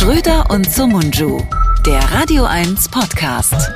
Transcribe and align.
Schröder 0.00 0.48
und 0.48 0.64
Sumunju, 0.72 1.42
der 1.84 2.00
Radio 2.10 2.46
1 2.46 2.88
Podcast. 2.88 3.70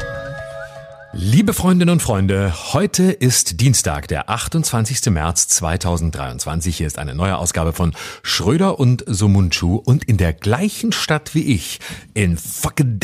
Liebe 1.12 1.52
Freundinnen 1.52 1.92
und 1.92 2.00
Freunde, 2.00 2.54
heute 2.72 3.12
ist 3.12 3.60
Dienstag, 3.60 4.08
der 4.08 4.30
28. 4.30 5.10
März 5.10 5.48
2023. 5.48 6.78
Hier 6.78 6.86
ist 6.86 6.98
eine 6.98 7.14
neue 7.14 7.36
Ausgabe 7.36 7.74
von 7.74 7.92
Schröder 8.22 8.80
und 8.80 9.04
Sumunchu 9.06 9.76
und 9.76 10.04
in 10.04 10.16
der 10.16 10.32
gleichen 10.32 10.92
Stadt 10.92 11.34
wie 11.34 11.42
ich, 11.42 11.78
in 12.14 12.38
fucking 12.38 12.98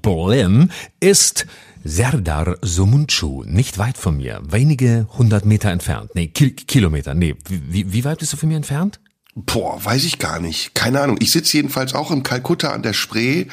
Berlin, 0.00 0.70
ist 1.00 1.48
Serdar 1.82 2.56
Sumunchu, 2.62 3.42
nicht 3.42 3.78
weit 3.78 3.98
von 3.98 4.16
mir, 4.16 4.42
wenige 4.46 5.08
hundert 5.18 5.44
Meter 5.44 5.72
entfernt. 5.72 6.12
Nee, 6.14 6.28
Ki 6.28 6.52
Kilometer, 6.52 7.14
nee. 7.14 7.34
Wie, 7.48 7.92
wie 7.92 8.04
weit 8.04 8.20
bist 8.20 8.32
du 8.32 8.36
von 8.36 8.48
mir 8.48 8.56
entfernt? 8.56 9.00
Boah, 9.34 9.82
weiß 9.84 10.04
ich 10.04 10.18
gar 10.18 10.40
nicht. 10.40 10.74
Keine 10.74 11.00
Ahnung. 11.00 11.18
Ich 11.20 11.30
sitze 11.30 11.56
jedenfalls 11.56 11.94
auch 11.94 12.10
in 12.10 12.22
Kalkutta 12.22 12.70
an 12.70 12.82
der 12.82 12.92
Spree, 12.92 13.46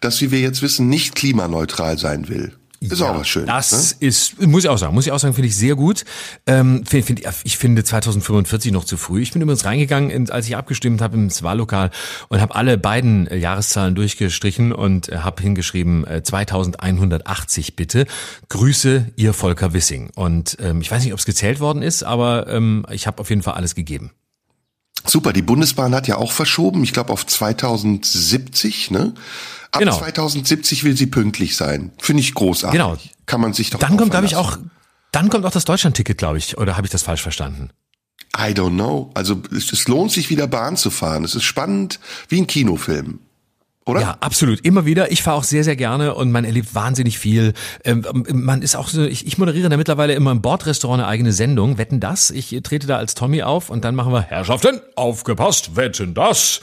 das, 0.00 0.20
wie 0.20 0.30
wir 0.30 0.40
jetzt 0.40 0.62
wissen, 0.62 0.88
nicht 0.88 1.14
klimaneutral 1.14 1.98
sein 1.98 2.28
will. 2.28 2.52
Ist 2.90 3.00
ja, 3.00 3.10
auch 3.10 3.18
was 3.18 3.28
schön. 3.28 3.46
Das 3.46 3.98
ne? 4.00 4.06
ist, 4.06 4.40
muss 4.46 4.64
ich 4.64 4.70
auch 4.70 4.76
sagen, 4.76 4.94
muss 4.94 5.06
ich 5.06 5.12
auch 5.12 5.18
sagen, 5.18 5.34
finde 5.34 5.48
ich 5.48 5.56
sehr 5.56 5.74
gut. 5.74 6.04
Ähm, 6.46 6.84
find, 6.84 7.06
find, 7.06 7.22
ich 7.44 7.56
finde 7.56 7.82
2045 7.82 8.72
noch 8.72 8.84
zu 8.84 8.96
früh. 8.96 9.22
Ich 9.22 9.32
bin 9.32 9.40
übrigens 9.40 9.64
reingegangen, 9.64 10.30
als 10.30 10.46
ich 10.46 10.56
abgestimmt 10.56 11.00
habe 11.00 11.16
im 11.16 11.30
Wahllokal 11.30 11.90
und 12.28 12.40
habe 12.40 12.54
alle 12.54 12.76
beiden 12.76 13.26
äh, 13.26 13.36
Jahreszahlen 13.36 13.94
durchgestrichen 13.94 14.72
und 14.72 15.08
äh, 15.08 15.18
habe 15.18 15.42
hingeschrieben 15.42 16.06
äh, 16.06 16.22
2180 16.22 17.74
bitte. 17.74 18.06
Grüße, 18.50 19.12
ihr 19.16 19.32
Volker 19.32 19.72
Wissing. 19.72 20.10
Und 20.14 20.58
ähm, 20.60 20.80
ich 20.80 20.90
weiß 20.90 21.02
nicht, 21.04 21.12
ob 21.12 21.18
es 21.18 21.24
gezählt 21.24 21.60
worden 21.60 21.82
ist, 21.82 22.02
aber 22.02 22.48
ähm, 22.48 22.84
ich 22.90 23.06
habe 23.06 23.20
auf 23.20 23.30
jeden 23.30 23.42
Fall 23.42 23.54
alles 23.54 23.74
gegeben. 23.74 24.10
Super, 25.06 25.32
die 25.32 25.42
Bundesbahn 25.42 25.94
hat 25.94 26.08
ja 26.08 26.16
auch 26.16 26.32
verschoben, 26.32 26.82
ich 26.82 26.92
glaube 26.92 27.12
auf 27.12 27.26
2070, 27.26 28.90
ne? 28.90 29.14
Ab 29.70 29.80
genau. 29.80 29.98
2070 29.98 30.84
will 30.84 30.96
sie 30.96 31.06
pünktlich 31.06 31.56
sein. 31.56 31.92
Finde 31.98 32.20
ich 32.22 32.34
großartig. 32.34 32.80
Genau. 32.80 32.96
Kann 33.26 33.40
man 33.40 33.52
sich 33.52 33.70
doch 33.70 33.80
Dann 33.80 33.96
kommt, 33.96 34.12
glaube 34.12 34.26
ich, 34.26 34.36
auch, 34.36 34.58
dann 35.12 35.30
kommt 35.30 35.44
auch 35.44 35.50
das 35.50 35.64
Deutschlandticket, 35.64 36.16
glaube 36.16 36.38
ich. 36.38 36.56
Oder 36.58 36.76
habe 36.76 36.86
ich 36.86 36.92
das 36.92 37.02
falsch 37.02 37.22
verstanden? 37.22 37.70
I 38.36 38.52
don't 38.52 38.74
know. 38.74 39.10
Also 39.14 39.42
es, 39.54 39.72
es 39.72 39.86
lohnt 39.88 40.12
sich 40.12 40.30
wieder 40.30 40.46
Bahn 40.46 40.76
zu 40.76 40.90
fahren. 40.90 41.24
Es 41.24 41.34
ist 41.34 41.44
spannend 41.44 42.00
wie 42.28 42.40
ein 42.40 42.46
Kinofilm. 42.46 43.20
Oder? 43.86 44.00
Ja, 44.00 44.16
absolut. 44.20 44.60
Immer 44.60 44.86
wieder. 44.86 45.12
Ich 45.12 45.22
fahre 45.22 45.36
auch 45.36 45.44
sehr, 45.44 45.62
sehr 45.62 45.76
gerne 45.76 46.14
und 46.14 46.32
man 46.32 46.44
erlebt 46.44 46.74
wahnsinnig 46.74 47.18
viel. 47.18 47.52
Ähm, 47.84 48.04
man 48.32 48.62
ist 48.62 48.76
auch 48.76 48.88
so, 48.88 49.04
ich, 49.04 49.26
ich 49.26 49.36
moderiere 49.36 49.68
da 49.68 49.76
mittlerweile 49.76 50.14
immer 50.14 50.30
im 50.30 50.40
Bordrestaurant 50.40 51.02
eine 51.02 51.08
eigene 51.08 51.32
Sendung. 51.32 51.76
Wetten 51.76 52.00
das? 52.00 52.30
Ich 52.30 52.58
trete 52.62 52.86
da 52.86 52.96
als 52.96 53.14
Tommy 53.14 53.42
auf 53.42 53.68
und 53.68 53.84
dann 53.84 53.94
machen 53.94 54.12
wir 54.12 54.22
Herrschaften, 54.22 54.80
aufgepasst, 54.96 55.76
wetten 55.76 56.14
das. 56.14 56.62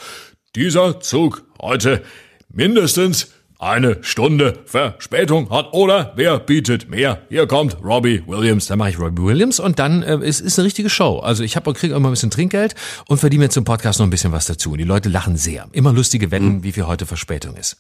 Dieser 0.56 1.00
Zug 1.00 1.44
heute 1.62 2.02
mindestens 2.50 3.28
eine 3.62 3.98
Stunde 4.02 4.60
Verspätung 4.66 5.50
hat 5.50 5.74
oder 5.74 6.14
wer 6.16 6.40
bietet 6.40 6.90
mehr? 6.90 7.22
Hier 7.30 7.48
kommt 7.48 7.78
Robbie 7.84 8.24
Williams. 8.26 8.68
Dann 8.68 8.80
mache 8.80 8.90
ich 8.90 9.00
Robbie 9.00 9.22
Williams 9.22 9.60
und 9.60 9.80
dann 9.80 10.02
äh, 10.04 10.18
ist 10.18 10.42
ist 10.42 10.58
eine 10.58 10.66
richtige 10.66 10.90
Show. 10.90 11.20
Also 11.20 11.44
ich 11.44 11.56
habe 11.56 11.72
kriege 11.74 11.94
immer 11.94 12.10
ein 12.10 12.12
bisschen 12.12 12.32
Trinkgeld 12.32 12.76
und 13.08 13.20
verdiene 13.20 13.46
mir 13.46 13.50
zum 13.50 13.64
Podcast 13.64 14.00
noch 14.00 14.08
ein 14.08 14.10
bisschen 14.10 14.32
was 14.32 14.46
dazu. 14.46 14.72
Und 14.72 14.80
die 14.80 14.84
Leute 14.84 15.10
lachen 15.10 15.38
sehr. 15.38 15.68
Immer 15.72 15.94
lustige 15.94 16.32
Wetten, 16.32 16.58
mhm. 16.58 16.64
wie 16.64 16.72
viel 16.72 16.88
heute 16.88 17.06
Verspätung 17.06 17.56
ist. 17.56 17.78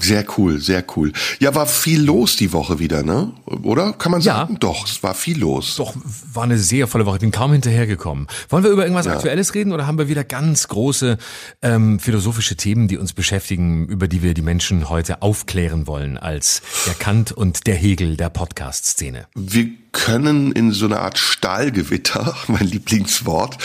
Sehr 0.00 0.24
cool, 0.36 0.60
sehr 0.60 0.84
cool. 0.96 1.12
Ja, 1.40 1.54
war 1.54 1.66
viel 1.66 2.02
los 2.02 2.36
die 2.36 2.52
Woche 2.52 2.78
wieder, 2.78 3.02
ne? 3.02 3.32
Oder? 3.46 3.92
Kann 3.92 4.12
man 4.12 4.20
sagen? 4.20 4.54
Ja. 4.54 4.58
Doch, 4.58 4.86
es 4.86 5.02
war 5.02 5.14
viel 5.14 5.38
los. 5.38 5.76
Doch, 5.76 5.94
war 6.32 6.44
eine 6.44 6.58
sehr 6.58 6.86
volle 6.86 7.04
Woche. 7.06 7.16
Ich 7.16 7.20
bin 7.20 7.30
kaum 7.30 7.52
hinterhergekommen. 7.52 8.26
Wollen 8.48 8.64
wir 8.64 8.70
über 8.70 8.84
irgendwas 8.84 9.06
ja. 9.06 9.14
Aktuelles 9.14 9.54
reden 9.54 9.72
oder 9.72 9.86
haben 9.86 9.98
wir 9.98 10.08
wieder 10.08 10.24
ganz 10.24 10.68
große 10.68 11.18
ähm, 11.62 11.98
philosophische 11.98 12.56
Themen, 12.56 12.88
die 12.88 12.96
uns 12.96 13.12
beschäftigen, 13.12 13.86
über 13.86 14.08
die 14.08 14.22
wir 14.22 14.34
die 14.34 14.42
Menschen 14.42 14.88
heute 14.88 15.22
aufklären 15.22 15.86
wollen 15.86 16.16
als 16.16 16.62
der 16.86 16.94
Kant 16.94 17.32
und 17.32 17.66
der 17.66 17.74
Hegel 17.74 18.16
der 18.16 18.30
Podcast-Szene? 18.30 19.26
Wir 19.34 19.70
können 20.04 20.52
in 20.52 20.72
so 20.72 20.86
einer 20.86 21.00
Art 21.00 21.18
Stahlgewitter, 21.18 22.36
mein 22.46 22.66
Lieblingswort, 22.66 23.58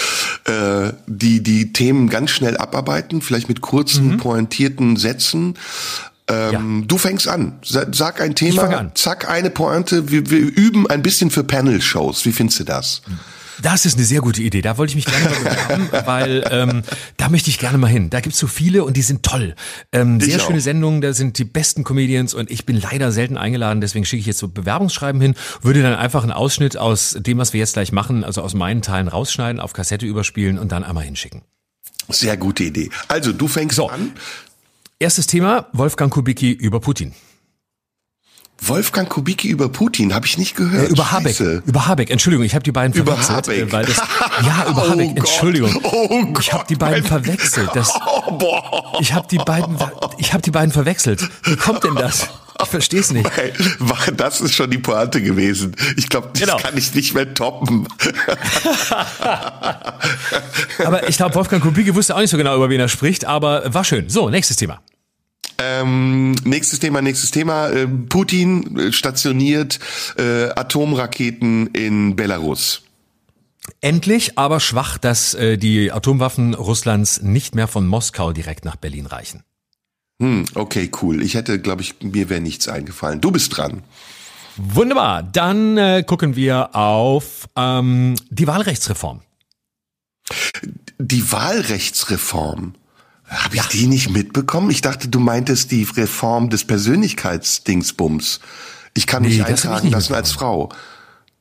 äh, 0.45 0.91
die 1.07 1.41
die 1.41 1.73
Themen 1.73 2.09
ganz 2.09 2.31
schnell 2.31 2.57
abarbeiten, 2.57 3.21
vielleicht 3.21 3.49
mit 3.49 3.61
kurzen, 3.61 4.13
mhm. 4.13 4.17
pointierten 4.17 4.97
Sätzen 4.97 5.55
ähm, 6.27 6.79
ja. 6.79 6.85
Du 6.87 6.97
fängst 6.97 7.27
an. 7.27 7.59
Sag 7.63 8.21
ein 8.21 8.33
Thema, 8.33 8.91
zack, 8.95 9.29
eine 9.29 9.49
Pointe. 9.49 10.09
Wir, 10.09 10.29
wir 10.29 10.39
üben 10.39 10.87
ein 10.89 11.01
bisschen 11.01 11.29
für 11.29 11.43
Panel-Shows. 11.43 12.25
Wie 12.25 12.31
findest 12.31 12.61
du 12.61 12.63
das? 12.63 13.01
Das 13.61 13.85
ist 13.85 13.97
eine 13.97 14.05
sehr 14.05 14.21
gute 14.21 14.41
Idee. 14.41 14.61
Da 14.61 14.77
wollte 14.77 14.91
ich 14.91 14.95
mich 14.95 15.05
gerne 15.05 15.29
mal 15.29 15.39
bewerben, 15.39 15.89
weil 16.05 16.47
ähm, 16.51 16.83
da 17.17 17.29
möchte 17.29 17.49
ich 17.49 17.59
gerne 17.59 17.77
mal 17.77 17.87
hin. 17.87 18.09
Da 18.09 18.19
gibt's 18.19 18.39
so 18.39 18.47
viele 18.47 18.83
und 18.83 18.97
die 18.97 19.01
sind 19.01 19.23
toll. 19.23 19.55
Ähm, 19.91 20.19
sehr 20.19 20.39
schöne 20.39 20.61
Sendungen, 20.61 21.01
da 21.01 21.13
sind 21.13 21.37
die 21.37 21.45
besten 21.45 21.83
Comedians 21.83 22.33
und 22.33 22.49
ich 22.49 22.65
bin 22.65 22.79
leider 22.79 23.11
selten 23.11 23.37
eingeladen, 23.37 23.81
deswegen 23.81 24.05
schicke 24.05 24.21
ich 24.21 24.25
jetzt 24.25 24.39
so 24.39 24.47
Bewerbungsschreiben 24.47 25.21
hin, 25.21 25.35
würde 25.61 25.81
dann 25.81 25.95
einfach 25.95 26.23
einen 26.23 26.31
Ausschnitt 26.31 26.77
aus 26.77 27.15
dem, 27.19 27.37
was 27.37 27.53
wir 27.53 27.59
jetzt 27.59 27.73
gleich 27.73 27.91
machen, 27.91 28.23
also 28.23 28.41
aus 28.41 28.53
meinen 28.53 28.81
Teilen 28.81 29.07
rausschneiden, 29.07 29.59
auf 29.59 29.73
Kassette 29.73 30.05
überspielen 30.05 30.57
und 30.57 30.71
dann 30.71 30.83
einmal 30.83 31.03
hinschicken. 31.03 31.41
Sehr 32.09 32.37
gute 32.37 32.63
Idee. 32.65 32.89
Also 33.07 33.31
du 33.31 33.47
fängst 33.47 33.77
so. 33.77 33.89
an. 33.89 34.11
Erstes 34.99 35.27
Thema, 35.27 35.67
Wolfgang 35.73 36.11
Kubicki 36.13 36.51
über 36.51 36.79
Putin. 36.79 37.13
Wolfgang 38.67 39.09
Kubicki 39.09 39.49
über 39.49 39.69
Putin, 39.69 40.13
habe 40.13 40.25
ich 40.25 40.37
nicht 40.37 40.55
gehört. 40.55 40.89
Äh, 40.89 40.91
über 40.91 41.11
Habeck. 41.11 41.35
Scheiße. 41.35 41.63
Über 41.65 41.87
Habeck, 41.87 42.09
Entschuldigung, 42.09 42.45
ich 42.45 42.55
habe 42.55 42.63
die 42.63 42.71
beiden 42.71 42.93
über 42.93 43.17
verwechselt. 43.17 43.47
Habeck. 43.47 43.71
Weil 43.71 43.85
das, 43.85 43.97
ja, 44.45 44.65
über 44.69 44.85
oh 44.85 44.91
Habeck, 44.91 45.09
Gott. 45.09 45.17
Entschuldigung. 45.17 45.79
Oh 45.83 46.25
ich 46.39 46.53
habe 46.53 46.65
die 46.67 46.75
beiden 46.75 47.03
verwechselt. 47.03 47.69
Das, 47.73 47.93
oh, 48.27 48.97
ich 48.99 49.13
habe 49.13 49.27
die 49.29 49.37
beiden, 49.37 49.77
ich 50.17 50.33
habe 50.33 50.41
die 50.41 50.51
beiden 50.51 50.71
verwechselt. 50.71 51.27
Wie 51.43 51.55
kommt 51.55 51.83
denn 51.83 51.95
das? 51.95 52.27
Ich 52.61 52.69
verstehe 52.69 52.99
es 52.99 53.11
nicht. 53.11 53.29
Das 54.15 54.39
ist 54.39 54.53
schon 54.53 54.69
die 54.69 54.77
Pointe 54.77 55.21
gewesen. 55.21 55.75
Ich 55.97 56.07
glaube, 56.07 56.29
das 56.33 56.41
genau. 56.41 56.57
kann 56.57 56.77
ich 56.77 56.93
nicht 56.93 57.13
mehr 57.13 57.33
toppen. 57.33 57.87
aber 60.85 61.09
ich 61.09 61.17
glaube, 61.17 61.35
Wolfgang 61.35 61.63
Kubicki 61.63 61.93
wusste 61.95 62.15
auch 62.15 62.19
nicht 62.19 62.29
so 62.29 62.37
genau, 62.37 62.55
über 62.55 62.69
wen 62.69 62.79
er 62.79 62.87
spricht, 62.87 63.25
aber 63.25 63.73
war 63.73 63.83
schön. 63.83 64.07
So, 64.07 64.29
nächstes 64.29 64.57
Thema. 64.57 64.79
Ähm, 65.63 66.31
nächstes 66.43 66.79
Thema, 66.79 67.01
nächstes 67.01 67.31
Thema. 67.31 67.69
Äh, 67.69 67.87
Putin 67.87 68.77
äh, 68.77 68.91
stationiert 68.91 69.79
äh, 70.17 70.49
Atomraketen 70.49 71.67
in 71.67 72.15
Belarus. 72.15 72.83
Endlich, 73.79 74.37
aber 74.37 74.59
schwach, 74.59 74.97
dass 74.97 75.33
äh, 75.33 75.57
die 75.57 75.91
Atomwaffen 75.91 76.53
Russlands 76.53 77.21
nicht 77.21 77.55
mehr 77.55 77.67
von 77.67 77.87
Moskau 77.87 78.33
direkt 78.33 78.65
nach 78.65 78.75
Berlin 78.75 79.05
reichen. 79.05 79.43
Hm, 80.21 80.45
okay, 80.55 80.91
cool. 81.01 81.21
Ich 81.21 81.33
hätte, 81.35 81.59
glaube 81.59 81.81
ich, 81.81 81.95
mir 82.01 82.29
wäre 82.29 82.41
nichts 82.41 82.67
eingefallen. 82.67 83.21
Du 83.21 83.31
bist 83.31 83.55
dran. 83.55 83.83
Wunderbar. 84.57 85.23
Dann 85.23 85.77
äh, 85.77 86.03
gucken 86.05 86.35
wir 86.35 86.75
auf 86.75 87.47
ähm, 87.55 88.15
die 88.29 88.47
Wahlrechtsreform. 88.47 89.21
Die 90.99 91.31
Wahlrechtsreform. 91.31 92.75
Habe 93.27 93.55
ich 93.55 93.61
ja. 93.61 93.67
die 93.71 93.87
nicht 93.87 94.09
mitbekommen? 94.09 94.69
Ich 94.69 94.81
dachte, 94.81 95.07
du 95.07 95.19
meintest 95.19 95.71
die 95.71 95.83
Reform 95.83 96.49
des 96.49 96.65
Persönlichkeitsdingsbums. 96.65 98.39
Ich 98.93 99.07
kann 99.07 99.23
mich 99.23 99.37
nee, 99.37 99.43
eintragen 99.43 99.89
lassen 99.89 100.13
als 100.13 100.31
Frau. 100.31 100.69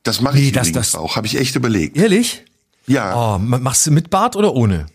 Das 0.01 0.21
mache 0.21 0.39
ich 0.39 0.45
nee, 0.45 0.51
das, 0.51 0.71
das 0.71 0.95
auch. 0.95 1.15
Habe 1.15 1.27
ich 1.27 1.37
echt 1.37 1.55
überlegt. 1.55 1.97
Ehrlich? 1.97 2.43
Ja. 2.87 3.35
Oh, 3.35 3.37
machst 3.37 3.85
du 3.87 3.91
mit 3.91 4.09
Bart 4.09 4.35
oder 4.35 4.53
ohne? 4.53 4.87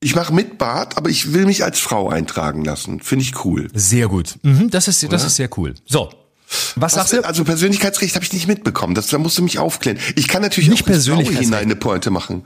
Ich 0.00 0.14
mache 0.14 0.32
mit 0.32 0.58
Bart, 0.58 0.96
aber 0.96 1.10
ich 1.10 1.32
will 1.34 1.46
mich 1.46 1.62
als 1.62 1.78
Frau 1.78 2.08
eintragen 2.08 2.64
lassen. 2.64 3.00
Finde 3.00 3.24
ich 3.24 3.44
cool. 3.44 3.68
Sehr 3.74 4.08
gut. 4.08 4.36
Mhm, 4.42 4.70
das 4.70 4.88
ist 4.88 5.10
das 5.12 5.24
ist 5.24 5.36
sehr 5.36 5.50
cool. 5.58 5.74
So. 5.86 6.10
Was, 6.74 6.76
Was 6.76 6.94
sagst 6.94 7.12
du? 7.12 7.24
Also 7.24 7.44
Persönlichkeitsrecht 7.44 8.14
habe 8.16 8.24
ich 8.24 8.32
nicht 8.32 8.48
mitbekommen. 8.48 8.94
Das, 8.94 9.06
da 9.06 9.18
musst 9.18 9.38
du 9.38 9.42
mich 9.42 9.58
aufklären. 9.58 9.98
Ich 10.16 10.26
kann 10.26 10.42
natürlich 10.42 10.68
nicht 10.68 10.84
auch 10.84 10.90
als 10.90 11.06
Frau 11.06 11.20
hinein 11.20 11.62
eine 11.62 11.76
Pointe 11.76 12.10
machen. 12.10 12.44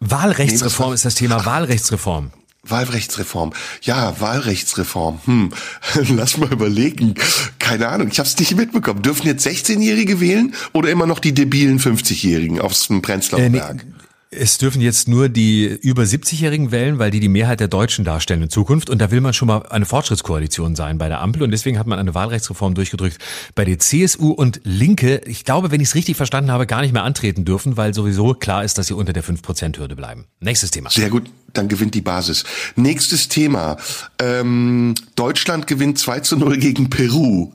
Wahlrechtsreform 0.00 0.90
nee, 0.90 0.94
ist 0.94 1.04
das 1.04 1.14
Thema. 1.14 1.44
Wahlrechtsreform. 1.44 2.32
Wahlrechtsreform. 2.66 3.52
Ja, 3.82 4.20
Wahlrechtsreform. 4.20 5.20
Hm, 5.24 5.50
lass 6.16 6.36
mal 6.36 6.52
überlegen. 6.52 7.14
Keine 7.58 7.88
Ahnung, 7.88 8.08
ich 8.10 8.18
habe 8.18 8.28
es 8.28 8.38
nicht 8.38 8.56
mitbekommen. 8.56 9.02
Dürfen 9.02 9.26
jetzt 9.26 9.46
16-Jährige 9.46 10.20
wählen 10.20 10.54
oder 10.72 10.90
immer 10.90 11.06
noch 11.06 11.18
die 11.18 11.32
debilen 11.32 11.78
50-Jährigen 11.78 12.60
aufs 12.60 12.88
Prenzlauer 13.02 13.48
Berg? 13.48 13.70
Äh, 13.70 13.84
nee, 13.84 13.94
es 14.36 14.58
dürfen 14.58 14.80
jetzt 14.80 15.08
nur 15.08 15.28
die 15.28 15.66
über 15.66 16.02
70-Jährigen 16.02 16.70
wählen, 16.70 16.98
weil 16.98 17.10
die 17.10 17.20
die 17.20 17.28
Mehrheit 17.28 17.60
der 17.60 17.68
Deutschen 17.68 18.04
darstellen 18.04 18.42
in 18.42 18.50
Zukunft. 18.50 18.90
Und 18.90 18.98
da 18.98 19.10
will 19.10 19.20
man 19.20 19.32
schon 19.32 19.48
mal 19.48 19.66
eine 19.66 19.86
Fortschrittskoalition 19.86 20.76
sein 20.76 20.98
bei 20.98 21.08
der 21.08 21.20
Ampel. 21.20 21.42
Und 21.42 21.50
deswegen 21.50 21.78
hat 21.78 21.86
man 21.86 21.98
eine 21.98 22.14
Wahlrechtsreform 22.14 22.74
durchgedrückt 22.74 23.18
bei 23.54 23.64
der 23.64 23.78
CSU 23.78 24.30
und 24.30 24.60
Linke. 24.64 25.22
Ich 25.26 25.44
glaube, 25.44 25.70
wenn 25.70 25.80
ich 25.80 25.88
es 25.88 25.94
richtig 25.94 26.16
verstanden 26.16 26.50
habe, 26.50 26.66
gar 26.66 26.82
nicht 26.82 26.92
mehr 26.92 27.04
antreten 27.04 27.44
dürfen, 27.44 27.76
weil 27.76 27.94
sowieso 27.94 28.34
klar 28.34 28.64
ist, 28.64 28.78
dass 28.78 28.88
sie 28.88 28.94
unter 28.94 29.12
der 29.12 29.24
5%-Hürde 29.24 29.96
bleiben. 29.96 30.26
Nächstes 30.40 30.70
Thema. 30.70 30.90
Sehr 30.90 31.10
gut, 31.10 31.30
dann 31.54 31.68
gewinnt 31.68 31.94
die 31.94 32.00
Basis. 32.00 32.44
Nächstes 32.76 33.28
Thema. 33.28 33.76
Ähm, 34.18 34.94
Deutschland 35.16 35.66
gewinnt 35.66 35.98
2 35.98 36.20
zu 36.20 36.36
0 36.36 36.58
gegen 36.58 36.90
Peru. 36.90 37.52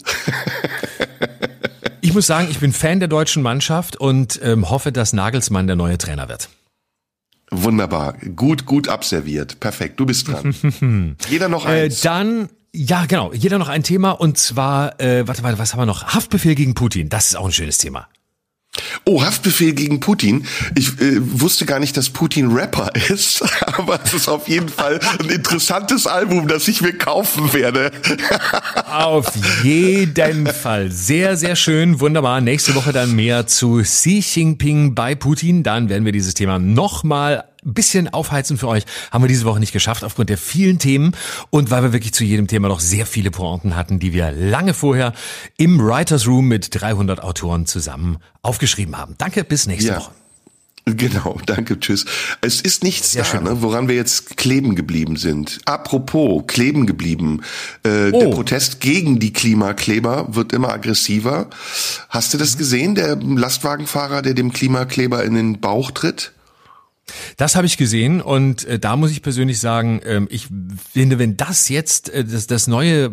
ich 2.02 2.14
muss 2.14 2.28
sagen, 2.28 2.48
ich 2.50 2.60
bin 2.60 2.74
Fan 2.74 3.00
der 3.00 3.08
deutschen 3.08 3.44
Mannschaft 3.44 3.96
und 3.96 4.40
ähm, 4.44 4.70
hoffe, 4.70 4.92
dass 4.92 5.14
Nagelsmann 5.14 5.68
der 5.68 5.76
neue 5.76 5.98
Trainer 5.98 6.30
wird. 6.30 6.50
Wunderbar. 7.52 8.14
Gut, 8.36 8.66
gut 8.66 8.88
abserviert. 8.88 9.60
Perfekt. 9.60 10.00
Du 10.00 10.06
bist 10.06 10.28
dran. 10.28 11.16
Jeder 11.30 11.50
noch 11.50 11.66
äh, 11.66 11.84
eins. 11.86 12.00
Äh, 12.00 12.04
dann 12.04 12.50
Ja, 12.72 13.06
genau. 13.06 13.34
Jeder 13.34 13.58
noch 13.58 13.70
ein 13.70 13.84
Thema 13.84 14.12
und 14.12 14.38
zwar, 14.38 15.00
äh, 15.02 15.28
warte 15.28 15.42
mal, 15.42 15.58
was 15.58 15.74
haben 15.74 15.82
wir 15.82 15.86
noch? 15.86 16.14
Haftbefehl 16.14 16.56
gegen 16.56 16.76
Putin. 16.76 17.10
Das 17.10 17.28
ist 17.28 17.36
auch 17.36 17.46
ein 17.46 17.52
schönes 17.52 17.80
Thema. 17.80 18.08
Oh, 19.06 19.24
Haftbefehl 19.24 19.74
gegen 19.74 20.00
Putin. 20.00 20.46
Ich 20.76 21.00
äh, 21.02 21.18
wusste 21.20 21.66
gar 21.66 21.80
nicht, 21.80 21.98
dass 21.98 22.10
Putin 22.10 22.52
Rapper 22.52 22.92
ist, 23.10 23.44
aber 23.78 24.00
es 24.04 24.14
ist 24.14 24.28
auf 24.28 24.48
jeden 24.48 24.70
Fall 24.70 25.00
ein 25.20 25.30
interessantes 25.30 26.08
Album, 26.08 26.48
das 26.48 26.68
ich 26.68 26.82
mir 26.82 26.94
kaufen 26.94 27.54
werde. 27.54 27.92
auf 28.92 29.32
jeden 29.64 30.48
Fall. 30.48 30.92
Sehr, 30.92 31.38
sehr 31.38 31.56
schön. 31.56 32.00
Wunderbar. 32.00 32.42
Nächste 32.42 32.76
Woche 32.76 32.94
dann 32.94 33.16
mehr 33.16 33.48
zu 33.48 33.82
Xi 33.82 34.24
Jinping 34.24 34.96
bei 34.96 35.16
Putin. 35.16 35.64
Dann 35.64 35.90
werden 35.90 36.06
wir 36.06 36.12
dieses 36.12 36.34
Thema 36.34 36.60
nochmal 36.60 37.49
bisschen 37.64 38.08
aufheizen 38.14 38.58
für 38.58 38.68
euch 38.68 38.86
haben 39.12 39.24
wir 39.24 39.28
diese 39.28 39.46
Woche 39.46 39.60
nicht 39.60 39.74
geschafft 39.74 40.04
aufgrund 40.04 40.30
der 40.30 40.38
vielen 40.38 40.80
Themen 40.80 41.16
und 41.50 41.72
weil 41.72 41.84
wir 41.84 41.94
wirklich 41.94 42.14
zu 42.14 42.24
jedem 42.24 42.48
Thema 42.48 42.68
noch 42.68 42.80
sehr 42.80 43.06
viele 43.06 43.32
Pointen 43.32 43.76
hatten, 43.76 44.00
die 44.00 44.14
wir 44.14 44.32
lange 44.32 44.74
vorher 44.74 45.14
im 45.58 45.80
Writers 45.80 46.28
Room 46.28 46.48
mit 46.48 46.80
300 46.80 47.22
Autoren 47.24 47.66
zusammen 47.66 48.18
aufgeschrieben 48.42 48.98
haben. 48.98 49.16
Danke, 49.18 49.44
bis 49.44 49.68
nächste 49.68 49.92
ja. 49.92 49.98
Woche. 49.98 50.12
Genau, 50.86 51.38
danke, 51.46 51.80
tschüss. 51.80 52.06
Es 52.42 52.62
ist 52.62 52.84
nichts 52.84 53.12
Sehr 53.12 53.24
da, 53.24 53.42
ne, 53.42 53.62
woran 53.62 53.88
wir 53.88 53.96
jetzt 53.96 54.38
kleben 54.38 54.76
geblieben 54.76 55.18
sind. 55.18 55.60
Apropos 55.66 56.44
kleben 56.48 56.88
geblieben, 56.88 57.42
äh, 57.84 58.12
oh. 58.12 58.20
der 58.20 58.28
Protest 58.30 58.80
gegen 58.80 59.20
die 59.20 59.34
Klimakleber 59.34 60.34
wird 60.34 60.54
immer 60.54 60.70
aggressiver. 60.70 61.50
Hast 62.10 62.34
du 62.34 62.38
das 62.38 62.56
mhm. 62.56 62.60
gesehen, 62.60 62.96
der 62.96 63.16
Lastwagenfahrer, 63.18 64.22
der 64.22 64.34
dem 64.34 64.52
Klimakleber 64.52 65.24
in 65.24 65.36
den 65.36 65.60
Bauch 65.60 65.92
tritt? 65.92 66.32
Das 67.38 67.56
habe 67.56 67.68
ich 67.68 67.78
gesehen 67.78 68.22
und 68.22 68.66
äh, 68.66 68.80
da 68.80 68.96
muss 68.96 69.12
ich 69.12 69.22
persönlich 69.22 69.60
sagen, 69.60 70.02
ähm, 70.06 70.28
ich 70.30 70.48
finde, 70.92 71.20
wenn 71.20 71.38
das 71.38 71.70
jetzt 71.70 72.10
äh, 72.10 72.24
das, 72.24 72.48
das 72.48 72.68
neue 72.68 73.06
äh, 73.06 73.12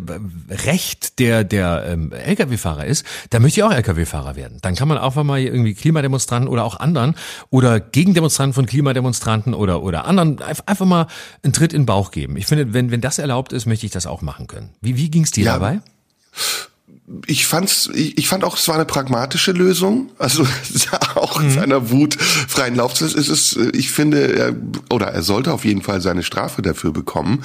Recht 0.51 1.19
der 1.19 1.45
der 1.45 1.85
ähm, 1.89 2.13
Lkw-Fahrer 2.13 2.87
ist, 2.87 3.05
dann 3.31 3.43
möchte 3.43 3.61
ich 3.61 3.65
auch 3.65 3.73
Lkw-Fahrer 3.73 4.37
werden. 4.37 4.59
Dann 4.63 4.75
kann 4.75 4.89
man 4.89 4.99
auch 4.99 5.15
mal 5.23 5.41
irgendwie 5.41 5.75
Klimademonstranten 5.75 6.49
oder 6.49 6.65
auch 6.65 6.79
anderen 6.79 7.15
oder 7.51 7.81
Gegendemonstranten 7.81 8.55
von 8.55 8.67
Klimademonstranten 8.67 9.55
oder 9.55 9.83
oder 9.83 10.05
anderen 10.05 10.41
einfach 10.43 10.87
mal 10.87 11.07
einen 11.43 11.53
Tritt 11.53 11.73
in 11.73 11.83
den 11.83 11.87
Bauch 11.87 12.11
geben. 12.11 12.37
Ich 12.37 12.47
finde, 12.47 12.73
wenn 12.73 12.91
wenn 12.91 13.01
das 13.01 13.19
erlaubt 13.19 13.53
ist, 13.53 13.67
möchte 13.67 13.87
ich 13.87 13.93
das 13.93 14.07
auch 14.07 14.23
machen 14.23 14.47
können. 14.47 14.71
Wie 14.81 14.97
wie 14.97 15.11
ging's 15.11 15.31
dir 15.31 15.45
ja. 15.45 15.53
dabei? 15.55 15.81
Ich 17.27 17.47
fand's, 17.47 17.89
ich, 17.95 18.19
ich 18.19 18.29
fand 18.29 18.43
auch, 18.43 18.57
es 18.57 18.67
war 18.67 18.75
eine 18.75 18.85
pragmatische 18.85 19.53
Lösung. 19.53 20.11
Also 20.19 20.47
auch 21.15 21.41
mhm. 21.41 21.51
seiner 21.51 21.91
Wut 21.91 22.17
freien 22.21 22.75
Lauf. 22.75 23.01
Es 23.01 23.15
ist, 23.15 23.57
ich 23.75 23.91
finde, 23.93 24.37
er, 24.37 24.57
oder 24.91 25.07
er 25.09 25.23
sollte 25.23 25.53
auf 25.53 25.65
jeden 25.65 25.83
Fall 25.83 26.01
seine 26.01 26.25
Strafe 26.25 26.63
dafür 26.63 26.93
bekommen. 26.93 27.45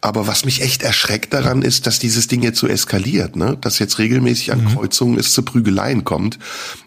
Aber 0.00 0.26
was 0.26 0.44
mich 0.44 0.62
echt 0.62 0.82
erschreckt 0.82 1.34
daran 1.34 1.62
ist, 1.62 1.86
dass 1.86 1.98
dieses 1.98 2.28
Ding 2.28 2.42
jetzt 2.42 2.60
so 2.60 2.68
eskaliert, 2.68 3.34
ne? 3.34 3.56
Dass 3.60 3.80
jetzt 3.80 3.98
regelmäßig 3.98 4.52
an 4.52 4.62
mhm. 4.62 4.74
Kreuzungen 4.74 5.18
es 5.18 5.32
zu 5.32 5.42
Prügeleien 5.42 6.04
kommt 6.04 6.38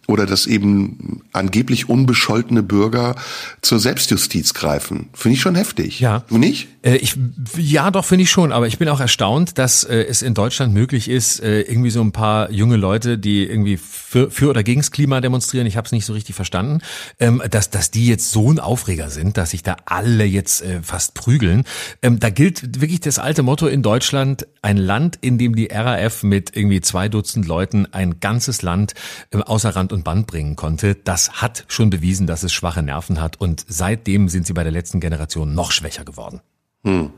oder 0.08 0.26
dass 0.26 0.48
eben 0.48 1.22
angeblich 1.32 1.88
unbescholtene 1.88 2.62
Bürger 2.62 3.16
zur 3.62 3.80
Selbstjustiz 3.80 4.54
greifen. 4.54 5.10
Finde 5.14 5.36
ich 5.36 5.42
schon 5.42 5.56
heftig. 5.56 6.00
Ja. 6.02 6.24
Du 6.28 6.38
nicht? 6.38 6.68
Äh, 6.82 6.98
ich, 6.98 7.16
ja, 7.58 7.90
doch, 7.90 8.04
finde 8.04 8.24
ich 8.24 8.30
schon. 8.30 8.52
Aber 8.52 8.68
ich 8.68 8.78
bin 8.78 8.90
auch 8.90 9.00
erstaunt, 9.00 9.58
dass 9.58 9.86
äh, 9.86 10.04
es 10.04 10.22
in 10.22 10.34
Deutschland 10.34 10.74
möglich 10.74 11.10
ist, 11.10 11.40
äh, 11.42 11.62
irgendwie 11.62 11.90
so 11.90 12.02
ein 12.02 12.12
paar 12.12 12.52
junge 12.52 12.76
Leute, 12.76 13.18
die 13.18 13.48
irgendwie 13.48 13.78
für, 13.78 14.30
für 14.30 14.50
oder 14.50 14.62
gegens 14.64 14.92
Klima 14.92 15.22
demonstrieren, 15.22 15.66
ich 15.68 15.78
habe 15.78 15.86
es 15.86 15.94
nicht 15.94 16.06
so 16.06 16.12
richtig 16.12 16.36
verstanden, 16.36 16.82
ähm, 17.20 17.42
dass, 17.50 17.70
dass 17.70 17.90
die 17.90 18.08
jetzt 18.08 18.32
so 18.32 18.52
ein 18.52 18.60
Aufreger 18.60 19.10
sind, 19.10 19.38
dass 19.38 19.52
sich 19.52 19.64
da 19.64 19.78
alle 19.86 20.26
jetzt 20.26 20.64
äh, 20.64 20.82
fast 20.82 21.14
prügeln. 21.14 21.64
Ähm, 22.02 22.20
da 22.20 22.30
gilt 22.30 22.82
wirklich 22.82 23.00
das 23.00 23.20
alte 23.20 23.42
Motto 23.42 23.68
in 23.68 23.82
Deutschland, 23.82 24.48
ein 24.62 24.78
Land, 24.78 25.18
in 25.22 25.38
dem 25.38 25.56
die 25.56 25.68
RAF 25.68 26.24
mit 26.24 26.56
irgendwie 26.58 26.82
zwei 26.82 27.08
Dutzend 27.08 27.48
Leuten 27.48 27.88
ein 27.94 28.20
ganzes 28.20 28.62
Land 28.62 28.94
äh, 29.32 29.38
außer 29.38 29.70
Rand 29.70 29.93
und 29.94 30.04
Band 30.04 30.28
bringen 30.28 30.56
konnte. 30.56 30.96
Das 30.96 31.42
hat 31.42 31.66
schon 31.68 31.90
bewiesen, 31.90 32.28
dass 32.28 32.44
es 32.44 32.52
schwache 32.52 32.84
Nerven 32.84 33.22
hat 33.22 33.40
und 33.40 33.66
seitdem 33.68 34.28
sind 34.28 34.46
sie 34.46 34.54
bei 34.54 34.64
der 34.64 34.72
letzten 34.72 35.00
Generation 35.00 35.54
noch 35.54 35.72
schwächer 35.72 36.04
geworden. 36.04 36.42
Hm. 36.84 37.12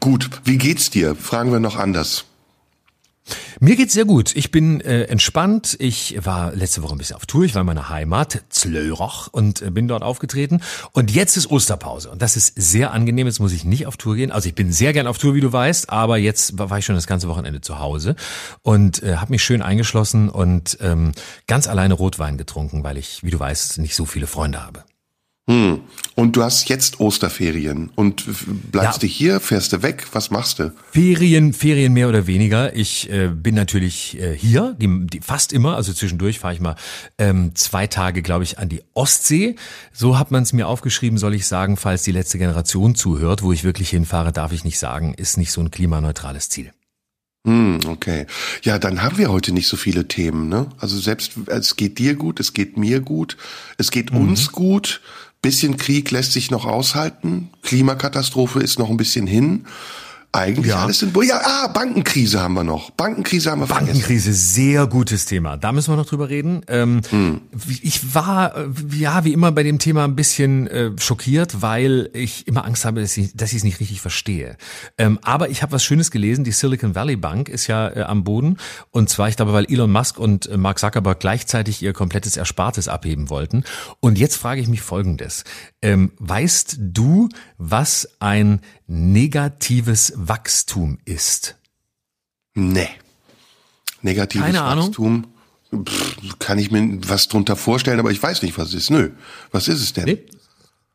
Gut, 0.00 0.30
wie 0.44 0.58
geht's 0.58 0.90
dir? 0.90 1.14
Fragen 1.14 1.52
wir 1.52 1.60
noch 1.60 1.76
anders. 1.76 2.24
Mir 3.60 3.76
geht's 3.76 3.94
sehr 3.94 4.04
gut. 4.04 4.36
Ich 4.36 4.50
bin 4.50 4.80
äh, 4.80 5.04
entspannt. 5.04 5.76
Ich 5.78 6.18
war 6.24 6.54
letzte 6.54 6.82
Woche 6.82 6.94
ein 6.94 6.98
bisschen 6.98 7.16
auf 7.16 7.26
Tour. 7.26 7.44
Ich 7.44 7.54
war 7.54 7.60
in 7.62 7.66
meiner 7.66 7.88
Heimat, 7.88 8.42
Zlöroch, 8.50 9.28
und 9.32 9.62
äh, 9.62 9.70
bin 9.70 9.88
dort 9.88 10.02
aufgetreten. 10.02 10.60
Und 10.92 11.10
jetzt 11.10 11.36
ist 11.36 11.50
Osterpause. 11.50 12.10
Und 12.10 12.22
das 12.22 12.36
ist 12.36 12.52
sehr 12.56 12.92
angenehm. 12.92 13.26
Jetzt 13.26 13.40
muss 13.40 13.52
ich 13.52 13.64
nicht 13.64 13.86
auf 13.86 13.96
Tour 13.96 14.16
gehen. 14.16 14.30
Also 14.30 14.48
ich 14.48 14.54
bin 14.54 14.72
sehr 14.72 14.92
gern 14.92 15.06
auf 15.06 15.18
Tour, 15.18 15.34
wie 15.34 15.40
du 15.40 15.52
weißt. 15.52 15.90
Aber 15.90 16.18
jetzt 16.18 16.58
war 16.58 16.78
ich 16.78 16.84
schon 16.84 16.94
das 16.94 17.06
ganze 17.06 17.28
Wochenende 17.28 17.60
zu 17.60 17.78
Hause 17.78 18.16
und 18.62 19.02
äh, 19.02 19.16
habe 19.16 19.32
mich 19.32 19.42
schön 19.42 19.62
eingeschlossen 19.62 20.28
und 20.28 20.78
ähm, 20.80 21.12
ganz 21.46 21.66
alleine 21.66 21.94
Rotwein 21.94 22.36
getrunken, 22.36 22.84
weil 22.84 22.98
ich, 22.98 23.24
wie 23.24 23.30
du 23.30 23.40
weißt, 23.40 23.78
nicht 23.78 23.96
so 23.96 24.04
viele 24.04 24.26
Freunde 24.26 24.64
habe. 24.64 24.84
Hm. 25.48 25.82
Und 26.16 26.34
du 26.34 26.42
hast 26.42 26.68
jetzt 26.68 26.98
Osterferien 26.98 27.90
und 27.94 28.24
bleibst 28.72 29.02
ja. 29.02 29.06
du 29.06 29.06
hier, 29.06 29.38
fährst 29.38 29.72
du 29.72 29.82
weg, 29.82 30.06
was 30.10 30.30
machst 30.30 30.58
du? 30.58 30.72
Ferien, 30.90 31.52
Ferien 31.52 31.92
mehr 31.92 32.08
oder 32.08 32.26
weniger. 32.26 32.74
Ich 32.74 33.08
äh, 33.10 33.28
bin 33.28 33.54
natürlich 33.54 34.20
äh, 34.20 34.34
hier, 34.36 34.74
die, 34.80 35.06
die, 35.06 35.20
fast 35.20 35.52
immer, 35.52 35.76
also 35.76 35.92
zwischendurch 35.92 36.40
fahre 36.40 36.54
ich 36.54 36.60
mal 36.60 36.74
ähm, 37.18 37.54
zwei 37.54 37.86
Tage, 37.86 38.22
glaube 38.22 38.42
ich, 38.42 38.58
an 38.58 38.68
die 38.68 38.82
Ostsee. 38.94 39.54
So 39.92 40.18
hat 40.18 40.32
man 40.32 40.42
es 40.42 40.52
mir 40.52 40.66
aufgeschrieben, 40.66 41.16
soll 41.16 41.34
ich 41.34 41.46
sagen, 41.46 41.76
falls 41.76 42.02
die 42.02 42.12
letzte 42.12 42.38
Generation 42.38 42.96
zuhört, 42.96 43.42
wo 43.42 43.52
ich 43.52 43.62
wirklich 43.62 43.90
hinfahre, 43.90 44.32
darf 44.32 44.50
ich 44.50 44.64
nicht 44.64 44.80
sagen, 44.80 45.14
ist 45.14 45.36
nicht 45.36 45.52
so 45.52 45.60
ein 45.60 45.70
klimaneutrales 45.70 46.48
Ziel. 46.48 46.72
Hm, 47.46 47.78
okay. 47.86 48.26
Ja, 48.64 48.80
dann 48.80 49.02
haben 49.02 49.18
wir 49.18 49.30
heute 49.30 49.52
nicht 49.52 49.68
so 49.68 49.76
viele 49.76 50.08
Themen, 50.08 50.48
ne? 50.48 50.66
Also 50.78 50.98
selbst 50.98 51.34
es 51.46 51.76
geht 51.76 52.00
dir 52.00 52.16
gut, 52.16 52.40
es 52.40 52.52
geht 52.52 52.76
mir 52.76 52.98
gut, 52.98 53.36
es 53.78 53.92
geht 53.92 54.12
mhm. 54.12 54.18
uns 54.18 54.50
gut. 54.50 55.00
Bisschen 55.46 55.76
Krieg 55.76 56.10
lässt 56.10 56.32
sich 56.32 56.50
noch 56.50 56.64
aushalten. 56.64 57.50
Klimakatastrophe 57.62 58.58
ist 58.58 58.80
noch 58.80 58.90
ein 58.90 58.96
bisschen 58.96 59.28
hin. 59.28 59.66
Eigentlich 60.36 60.66
ja. 60.66 60.82
alles 60.82 61.02
in 61.02 61.12
Ja, 61.22 61.40
ah, 61.42 61.68
Bankenkrise 61.68 62.40
haben 62.40 62.54
wir 62.54 62.64
noch. 62.64 62.90
Bankenkrise 62.90 63.50
haben 63.50 63.60
wir 63.60 63.66
Bankenkrise, 63.66 64.32
vergessen. 64.32 64.32
sehr 64.32 64.86
gutes 64.86 65.24
Thema. 65.24 65.56
Da 65.56 65.72
müssen 65.72 65.92
wir 65.92 65.96
noch 65.96 66.06
drüber 66.06 66.28
reden. 66.28 66.62
Ähm, 66.68 67.00
hm. 67.10 67.40
Ich 67.82 68.14
war, 68.14 68.56
äh, 68.56 68.68
ja, 68.94 69.24
wie 69.24 69.32
immer 69.32 69.52
bei 69.52 69.62
dem 69.62 69.78
Thema 69.78 70.04
ein 70.04 70.16
bisschen 70.16 70.66
äh, 70.66 70.90
schockiert, 70.98 71.62
weil 71.62 72.10
ich 72.12 72.46
immer 72.46 72.64
Angst 72.64 72.84
habe, 72.84 73.00
dass 73.00 73.16
ich 73.16 73.34
dass 73.34 73.50
ich 73.52 73.58
es 73.58 73.64
nicht 73.64 73.80
richtig 73.80 74.00
verstehe. 74.00 74.56
Ähm, 74.98 75.18
aber 75.22 75.48
ich 75.50 75.62
habe 75.62 75.72
was 75.72 75.84
Schönes 75.84 76.10
gelesen. 76.10 76.44
Die 76.44 76.52
Silicon 76.52 76.94
Valley 76.94 77.16
Bank 77.16 77.48
ist 77.48 77.66
ja 77.66 77.88
äh, 77.88 78.02
am 78.02 78.24
Boden. 78.24 78.58
Und 78.90 79.08
zwar, 79.08 79.28
ich 79.28 79.36
glaube, 79.36 79.52
weil 79.52 79.66
Elon 79.70 79.90
Musk 79.90 80.18
und 80.18 80.46
äh, 80.46 80.56
Mark 80.56 80.78
Zuckerberg 80.78 81.20
gleichzeitig 81.20 81.82
ihr 81.82 81.92
komplettes 81.92 82.36
Erspartes 82.36 82.88
abheben 82.88 83.30
wollten. 83.30 83.64
Und 84.00 84.18
jetzt 84.18 84.36
frage 84.36 84.60
ich 84.60 84.68
mich 84.68 84.82
Folgendes. 84.82 85.44
Ähm, 85.82 86.12
weißt 86.18 86.76
du, 86.80 87.28
was 87.58 88.08
ein 88.20 88.60
negatives 88.86 90.12
Wachstum 90.28 90.98
ist? 91.04 91.56
Nee. 92.54 92.88
Negatives 94.02 94.46
Keine 94.46 94.60
Wachstum. 94.60 95.26
Ahnung. 95.72 95.86
Pff, 95.86 96.38
kann 96.38 96.58
ich 96.58 96.70
mir 96.70 96.98
was 97.08 97.28
drunter 97.28 97.56
vorstellen, 97.56 98.00
aber 98.00 98.10
ich 98.10 98.22
weiß 98.22 98.42
nicht, 98.42 98.56
was 98.56 98.68
es 98.68 98.74
ist. 98.74 98.90
Nö. 98.90 99.10
Was 99.50 99.68
ist 99.68 99.82
es 99.82 99.92
denn? 99.92 100.04
Nee. 100.04 100.26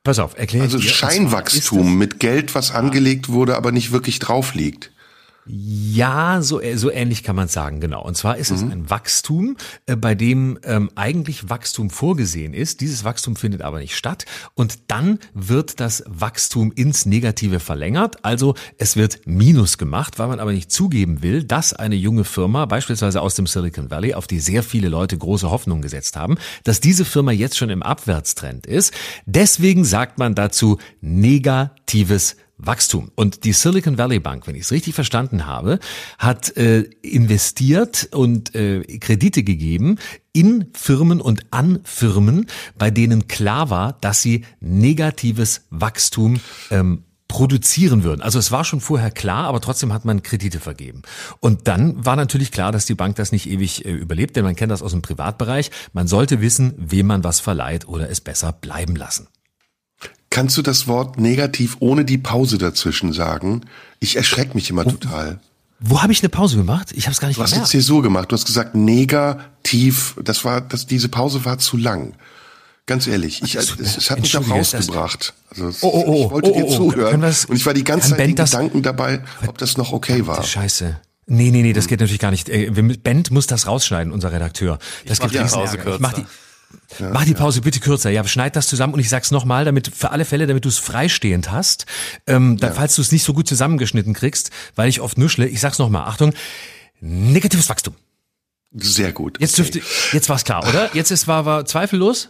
Pass 0.03 0.17
auf, 0.17 0.37
erklär 0.37 0.63
Also 0.63 0.81
Scheinwachstum 0.81 1.97
mit 1.97 2.19
Geld, 2.19 2.55
was 2.55 2.71
angelegt 2.71 3.29
wurde, 3.29 3.55
aber 3.55 3.71
nicht 3.71 3.91
wirklich 3.91 4.17
drauf 4.17 4.55
liegt. 4.55 4.91
Ja, 5.47 6.41
so, 6.41 6.61
äh, 6.61 6.77
so 6.77 6.91
ähnlich 6.91 7.23
kann 7.23 7.35
man 7.35 7.47
sagen, 7.47 7.79
genau. 7.79 8.03
Und 8.03 8.15
zwar 8.15 8.37
ist 8.37 8.51
mhm. 8.51 8.55
es 8.55 8.63
ein 8.63 8.89
Wachstum, 8.89 9.57
äh, 9.87 9.95
bei 9.95 10.13
dem 10.13 10.59
ähm, 10.63 10.91
eigentlich 10.95 11.49
Wachstum 11.49 11.89
vorgesehen 11.89 12.53
ist. 12.53 12.81
Dieses 12.81 13.03
Wachstum 13.03 13.35
findet 13.35 13.61
aber 13.61 13.79
nicht 13.79 13.95
statt. 13.95 14.25
Und 14.53 14.79
dann 14.87 15.19
wird 15.33 15.79
das 15.79 16.03
Wachstum 16.07 16.71
ins 16.71 17.05
Negative 17.05 17.59
verlängert. 17.59 18.23
Also 18.23 18.55
es 18.77 18.95
wird 18.95 19.21
Minus 19.25 19.77
gemacht, 19.77 20.19
weil 20.19 20.27
man 20.27 20.39
aber 20.39 20.51
nicht 20.53 20.71
zugeben 20.71 21.23
will, 21.23 21.43
dass 21.43 21.73
eine 21.73 21.95
junge 21.95 22.23
Firma, 22.23 22.65
beispielsweise 22.65 23.21
aus 23.21 23.35
dem 23.35 23.47
Silicon 23.47 23.89
Valley, 23.89 24.13
auf 24.13 24.27
die 24.27 24.39
sehr 24.39 24.61
viele 24.61 24.89
Leute 24.89 25.17
große 25.17 25.49
Hoffnungen 25.49 25.81
gesetzt 25.81 26.15
haben, 26.15 26.37
dass 26.63 26.81
diese 26.81 27.05
Firma 27.05 27.31
jetzt 27.31 27.57
schon 27.57 27.69
im 27.69 27.81
Abwärtstrend 27.81 28.67
ist. 28.67 28.93
Deswegen 29.25 29.85
sagt 29.85 30.19
man 30.19 30.35
dazu 30.35 30.77
negatives 31.01 32.35
Wachstum. 32.63 33.11
Und 33.15 33.43
die 33.43 33.53
Silicon 33.53 33.97
Valley 33.97 34.19
Bank, 34.19 34.47
wenn 34.47 34.55
ich 34.55 34.63
es 34.63 34.71
richtig 34.71 34.93
verstanden 34.93 35.45
habe, 35.45 35.79
hat 36.17 36.55
äh, 36.57 36.81
investiert 37.01 38.09
und 38.11 38.55
äh, 38.55 38.81
Kredite 38.99 39.43
gegeben 39.43 39.97
in 40.33 40.67
Firmen 40.73 41.21
und 41.21 41.45
an 41.51 41.79
Firmen, 41.83 42.47
bei 42.77 42.91
denen 42.91 43.27
klar 43.27 43.69
war, 43.69 43.97
dass 44.01 44.21
sie 44.21 44.45
negatives 44.59 45.65
Wachstum 45.69 46.39
ähm, 46.69 47.03
produzieren 47.31 48.03
würden. 48.03 48.21
Also 48.21 48.39
es 48.39 48.51
war 48.51 48.65
schon 48.65 48.81
vorher 48.81 49.09
klar, 49.09 49.45
aber 49.45 49.61
trotzdem 49.61 49.93
hat 49.93 50.03
man 50.03 50.21
Kredite 50.21 50.59
vergeben. 50.59 51.01
Und 51.39 51.69
dann 51.69 52.05
war 52.05 52.17
natürlich 52.17 52.51
klar, 52.51 52.73
dass 52.73 52.85
die 52.85 52.93
Bank 52.93 53.15
das 53.15 53.31
nicht 53.31 53.49
ewig 53.49 53.85
äh, 53.85 53.91
überlebt, 53.91 54.35
denn 54.35 54.43
man 54.43 54.57
kennt 54.57 54.71
das 54.71 54.81
aus 54.81 54.91
dem 54.91 55.01
Privatbereich. 55.01 55.71
Man 55.93 56.07
sollte 56.07 56.41
wissen, 56.41 56.73
wem 56.77 57.07
man 57.07 57.23
was 57.23 57.39
verleiht 57.39 57.87
oder 57.87 58.09
es 58.09 58.19
besser 58.19 58.51
bleiben 58.51 58.97
lassen. 58.97 59.27
Kannst 60.31 60.57
du 60.57 60.61
das 60.63 60.87
Wort 60.87 61.19
negativ 61.19 61.77
ohne 61.81 62.05
die 62.05 62.17
Pause 62.17 62.57
dazwischen 62.57 63.13
sagen? 63.13 63.61
Ich 63.99 64.15
erschrecke 64.15 64.55
mich 64.55 64.69
immer 64.69 64.87
oh. 64.87 64.91
total. 64.91 65.39
Wo 65.79 66.01
habe 66.01 66.13
ich 66.13 66.21
eine 66.21 66.29
Pause 66.29 66.57
gemacht? 66.57 66.93
Ich 66.95 67.05
habe 67.05 67.11
es 67.11 67.19
gar 67.19 67.27
nicht 67.27 67.37
Du 67.37 67.43
hast 67.43 67.51
eine 67.51 67.59
gemerkt. 67.59 67.71
Zäsur 67.71 68.01
gemacht. 68.01 68.31
Du 68.31 68.35
hast 68.35 68.45
gesagt, 68.45 68.73
negativ. 68.73 70.15
Das 70.23 70.45
war, 70.45 70.61
das, 70.61 70.87
diese 70.87 71.09
Pause 71.09 71.43
war 71.43 71.57
zu 71.59 71.75
lang. 71.75 72.13
Ganz 72.85 73.07
ehrlich, 73.07 73.41
ich, 73.43 73.55
es, 73.55 73.77
es 73.77 74.09
hat 74.09 74.21
mich 74.21 74.35
auch 74.37 74.49
rausgebracht. 74.49 75.33
Also 75.49 75.67
es, 75.67 75.83
Oh, 75.83 75.91
oh, 75.93 76.03
oh, 76.07 76.25
ich 76.25 76.31
wollte 76.31 76.51
oh, 76.51 76.55
dir 76.55 76.65
oh, 76.65 76.75
zuhören 76.75 77.23
und 77.23 77.55
ich 77.55 77.65
war 77.65 77.73
die 77.73 77.83
ganze 77.83 78.09
Zeit 78.09 78.19
in 78.19 78.25
Ben 78.27 78.35
das- 78.35 78.51
Gedanken 78.51 78.81
dabei, 78.81 79.23
ob 79.45 79.57
das 79.57 79.77
noch 79.77 79.91
okay 79.91 80.25
war. 80.27 80.43
Scheiße. 80.43 80.99
Nee, 81.27 81.51
nee, 81.51 81.61
nee, 81.61 81.73
das 81.73 81.87
geht 81.87 81.99
natürlich 81.99 82.19
gar 82.19 82.31
nicht. 82.31 82.49
Äh, 82.49 82.69
Bent 82.71 83.31
muss 83.31 83.47
das 83.47 83.67
rausschneiden, 83.67 84.11
unser 84.11 84.31
Redakteur. 84.31 84.79
Das 85.05 85.19
mach 85.19 85.25
gibt 85.27 85.35
die 85.35 85.43
riesen 85.43 85.59
Pause 85.59 85.77
Ärger. 85.77 85.93
Ich 85.95 85.99
mach 85.99 86.13
die, 86.13 86.25
kürzer. 86.89 87.13
Mach 87.13 87.25
die 87.25 87.33
Pause 87.33 87.61
bitte 87.61 87.79
kürzer. 87.79 88.09
Ja, 88.09 88.25
schneid 88.27 88.55
das 88.55 88.67
zusammen 88.67 88.93
und 88.93 88.99
ich 88.99 89.09
sag's 89.09 89.31
nochmal, 89.31 89.65
damit 89.65 89.91
für 89.93 90.11
alle 90.11 90.25
Fälle, 90.25 90.47
damit 90.47 90.65
du 90.65 90.69
es 90.69 90.77
freistehend 90.77 91.51
hast, 91.51 91.85
ähm, 92.27 92.57
dann, 92.57 92.73
falls 92.73 92.95
du 92.95 93.01
es 93.01 93.11
nicht 93.11 93.23
so 93.23 93.33
gut 93.33 93.47
zusammengeschnitten 93.47 94.13
kriegst, 94.13 94.51
weil 94.75 94.89
ich 94.89 95.01
oft 95.01 95.17
nuschle. 95.17 95.47
Ich 95.47 95.59
sag's 95.59 95.79
nochmal. 95.79 96.07
Achtung. 96.07 96.33
Negatives 96.99 97.69
Wachstum. 97.69 97.95
Sehr 98.73 99.11
gut. 99.11 99.39
Jetzt 99.39 99.59
okay. 99.59 99.71
dürfte, 99.71 100.15
jetzt 100.15 100.29
war's 100.29 100.43
klar, 100.45 100.67
oder? 100.67 100.89
Jetzt 100.93 101.11
ist 101.11 101.27
war, 101.27 101.45
war 101.45 101.65
zweifellos. 101.65 102.29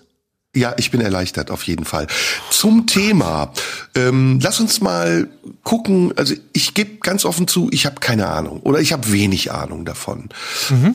Ja, 0.53 0.73
ich 0.77 0.91
bin 0.91 0.99
erleichtert 0.99 1.49
auf 1.49 1.63
jeden 1.63 1.85
Fall. 1.85 2.07
Zum 2.49 2.85
Thema. 2.85 3.53
Ähm, 3.95 4.37
lass 4.43 4.59
uns 4.59 4.81
mal 4.81 5.29
gucken. 5.63 6.11
Also 6.17 6.35
ich 6.51 6.73
gebe 6.73 6.97
ganz 6.97 7.23
offen 7.23 7.47
zu, 7.47 7.69
ich 7.71 7.85
habe 7.85 8.01
keine 8.01 8.27
Ahnung 8.27 8.59
oder 8.59 8.79
ich 8.81 8.91
habe 8.91 9.13
wenig 9.13 9.53
Ahnung 9.53 9.85
davon. 9.85 10.27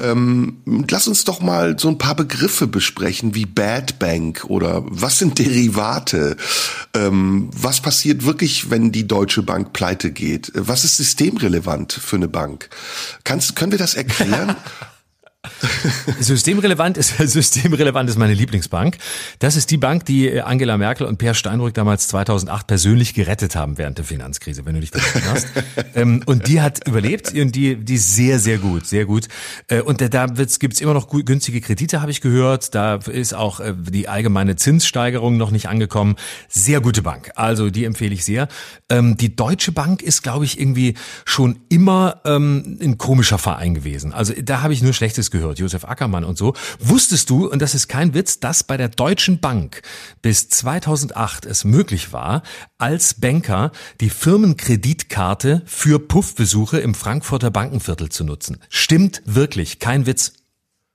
Ähm, 0.03 0.59
lass 0.91 1.09
uns 1.09 1.25
doch 1.25 1.41
mal 1.41 1.79
so 1.79 1.89
ein 1.89 1.97
paar 1.97 2.15
Begriffe 2.15 2.67
besprechen 2.67 3.35
wie 3.35 3.47
Bad 3.47 3.99
Bank 3.99 4.45
oder 4.45 4.83
was 4.89 5.19
sind 5.19 5.39
Derivate? 5.39 6.37
Ähm, 6.93 7.49
was 7.51 7.81
passiert 7.81 8.27
wirklich, 8.27 8.69
wenn 8.69 8.93
die 8.93 9.09
Deutsche 9.09 9.43
Bank 9.43 9.73
pleite 9.73 10.11
geht? 10.11 10.53
Was 10.55 10.85
ist 10.85 10.99
systemrelevant 10.99 11.95
für 11.95 12.17
eine 12.17 12.29
Bank? 12.29 12.69
Kannst, 13.25 13.57
können 13.57 13.73
wir 13.73 13.79
das 13.79 13.95
erklären? 13.95 14.55
Systemrelevant 16.21 16.97
ist, 16.97 17.17
systemrelevant 17.19 18.09
ist 18.09 18.19
meine 18.19 18.35
Lieblingsbank. 18.35 18.97
Das 19.39 19.57
ist 19.57 19.71
die 19.71 19.77
Bank, 19.77 20.05
die 20.05 20.29
äh, 20.29 20.41
Angela 20.41 20.77
Merkel 20.77 21.07
und 21.07 21.19
Per 21.19 21.35
Steinbrück 21.35 21.75
damals 21.75 22.09
2008 22.09 22.67
persönlich 22.67 23.15
gerettet 23.15 23.57
haben 23.57 23.79
während 23.79 23.99
der 23.99 24.05
Finanzkrise, 24.05 24.65
wenn 24.67 24.75
du 24.75 24.81
dich 24.81 24.91
daran 24.91 25.09
erinnerst. 25.15 25.49
ähm, 25.95 26.23
und 26.27 26.49
die 26.49 26.61
hat 26.61 26.87
überlebt 26.87 27.33
und 27.35 27.55
die, 27.55 27.77
die 27.77 27.95
ist 27.95 28.15
sehr, 28.15 28.39
sehr 28.39 28.59
gut, 28.59 28.87
sehr 28.87 29.05
gut. 29.05 29.29
Äh, 29.69 29.81
und 29.81 30.01
da, 30.01 30.37
wird's, 30.37 30.59
gibt's 30.59 30.81
immer 30.81 30.95
noch 30.95 31.09
günstige 31.09 31.61
Kredite, 31.61 32.01
habe 32.01 32.11
ich 32.11 32.21
gehört. 32.21 32.75
Da 32.75 32.97
ist 32.97 33.35
auch 33.35 33.61
äh, 33.61 33.75
die 33.77 34.09
allgemeine 34.09 34.57
Zinssteigerung 34.57 35.37
noch 35.37 35.51
nicht 35.51 35.69
angekommen. 35.69 36.17
Sehr 36.49 36.81
gute 36.81 37.03
Bank. 37.03 37.31
Also 37.37 37.71
die 37.71 37.85
empfehle 37.85 38.15
ich 38.15 38.25
sehr. 38.25 38.49
Ähm, 38.89 39.17
die 39.17 39.35
Deutsche 39.37 39.73
Bank 39.73 40.03
ist, 40.03 40.23
glaube 40.23 40.45
ich, 40.45 40.61
irgendwie 40.61 40.95
schon 41.25 41.61
immer 41.69 42.21
ähm, 42.25 42.79
ein 42.81 42.99
komischer 42.99 43.39
Verein 43.39 43.75
gewesen. 43.75 44.13
Also 44.13 44.35
da 44.43 44.63
habe 44.63 44.73
ich 44.73 44.83
nur 44.83 44.93
Schlechtes 44.93 45.31
gehört. 45.37 45.59
Josef 45.59 45.85
Ackermann 45.85 46.25
und 46.25 46.39
so. 46.39 46.55
Wusstest 46.79 47.31
du, 47.31 47.49
und 47.49 47.61
das 47.61 47.75
ist 47.75 47.89
kein 47.89 48.15
Witz, 48.15 48.41
dass 48.41 48.65
bei 48.65 48.77
der 48.77 48.89
Deutschen 48.89 49.41
Bank 49.41 49.83
bis 50.23 50.49
2008 50.49 51.47
es 51.47 51.65
möglich 51.65 52.13
war, 52.13 52.43
als 52.79 53.15
Banker 53.15 53.73
die 54.01 54.11
Firmenkreditkarte 54.11 55.63
für 55.67 55.99
Puffbesuche 55.99 56.79
im 56.79 56.95
Frankfurter 56.95 57.51
Bankenviertel 57.51 58.09
zu 58.09 58.25
nutzen. 58.25 58.59
Stimmt 58.69 59.23
wirklich, 59.25 59.79
kein 59.79 60.07
Witz. 60.07 60.33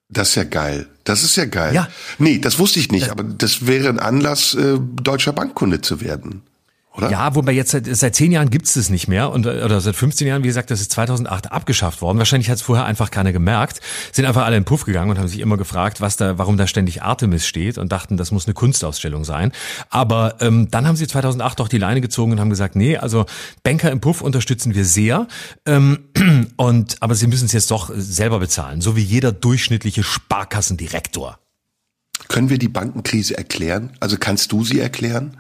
Das 0.10 0.30
ist 0.30 0.36
ja 0.36 0.44
geil. 0.44 0.88
Das 1.06 1.24
ist 1.24 1.36
ja 1.38 1.46
geil. 1.46 1.74
Ja. 1.74 1.88
Nee, 2.20 2.40
das 2.40 2.60
wusste 2.60 2.80
ich 2.80 2.92
nicht, 2.92 3.10
aber 3.10 3.24
das 3.24 3.66
wäre 3.66 3.90
ein 3.90 4.00
Anlass, 4.00 4.54
äh, 4.54 4.78
deutscher 5.02 5.34
Bankkunde 5.34 5.82
zu 5.82 6.02
werden. 6.02 6.44
Oder? 6.94 7.10
Ja, 7.10 7.36
wobei 7.36 7.54
jetzt 7.54 7.72
seit, 7.72 7.86
seit 7.96 8.16
zehn 8.16 8.34
Jahren 8.34 8.50
gibt's 8.50 8.74
das 8.74 8.90
nicht 8.90 9.08
mehr 9.08 9.32
und 9.32 9.48
oder 9.48 9.80
seit 9.80 9.96
15 9.96 10.28
Jahren, 10.28 10.44
wie 10.44 10.48
gesagt, 10.48 10.72
das 10.72 10.82
ist 10.82 10.92
2008 10.92 11.50
abgeschafft 11.50 12.02
worden. 12.02 12.18
Wahrscheinlich 12.18 12.50
hat 12.50 12.58
es 12.58 12.62
vorher 12.62 12.84
einfach 12.84 13.12
keiner 13.12 13.32
gemerkt. 13.32 13.80
Sind 14.12 14.26
einfach 14.26 14.44
alle 14.44 14.58
in 14.58 14.64
den 14.64 14.66
Puff 14.68 14.84
gegangen 14.84 15.10
und 15.10 15.18
haben 15.18 15.30
sich 15.30 15.40
immer 15.40 15.56
gefragt, 15.56 16.02
was 16.02 16.18
da, 16.18 16.38
warum 16.38 16.58
da 16.58 16.68
ständig 16.68 17.02
Artemis 17.02 17.48
steht 17.48 17.78
und 17.78 17.94
dachten, 17.94 18.18
das 18.18 18.32
muss 18.32 18.46
eine 18.46 18.56
Kunstausstellung 18.56 19.24
sein. 19.24 19.54
Aber 19.90 20.36
ähm, 20.42 20.70
dann 20.70 20.86
haben 20.86 20.98
sie 20.98 21.08
2008 21.08 21.62
doch 21.62 21.70
die 21.70 21.78
Leine 21.78 22.02
gezogen 22.02 22.34
und 22.34 22.42
haben 22.42 22.50
gesagt, 22.50 22.76
nee, 22.76 22.98
also 22.98 23.26
Banker 23.64 23.90
im 23.90 24.02
Puff 24.02 24.22
unterstützen 24.22 24.76
wir 24.76 24.84
sehr. 24.84 25.28
Ähm, 25.66 26.10
und 26.58 26.98
aber 27.00 27.16
sie 27.16 27.28
müssen 27.28 27.46
es 27.46 27.54
jetzt 27.54 27.72
doch 27.72 27.90
selber 27.96 28.40
bezahlen, 28.40 28.82
so 28.82 28.98
wie 28.98 29.02
jeder 29.02 29.32
durchschnittliche 29.32 30.04
Sparkassendirektor. 30.04 31.40
Können 32.28 32.50
wir 32.50 32.58
die 32.58 32.68
Bankenkrise 32.68 33.38
erklären? 33.38 33.92
Also 34.02 34.18
kannst 34.18 34.52
du 34.52 34.66
sie 34.66 34.80
erklären? 34.80 35.38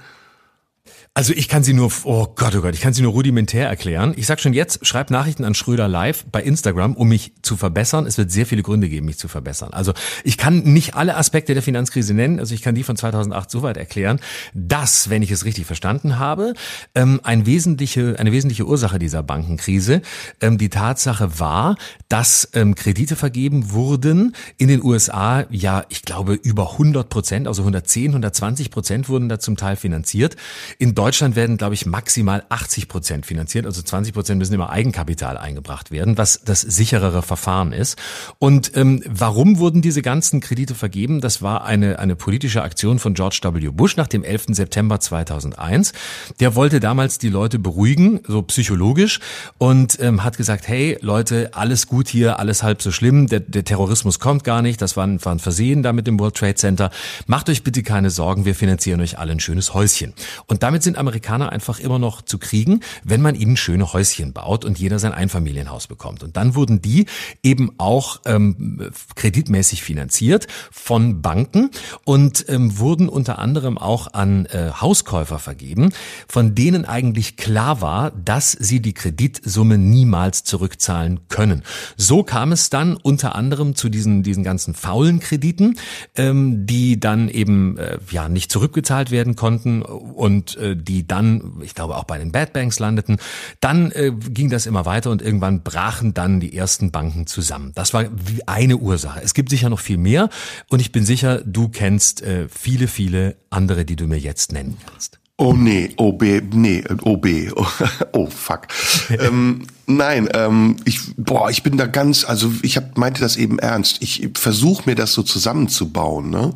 Also 1.13 1.33
ich 1.33 1.49
kann 1.49 1.61
sie 1.61 1.73
nur, 1.73 1.91
oh 2.05 2.27
Gott, 2.37 2.55
oh 2.55 2.61
Gott, 2.61 2.73
ich 2.73 2.79
kann 2.79 2.93
sie 2.93 3.01
nur 3.01 3.11
rudimentär 3.11 3.67
erklären. 3.67 4.13
Ich 4.15 4.27
sag 4.27 4.39
schon 4.39 4.53
jetzt, 4.53 4.87
schreib 4.87 5.11
Nachrichten 5.11 5.43
an 5.43 5.53
Schröder 5.53 5.89
live 5.89 6.25
bei 6.31 6.41
Instagram, 6.41 6.95
um 6.95 7.09
mich 7.09 7.33
zu 7.41 7.57
verbessern. 7.57 8.05
Es 8.05 8.17
wird 8.17 8.31
sehr 8.31 8.45
viele 8.45 8.63
Gründe 8.63 8.87
geben, 8.87 9.07
mich 9.07 9.17
zu 9.17 9.27
verbessern. 9.27 9.73
Also 9.73 9.91
ich 10.23 10.37
kann 10.37 10.59
nicht 10.59 10.95
alle 10.95 11.17
Aspekte 11.17 11.53
der 11.53 11.63
Finanzkrise 11.63 12.13
nennen. 12.13 12.39
Also 12.39 12.55
ich 12.55 12.61
kann 12.61 12.75
die 12.75 12.83
von 12.83 12.95
2008 12.95 13.51
soweit 13.51 13.75
erklären, 13.75 14.21
dass, 14.53 15.09
wenn 15.09 15.21
ich 15.21 15.31
es 15.31 15.43
richtig 15.43 15.65
verstanden 15.65 16.17
habe, 16.17 16.53
ähm, 16.95 17.19
ein 17.23 17.45
wesentliche, 17.45 18.15
eine 18.17 18.31
wesentliche 18.31 18.65
Ursache 18.65 18.97
dieser 18.97 19.21
Bankenkrise 19.21 20.03
ähm, 20.39 20.57
die 20.57 20.69
Tatsache 20.69 21.41
war, 21.41 21.75
dass 22.07 22.47
ähm, 22.53 22.73
Kredite 22.73 23.17
vergeben 23.17 23.71
wurden 23.71 24.33
in 24.57 24.69
den 24.69 24.81
USA, 24.81 25.43
ja, 25.49 25.83
ich 25.89 26.03
glaube 26.03 26.35
über 26.35 26.71
100 26.71 27.09
Prozent, 27.09 27.49
also 27.49 27.63
110, 27.63 28.11
120 28.11 28.71
Prozent 28.71 29.09
wurden 29.09 29.27
da 29.27 29.39
zum 29.39 29.57
Teil 29.57 29.75
finanziert. 29.75 30.37
In 30.79 30.95
Deutschland 31.01 31.35
werden, 31.35 31.57
glaube 31.57 31.73
ich, 31.73 31.87
maximal 31.87 32.43
80 32.49 32.87
Prozent 32.87 33.25
finanziert, 33.25 33.65
also 33.65 33.81
20 33.81 34.13
Prozent 34.13 34.37
müssen 34.37 34.53
immer 34.53 34.69
Eigenkapital 34.69 35.35
eingebracht 35.35 35.89
werden, 35.89 36.19
was 36.19 36.41
das 36.45 36.61
sicherere 36.61 37.23
Verfahren 37.23 37.73
ist. 37.73 37.97
Und 38.37 38.77
ähm, 38.77 39.01
warum 39.09 39.57
wurden 39.57 39.81
diese 39.81 40.03
ganzen 40.03 40.41
Kredite 40.41 40.75
vergeben? 40.75 41.19
Das 41.19 41.41
war 41.41 41.65
eine, 41.65 41.97
eine 41.97 42.15
politische 42.15 42.61
Aktion 42.61 42.99
von 42.99 43.15
George 43.15 43.39
W. 43.41 43.69
Bush 43.69 43.97
nach 43.97 44.05
dem 44.05 44.23
11. 44.23 44.49
September 44.49 44.99
2001. 44.99 45.93
Der 46.39 46.53
wollte 46.53 46.79
damals 46.79 47.17
die 47.17 47.29
Leute 47.29 47.57
beruhigen, 47.57 48.19
so 48.27 48.43
psychologisch, 48.43 49.21
und 49.57 49.99
ähm, 50.01 50.23
hat 50.23 50.37
gesagt, 50.37 50.67
hey 50.67 50.99
Leute, 51.01 51.49
alles 51.53 51.87
gut 51.87 52.09
hier, 52.09 52.37
alles 52.37 52.61
halb 52.61 52.79
so 52.83 52.91
schlimm, 52.91 53.25
der, 53.25 53.39
der 53.39 53.63
Terrorismus 53.63 54.19
kommt 54.19 54.43
gar 54.43 54.61
nicht, 54.61 54.79
das 54.79 54.97
war 54.97 55.07
ein, 55.07 55.25
war 55.25 55.33
ein 55.33 55.39
Versehen 55.39 55.81
da 55.81 55.93
mit 55.93 56.05
dem 56.05 56.19
World 56.19 56.35
Trade 56.35 56.53
Center. 56.53 56.91
Macht 57.25 57.49
euch 57.49 57.63
bitte 57.63 57.81
keine 57.81 58.11
Sorgen, 58.11 58.45
wir 58.45 58.53
finanzieren 58.53 59.01
euch 59.01 59.17
alle 59.17 59.31
ein 59.31 59.39
schönes 59.39 59.73
Häuschen. 59.73 60.13
Und 60.45 60.61
damit 60.61 60.83
sind 60.83 60.90
Amerikaner 60.97 61.51
einfach 61.51 61.79
immer 61.79 61.99
noch 61.99 62.21
zu 62.21 62.37
kriegen, 62.37 62.81
wenn 63.03 63.21
man 63.21 63.35
ihnen 63.35 63.57
schöne 63.57 63.93
Häuschen 63.93 64.33
baut 64.33 64.65
und 64.65 64.79
jeder 64.79 64.99
sein 64.99 65.13
Einfamilienhaus 65.13 65.87
bekommt. 65.87 66.23
Und 66.23 66.37
dann 66.37 66.55
wurden 66.55 66.81
die 66.81 67.05
eben 67.43 67.71
auch 67.77 68.21
ähm, 68.25 68.91
kreditmäßig 69.15 69.83
finanziert 69.83 70.47
von 70.71 71.21
Banken 71.21 71.71
und 72.05 72.45
ähm, 72.49 72.77
wurden 72.77 73.09
unter 73.09 73.39
anderem 73.39 73.77
auch 73.77 74.13
an 74.13 74.45
äh, 74.47 74.71
Hauskäufer 74.71 75.39
vergeben, 75.39 75.91
von 76.27 76.55
denen 76.55 76.85
eigentlich 76.85 77.37
klar 77.37 77.81
war, 77.81 78.11
dass 78.11 78.51
sie 78.51 78.81
die 78.81 78.93
Kreditsumme 78.93 79.77
niemals 79.77 80.43
zurückzahlen 80.43 81.27
können. 81.27 81.63
So 81.97 82.23
kam 82.23 82.51
es 82.51 82.69
dann 82.69 82.95
unter 82.95 83.35
anderem 83.35 83.75
zu 83.75 83.89
diesen, 83.89 84.23
diesen 84.23 84.43
ganzen 84.43 84.73
faulen 84.73 85.19
Krediten, 85.19 85.77
ähm, 86.15 86.65
die 86.65 86.99
dann 86.99 87.29
eben 87.29 87.77
äh, 87.77 87.97
ja 88.09 88.29
nicht 88.29 88.51
zurückgezahlt 88.51 89.11
werden 89.11 89.35
konnten 89.35 89.81
und 89.81 90.57
äh, 90.57 90.75
die 90.81 91.07
dann, 91.07 91.61
ich 91.61 91.75
glaube, 91.75 91.95
auch 91.95 92.03
bei 92.03 92.17
den 92.17 92.31
Bad 92.31 92.53
Banks 92.53 92.79
landeten. 92.79 93.17
Dann 93.59 93.91
äh, 93.91 94.11
ging 94.11 94.49
das 94.49 94.65
immer 94.65 94.85
weiter 94.85 95.11
und 95.11 95.21
irgendwann 95.21 95.63
brachen 95.63 96.13
dann 96.13 96.39
die 96.39 96.55
ersten 96.55 96.91
Banken 96.91 97.27
zusammen. 97.27 97.71
Das 97.75 97.93
war 97.93 98.05
wie 98.05 98.47
eine 98.47 98.77
Ursache. 98.77 99.21
Es 99.23 99.33
gibt 99.33 99.49
sicher 99.49 99.69
noch 99.69 99.79
viel 99.79 99.97
mehr 99.97 100.29
und 100.69 100.79
ich 100.79 100.91
bin 100.91 101.05
sicher, 101.05 101.41
du 101.45 101.69
kennst 101.69 102.21
äh, 102.21 102.47
viele, 102.49 102.87
viele 102.87 103.37
andere, 103.49 103.85
die 103.85 103.95
du 103.95 104.07
mir 104.07 104.19
jetzt 104.19 104.51
nennen 104.51 104.77
kannst. 104.85 105.19
Oh 105.37 105.53
nee, 105.53 105.89
OB, 105.97 106.21
nee, 106.53 106.83
OB, 107.01 107.27
oh, 107.55 107.65
oh 108.11 108.27
fuck. 108.27 108.67
ähm, 109.09 109.65
nein, 109.97 110.29
ähm, 110.33 110.77
ich, 110.85 110.99
boah, 111.17 111.49
ich 111.49 111.63
bin 111.63 111.77
da 111.77 111.85
ganz, 111.85 112.25
also 112.25 112.51
ich 112.61 112.77
hab, 112.77 112.97
meinte 112.97 113.21
das 113.21 113.37
eben 113.37 113.59
ernst. 113.59 113.97
Ich 114.01 114.29
versuche 114.35 114.83
mir 114.89 114.95
das 114.95 115.13
so 115.13 115.23
zusammenzubauen. 115.23 116.29
Ne? 116.29 116.53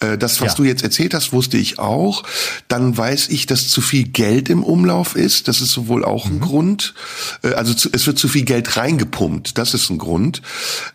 Äh, 0.00 0.18
das, 0.18 0.40
was 0.40 0.52
Ja. 0.52 0.54
du 0.56 0.64
jetzt 0.64 0.82
erzählt 0.82 1.14
hast, 1.14 1.32
wusste 1.32 1.56
ich 1.56 1.78
auch. 1.78 2.22
Dann 2.68 2.96
weiß 2.96 3.28
ich, 3.28 3.46
dass 3.46 3.68
zu 3.68 3.80
viel 3.80 4.04
Geld 4.04 4.48
im 4.48 4.62
Umlauf 4.64 5.16
ist. 5.16 5.48
Das 5.48 5.60
ist 5.60 5.72
sowohl 5.72 6.04
auch 6.04 6.26
ein 6.26 6.40
Grund. 6.40 6.94
Äh, 7.42 7.54
also 7.54 7.74
zu, 7.74 7.88
es 7.92 8.06
wird 8.06 8.18
zu 8.18 8.28
viel 8.28 8.44
Geld 8.44 8.76
reingepumpt. 8.76 9.58
Das 9.58 9.74
ist 9.74 9.90
ein 9.90 9.98
Grund. 9.98 10.42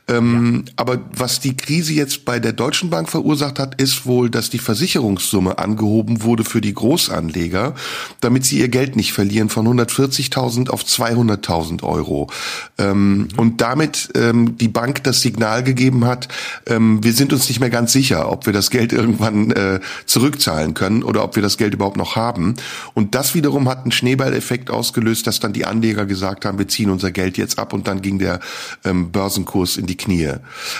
Ähm, 0.07 0.65
Aber 0.75 0.99
was 1.15 1.39
die 1.39 1.55
Krise 1.55 1.93
jetzt 1.93 2.25
bei 2.25 2.39
der 2.39 2.53
Deutschen 2.53 2.89
Bank 2.89 3.09
verursacht 3.09 3.59
hat, 3.59 3.79
ist 3.81 4.05
wohl, 4.05 4.29
dass 4.29 4.49
die 4.49 4.59
Versicherungssumme 4.59 5.57
angehoben 5.57 6.23
wurde 6.23 6.43
für 6.43 6.61
die 6.61 6.73
Großanleger. 6.73 7.75
Damit 8.19 8.45
sie 8.45 8.59
ihr 8.59 8.67
Geld 8.69 8.95
nicht 8.95 9.13
verlieren 9.13 9.49
von 9.49 9.67
140.000 9.67 10.69
auf 10.69 10.83
200.000 10.83 11.70
Euro. 11.79 12.29
Ähm, 12.77 13.29
und 13.37 13.61
damit 13.61 14.09
ähm, 14.15 14.57
die 14.57 14.67
Bank 14.67 15.03
das 15.03 15.21
Signal 15.21 15.63
gegeben 15.63 16.05
hat, 16.05 16.27
ähm, 16.67 17.03
wir 17.03 17.13
sind 17.13 17.33
uns 17.33 17.47
nicht 17.47 17.59
mehr 17.59 17.69
ganz 17.69 17.91
sicher, 17.91 18.31
ob 18.31 18.45
wir 18.45 18.53
das 18.53 18.69
Geld 18.69 18.93
irgendwann 19.01 19.51
äh, 19.51 19.79
zurückzahlen 20.05 20.73
können 20.73 21.03
oder 21.03 21.23
ob 21.23 21.35
wir 21.35 21.43
das 21.43 21.57
Geld 21.57 21.73
überhaupt 21.73 21.97
noch 21.97 22.15
haben. 22.15 22.55
Und 22.93 23.15
das 23.15 23.33
wiederum 23.35 23.69
hat 23.69 23.79
einen 23.79 23.91
Schneeballeffekt 23.91 24.69
ausgelöst, 24.69 25.27
dass 25.27 25.39
dann 25.39 25.53
die 25.53 25.65
Anleger 25.65 26.05
gesagt 26.05 26.45
haben, 26.45 26.57
wir 26.57 26.67
ziehen 26.67 26.89
unser 26.89 27.11
Geld 27.11 27.37
jetzt 27.37 27.59
ab 27.59 27.73
und 27.73 27.87
dann 27.87 28.01
ging 28.01 28.19
der 28.19 28.39
ähm, 28.83 29.11
Börsenkurs 29.11 29.77
in 29.77 29.85
die 29.85 29.97
Knie. 29.97 30.33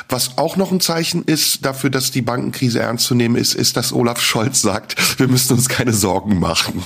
Was 0.09 0.37
auch 0.37 0.57
noch 0.57 0.71
ein 0.71 0.79
Zeichen 0.79 1.23
ist 1.23 1.65
dafür, 1.65 1.89
dass 1.89 2.11
die 2.11 2.21
Bankenkrise 2.21 2.79
ernst 2.79 3.05
zu 3.05 3.15
nehmen 3.15 3.35
ist, 3.35 3.55
ist, 3.55 3.77
dass 3.77 3.93
Olaf 3.93 4.21
Scholz 4.21 4.61
sagt, 4.61 5.19
wir 5.19 5.27
müssen 5.27 5.53
uns 5.53 5.69
keine 5.69 5.93
Sorgen 5.93 6.39
machen. 6.39 6.83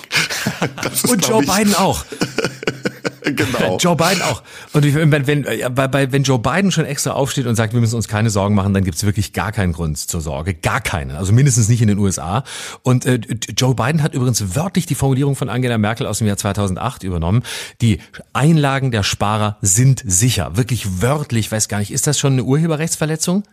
Und 1.08 1.28
Joe 1.28 1.44
Biden 1.44 1.76
auch. 1.76 2.06
genau. 3.26 3.78
Joe 3.78 3.96
Biden 3.96 4.22
auch. 4.22 4.44
Und 4.74 4.84
wenn, 4.94 5.28
wenn, 5.28 5.44
bei, 5.74 6.12
wenn 6.12 6.24
Joe 6.24 6.40
Biden 6.40 6.72
schon 6.72 6.86
extra 6.86 7.12
aufsteht 7.12 7.46
und 7.46 7.56
sagt, 7.56 7.74
wir 7.74 7.82
müssen 7.82 7.96
uns 7.96 8.08
keine 8.08 8.30
Sorgen 8.30 8.56
machen, 8.56 8.74
dann 8.74 8.84
gibt's 8.84 9.04
wirklich 9.04 9.34
gar 9.34 9.52
keinen 9.52 9.74
Grund 9.74 9.98
zur 9.98 10.22
Sorge. 10.22 10.54
Gar 10.54 10.82
keinen. 10.82 11.12
Also 11.12 11.34
mindestens 11.34 11.70
nicht 11.70 11.82
in 11.82 11.88
den 11.88 11.98
USA. 11.98 12.44
Und 12.84 13.06
äh, 13.06 13.20
Joe 13.58 13.76
Biden 13.76 14.04
hat 14.04 14.14
übrigens 14.14 14.56
wörtlich 14.56 14.86
die 14.86 14.96
Formulierung 14.96 15.36
von 15.36 15.50
Angela 15.50 15.78
Merkel 15.78 16.08
aus 16.08 16.20
dem 16.20 16.28
Jahr 16.28 16.38
2008 16.38 17.04
übernommen. 17.04 17.44
Die 17.82 18.00
Einlagen 18.34 18.92
der 18.92 19.04
Sparer 19.04 19.58
sind 19.62 20.04
sicher. 20.06 20.58
Wirklich 20.58 21.02
wörtlich, 21.02 21.52
weiß 21.52 21.68
gar 21.68 21.80
nicht, 21.80 21.92
ist 21.92 22.08
das 22.08 22.20
schon 22.20 22.34
eine 22.34 22.44
Urheberrechtsverletzung? 22.44 23.44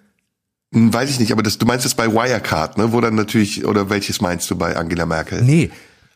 Hm, 0.72 0.92
weiß 0.92 1.10
ich 1.10 1.20
nicht, 1.20 1.32
aber 1.32 1.42
das, 1.42 1.58
du 1.58 1.66
meinst 1.66 1.84
es 1.84 1.94
bei 1.94 2.12
Wirecard, 2.12 2.78
ne? 2.78 2.92
Wo 2.92 3.00
dann 3.00 3.14
natürlich, 3.14 3.64
oder 3.66 3.90
welches 3.90 4.20
meinst 4.20 4.50
du 4.50 4.56
bei 4.56 4.76
Angela 4.76 5.06
Merkel? 5.06 5.42
Nee, 5.42 5.70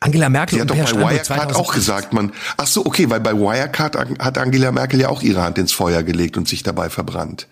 Angela 0.06 0.28
Merkel 0.28 0.56
die 0.56 0.62
hat 0.62 0.70
doch 0.70 0.76
bei 0.76 1.10
Wirecard 1.10 1.54
auch 1.56 1.74
gesagt, 1.74 2.12
man, 2.12 2.32
ach 2.56 2.66
so, 2.66 2.86
okay, 2.86 3.10
weil 3.10 3.20
bei 3.20 3.34
Wirecard 3.34 3.96
hat 4.18 4.38
Angela 4.38 4.72
Merkel 4.72 5.00
ja 5.00 5.08
auch 5.08 5.22
ihre 5.22 5.42
Hand 5.42 5.58
ins 5.58 5.72
Feuer 5.72 6.02
gelegt 6.02 6.36
und 6.36 6.48
sich 6.48 6.62
dabei 6.62 6.90
verbrannt. 6.90 7.46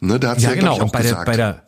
Ne, 0.00 0.18
da 0.18 0.30
hat 0.30 0.38
sie 0.38 0.44
ja, 0.44 0.50
ja 0.50 0.56
genau. 0.56 0.72
auch 0.72 0.82
und 0.82 0.92
bei 0.92 1.02
gesagt. 1.02 1.28
Der, 1.28 1.32
bei 1.32 1.36
der 1.36 1.62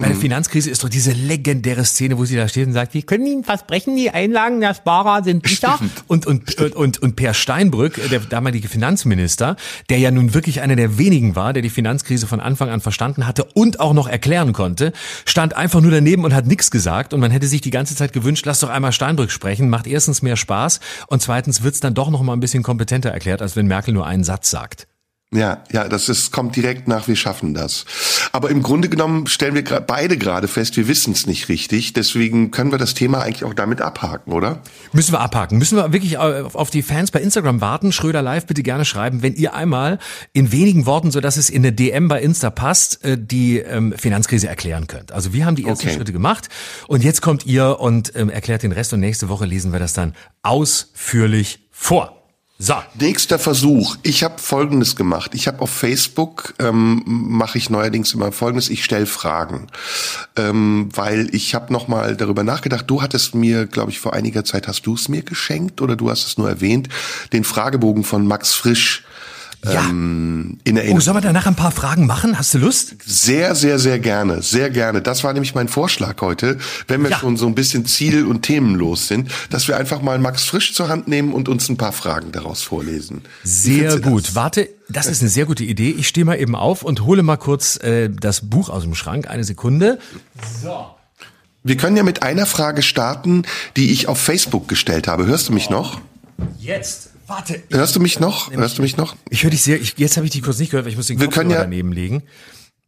bei 0.00 0.06
der 0.06 0.16
mhm. 0.16 0.20
Finanzkrise 0.20 0.70
ist 0.70 0.82
doch 0.82 0.88
diese 0.88 1.12
legendäre 1.12 1.84
Szene, 1.84 2.16
wo 2.16 2.24
sie 2.24 2.34
da 2.34 2.48
steht 2.48 2.66
und 2.66 2.72
sagt, 2.72 2.94
wir 2.94 3.02
können 3.02 3.26
Ihnen 3.26 3.44
versprechen, 3.44 3.96
die 3.96 4.10
Einlagen 4.10 4.60
der 4.60 4.74
Sparer 4.74 5.22
sind 5.22 5.46
sicher. 5.46 5.78
Und, 6.06 6.26
und, 6.26 6.58
und, 6.58 6.74
und, 6.74 7.02
und 7.02 7.16
Per 7.16 7.34
Steinbrück, 7.34 8.00
der 8.10 8.20
damalige 8.20 8.68
Finanzminister, 8.68 9.56
der 9.90 9.98
ja 9.98 10.10
nun 10.10 10.32
wirklich 10.32 10.62
einer 10.62 10.74
der 10.74 10.96
wenigen 10.96 11.36
war, 11.36 11.52
der 11.52 11.62
die 11.62 11.70
Finanzkrise 11.70 12.26
von 12.26 12.40
Anfang 12.40 12.70
an 12.70 12.80
verstanden 12.80 13.26
hatte 13.26 13.44
und 13.44 13.78
auch 13.78 13.92
noch 13.92 14.08
erklären 14.08 14.52
konnte, 14.54 14.92
stand 15.26 15.54
einfach 15.54 15.80
nur 15.82 15.90
daneben 15.90 16.24
und 16.24 16.34
hat 16.34 16.46
nichts 16.46 16.70
gesagt. 16.70 17.12
Und 17.12 17.20
man 17.20 17.30
hätte 17.30 17.46
sich 17.46 17.60
die 17.60 17.70
ganze 17.70 17.94
Zeit 17.94 18.12
gewünscht, 18.12 18.46
lass 18.46 18.60
doch 18.60 18.70
einmal 18.70 18.92
Steinbrück 18.92 19.30
sprechen, 19.30 19.68
macht 19.68 19.86
erstens 19.86 20.22
mehr 20.22 20.36
Spaß 20.36 20.80
und 21.08 21.20
zweitens 21.20 21.62
wird's 21.62 21.80
dann 21.80 21.94
doch 21.94 22.10
noch 22.10 22.22
mal 22.22 22.32
ein 22.32 22.40
bisschen 22.40 22.62
kompetenter 22.62 23.10
erklärt, 23.10 23.42
als 23.42 23.54
wenn 23.54 23.66
Merkel 23.66 23.92
nur 23.92 24.06
einen 24.06 24.24
Satz 24.24 24.50
sagt. 24.50 24.89
Ja, 25.32 25.62
ja, 25.70 25.88
das 25.88 26.08
ist, 26.08 26.32
kommt 26.32 26.56
direkt 26.56 26.88
nach, 26.88 27.06
wir 27.06 27.14
schaffen 27.14 27.54
das. 27.54 27.84
Aber 28.32 28.50
im 28.50 28.64
Grunde 28.64 28.88
genommen 28.88 29.28
stellen 29.28 29.54
wir 29.54 29.62
beide 29.62 30.18
gerade 30.18 30.48
fest, 30.48 30.76
wir 30.76 30.88
wissen 30.88 31.12
es 31.12 31.24
nicht 31.28 31.48
richtig. 31.48 31.92
Deswegen 31.92 32.50
können 32.50 32.72
wir 32.72 32.78
das 32.78 32.94
Thema 32.94 33.20
eigentlich 33.20 33.44
auch 33.44 33.54
damit 33.54 33.80
abhaken, 33.80 34.32
oder? 34.32 34.60
Müssen 34.92 35.12
wir 35.12 35.20
abhaken. 35.20 35.58
Müssen 35.58 35.76
wir 35.76 35.92
wirklich 35.92 36.18
auf 36.18 36.70
die 36.70 36.82
Fans 36.82 37.12
bei 37.12 37.20
Instagram 37.20 37.60
warten. 37.60 37.92
Schröder 37.92 38.22
Live 38.22 38.46
bitte 38.46 38.64
gerne 38.64 38.84
schreiben, 38.84 39.22
wenn 39.22 39.34
ihr 39.34 39.54
einmal 39.54 40.00
in 40.32 40.50
wenigen 40.50 40.84
Worten, 40.84 41.12
so 41.12 41.20
dass 41.20 41.36
es 41.36 41.48
in 41.48 41.62
eine 41.62 41.72
DM 41.72 42.08
bei 42.08 42.20
Insta 42.20 42.50
passt, 42.50 43.04
äh, 43.04 43.16
die 43.16 43.58
ähm, 43.58 43.94
Finanzkrise 43.96 44.48
erklären 44.48 44.88
könnt. 44.88 45.12
Also 45.12 45.32
wir 45.32 45.46
haben 45.46 45.54
die 45.54 45.64
ersten 45.64 45.86
okay. 45.86 45.96
Schritte 45.96 46.12
gemacht 46.12 46.48
und 46.88 47.04
jetzt 47.04 47.22
kommt 47.22 47.46
ihr 47.46 47.78
und 47.78 48.16
ähm, 48.16 48.30
erklärt 48.30 48.64
den 48.64 48.72
Rest 48.72 48.92
und 48.94 49.00
nächste 49.00 49.28
Woche 49.28 49.46
lesen 49.46 49.70
wir 49.70 49.78
das 49.78 49.92
dann 49.92 50.14
ausführlich 50.42 51.68
vor. 51.70 52.19
So. 52.62 52.74
Nächster 53.00 53.38
Versuch. 53.38 53.96
Ich 54.02 54.22
habe 54.22 54.38
Folgendes 54.38 54.94
gemacht. 54.94 55.34
Ich 55.34 55.48
habe 55.48 55.62
auf 55.62 55.70
Facebook, 55.70 56.52
ähm, 56.58 57.02
mache 57.06 57.56
ich 57.56 57.70
neuerdings 57.70 58.12
immer 58.12 58.32
Folgendes, 58.32 58.68
ich 58.68 58.84
stelle 58.84 59.06
Fragen. 59.06 59.68
Ähm, 60.36 60.90
weil 60.94 61.34
ich 61.34 61.54
habe 61.54 61.72
nochmal 61.72 62.16
darüber 62.16 62.44
nachgedacht, 62.44 62.84
du 62.86 63.00
hattest 63.00 63.34
mir, 63.34 63.64
glaube 63.64 63.92
ich, 63.92 63.98
vor 63.98 64.12
einiger 64.12 64.44
Zeit, 64.44 64.68
hast 64.68 64.84
du 64.84 64.92
es 64.92 65.08
mir 65.08 65.22
geschenkt 65.22 65.80
oder 65.80 65.96
du 65.96 66.10
hast 66.10 66.26
es 66.26 66.36
nur 66.36 66.50
erwähnt, 66.50 66.90
den 67.32 67.44
Fragebogen 67.44 68.04
von 68.04 68.26
Max 68.26 68.52
Frisch 68.52 69.04
ja. 69.64 69.88
ähm, 69.88 70.58
in 70.64 70.76
Erinnerung. 70.76 70.98
Oh, 70.98 71.00
sollen 71.00 71.16
wir 71.16 71.20
danach 71.20 71.46
ein 71.46 71.54
paar 71.54 71.70
Fragen 71.70 72.06
machen? 72.06 72.38
Hast 72.38 72.54
du 72.54 72.58
Lust? 72.58 72.96
Sehr, 73.04 73.54
sehr, 73.54 73.78
sehr 73.78 73.98
gerne. 73.98 74.42
Sehr 74.42 74.70
gerne. 74.70 75.02
Das 75.02 75.24
war 75.24 75.32
nämlich 75.32 75.54
mein 75.54 75.68
Vorschlag 75.68 76.20
heute, 76.20 76.58
wenn 76.88 77.02
wir 77.02 77.10
ja. 77.10 77.18
schon 77.18 77.36
so 77.36 77.46
ein 77.46 77.54
bisschen 77.54 77.84
ziel- 77.86 78.26
und 78.26 78.42
themenlos 78.42 79.08
sind, 79.08 79.30
dass 79.50 79.68
wir 79.68 79.76
einfach 79.76 80.02
mal 80.02 80.18
Max 80.18 80.44
Frisch 80.44 80.74
zur 80.74 80.88
Hand 80.88 81.08
nehmen 81.08 81.32
und 81.32 81.48
uns 81.48 81.68
ein 81.68 81.76
paar 81.76 81.92
Fragen 81.92 82.32
daraus 82.32 82.62
vorlesen. 82.62 83.22
Sehr 83.44 83.98
gut. 84.00 84.28
Das? 84.28 84.34
Warte, 84.34 84.68
das 84.88 85.06
ist 85.06 85.20
eine 85.20 85.30
sehr 85.30 85.46
gute 85.46 85.64
Idee. 85.64 85.90
Ich 85.90 86.08
stehe 86.08 86.24
mal 86.24 86.38
eben 86.38 86.54
auf 86.54 86.82
und 86.82 87.04
hole 87.04 87.22
mal 87.22 87.36
kurz 87.36 87.76
äh, 87.82 88.08
das 88.08 88.48
Buch 88.48 88.70
aus 88.70 88.82
dem 88.82 88.94
Schrank. 88.94 89.28
Eine 89.28 89.44
Sekunde. 89.44 89.98
So. 90.62 90.86
Wir 91.62 91.76
können 91.76 91.96
ja 91.96 92.02
mit 92.02 92.22
einer 92.22 92.46
Frage 92.46 92.80
starten, 92.80 93.42
die 93.76 93.92
ich 93.92 94.08
auf 94.08 94.18
Facebook 94.18 94.66
gestellt 94.68 95.06
habe. 95.08 95.26
Hörst 95.26 95.48
du 95.48 95.52
mich 95.52 95.68
noch? 95.68 96.00
Jetzt. 96.58 97.09
Warte. 97.30 97.62
Hörst 97.70 97.94
du 97.94 98.00
mich 98.00 98.18
noch? 98.18 98.50
Hörst 98.50 98.78
du 98.78 98.82
mich 98.82 98.96
noch? 98.96 99.14
Ich 99.30 99.44
höre 99.44 99.50
dich 99.50 99.62
sehr. 99.62 99.80
Ich, 99.80 99.94
jetzt 99.98 100.16
habe 100.16 100.26
ich 100.26 100.32
dich 100.32 100.42
kurz 100.42 100.58
nicht 100.58 100.70
gehört, 100.70 100.84
weil 100.84 100.90
ich 100.90 100.96
muss 100.96 101.06
den 101.06 101.20
Wir 101.20 101.28
können 101.28 101.50
ja, 101.50 101.60
daneben 101.60 101.92
legen. 101.92 102.24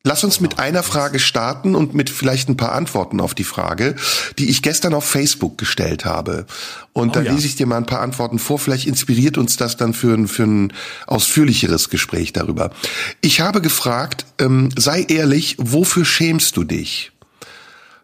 Lass 0.02 0.24
uns 0.24 0.40
mit 0.40 0.58
einer 0.58 0.82
Frage 0.82 1.20
starten 1.20 1.76
und 1.76 1.94
mit 1.94 2.10
vielleicht 2.10 2.48
ein 2.48 2.56
paar 2.56 2.72
Antworten 2.72 3.20
auf 3.20 3.36
die 3.36 3.44
Frage, 3.44 3.94
die 4.40 4.50
ich 4.50 4.60
gestern 4.60 4.94
auf 4.94 5.04
Facebook 5.04 5.58
gestellt 5.58 6.04
habe. 6.04 6.46
Und 6.92 7.10
oh, 7.10 7.12
da 7.12 7.22
ja. 7.22 7.32
lese 7.32 7.46
ich 7.46 7.54
dir 7.54 7.66
mal 7.66 7.76
ein 7.76 7.86
paar 7.86 8.00
Antworten 8.00 8.40
vor. 8.40 8.58
Vielleicht 8.58 8.88
inspiriert 8.88 9.38
uns 9.38 9.56
das 9.56 9.76
dann 9.76 9.94
für 9.94 10.12
ein, 10.12 10.26
für 10.26 10.42
ein 10.42 10.72
ausführlicheres 11.06 11.88
Gespräch 11.88 12.32
darüber. 12.32 12.72
Ich 13.20 13.40
habe 13.40 13.62
gefragt, 13.62 14.26
ähm, 14.40 14.70
sei 14.76 15.02
ehrlich, 15.02 15.54
wofür 15.60 16.04
schämst 16.04 16.56
du 16.56 16.64
dich? 16.64 17.11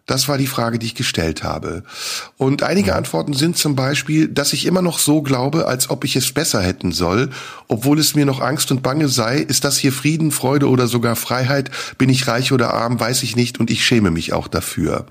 Das 0.09 0.27
war 0.27 0.39
die 0.39 0.47
Frage, 0.47 0.79
die 0.79 0.87
ich 0.87 0.95
gestellt 0.95 1.43
habe. 1.43 1.83
Und 2.37 2.63
einige 2.63 2.95
Antworten 2.95 3.33
sind 3.33 3.59
zum 3.59 3.75
Beispiel, 3.75 4.27
dass 4.27 4.53
ich 4.53 4.65
immer 4.65 4.81
noch 4.81 4.97
so 4.97 5.21
glaube, 5.21 5.67
als 5.67 5.91
ob 5.91 6.03
ich 6.03 6.15
es 6.15 6.31
besser 6.31 6.63
hätten 6.63 6.91
soll, 6.91 7.29
obwohl 7.67 7.99
es 7.99 8.15
mir 8.15 8.25
noch 8.25 8.41
Angst 8.41 8.71
und 8.71 8.81
Bange 8.81 9.07
sei. 9.07 9.37
Ist 9.37 9.65
das 9.65 9.77
hier 9.77 9.93
Frieden, 9.93 10.31
Freude 10.31 10.67
oder 10.67 10.87
sogar 10.87 11.15
Freiheit? 11.15 11.69
Bin 11.99 12.09
ich 12.09 12.27
reich 12.27 12.51
oder 12.51 12.73
arm? 12.73 12.99
Weiß 12.99 13.21
ich 13.21 13.35
nicht 13.35 13.59
und 13.59 13.69
ich 13.69 13.85
schäme 13.85 14.09
mich 14.09 14.33
auch 14.33 14.47
dafür. 14.47 15.05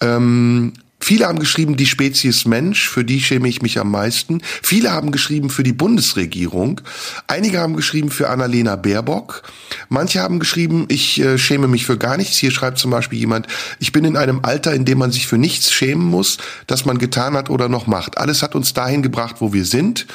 Ähm, 0.00 0.74
Viele 1.04 1.26
haben 1.26 1.38
geschrieben, 1.38 1.76
die 1.76 1.84
Spezies 1.84 2.46
Mensch, 2.46 2.88
für 2.88 3.04
die 3.04 3.20
schäme 3.20 3.46
ich 3.46 3.60
mich 3.60 3.78
am 3.78 3.90
meisten. 3.90 4.40
Viele 4.62 4.90
haben 4.90 5.12
geschrieben 5.12 5.50
für 5.50 5.62
die 5.62 5.74
Bundesregierung. 5.74 6.80
Einige 7.26 7.60
haben 7.60 7.76
geschrieben 7.76 8.10
für 8.10 8.30
Annalena 8.30 8.76
Baerbock. 8.76 9.42
Manche 9.90 10.22
haben 10.22 10.38
geschrieben, 10.38 10.86
ich 10.88 11.20
äh, 11.20 11.36
schäme 11.36 11.68
mich 11.68 11.84
für 11.84 11.98
gar 11.98 12.16
nichts. 12.16 12.38
Hier 12.38 12.50
schreibt 12.50 12.78
zum 12.78 12.90
Beispiel 12.90 13.18
jemand, 13.18 13.48
ich 13.80 13.92
bin 13.92 14.06
in 14.06 14.16
einem 14.16 14.40
Alter, 14.44 14.72
in 14.72 14.86
dem 14.86 14.96
man 14.96 15.12
sich 15.12 15.26
für 15.26 15.36
nichts 15.36 15.70
schämen 15.70 16.06
muss, 16.06 16.38
das 16.68 16.86
man 16.86 16.96
getan 16.96 17.34
hat 17.34 17.50
oder 17.50 17.68
noch 17.68 17.86
macht. 17.86 18.16
Alles 18.16 18.42
hat 18.42 18.54
uns 18.54 18.72
dahin 18.72 19.02
gebracht, 19.02 19.36
wo 19.40 19.52
wir 19.52 19.66
sind. 19.66 20.06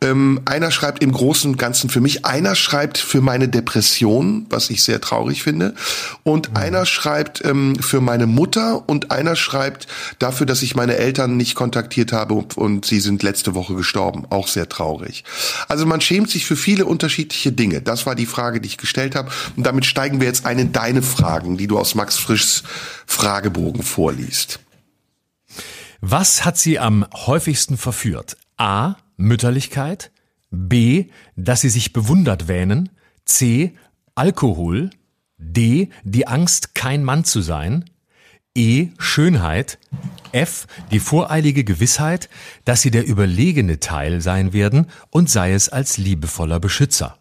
Ähm, 0.00 0.40
einer 0.46 0.72
schreibt 0.72 1.00
im 1.04 1.12
Großen 1.12 1.52
und 1.52 1.58
Ganzen 1.58 1.90
für 1.90 2.00
mich, 2.00 2.26
einer 2.26 2.56
schreibt 2.56 2.98
für 2.98 3.20
meine 3.20 3.46
Depression, 3.48 4.46
was 4.50 4.68
ich 4.70 4.82
sehr 4.82 5.00
traurig 5.00 5.44
finde. 5.44 5.76
Und 6.24 6.50
mhm. 6.50 6.56
einer 6.56 6.86
schreibt 6.86 7.44
ähm, 7.44 7.76
für 7.76 8.00
meine 8.00 8.26
Mutter 8.26 8.82
und 8.88 9.12
einer 9.12 9.36
schreibt, 9.36 9.86
dafür, 10.24 10.46
dass 10.46 10.62
ich 10.62 10.74
meine 10.74 10.96
Eltern 10.96 11.36
nicht 11.36 11.54
kontaktiert 11.54 12.12
habe 12.12 12.34
und 12.34 12.86
sie 12.86 12.98
sind 12.98 13.22
letzte 13.22 13.54
Woche 13.54 13.74
gestorben. 13.74 14.24
Auch 14.30 14.48
sehr 14.48 14.68
traurig. 14.68 15.22
Also 15.68 15.84
man 15.84 16.00
schämt 16.00 16.30
sich 16.30 16.46
für 16.46 16.56
viele 16.56 16.86
unterschiedliche 16.86 17.52
Dinge. 17.52 17.82
Das 17.82 18.06
war 18.06 18.14
die 18.14 18.26
Frage, 18.26 18.60
die 18.60 18.68
ich 18.68 18.78
gestellt 18.78 19.14
habe. 19.14 19.30
Und 19.56 19.64
damit 19.66 19.84
steigen 19.84 20.20
wir 20.20 20.26
jetzt 20.26 20.46
ein 20.46 20.58
in 20.58 20.72
deine 20.72 21.02
Fragen, 21.02 21.58
die 21.58 21.66
du 21.66 21.78
aus 21.78 21.94
Max 21.94 22.16
Frischs 22.16 22.62
Fragebogen 23.06 23.82
vorliest. 23.82 24.60
Was 26.00 26.44
hat 26.44 26.56
sie 26.56 26.78
am 26.78 27.06
häufigsten 27.12 27.76
verführt? 27.76 28.38
A. 28.56 28.96
Mütterlichkeit. 29.16 30.10
B. 30.50 31.06
Dass 31.36 31.60
sie 31.60 31.68
sich 31.68 31.92
bewundert 31.92 32.48
wähnen. 32.48 32.88
C. 33.26 33.74
Alkohol. 34.14 34.90
D. 35.36 35.90
Die 36.02 36.26
Angst, 36.26 36.74
kein 36.74 37.04
Mann 37.04 37.24
zu 37.24 37.42
sein. 37.42 37.84
E. 38.56 38.88
Schönheit. 38.98 39.78
F. 40.32 40.66
Die 40.90 41.00
voreilige 41.00 41.64
Gewissheit, 41.64 42.28
dass 42.64 42.82
sie 42.82 42.90
der 42.90 43.06
überlegene 43.06 43.80
Teil 43.80 44.20
sein 44.20 44.52
werden 44.52 44.86
und 45.10 45.30
sei 45.30 45.52
es 45.52 45.68
als 45.68 45.96
liebevoller 45.96 46.60
Beschützer. 46.60 47.18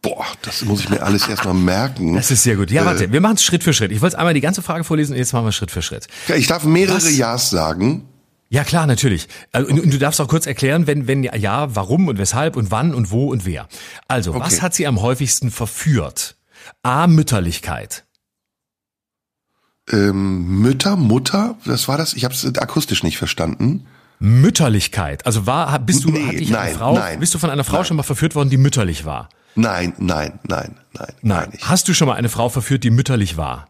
Boah, 0.00 0.26
das 0.42 0.64
muss 0.64 0.80
ich 0.80 0.90
mir 0.90 1.02
alles 1.02 1.26
erstmal 1.28 1.54
merken. 1.54 2.14
Das 2.14 2.30
ist 2.30 2.44
sehr 2.44 2.56
gut. 2.56 2.70
Ja, 2.70 2.84
warte, 2.84 3.04
äh, 3.04 3.12
wir 3.12 3.20
machen 3.20 3.34
es 3.34 3.42
Schritt 3.42 3.64
für 3.64 3.72
Schritt. 3.74 3.90
Ich 3.90 4.00
wollte 4.00 4.18
einmal 4.18 4.34
die 4.34 4.40
ganze 4.40 4.62
Frage 4.62 4.84
vorlesen 4.84 5.12
und 5.12 5.18
jetzt 5.18 5.32
machen 5.32 5.44
wir 5.44 5.52
Schritt 5.52 5.70
für 5.70 5.82
Schritt. 5.82 6.06
Ich 6.34 6.46
darf 6.46 6.64
mehrere 6.64 6.96
Was? 6.96 7.16
Ja's 7.16 7.50
sagen. 7.50 8.06
Ja, 8.50 8.64
klar, 8.64 8.86
natürlich. 8.86 9.28
Äh, 9.52 9.62
und, 9.62 9.80
und, 9.80 9.92
du 9.92 9.98
darfst 9.98 10.20
auch 10.20 10.28
kurz 10.28 10.46
erklären, 10.46 10.86
wenn, 10.86 11.06
wenn 11.06 11.24
ja, 11.24 11.74
warum 11.74 12.08
und 12.08 12.18
weshalb 12.18 12.56
und 12.56 12.70
wann 12.70 12.94
und 12.94 13.10
wo 13.10 13.30
und 13.30 13.44
wer. 13.44 13.68
Also, 14.06 14.30
okay. 14.30 14.40
was 14.40 14.62
hat 14.62 14.74
sie 14.74 14.86
am 14.86 15.02
häufigsten 15.02 15.50
verführt? 15.50 16.36
A. 16.82 17.06
Mütterlichkeit. 17.06 18.04
Ähm, 19.92 20.60
Mütter, 20.60 20.96
Mutter, 20.96 21.56
was 21.64 21.88
war 21.88 21.96
das? 21.98 22.14
Ich 22.14 22.24
habe 22.24 22.34
es 22.34 22.44
akustisch 22.58 23.02
nicht 23.02 23.18
verstanden. 23.18 23.86
Mütterlichkeit. 24.20 25.24
Also 25.26 25.46
war, 25.46 25.78
bist 25.78 26.04
du, 26.04 26.10
Nee, 26.10 26.46
nein, 26.50 26.56
eine 26.68 26.74
Frau, 26.76 26.94
nein, 26.94 27.20
bist 27.20 27.34
du 27.34 27.38
von 27.38 27.50
einer 27.50 27.64
Frau 27.64 27.76
nein. 27.78 27.84
schon 27.86 27.96
mal 27.96 28.02
verführt 28.02 28.34
worden, 28.34 28.50
die 28.50 28.56
mütterlich 28.56 29.04
war? 29.04 29.28
Nein, 29.54 29.92
nein, 29.98 30.38
nein, 30.46 30.76
nein, 30.92 31.12
Nein. 31.22 31.50
nicht. 31.50 31.68
Hast 31.68 31.88
du 31.88 31.94
schon 31.94 32.08
mal 32.08 32.14
eine 32.14 32.28
Frau 32.28 32.48
verführt, 32.48 32.84
die 32.84 32.90
mütterlich 32.90 33.36
war? 33.36 33.68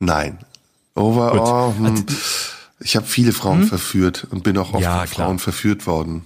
Nein. 0.00 0.38
Over, 0.94 1.30
Gut. 1.32 1.40
oh, 1.40 1.74
hm. 1.76 2.04
Ich 2.80 2.96
habe 2.96 3.06
viele 3.06 3.32
Frauen 3.32 3.64
verführt 3.66 4.26
und 4.30 4.42
bin 4.44 4.56
auch 4.58 4.74
oft 4.74 4.82
Ja, 4.82 4.98
von. 5.06 5.08
Frauen 5.08 5.38
verführt 5.38 5.86
worden. 5.86 6.24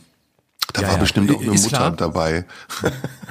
Da 0.73 0.83
Ja, 0.83 0.89
war 0.89 0.95
ja. 0.97 1.01
bestimmt 1.01 1.31
auch 1.35 1.41
eine 1.41 1.55
Ist 1.55 1.65
Mutter 1.65 1.77
klar. 1.77 1.97
dabei. 1.97 2.45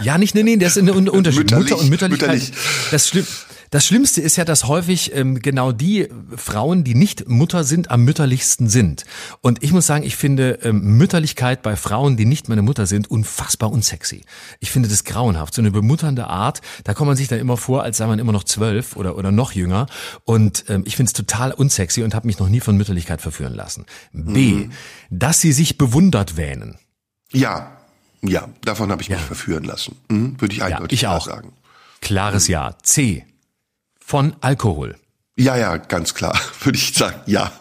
Ja, 0.01 0.17
nicht, 0.17 0.33
nee, 0.33 0.43
nee, 0.43 0.57
das 0.57 0.77
ist 0.77 0.83
ein 0.83 0.89
Un- 0.89 1.09
Unterschied. 1.09 1.41
Mütterlich, 1.41 1.69
Mutter 1.69 1.81
und 1.83 1.89
Mütterlichkeit. 1.89 2.29
mütterlich. 2.29 2.53
Das, 2.91 3.07
Schlimm, 3.09 3.27
das 3.71 3.85
Schlimmste 3.85 4.21
ist 4.21 4.35
ja, 4.37 4.45
dass 4.45 4.65
häufig 4.65 5.13
ähm, 5.15 5.39
genau 5.41 5.71
die 5.71 6.07
Frauen, 6.35 6.83
die 6.83 6.95
nicht 6.95 7.27
Mutter 7.27 7.63
sind, 7.63 7.91
am 7.91 8.03
mütterlichsten 8.03 8.69
sind. 8.69 9.05
Und 9.41 9.63
ich 9.63 9.71
muss 9.71 9.85
sagen, 9.87 10.03
ich 10.03 10.15
finde 10.15 10.59
ähm, 10.63 10.97
Mütterlichkeit 10.97 11.61
bei 11.61 11.75
Frauen, 11.75 12.17
die 12.17 12.25
nicht 12.25 12.49
meine 12.49 12.61
Mutter 12.61 12.85
sind, 12.85 13.09
unfassbar 13.11 13.71
unsexy. 13.71 14.23
Ich 14.59 14.71
finde 14.71 14.89
das 14.89 15.03
grauenhaft. 15.03 15.53
So 15.53 15.61
eine 15.61 15.71
bemutternde 15.71 16.27
Art, 16.27 16.61
da 16.83 16.93
kommt 16.93 17.07
man 17.07 17.17
sich 17.17 17.27
dann 17.27 17.39
immer 17.39 17.57
vor, 17.57 17.83
als 17.83 17.97
sei 17.97 18.07
man 18.07 18.19
immer 18.19 18.31
noch 18.31 18.43
zwölf 18.43 18.95
oder, 18.95 19.17
oder 19.17 19.31
noch 19.31 19.51
jünger. 19.51 19.87
Und 20.25 20.65
ähm, 20.69 20.83
ich 20.85 20.95
finde 20.95 21.09
es 21.09 21.13
total 21.13 21.51
unsexy 21.51 22.03
und 22.03 22.13
habe 22.15 22.27
mich 22.27 22.39
noch 22.39 22.49
nie 22.49 22.59
von 22.59 22.77
Mütterlichkeit 22.77 23.21
verführen 23.21 23.53
lassen. 23.53 23.85
B, 24.13 24.51
Mhm. 24.51 24.71
dass 25.09 25.41
sie 25.41 25.51
sich 25.51 25.77
bewundert 25.77 26.37
wähnen. 26.37 26.77
Ja, 27.31 27.71
ja, 28.21 28.47
davon 28.63 28.91
habe 28.91 29.01
ich 29.01 29.09
mich 29.09 29.19
verführen 29.19 29.63
lassen. 29.63 29.95
Mhm, 30.09 30.39
würde 30.41 30.53
ich 30.53 30.63
eindeutig 30.63 30.93
ich 30.97 30.99
klar 31.01 31.17
auch. 31.17 31.25
sagen. 31.25 31.53
Klares 32.01 32.47
Ja. 32.47 32.75
C. 32.83 33.25
Von 34.09 34.37
Alkohol. 34.39 34.95
Ja, 35.35 35.57
ja, 35.57 35.75
ganz 35.75 36.13
klar, 36.13 36.39
würde 36.61 36.77
ich 36.77 36.93
sagen, 36.93 37.19
ja. 37.25 37.51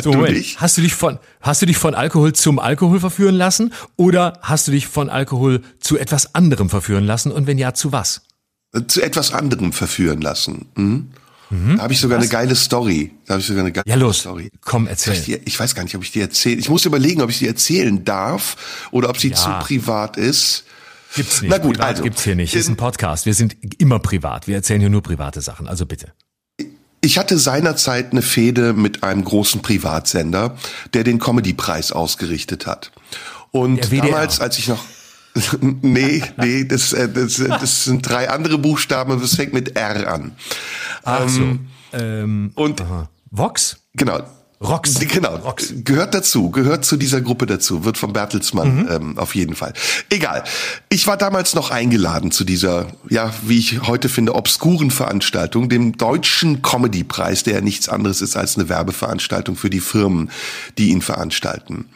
So, 0.00 0.12
du 0.12 0.22
nicht? 0.22 0.60
Hast 0.60 0.78
du 0.78 0.82
dich 0.82 0.94
von, 0.94 1.18
hast 1.40 1.60
du 1.62 1.66
dich 1.66 1.76
von 1.76 1.96
Alkohol 1.96 2.32
zum 2.32 2.60
Alkohol 2.60 3.00
verführen 3.00 3.34
lassen? 3.34 3.72
Oder 3.96 4.38
hast 4.40 4.68
du 4.68 4.70
dich 4.72 4.86
von 4.86 5.10
Alkohol 5.10 5.62
zu 5.80 5.98
etwas 5.98 6.32
anderem 6.36 6.70
verführen 6.70 7.04
lassen? 7.04 7.32
Und 7.32 7.48
wenn 7.48 7.58
ja, 7.58 7.74
zu 7.74 7.90
was? 7.90 8.22
Zu 8.86 9.02
etwas 9.02 9.32
anderem 9.32 9.72
verführen 9.72 10.20
lassen. 10.20 10.66
Mhm. 10.76 11.08
Da 11.50 11.82
habe 11.82 11.92
ich 11.92 11.98
sogar 11.98 12.18
eine 12.18 12.28
geile 12.28 12.54
Story. 12.54 13.10
Da 13.26 13.34
habe 13.34 13.40
ich 13.40 13.46
sogar 13.48 13.64
eine 13.64 13.72
geile 13.72 13.84
Ja, 13.88 13.96
los. 13.96 14.20
Story. 14.20 14.48
Komm, 14.60 14.86
erzähl. 14.86 15.14
Ich, 15.14 15.24
dir, 15.24 15.40
ich 15.44 15.58
weiß 15.58 15.74
gar 15.74 15.82
nicht, 15.82 15.96
ob 15.96 16.04
ich 16.04 16.12
die 16.12 16.20
erzähle. 16.20 16.60
Ich 16.60 16.68
muss 16.68 16.84
überlegen, 16.84 17.20
ob 17.20 17.30
ich 17.30 17.38
die 17.40 17.48
erzählen 17.48 18.04
darf 18.04 18.88
oder 18.92 19.08
ob 19.10 19.18
sie 19.18 19.30
Ja. 19.30 19.34
zu 19.34 19.50
privat 19.66 20.16
ist. 20.18 20.64
Gibt's 21.14 21.40
nicht. 21.42 21.50
Na 21.50 21.58
gut, 21.58 21.74
privat 21.74 21.88
also. 21.88 22.02
Gibt's 22.02 22.22
hier 22.22 22.36
nicht. 22.36 22.54
Ist 22.54 22.68
ein 22.68 22.76
Podcast. 22.76 23.26
Wir 23.26 23.34
sind 23.34 23.56
immer 23.78 23.98
privat. 23.98 24.46
Wir 24.46 24.56
erzählen 24.56 24.80
hier 24.80 24.90
nur 24.90 25.02
private 25.02 25.40
Sachen. 25.40 25.66
Also 25.68 25.86
bitte. 25.86 26.12
Ich 27.00 27.16
hatte 27.18 27.38
seinerzeit 27.38 28.10
eine 28.12 28.22
Fehde 28.22 28.72
mit 28.72 29.04
einem 29.04 29.24
großen 29.24 29.62
Privatsender, 29.62 30.56
der 30.94 31.04
den 31.04 31.18
Comedy-Preis 31.18 31.92
ausgerichtet 31.92 32.66
hat. 32.66 32.90
Und 33.52 33.92
damals, 33.92 34.40
als 34.40 34.58
ich 34.58 34.68
noch 34.68 34.84
nee, 35.60 36.22
nee, 36.36 36.64
das, 36.64 36.92
äh, 36.92 37.08
das, 37.08 37.38
äh, 37.38 37.48
das 37.48 37.84
sind 37.84 38.08
drei 38.08 38.28
andere 38.30 38.58
Buchstaben 38.58 39.12
und 39.12 39.22
das 39.22 39.36
fängt 39.36 39.52
mit 39.52 39.76
R 39.76 40.12
an. 40.12 40.32
Ach 41.04 41.28
so. 41.28 41.58
Ähm, 41.92 42.52
Und 42.54 42.80
aha. 42.80 43.08
Vox? 43.30 43.78
genau. 43.94 44.22
Rox. 44.60 44.98
Genau, 44.98 45.36
Rox. 45.36 45.72
gehört 45.84 46.14
dazu, 46.14 46.50
gehört 46.50 46.84
zu 46.84 46.96
dieser 46.96 47.20
Gruppe 47.20 47.46
dazu, 47.46 47.84
wird 47.84 47.96
von 47.96 48.12
Bertelsmann 48.12 48.88
ähm, 48.90 49.18
auf 49.18 49.36
jeden 49.36 49.54
Fall. 49.54 49.72
Egal. 50.10 50.42
Ich 50.88 51.06
war 51.06 51.16
damals 51.16 51.54
noch 51.54 51.70
eingeladen 51.70 52.32
zu 52.32 52.42
dieser, 52.42 52.86
ja, 53.08 53.32
wie 53.42 53.58
ich 53.58 53.82
heute 53.86 54.08
finde, 54.08 54.34
obskuren 54.34 54.90
Veranstaltung, 54.90 55.68
dem 55.68 55.96
Deutschen 55.96 56.60
Comedy-Preis, 56.60 57.44
der 57.44 57.54
ja 57.54 57.60
nichts 57.60 57.88
anderes 57.88 58.20
ist 58.20 58.36
als 58.36 58.56
eine 58.56 58.68
Werbeveranstaltung 58.68 59.54
für 59.54 59.70
die 59.70 59.80
Firmen, 59.80 60.30
die 60.76 60.88
ihn 60.88 61.02
veranstalten. 61.02 61.86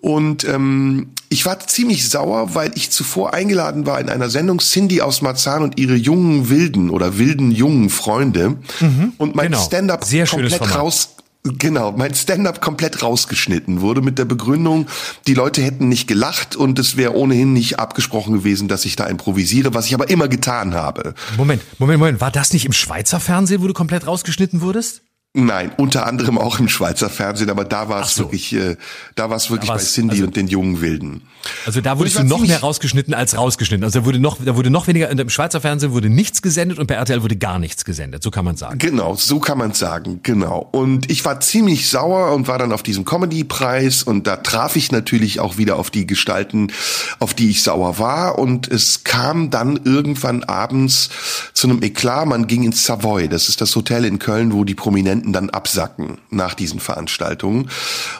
Und 0.00 0.44
ähm, 0.44 1.08
ich 1.28 1.44
war 1.44 1.58
ziemlich 1.58 2.08
sauer, 2.08 2.54
weil 2.54 2.70
ich 2.76 2.92
zuvor 2.92 3.34
eingeladen 3.34 3.84
war 3.84 3.98
in 3.98 4.08
einer 4.08 4.30
Sendung 4.30 4.60
Cindy 4.60 5.00
aus 5.00 5.22
Marzahn 5.22 5.62
und 5.62 5.80
ihre 5.80 5.96
jungen 5.96 6.48
wilden 6.48 6.90
oder 6.90 7.18
wilden 7.18 7.50
jungen 7.50 7.90
Freunde 7.90 8.58
und 9.18 9.34
mein 9.34 9.50
genau. 9.50 9.60
Stand-up 9.60 10.06
komplett 10.30 10.74
raus 10.76 11.08
Genau, 11.58 11.92
mein 11.92 12.14
Stand-up 12.14 12.60
komplett 12.60 13.02
rausgeschnitten 13.02 13.80
wurde 13.80 14.02
mit 14.02 14.18
der 14.18 14.24
Begründung, 14.24 14.86
die 15.26 15.34
Leute 15.34 15.62
hätten 15.62 15.88
nicht 15.88 16.08
gelacht 16.08 16.56
und 16.56 16.78
es 16.78 16.96
wäre 16.96 17.14
ohnehin 17.14 17.52
nicht 17.52 17.78
abgesprochen 17.78 18.32
gewesen, 18.34 18.68
dass 18.68 18.84
ich 18.84 18.96
da 18.96 19.06
improvisiere, 19.06 19.74
was 19.74 19.86
ich 19.86 19.94
aber 19.94 20.10
immer 20.10 20.28
getan 20.28 20.74
habe. 20.74 21.14
Moment, 21.36 21.62
Moment, 21.78 21.98
Moment. 21.98 22.20
War 22.20 22.30
das 22.30 22.52
nicht 22.52 22.66
im 22.66 22.72
Schweizer 22.72 23.20
Fernsehen, 23.20 23.62
wo 23.62 23.66
du 23.66 23.74
komplett 23.74 24.06
rausgeschnitten 24.06 24.60
wurdest? 24.60 25.02
Nein, 25.38 25.70
unter 25.76 26.06
anderem 26.06 26.38
auch 26.38 26.58
im 26.60 26.68
Schweizer 26.68 27.10
Fernsehen, 27.10 27.50
aber 27.50 27.66
da 27.66 27.90
war 27.90 28.02
es 28.02 28.14
so. 28.14 28.24
wirklich, 28.24 28.54
äh, 28.54 28.76
da 29.16 29.28
war 29.28 29.36
es 29.36 29.50
wirklich 29.50 29.70
bei 29.70 29.76
Cindy 29.76 30.14
also- 30.14 30.24
und 30.24 30.34
den 30.36 30.48
jungen 30.48 30.80
Wilden. 30.80 31.20
Also 31.66 31.82
da 31.82 31.98
wurdest 31.98 32.18
du 32.18 32.24
noch 32.24 32.40
mehr 32.40 32.60
rausgeschnitten 32.60 33.12
als 33.12 33.36
rausgeschnitten. 33.36 33.84
Also 33.84 34.00
da 34.00 34.06
wurde 34.06 34.18
noch, 34.18 34.38
da 34.42 34.56
wurde 34.56 34.70
noch 34.70 34.86
weniger, 34.86 35.10
im 35.10 35.28
Schweizer 35.28 35.60
Fernsehen 35.60 35.92
wurde 35.92 36.08
nichts 36.08 36.40
gesendet 36.40 36.78
und 36.78 36.86
bei 36.86 36.94
RTL 36.94 37.22
wurde 37.22 37.36
gar 37.36 37.58
nichts 37.58 37.84
gesendet. 37.84 38.22
So 38.22 38.30
kann 38.30 38.46
man 38.46 38.56
sagen. 38.56 38.78
Genau, 38.78 39.14
so 39.14 39.38
kann 39.38 39.58
man 39.58 39.74
sagen, 39.74 40.20
genau. 40.22 40.70
Und 40.72 41.10
ich 41.10 41.22
war 41.26 41.38
ziemlich 41.40 41.90
sauer 41.90 42.32
und 42.32 42.48
war 42.48 42.58
dann 42.58 42.72
auf 42.72 42.82
diesem 42.82 43.04
Comedy-Preis 43.04 44.04
und 44.04 44.26
da 44.26 44.36
traf 44.36 44.74
ich 44.74 44.90
natürlich 44.90 45.38
auch 45.40 45.58
wieder 45.58 45.76
auf 45.76 45.90
die 45.90 46.06
Gestalten, 46.06 46.72
auf 47.18 47.34
die 47.34 47.50
ich 47.50 47.62
sauer 47.62 47.98
war. 47.98 48.38
Und 48.38 48.68
es 48.68 49.04
kam 49.04 49.50
dann 49.50 49.80
irgendwann 49.84 50.44
abends 50.44 51.10
zu 51.52 51.68
einem 51.68 51.82
Eklat. 51.82 52.26
Man 52.26 52.46
ging 52.46 52.64
ins 52.64 52.86
Savoy, 52.86 53.28
das 53.28 53.50
ist 53.50 53.60
das 53.60 53.76
Hotel 53.76 54.06
in 54.06 54.18
Köln, 54.18 54.54
wo 54.54 54.64
die 54.64 54.74
Prominenten 54.74 55.25
dann 55.32 55.50
absacken 55.50 56.18
nach 56.30 56.54
diesen 56.54 56.80
Veranstaltungen. 56.80 57.70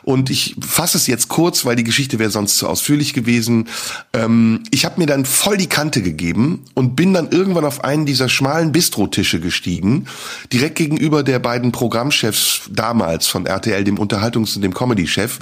Und 0.02 0.30
ich 0.30 0.56
fasse 0.60 0.98
es 0.98 1.06
jetzt 1.06 1.28
kurz, 1.28 1.64
weil 1.64 1.76
die 1.76 1.84
Geschichte 1.84 2.18
wäre 2.18 2.30
sonst 2.30 2.58
zu 2.58 2.68
ausführlich 2.68 3.14
gewesen. 3.14 3.68
Ähm, 4.12 4.62
ich 4.70 4.84
habe 4.84 5.00
mir 5.00 5.06
dann 5.06 5.24
voll 5.24 5.56
die 5.56 5.68
Kante 5.68 6.02
gegeben 6.02 6.64
und 6.74 6.96
bin 6.96 7.14
dann 7.14 7.30
irgendwann 7.30 7.64
auf 7.64 7.84
einen 7.84 8.06
dieser 8.06 8.28
schmalen 8.28 8.72
Bistrotische 8.72 9.40
gestiegen, 9.40 10.06
direkt 10.52 10.76
gegenüber 10.76 11.22
der 11.22 11.38
beiden 11.38 11.72
Programmchefs 11.72 12.62
damals 12.70 13.26
von 13.26 13.46
RTL, 13.46 13.84
dem 13.84 13.98
Unterhaltungs- 13.98 14.56
und 14.56 14.62
dem 14.62 14.74
Comedy-Chef, 14.74 15.38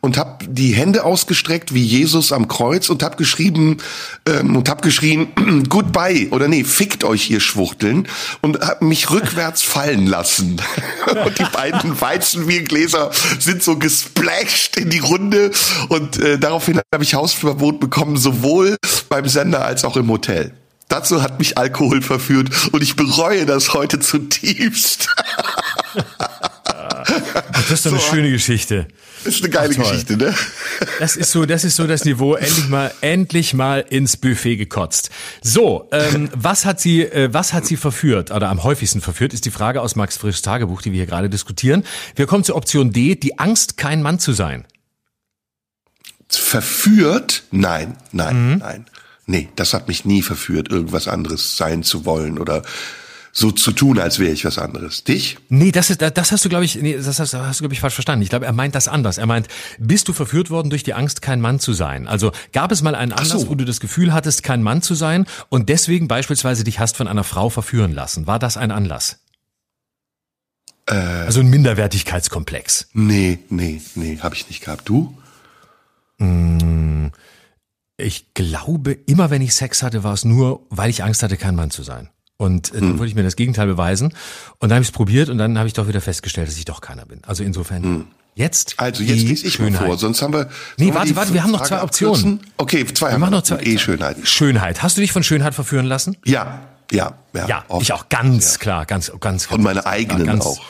und 0.00 0.16
habe 0.16 0.46
die 0.46 0.72
Hände 0.72 1.04
ausgestreckt 1.04 1.74
wie 1.74 1.84
Jesus 1.84 2.32
am 2.32 2.48
Kreuz 2.48 2.88
und 2.88 3.02
habe 3.02 3.16
geschrieben 3.16 3.78
ähm, 4.26 4.56
und 4.56 4.68
habe 4.68 4.82
geschrien 4.82 5.28
Goodbye 5.68 6.28
oder 6.30 6.48
nee, 6.48 6.64
fickt 6.64 7.04
euch 7.04 7.30
ihr 7.30 7.40
Schwuchteln 7.40 8.08
und 8.40 8.60
habe 8.60 8.84
mich 8.84 9.10
rückwärts 9.10 9.62
fallen 9.62 10.06
lassen. 10.06 10.60
und 11.24 11.38
die 11.38 11.44
beiden 11.44 12.00
Weizenbiergläser 12.00 13.10
sind 13.38 13.62
so 13.62 13.76
gesplashed 13.76 14.76
in 14.76 14.90
die 14.90 14.98
Runde 14.98 15.50
und 15.88 16.18
äh, 16.18 16.38
daraufhin 16.38 16.80
habe 16.92 17.04
ich 17.04 17.14
Hausverbot 17.14 17.80
bekommen, 17.80 18.16
sowohl 18.16 18.76
beim 19.08 19.28
Sender 19.28 19.64
als 19.64 19.84
auch 19.84 19.96
im 19.96 20.08
Hotel. 20.08 20.52
Dazu 20.88 21.22
hat 21.22 21.38
mich 21.38 21.58
Alkohol 21.58 22.00
verführt 22.00 22.48
und 22.72 22.82
ich 22.82 22.96
bereue 22.96 23.44
das 23.44 23.74
heute 23.74 24.00
zutiefst. 24.00 25.08
Das 27.68 27.80
ist 27.80 27.86
doch 27.86 27.92
eine 27.92 28.00
So. 28.00 28.06
schöne 28.10 28.30
Geschichte. 28.30 28.88
Das 29.24 29.34
ist 29.34 29.42
eine 29.42 29.50
geile 29.50 29.74
Ach. 29.74 29.78
Geschichte, 29.90 30.16
ne? 30.16 30.34
Das 31.00 31.16
ist 31.16 31.32
so, 31.32 31.44
das 31.44 31.64
ist 31.64 31.76
so 31.76 31.86
das 31.86 32.04
Niveau. 32.04 32.34
Endlich 32.34 32.68
mal, 32.68 32.92
endlich 33.00 33.54
mal 33.54 33.84
ins 33.88 34.16
Buffet 34.16 34.56
gekotzt. 34.56 35.10
So, 35.42 35.88
ähm, 35.92 36.30
was 36.34 36.64
hat 36.64 36.80
sie, 36.80 37.02
äh, 37.02 37.28
was 37.32 37.52
hat 37.52 37.66
sie 37.66 37.76
verführt 37.76 38.30
oder 38.30 38.48
am 38.48 38.62
häufigsten 38.62 39.00
verführt, 39.00 39.34
ist 39.34 39.44
die 39.44 39.50
Frage 39.50 39.80
aus 39.82 39.96
Max 39.96 40.16
Frischs 40.16 40.42
Tagebuch, 40.42 40.82
die 40.82 40.92
wir 40.92 40.98
hier 40.98 41.06
gerade 41.06 41.28
diskutieren. 41.28 41.84
Wir 42.16 42.26
kommen 42.26 42.44
zur 42.44 42.56
Option 42.56 42.92
D, 42.92 43.14
die 43.16 43.38
Angst, 43.38 43.76
kein 43.76 44.02
Mann 44.02 44.18
zu 44.18 44.32
sein. 44.32 44.64
Verführt? 46.30 47.44
Nein, 47.50 47.96
nein, 48.12 48.52
Mhm. 48.52 48.58
nein. 48.58 48.86
Nee, 49.26 49.48
das 49.56 49.74
hat 49.74 49.88
mich 49.88 50.04
nie 50.04 50.22
verführt, 50.22 50.70
irgendwas 50.70 51.06
anderes 51.08 51.56
sein 51.56 51.82
zu 51.82 52.04
wollen 52.06 52.38
oder 52.38 52.62
so 53.38 53.52
zu 53.52 53.70
tun, 53.70 54.00
als 54.00 54.18
wäre 54.18 54.32
ich 54.32 54.44
was 54.44 54.58
anderes. 54.58 55.04
Dich? 55.04 55.38
Nee, 55.48 55.70
das 55.70 55.90
ist, 55.90 56.02
das 56.02 56.32
hast 56.32 56.44
du, 56.44 56.48
glaube 56.48 56.64
ich, 56.64 56.74
nee, 56.74 56.96
das 56.96 57.20
hast, 57.20 57.34
hast 57.34 57.60
du, 57.60 57.62
glaube 57.62 57.72
ich, 57.74 57.78
falsch 57.80 57.94
verstanden. 57.94 58.22
Ich 58.22 58.30
glaube, 58.30 58.46
er 58.46 58.52
meint 58.52 58.74
das 58.74 58.88
anders. 58.88 59.16
Er 59.16 59.26
meint, 59.26 59.46
bist 59.78 60.08
du 60.08 60.12
verführt 60.12 60.50
worden 60.50 60.70
durch 60.70 60.82
die 60.82 60.92
Angst, 60.94 61.22
kein 61.22 61.40
Mann 61.40 61.60
zu 61.60 61.72
sein? 61.72 62.08
Also 62.08 62.32
gab 62.52 62.72
es 62.72 62.82
mal 62.82 62.96
einen 62.96 63.12
Anlass, 63.12 63.42
so. 63.42 63.48
wo 63.48 63.54
du 63.54 63.64
das 63.64 63.78
Gefühl 63.78 64.12
hattest, 64.12 64.42
kein 64.42 64.60
Mann 64.62 64.82
zu 64.82 64.96
sein 64.96 65.26
und 65.50 65.68
deswegen 65.68 66.08
beispielsweise 66.08 66.64
dich 66.64 66.80
hast 66.80 66.96
von 66.96 67.06
einer 67.06 67.22
Frau 67.22 67.48
verführen 67.48 67.92
lassen? 67.92 68.26
War 68.26 68.40
das 68.40 68.56
ein 68.56 68.72
Anlass? 68.72 69.20
Äh, 70.86 70.94
Also 70.94 71.38
ein 71.38 71.48
Minderwertigkeitskomplex. 71.48 72.88
nee, 72.92 73.38
nee, 73.50 73.80
nee, 73.94 74.18
habe 74.20 74.34
ich 74.34 74.48
nicht 74.48 74.64
gehabt. 74.64 74.88
Du? 74.88 75.16
Ich 77.96 78.34
glaube, 78.34 78.92
immer 79.06 79.30
wenn 79.30 79.42
ich 79.42 79.54
Sex 79.54 79.82
hatte, 79.84 80.02
war 80.02 80.14
es 80.14 80.24
nur, 80.24 80.66
weil 80.70 80.90
ich 80.90 81.04
Angst 81.04 81.22
hatte, 81.22 81.36
kein 81.36 81.54
Mann 81.54 81.70
zu 81.70 81.82
sein. 81.84 82.08
Und 82.38 82.70
äh, 82.70 82.78
dann 82.80 82.82
Hm. 82.90 82.98
wollte 82.98 83.10
ich 83.10 83.14
mir 83.16 83.22
das 83.24 83.36
Gegenteil 83.36 83.66
beweisen. 83.66 84.14
Und 84.58 84.68
dann 84.70 84.76
habe 84.76 84.82
ich 84.82 84.88
es 84.88 84.92
probiert 84.92 85.28
und 85.28 85.36
dann 85.38 85.58
habe 85.58 85.66
ich 85.66 85.74
doch 85.74 85.88
wieder 85.88 86.00
festgestellt, 86.00 86.48
dass 86.48 86.56
ich 86.56 86.64
doch 86.64 86.80
keiner 86.80 87.04
bin. 87.04 87.20
Also 87.26 87.42
insofern, 87.44 88.06
jetzt 88.36 88.74
Also 88.78 89.02
jetzt 89.02 89.22
lese 89.22 89.46
ich 89.48 89.54
Schönheit. 89.54 89.84
vor, 89.86 89.98
sonst 89.98 90.22
haben 90.22 90.32
wir. 90.32 90.48
Nee, 90.76 90.94
warte, 90.94 91.14
warte, 91.16 91.34
wir 91.34 91.42
haben 91.42 91.50
noch 91.50 91.58
Frage 91.66 91.70
zwei 91.70 91.82
Optionen. 91.82 92.34
abkürzen? 92.34 92.52
Okay, 92.56 92.84
zwei 92.86 93.08
Wir 93.08 93.12
haben 93.14 93.20
machen 93.20 93.32
wir 93.32 93.36
noch 93.38 93.42
zwei. 93.42 93.58
Eh 93.62 93.76
Schönheit. 93.78 94.16
Schönheit. 94.22 94.82
Hast 94.82 94.96
du 94.96 95.00
dich 95.00 95.10
von 95.12 95.22
Schönheit 95.24 95.54
verführen 95.54 95.86
lassen? 95.86 96.16
Ja, 96.24 96.60
Ja, 96.92 97.14
ja. 97.34 97.46
Ja, 97.48 97.64
oft. 97.68 97.82
ich 97.82 97.92
auch 97.92 98.08
ganz 98.08 98.52
ja. 98.54 98.58
klar, 98.58 98.86
ganz, 98.86 99.12
ganz. 99.20 99.46
Und 99.48 99.62
meine 99.62 99.84
eigenen 99.84 100.24
ganz, 100.26 100.46
auch. 100.46 100.60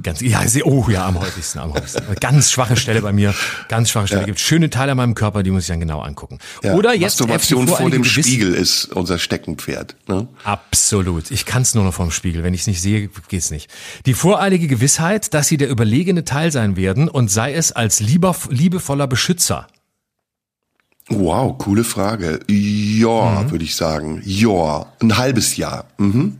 Ganz, 0.00 0.22
ja, 0.22 0.40
oh 0.64 0.86
ja, 0.88 1.06
am 1.06 1.20
häufigsten, 1.20 1.58
am 1.58 1.74
häufigsten. 1.74 2.02
Ganz 2.18 2.50
schwache 2.50 2.76
Stelle 2.76 3.02
bei 3.02 3.12
mir, 3.12 3.34
ganz 3.68 3.90
schwache 3.90 4.06
Stelle. 4.06 4.22
Ja. 4.22 4.26
Gibt 4.26 4.40
schöne 4.40 4.70
Teile 4.70 4.92
an 4.92 4.96
meinem 4.96 5.14
Körper, 5.14 5.42
die 5.42 5.50
muss 5.50 5.64
ich 5.64 5.68
dann 5.68 5.80
genau 5.80 6.00
angucken. 6.00 6.38
Ja. 6.62 6.72
Oder 6.72 6.94
jetzt 6.94 7.20
Masturbation 7.20 7.68
vor 7.68 7.90
dem 7.90 8.02
Spiegel 8.02 8.54
ist 8.54 8.86
unser 8.86 9.18
Steckenpferd. 9.18 9.96
Ne? 10.08 10.28
Absolut. 10.44 11.30
Ich 11.30 11.44
kann 11.44 11.60
es 11.60 11.74
nur 11.74 11.84
noch 11.84 11.92
vom 11.92 12.10
Spiegel. 12.10 12.42
Wenn 12.42 12.54
ich 12.54 12.62
es 12.62 12.66
nicht 12.68 12.80
sehe, 12.80 13.10
geht's 13.28 13.50
nicht. 13.50 13.70
Die 14.06 14.14
voreilige 14.14 14.66
Gewissheit, 14.66 15.34
dass 15.34 15.48
sie 15.48 15.58
der 15.58 15.68
überlegene 15.68 16.24
Teil 16.24 16.50
sein 16.52 16.76
werden 16.76 17.08
und 17.08 17.30
sei 17.30 17.52
es 17.52 17.72
als 17.72 18.00
lieber, 18.00 18.34
liebevoller 18.48 19.06
Beschützer. 19.06 19.66
Wow, 21.08 21.58
coole 21.58 21.84
Frage. 21.84 22.40
Ja, 22.48 23.42
mhm. 23.42 23.50
würde 23.50 23.64
ich 23.64 23.76
sagen. 23.76 24.22
Ja, 24.24 24.86
ein 25.00 25.18
halbes 25.18 25.56
Jahr. 25.58 25.84
Mhm. 25.98 26.38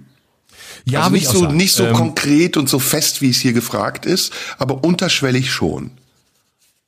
Ja, 0.85 1.01
also 1.03 1.13
nicht 1.13 1.29
so, 1.29 1.47
nicht 1.47 1.73
so 1.73 1.87
ähm, 1.87 1.93
konkret 1.93 2.57
und 2.57 2.69
so 2.69 2.79
fest, 2.79 3.23
wie 3.23 3.31
es 3.31 3.41
hier 3.41 3.53
gefragt 3.53 4.07
ist, 4.07 4.33
aber 4.59 4.85
unterschwellig 4.85 5.51
schon. 5.51 5.93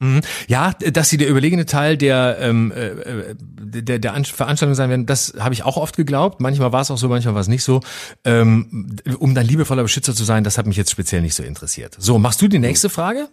Mhm. 0.00 0.20
Ja, 0.48 0.72
dass 0.72 1.08
sie 1.08 1.16
der 1.16 1.28
überlegene 1.28 1.66
Teil 1.66 1.96
der, 1.96 2.38
ähm, 2.40 2.72
äh, 2.72 3.34
der, 3.36 3.98
der 3.98 4.24
Veranstaltung 4.24 4.74
sein 4.74 4.90
werden, 4.90 5.06
das 5.06 5.34
habe 5.38 5.54
ich 5.54 5.62
auch 5.62 5.76
oft 5.76 5.96
geglaubt. 5.96 6.40
Manchmal 6.40 6.72
war 6.72 6.82
es 6.82 6.90
auch 6.90 6.98
so, 6.98 7.08
manchmal 7.08 7.34
war 7.34 7.40
es 7.40 7.48
nicht 7.48 7.62
so. 7.62 7.80
Ähm, 8.24 8.96
um 9.18 9.34
dann 9.34 9.46
liebevoller 9.46 9.82
Beschützer 9.82 10.14
zu 10.14 10.24
sein, 10.24 10.44
das 10.44 10.58
hat 10.58 10.66
mich 10.66 10.76
jetzt 10.76 10.90
speziell 10.90 11.22
nicht 11.22 11.34
so 11.34 11.42
interessiert. 11.42 11.96
So, 11.98 12.18
machst 12.18 12.42
du 12.42 12.48
die 12.48 12.58
nächste 12.58 12.90
Frage? 12.90 13.28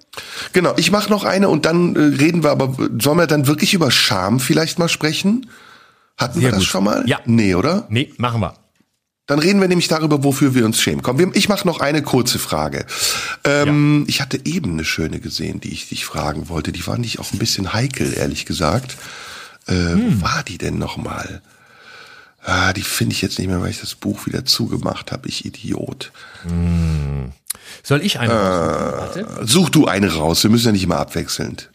Genau, 0.54 0.74
ich 0.78 0.92
mache 0.92 1.10
noch 1.10 1.24
eine 1.24 1.50
und 1.50 1.66
dann 1.66 1.96
äh, 1.96 2.00
reden 2.00 2.44
wir 2.44 2.52
aber, 2.52 2.76
sollen 3.02 3.18
wir 3.18 3.28
dann 3.28 3.48
wirklich 3.48 3.74
über 3.74 3.92
Scham 3.92 4.40
vielleicht 4.40 4.78
mal 4.80 4.90
sprechen? 4.90 5.50
Hatten 6.18 6.40
Sehr 6.40 6.50
wir 6.50 6.52
das 6.52 6.60
gut. 6.60 6.68
schon 6.68 6.84
mal? 6.84 7.04
Ja. 7.08 7.20
Nee, 7.26 7.56
oder? 7.56 7.88
Nee, 7.90 8.14
machen 8.18 8.42
wir. 8.42 8.54
Dann 9.32 9.40
reden 9.40 9.62
wir 9.62 9.70
nämlich 9.70 9.88
darüber, 9.88 10.26
wofür 10.26 10.56
wir 10.56 10.66
uns 10.66 10.82
schämen. 10.82 11.04
Komm, 11.04 11.32
ich 11.34 11.48
mache 11.48 11.66
noch 11.66 11.80
eine 11.80 12.02
kurze 12.02 12.38
Frage. 12.38 12.86
Ähm, 13.46 14.02
ja. 14.02 14.10
Ich 14.10 14.20
hatte 14.20 14.42
eben 14.44 14.74
eine 14.74 14.84
schöne 14.84 15.22
gesehen, 15.22 15.62
die 15.62 15.72
ich 15.72 15.88
dich 15.88 16.04
fragen 16.04 16.50
wollte. 16.50 16.74
Die 16.74 16.82
fand 16.82 17.06
ich 17.06 17.18
auch 17.18 17.32
ein 17.32 17.38
bisschen 17.38 17.72
heikel, 17.72 18.14
ehrlich 18.14 18.46
gesagt. 18.46 18.98
Äh, 19.68 19.72
hm. 19.72 20.20
Wo 20.20 20.26
war 20.26 20.44
die 20.44 20.58
denn 20.58 20.78
nochmal? 20.78 21.42
Ah, 22.44 22.74
die 22.74 22.82
finde 22.82 23.14
ich 23.14 23.22
jetzt 23.22 23.40
nicht 23.40 23.48
mehr, 23.48 23.62
weil 23.62 23.70
ich 23.70 23.80
das 23.80 23.96
Buch 23.96 24.26
wieder 24.26 24.44
zugemacht 24.44 25.14
habe. 25.14 25.30
Ich 25.30 25.46
Idiot. 25.46 26.12
Hm. 26.44 27.32
Soll 27.84 28.02
ich 28.02 28.20
eine 28.20 28.34
äh, 29.16 29.46
Such 29.46 29.70
du 29.70 29.86
eine 29.86 30.14
raus. 30.14 30.44
Wir 30.44 30.50
müssen 30.50 30.66
ja 30.66 30.72
nicht 30.74 30.84
immer 30.84 30.98
abwechselnd. 30.98 31.70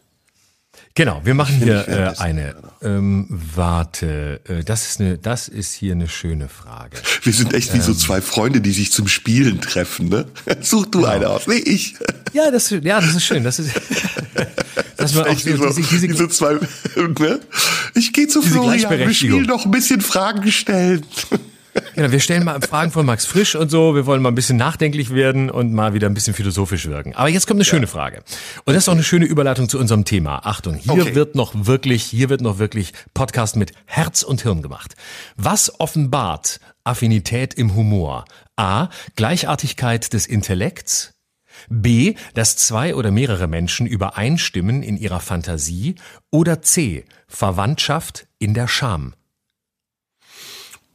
Genau, 0.97 1.21
wir 1.25 1.35
machen 1.35 1.57
hier 1.57 1.87
äh, 1.89 2.19
eine. 2.19 2.55
Ähm, 2.81 3.27
warte, 3.29 4.41
äh, 4.49 4.65
das 4.65 4.89
ist 4.89 5.01
eine, 5.01 5.19
das 5.19 5.47
ist 5.47 5.75
hier 5.75 5.93
eine 5.93 6.09
schöne 6.09 6.49
Frage. 6.49 6.97
Wir 7.23 7.35
sind 7.35 7.53
echt 7.53 7.75
wie 7.75 7.77
ähm, 7.77 7.83
so 7.83 7.93
zwei 7.93 8.23
Freunde, 8.23 8.63
die 8.63 8.73
sich 8.73 8.93
zum 8.93 9.07
Spielen 9.07 9.61
treffen, 9.61 10.09
ne? 10.09 10.25
Such 10.63 10.87
du 10.87 11.01
genau. 11.01 11.13
eine 11.13 11.29
aus, 11.29 11.47
nee 11.47 11.57
ich. 11.57 11.97
Ja, 12.33 12.51
das, 12.51 12.71
ja, 12.71 12.99
das 12.99 13.15
ist 13.15 13.25
schön. 13.25 13.45
Das 13.45 13.59
ist, 13.59 13.73
das 14.97 15.15
war 15.15 15.29
auch 15.29 15.39
so, 15.39 15.51
diese, 15.51 15.83
diese, 15.83 16.09
diese 16.09 16.29
zwei. 16.31 16.59
Ne? 16.97 17.41
Ich 17.95 18.15
gehe 18.15 18.27
zu 18.27 18.41
Florian, 18.41 18.99
wir 18.99 19.13
spielen 19.13 19.45
noch 19.45 19.67
ein 19.67 19.71
bisschen 19.71 20.01
Fragen 20.01 20.51
stellen. 20.51 21.05
Genau, 21.95 22.11
wir 22.11 22.21
stellen 22.21 22.45
mal 22.45 22.61
Fragen 22.61 22.91
von 22.91 23.07
Max 23.07 23.27
Frisch 23.27 23.55
und 23.55 23.71
so. 23.71 23.95
Wir 23.95 24.07
wollen 24.07 24.21
mal 24.21 24.31
ein 24.31 24.35
bisschen 24.35 24.57
nachdenklich 24.57 25.15
werden 25.15 25.51
und 25.51 25.73
mal 25.73 25.95
wieder 25.95 26.07
ein 26.09 26.15
bisschen 26.15 26.35
philosophisch 26.35 26.87
wirken. 26.89 27.15
Aber 27.15 27.29
jetzt 27.29 27.47
kommt 27.47 27.59
eine 27.59 27.65
ja. 27.65 27.71
schöne 27.71 27.87
Frage. 27.87 28.23
Und 28.65 28.75
das 28.75 28.85
ist 28.85 28.89
auch 28.89 28.95
eine 28.95 29.03
schöne 29.03 29.25
Überleitung 29.25 29.69
zu 29.69 29.79
unserem 29.79 30.05
Thema. 30.05 30.41
Achtung, 30.45 30.75
hier 30.75 30.93
okay. 30.93 31.15
wird 31.15 31.35
noch 31.35 31.53
wirklich, 31.55 32.03
hier 32.03 32.29
wird 32.29 32.41
noch 32.41 32.59
wirklich 32.59 32.93
Podcast 33.15 33.57
mit 33.57 33.73
Herz 33.87 34.23
und 34.23 34.43
Hirn 34.43 34.63
gemacht. 34.63 34.95
Was 35.37 35.81
offenbart 35.81 36.61
Affinität 36.85 37.55
im 37.55 37.75
Humor? 37.75 38.27
A. 38.57 38.89
Gleichartigkeit 39.17 40.13
des 40.13 40.27
Intellekts. 40.27 41.15
B. 41.69 42.15
Dass 42.35 42.57
zwei 42.57 42.95
oder 42.95 43.11
mehrere 43.11 43.47
Menschen 43.47 43.87
übereinstimmen 43.87 44.83
in 44.83 44.97
ihrer 44.97 45.21
Fantasie. 45.21 45.95
Oder 46.31 46.63
C. 46.63 47.05
Verwandtschaft 47.27 48.27
in 48.39 48.55
der 48.55 48.69
Scham. 48.69 49.15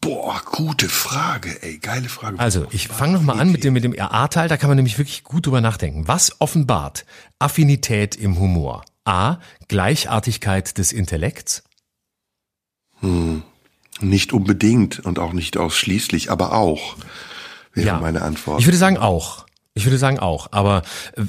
Boah, 0.01 0.41
gute 0.43 0.89
Frage, 0.89 1.61
ey, 1.61 1.77
geile 1.77 2.09
Frage. 2.09 2.39
Also, 2.39 2.65
ich 2.71 2.87
fange 2.87 3.13
nochmal 3.13 3.39
an 3.39 3.51
mit 3.51 3.63
dem, 3.63 3.73
mit 3.73 3.83
dem 3.83 3.95
A-Teil, 3.99 4.49
da 4.49 4.57
kann 4.57 4.67
man 4.67 4.75
nämlich 4.75 4.97
wirklich 4.97 5.23
gut 5.23 5.45
drüber 5.45 5.61
nachdenken. 5.61 6.07
Was 6.07 6.41
offenbart 6.41 7.05
Affinität 7.37 8.15
im 8.15 8.39
Humor? 8.39 8.83
A. 9.05 9.37
Gleichartigkeit 9.67 10.79
des 10.79 10.91
Intellekts? 10.91 11.63
Hm, 13.01 13.43
nicht 13.99 14.33
unbedingt 14.33 14.99
und 14.99 15.19
auch 15.19 15.33
nicht 15.33 15.57
ausschließlich, 15.57 16.31
aber 16.31 16.53
auch 16.53 16.95
wäre 17.73 17.87
ja. 17.87 17.99
meine 17.99 18.23
Antwort. 18.23 18.59
Ich 18.59 18.65
würde 18.65 18.77
sagen 18.77 18.97
auch. 18.97 19.45
Ich 19.73 19.86
würde 19.86 19.97
sagen 19.97 20.19
auch, 20.19 20.49
aber 20.51 20.81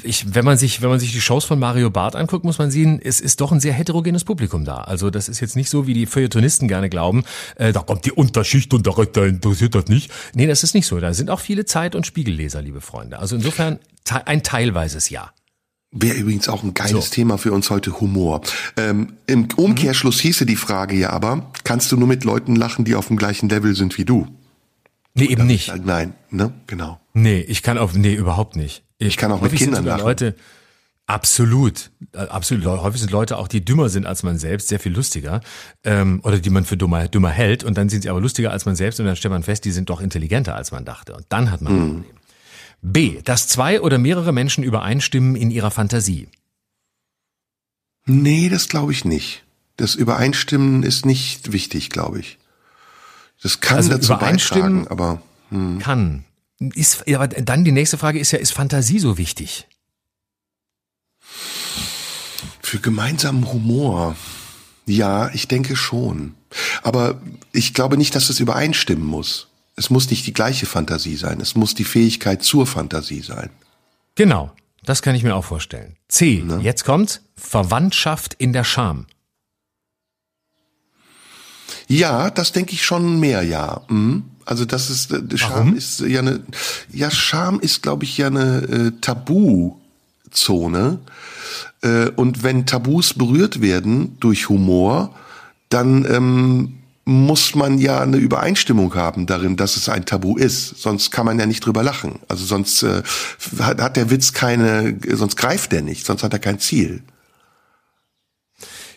ich, 0.02 0.34
wenn 0.34 0.44
man 0.44 0.58
sich, 0.58 0.82
wenn 0.82 0.88
man 0.88 0.98
sich 0.98 1.12
die 1.12 1.20
Shows 1.20 1.44
von 1.44 1.60
Mario 1.60 1.90
Barth 1.90 2.16
anguckt, 2.16 2.44
muss 2.44 2.58
man 2.58 2.72
sehen, 2.72 3.00
es 3.02 3.20
ist 3.20 3.40
doch 3.40 3.52
ein 3.52 3.60
sehr 3.60 3.72
heterogenes 3.72 4.24
Publikum 4.24 4.64
da. 4.64 4.78
Also 4.78 5.10
das 5.10 5.28
ist 5.28 5.38
jetzt 5.38 5.54
nicht 5.54 5.70
so, 5.70 5.86
wie 5.86 5.94
die 5.94 6.06
Feuilletonisten 6.06 6.66
gerne 6.66 6.88
glauben, 6.88 7.22
äh, 7.54 7.72
da 7.72 7.80
kommt 7.80 8.04
die 8.04 8.10
Unterschicht 8.10 8.74
und 8.74 8.84
der 8.84 8.98
Ritter 8.98 9.26
interessiert 9.26 9.76
das 9.76 9.86
nicht. 9.86 10.10
Nee, 10.34 10.48
das 10.48 10.64
ist 10.64 10.74
nicht 10.74 10.86
so. 10.88 10.98
Da 10.98 11.14
sind 11.14 11.30
auch 11.30 11.38
viele 11.38 11.66
Zeit- 11.66 11.94
und 11.94 12.04
Spiegelleser, 12.04 12.62
liebe 12.62 12.80
Freunde. 12.80 13.20
Also 13.20 13.36
insofern 13.36 13.78
ein 14.24 14.42
teilweises 14.42 15.08
Ja. 15.08 15.32
Wäre 15.92 16.16
übrigens 16.16 16.48
auch 16.48 16.64
ein 16.64 16.74
geiles 16.74 17.10
so. 17.10 17.14
Thema 17.14 17.36
für 17.36 17.52
uns 17.52 17.70
heute 17.70 18.00
Humor. 18.00 18.40
Ähm, 18.76 19.12
Im 19.26 19.48
Umkehrschluss 19.54 20.20
hieße 20.20 20.46
die 20.46 20.56
Frage 20.56 20.96
ja 20.96 21.10
aber, 21.10 21.52
kannst 21.64 21.92
du 21.92 21.96
nur 21.96 22.08
mit 22.08 22.24
Leuten 22.24 22.56
lachen, 22.56 22.84
die 22.86 22.96
auf 22.96 23.08
dem 23.08 23.18
gleichen 23.18 23.50
Level 23.50 23.76
sind 23.76 23.98
wie 23.98 24.06
du? 24.06 24.26
Nee, 25.14 25.26
eben 25.26 25.46
nicht. 25.46 25.70
Halt 25.70 25.84
nein, 25.84 26.14
ne? 26.30 26.52
Genau. 26.66 27.00
Nee, 27.12 27.40
ich 27.40 27.62
kann 27.62 27.78
auf, 27.78 27.94
nee, 27.94 28.14
überhaupt 28.14 28.56
nicht. 28.56 28.84
Ich, 28.98 29.08
ich 29.08 29.16
kann 29.16 29.30
auch 29.32 29.40
mit 29.40 29.52
Kindern 29.52 29.84
lachen. 29.84 30.04
Leute, 30.04 30.34
absolut, 31.06 31.90
absolut. 32.12 32.64
Häufig 32.64 33.00
sind 33.00 33.10
Leute 33.10 33.36
auch, 33.36 33.48
die 33.48 33.64
dümmer 33.64 33.88
sind 33.90 34.06
als 34.06 34.22
man 34.22 34.38
selbst, 34.38 34.68
sehr 34.68 34.80
viel 34.80 34.92
lustiger, 34.92 35.40
ähm, 35.84 36.20
oder 36.22 36.38
die 36.38 36.50
man 36.50 36.64
für 36.64 36.76
dummer, 36.76 37.08
dümmer 37.08 37.30
hält, 37.30 37.62
und 37.64 37.76
dann 37.76 37.88
sind 37.90 38.02
sie 38.02 38.08
aber 38.08 38.20
lustiger 38.20 38.52
als 38.52 38.64
man 38.64 38.74
selbst, 38.74 39.00
und 39.00 39.06
dann 39.06 39.16
stellt 39.16 39.32
man 39.32 39.42
fest, 39.42 39.64
die 39.64 39.72
sind 39.72 39.90
doch 39.90 40.00
intelligenter 40.00 40.54
als 40.54 40.72
man 40.72 40.84
dachte. 40.84 41.14
Und 41.14 41.26
dann 41.28 41.50
hat 41.50 41.60
man 41.60 41.72
ein 41.72 41.80
hm. 41.80 41.94
Problem. 41.96 42.16
B, 42.84 43.22
dass 43.22 43.46
zwei 43.46 43.80
oder 43.80 43.98
mehrere 43.98 44.32
Menschen 44.32 44.64
übereinstimmen 44.64 45.36
in 45.36 45.50
ihrer 45.50 45.70
Fantasie. 45.70 46.28
Nee, 48.06 48.48
das 48.48 48.68
glaube 48.68 48.90
ich 48.90 49.04
nicht. 49.04 49.44
Das 49.76 49.94
Übereinstimmen 49.94 50.82
ist 50.82 51.06
nicht 51.06 51.52
wichtig, 51.52 51.90
glaube 51.90 52.18
ich. 52.18 52.38
Das 53.42 53.60
kann 53.60 53.78
also 53.78 53.90
dazu 53.90 54.16
beitragen, 54.16 54.86
aber 54.88 55.20
hm. 55.50 55.78
kann. 55.78 56.24
Ist, 56.74 57.08
aber 57.08 57.28
dann 57.28 57.64
die 57.64 57.72
nächste 57.72 57.98
Frage 57.98 58.20
ist 58.20 58.30
ja, 58.30 58.38
ist 58.38 58.52
Fantasie 58.52 59.00
so 59.00 59.18
wichtig? 59.18 59.66
Für 62.60 62.78
gemeinsamen 62.78 63.52
Humor. 63.52 64.16
Ja, 64.86 65.30
ich 65.30 65.48
denke 65.48 65.76
schon. 65.76 66.34
Aber 66.82 67.20
ich 67.52 67.74
glaube 67.74 67.96
nicht, 67.96 68.14
dass 68.14 68.30
es 68.30 68.40
übereinstimmen 68.40 69.04
muss. 69.04 69.48
Es 69.74 69.90
muss 69.90 70.10
nicht 70.10 70.26
die 70.26 70.32
gleiche 70.32 70.66
Fantasie 70.66 71.16
sein. 71.16 71.40
Es 71.40 71.54
muss 71.54 71.74
die 71.74 71.84
Fähigkeit 71.84 72.42
zur 72.42 72.66
Fantasie 72.66 73.20
sein. 73.20 73.50
Genau. 74.14 74.52
Das 74.84 75.02
kann 75.02 75.14
ich 75.14 75.22
mir 75.22 75.34
auch 75.34 75.44
vorstellen. 75.44 75.96
C. 76.08 76.42
Ne? 76.44 76.60
Jetzt 76.62 76.84
kommt 76.84 77.22
Verwandtschaft 77.36 78.34
in 78.34 78.52
der 78.52 78.64
Scham. 78.64 79.06
Ja, 81.92 82.30
das 82.30 82.52
denke 82.52 82.72
ich 82.72 82.84
schon 82.84 83.20
mehr, 83.20 83.42
ja. 83.42 83.82
Mhm. 83.88 84.24
Also 84.44 84.64
das 84.64 84.90
ist 84.90 85.12
äh, 85.12 85.20
Scham 85.36 85.76
ist 85.76 86.00
ja 86.00 86.18
eine 86.20 86.40
ja 86.92 87.12
Scham 87.12 87.60
ist 87.60 87.82
glaube 87.82 88.04
ich 88.04 88.18
ja 88.18 88.26
eine 88.26 88.62
äh, 88.62 88.90
Tabuzone 89.00 90.98
äh, 91.82 92.08
und 92.16 92.42
wenn 92.42 92.66
Tabus 92.66 93.14
berührt 93.14 93.60
werden 93.60 94.16
durch 94.18 94.48
Humor, 94.48 95.14
dann 95.68 96.04
ähm, 96.10 96.78
muss 97.04 97.54
man 97.54 97.78
ja 97.78 98.00
eine 98.00 98.16
Übereinstimmung 98.16 98.94
haben 98.94 99.26
darin, 99.26 99.56
dass 99.56 99.76
es 99.76 99.88
ein 99.88 100.04
Tabu 100.04 100.36
ist. 100.36 100.80
Sonst 100.80 101.10
kann 101.10 101.26
man 101.26 101.38
ja 101.38 101.46
nicht 101.46 101.64
drüber 101.64 101.82
lachen. 101.82 102.20
Also 102.28 102.44
sonst 102.44 102.82
äh, 102.84 103.02
hat, 103.58 103.80
hat 103.80 103.96
der 103.96 104.10
Witz 104.10 104.32
keine, 104.32 104.98
sonst 105.12 105.36
greift 105.36 105.72
der 105.72 105.82
nicht, 105.82 106.06
sonst 106.06 106.22
hat 106.22 106.32
er 106.32 106.38
kein 106.38 106.60
Ziel. 106.60 107.02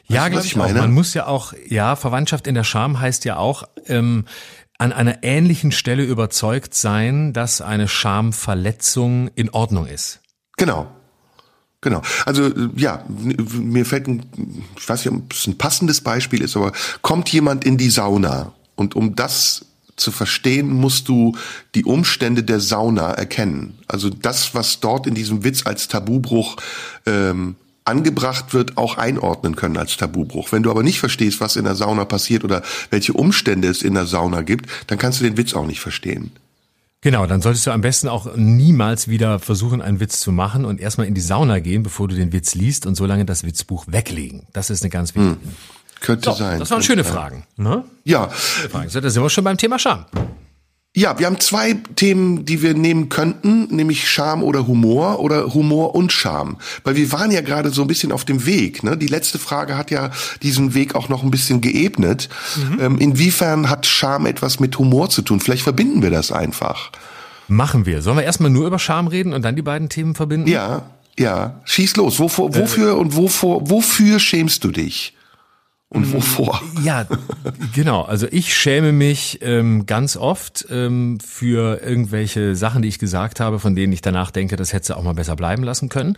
Ja, 0.07 0.27
glaube 0.29 0.45
ich, 0.45 0.55
meine? 0.55 0.79
auch. 0.79 0.83
Man 0.83 0.91
muss 0.91 1.13
ja 1.13 1.25
auch, 1.27 1.53
ja, 1.67 1.95
Verwandtschaft 1.95 2.47
in 2.47 2.55
der 2.55 2.63
Scham 2.63 2.99
heißt 2.99 3.25
ja 3.25 3.37
auch, 3.37 3.63
ähm, 3.87 4.25
an 4.77 4.91
einer 4.91 5.23
ähnlichen 5.23 5.71
Stelle 5.71 6.03
überzeugt 6.03 6.73
sein, 6.73 7.33
dass 7.33 7.61
eine 7.61 7.87
Schamverletzung 7.87 9.29
in 9.35 9.49
Ordnung 9.49 9.87
ist. 9.87 10.19
Genau. 10.57 10.87
Genau. 11.81 12.01
Also 12.25 12.51
ja, 12.75 13.05
mir 13.07 13.85
fällt 13.85 14.07
ein, 14.07 14.25
ich 14.75 14.89
weiß 14.89 15.05
nicht, 15.05 15.13
ob 15.13 15.33
es 15.33 15.45
ein 15.45 15.57
passendes 15.57 16.01
Beispiel 16.01 16.41
ist, 16.41 16.57
aber 16.57 16.71
kommt 17.03 17.29
jemand 17.29 17.63
in 17.63 17.77
die 17.77 17.91
Sauna 17.91 18.53
und 18.75 18.95
um 18.95 19.15
das 19.15 19.65
zu 19.95 20.11
verstehen, 20.11 20.73
musst 20.73 21.07
du 21.07 21.37
die 21.75 21.85
Umstände 21.85 22.43
der 22.43 22.59
Sauna 22.59 23.11
erkennen. 23.11 23.77
Also 23.87 24.09
das, 24.09 24.55
was 24.55 24.79
dort 24.79 25.07
in 25.07 25.13
diesem 25.13 25.43
Witz 25.43 25.65
als 25.65 25.87
Tabubruch 25.87 26.57
ähm, 27.05 27.55
angebracht 27.85 28.53
wird, 28.53 28.77
auch 28.77 28.97
einordnen 28.97 29.55
können 29.55 29.77
als 29.77 29.95
Tabubruch. 29.95 30.51
Wenn 30.51 30.63
du 30.63 30.71
aber 30.71 30.83
nicht 30.83 30.99
verstehst, 30.99 31.39
was 31.39 31.55
in 31.55 31.65
der 31.65 31.75
Sauna 31.75 32.05
passiert 32.05 32.43
oder 32.43 32.63
welche 32.89 33.13
Umstände 33.13 33.67
es 33.67 33.83
in 33.83 33.93
der 33.93 34.05
Sauna 34.05 34.41
gibt, 34.41 34.69
dann 34.87 34.97
kannst 34.97 35.19
du 35.19 35.23
den 35.23 35.37
Witz 35.37 35.53
auch 35.53 35.67
nicht 35.67 35.79
verstehen. 35.79 36.31
Genau, 37.01 37.27
dann 37.27 37.39
solltest 37.39 37.67
du 37.67 37.71
am 37.71 37.81
besten 37.81 38.07
auch 38.07 38.35
niemals 38.35 39.07
wieder 39.07 39.37
versuchen, 39.37 39.79
einen 39.79 39.99
Witz 39.99 40.19
zu 40.19 40.31
machen 40.31 40.65
und 40.65 40.81
erstmal 40.81 41.05
in 41.05 41.13
die 41.13 41.21
Sauna 41.21 41.59
gehen, 41.59 41.83
bevor 41.83 42.07
du 42.07 42.15
den 42.15 42.33
Witz 42.33 42.55
liest 42.55 42.87
und 42.87 42.95
so 42.95 43.05
lange 43.05 43.25
das 43.25 43.43
Witzbuch 43.43 43.85
weglegen. 43.87 44.47
Das 44.53 44.71
ist 44.71 44.81
eine 44.81 44.89
ganz 44.89 45.13
wichtige. 45.13 45.35
Hm, 45.35 45.55
könnte 46.01 46.31
so, 46.31 46.35
sein. 46.35 46.57
Das 46.59 46.71
waren 46.71 46.81
schöne 46.81 47.03
Fragen. 47.03 47.45
Ne? 47.57 47.83
Ja. 48.05 48.31
So, 48.87 48.99
da 48.99 49.09
sind 49.11 49.21
wir 49.21 49.29
schon 49.29 49.43
beim 49.43 49.57
Thema 49.57 49.77
Scham. 49.77 50.05
Ja, 50.97 51.19
wir 51.19 51.25
haben 51.25 51.41
zwei 51.41 51.73
Themen, 51.97 52.45
die 52.45 52.61
wir 52.61 52.73
nehmen 52.73 53.09
könnten, 53.09 53.67
nämlich 53.75 54.09
Scham 54.09 54.41
oder 54.41 54.65
Humor 54.65 55.19
oder 55.19 55.53
Humor 55.53 55.93
und 55.93 56.13
Scham. 56.13 56.55
Weil 56.85 56.95
wir 56.95 57.11
waren 57.11 57.31
ja 57.31 57.41
gerade 57.41 57.69
so 57.71 57.81
ein 57.81 57.87
bisschen 57.89 58.13
auf 58.13 58.23
dem 58.23 58.45
Weg. 58.45 58.81
Ne? 58.81 58.95
Die 58.95 59.07
letzte 59.07 59.37
Frage 59.37 59.75
hat 59.77 59.91
ja 59.91 60.11
diesen 60.41 60.73
Weg 60.73 60.95
auch 60.95 61.09
noch 61.09 61.21
ein 61.21 61.31
bisschen 61.31 61.59
geebnet. 61.59 62.29
Mhm. 62.55 62.79
Ähm, 62.79 62.97
inwiefern 62.99 63.69
hat 63.69 63.85
Scham 63.85 64.25
etwas 64.25 64.61
mit 64.61 64.79
Humor 64.79 65.09
zu 65.09 65.21
tun? 65.21 65.41
Vielleicht 65.41 65.63
verbinden 65.63 66.01
wir 66.01 66.11
das 66.11 66.31
einfach. 66.31 66.91
Machen 67.49 67.85
wir. 67.85 68.01
Sollen 68.01 68.15
wir 68.15 68.23
erstmal 68.23 68.49
nur 68.49 68.65
über 68.65 68.79
Scham 68.79 69.07
reden 69.07 69.33
und 69.33 69.43
dann 69.43 69.57
die 69.57 69.61
beiden 69.61 69.89
Themen 69.89 70.15
verbinden? 70.15 70.47
Ja, 70.47 70.83
ja. 71.19 71.59
Schieß 71.65 71.97
los. 71.97 72.19
Wofür, 72.19 72.55
wofür 72.55 72.91
äh, 72.91 72.93
und 72.93 73.17
wovor, 73.17 73.69
wofür 73.69 74.17
schämst 74.19 74.63
du 74.63 74.71
dich? 74.71 75.13
Und 75.89 76.11
wovor? 76.13 76.61
Ja, 76.83 77.05
genau. 77.73 78.01
Also 78.01 78.27
ich 78.31 78.55
schäme 78.55 78.91
mich 78.91 79.39
ähm, 79.43 79.85
ganz 79.85 80.17
oft 80.17 80.65
ähm, 80.71 81.19
für 81.19 81.81
irgendwelche 81.81 82.55
Sachen, 82.55 82.81
die 82.81 82.87
ich 82.87 82.97
gesagt 82.97 83.39
habe, 83.39 83.59
von 83.59 83.75
denen 83.75 83.93
ich 83.93 84.01
danach 84.01 84.31
denke, 84.31 84.55
das 84.55 84.73
hätte 84.73 84.97
auch 84.97 85.03
mal 85.03 85.13
besser 85.13 85.35
bleiben 85.35 85.63
lassen 85.63 85.87
können. 85.87 86.17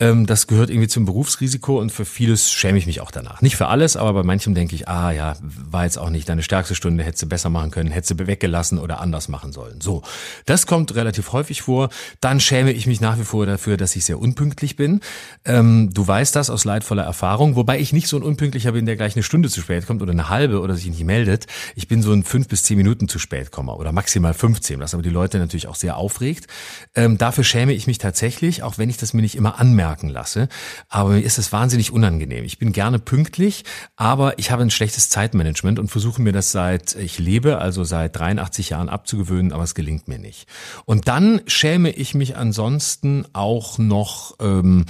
Ähm, 0.00 0.24
das 0.26 0.46
gehört 0.46 0.70
irgendwie 0.70 0.88
zum 0.88 1.04
Berufsrisiko 1.04 1.78
und 1.78 1.92
für 1.92 2.06
vieles 2.06 2.50
schäme 2.50 2.78
ich 2.78 2.86
mich 2.86 3.02
auch 3.02 3.10
danach. 3.10 3.42
Nicht 3.42 3.56
für 3.56 3.66
alles, 3.66 3.96
aber 3.96 4.14
bei 4.14 4.22
manchem 4.22 4.54
denke 4.54 4.74
ich, 4.74 4.88
ah 4.88 5.12
ja, 5.12 5.36
war 5.42 5.84
jetzt 5.84 5.98
auch 5.98 6.10
nicht 6.10 6.28
deine 6.28 6.42
stärkste 6.42 6.74
Stunde, 6.74 7.04
hätte 7.04 7.18
sie 7.18 7.26
besser 7.26 7.50
machen 7.50 7.70
können, 7.70 7.90
hätte 7.90 8.08
sie 8.08 8.26
weggelassen 8.26 8.78
oder 8.78 9.00
anders 9.00 9.28
machen 9.28 9.52
sollen. 9.52 9.80
So, 9.82 10.02
das 10.46 10.66
kommt 10.66 10.94
relativ 10.94 11.32
häufig 11.32 11.60
vor. 11.60 11.90
Dann 12.20 12.40
schäme 12.40 12.72
ich 12.72 12.86
mich 12.86 13.02
nach 13.02 13.18
wie 13.18 13.24
vor 13.24 13.44
dafür, 13.44 13.76
dass 13.76 13.94
ich 13.94 14.06
sehr 14.06 14.18
unpünktlich 14.18 14.76
bin. 14.76 15.00
Ähm, 15.44 15.90
du 15.92 16.06
weißt 16.06 16.34
das 16.34 16.48
aus 16.48 16.64
leidvoller 16.64 17.04
Erfahrung, 17.04 17.56
wobei 17.56 17.78
ich 17.78 17.92
nicht 17.92 18.08
so 18.08 18.16
ein 18.16 18.22
Unpünktlicher 18.22 18.72
bin, 18.72 18.86
der 18.86 19.01
gleich 19.02 19.16
eine 19.16 19.24
Stunde 19.24 19.48
zu 19.48 19.60
spät 19.60 19.84
kommt 19.84 20.00
oder 20.00 20.12
eine 20.12 20.28
halbe 20.28 20.60
oder 20.60 20.76
sich 20.76 20.86
nicht 20.86 21.02
meldet. 21.02 21.46
Ich 21.74 21.88
bin 21.88 22.02
so 22.02 22.12
ein 22.12 22.22
fünf 22.22 22.46
bis 22.46 22.62
zehn 22.62 22.76
Minuten 22.76 23.08
zu 23.08 23.18
spät 23.18 23.50
komme 23.50 23.74
oder 23.74 23.90
maximal 23.90 24.32
15, 24.32 24.78
was 24.78 24.94
aber 24.94 25.02
die 25.02 25.10
Leute 25.10 25.38
natürlich 25.38 25.66
auch 25.66 25.74
sehr 25.74 25.96
aufregt. 25.96 26.46
Ähm, 26.94 27.18
dafür 27.18 27.42
schäme 27.42 27.72
ich 27.72 27.88
mich 27.88 27.98
tatsächlich, 27.98 28.62
auch 28.62 28.78
wenn 28.78 28.88
ich 28.88 28.98
das 28.98 29.12
mir 29.12 29.22
nicht 29.22 29.34
immer 29.34 29.58
anmerken 29.58 30.08
lasse. 30.08 30.48
Aber 30.88 31.10
mir 31.10 31.20
ist 31.20 31.36
es 31.36 31.50
wahnsinnig 31.50 31.90
unangenehm. 31.90 32.44
Ich 32.44 32.60
bin 32.60 32.70
gerne 32.70 33.00
pünktlich, 33.00 33.64
aber 33.96 34.38
ich 34.38 34.52
habe 34.52 34.62
ein 34.62 34.70
schlechtes 34.70 35.08
Zeitmanagement 35.08 35.80
und 35.80 35.88
versuche 35.88 36.22
mir 36.22 36.32
das 36.32 36.52
seit 36.52 36.94
ich 36.94 37.18
lebe, 37.18 37.58
also 37.58 37.82
seit 37.82 38.16
83 38.16 38.70
Jahren 38.70 38.88
abzugewöhnen, 38.88 39.50
aber 39.50 39.64
es 39.64 39.74
gelingt 39.74 40.06
mir 40.06 40.20
nicht. 40.20 40.46
Und 40.84 41.08
dann 41.08 41.40
schäme 41.48 41.90
ich 41.90 42.14
mich 42.14 42.36
ansonsten 42.36 43.24
auch 43.32 43.78
noch 43.78 44.36
ähm, 44.40 44.84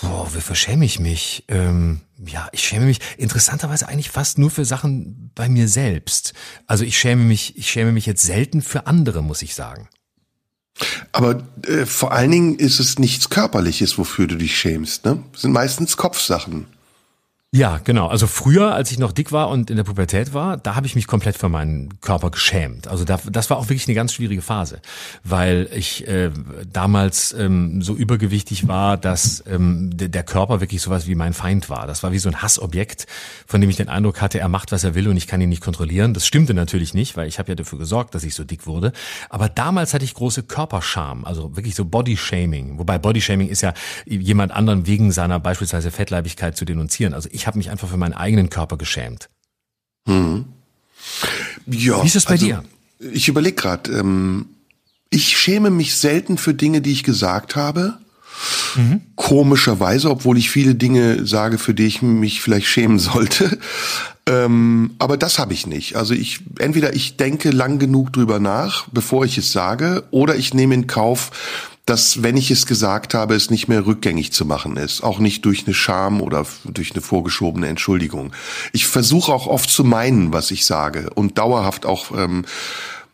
Boah, 0.00 0.28
wie 0.34 0.40
verschäme 0.40 0.84
ich 0.84 0.98
mich? 0.98 1.44
Ähm, 1.48 2.02
ja, 2.24 2.48
ich 2.52 2.62
schäme 2.62 2.86
mich 2.86 3.00
interessanterweise 3.16 3.88
eigentlich 3.88 4.10
fast 4.10 4.38
nur 4.38 4.50
für 4.50 4.64
Sachen 4.64 5.30
bei 5.34 5.48
mir 5.48 5.68
selbst. 5.68 6.34
Also 6.66 6.84
ich 6.84 6.98
schäme 6.98 7.24
mich, 7.24 7.56
ich 7.56 7.70
schäme 7.70 7.92
mich 7.92 8.06
jetzt 8.06 8.22
selten 8.22 8.62
für 8.62 8.86
andere, 8.86 9.22
muss 9.22 9.42
ich 9.42 9.54
sagen. 9.54 9.88
Aber 11.12 11.42
äh, 11.66 11.86
vor 11.86 12.12
allen 12.12 12.30
Dingen 12.30 12.56
ist 12.56 12.80
es 12.80 12.98
nichts 12.98 13.30
Körperliches, 13.30 13.96
wofür 13.96 14.26
du 14.26 14.36
dich 14.36 14.58
schämst, 14.58 15.06
ne? 15.06 15.22
Das 15.32 15.42
sind 15.42 15.52
meistens 15.52 15.96
Kopfsachen. 15.96 16.66
Ja, 17.56 17.80
genau. 17.82 18.08
Also 18.08 18.26
früher, 18.26 18.74
als 18.74 18.90
ich 18.90 18.98
noch 18.98 19.12
dick 19.12 19.32
war 19.32 19.48
und 19.48 19.70
in 19.70 19.76
der 19.76 19.84
Pubertät 19.84 20.34
war, 20.34 20.58
da 20.58 20.74
habe 20.76 20.86
ich 20.86 20.94
mich 20.94 21.06
komplett 21.06 21.38
für 21.38 21.48
meinen 21.48 21.98
Körper 22.02 22.30
geschämt. 22.30 22.86
Also 22.86 23.06
da, 23.06 23.18
das 23.30 23.48
war 23.48 23.56
auch 23.56 23.70
wirklich 23.70 23.88
eine 23.88 23.94
ganz 23.94 24.12
schwierige 24.12 24.42
Phase, 24.42 24.82
weil 25.24 25.66
ich 25.74 26.06
äh, 26.06 26.30
damals 26.70 27.32
ähm, 27.32 27.80
so 27.80 27.94
übergewichtig 27.94 28.68
war, 28.68 28.98
dass 28.98 29.42
ähm, 29.50 29.88
der 29.94 30.22
Körper 30.22 30.60
wirklich 30.60 30.82
sowas 30.82 31.06
wie 31.06 31.14
mein 31.14 31.32
Feind 31.32 31.70
war. 31.70 31.86
Das 31.86 32.02
war 32.02 32.12
wie 32.12 32.18
so 32.18 32.28
ein 32.28 32.42
Hassobjekt, 32.42 33.06
von 33.46 33.62
dem 33.62 33.70
ich 33.70 33.76
den 33.76 33.88
Eindruck 33.88 34.20
hatte, 34.20 34.38
er 34.38 34.48
macht, 34.48 34.70
was 34.70 34.84
er 34.84 34.94
will 34.94 35.08
und 35.08 35.16
ich 35.16 35.26
kann 35.26 35.40
ihn 35.40 35.48
nicht 35.48 35.62
kontrollieren. 35.62 36.12
Das 36.12 36.26
stimmte 36.26 36.52
natürlich 36.52 36.92
nicht, 36.92 37.16
weil 37.16 37.26
ich 37.26 37.38
habe 37.38 37.48
ja 37.48 37.54
dafür 37.54 37.78
gesorgt, 37.78 38.14
dass 38.14 38.24
ich 38.24 38.34
so 38.34 38.44
dick 38.44 38.66
wurde. 38.66 38.92
Aber 39.30 39.48
damals 39.48 39.94
hatte 39.94 40.04
ich 40.04 40.12
große 40.12 40.42
Körperscham, 40.42 41.24
also 41.24 41.56
wirklich 41.56 41.74
so 41.74 41.86
Bodyshaming. 41.86 42.78
Wobei 42.78 42.98
Bodyshaming 42.98 43.48
ist 43.48 43.62
ja 43.62 43.72
jemand 44.04 44.52
anderen 44.52 44.86
wegen 44.86 45.10
seiner 45.10 45.40
beispielsweise 45.40 45.90
Fettleibigkeit 45.90 46.54
zu 46.54 46.66
denunzieren. 46.66 47.14
Also 47.14 47.30
ich 47.32 47.45
habe 47.46 47.58
mich 47.58 47.70
einfach 47.70 47.88
für 47.88 47.96
meinen 47.96 48.14
eigenen 48.14 48.50
Körper 48.50 48.76
geschämt. 48.76 49.28
Hm. 50.06 50.46
Ja, 51.66 52.02
Wie 52.02 52.06
ist 52.06 52.16
es 52.16 52.24
bei 52.24 52.32
also, 52.32 52.46
dir? 52.46 52.64
Ich 53.12 53.28
überlege 53.28 53.56
gerade, 53.56 53.92
ähm, 53.92 54.46
ich 55.10 55.36
schäme 55.36 55.70
mich 55.70 55.96
selten 55.96 56.38
für 56.38 56.54
Dinge, 56.54 56.80
die 56.80 56.92
ich 56.92 57.04
gesagt 57.04 57.56
habe. 57.56 57.98
Mhm. 58.74 59.00
Komischerweise, 59.14 60.10
obwohl 60.10 60.36
ich 60.36 60.50
viele 60.50 60.74
Dinge 60.74 61.26
sage, 61.26 61.58
für 61.58 61.74
die 61.74 61.86
ich 61.86 62.02
mich 62.02 62.42
vielleicht 62.42 62.66
schämen 62.66 62.98
sollte. 62.98 63.58
Ähm, 64.28 64.94
aber 64.98 65.16
das 65.16 65.38
habe 65.38 65.54
ich 65.54 65.66
nicht. 65.66 65.96
Also 65.96 66.12
ich 66.12 66.40
entweder 66.58 66.94
ich 66.94 67.16
denke 67.16 67.50
lang 67.50 67.78
genug 67.78 68.12
drüber 68.12 68.40
nach, 68.40 68.88
bevor 68.90 69.24
ich 69.24 69.38
es 69.38 69.52
sage, 69.52 70.04
oder 70.10 70.36
ich 70.36 70.52
nehme 70.52 70.74
in 70.74 70.86
Kauf, 70.86 71.30
dass, 71.86 72.24
wenn 72.24 72.36
ich 72.36 72.50
es 72.50 72.66
gesagt 72.66 73.14
habe, 73.14 73.34
es 73.36 73.48
nicht 73.48 73.68
mehr 73.68 73.86
rückgängig 73.86 74.32
zu 74.32 74.44
machen 74.44 74.76
ist. 74.76 75.02
Auch 75.02 75.20
nicht 75.20 75.44
durch 75.44 75.66
eine 75.66 75.74
Scham 75.74 76.20
oder 76.20 76.44
durch 76.64 76.92
eine 76.92 77.00
vorgeschobene 77.00 77.68
Entschuldigung. 77.68 78.32
Ich 78.72 78.86
versuche 78.86 79.32
auch 79.32 79.46
oft 79.46 79.70
zu 79.70 79.84
meinen, 79.84 80.32
was 80.32 80.50
ich 80.50 80.66
sage 80.66 81.10
und 81.14 81.38
dauerhaft 81.38 81.86
auch 81.86 82.10
ähm, 82.10 82.44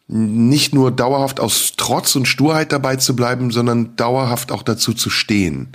nicht 0.08 0.74
nur 0.74 0.90
dauerhaft 0.90 1.38
aus 1.38 1.74
Trotz 1.76 2.16
und 2.16 2.26
Sturheit 2.26 2.72
dabei 2.72 2.96
zu 2.96 3.14
bleiben, 3.14 3.50
sondern 3.50 3.94
dauerhaft 3.96 4.50
auch 4.50 4.62
dazu 4.62 4.94
zu 4.94 5.10
stehen 5.10 5.68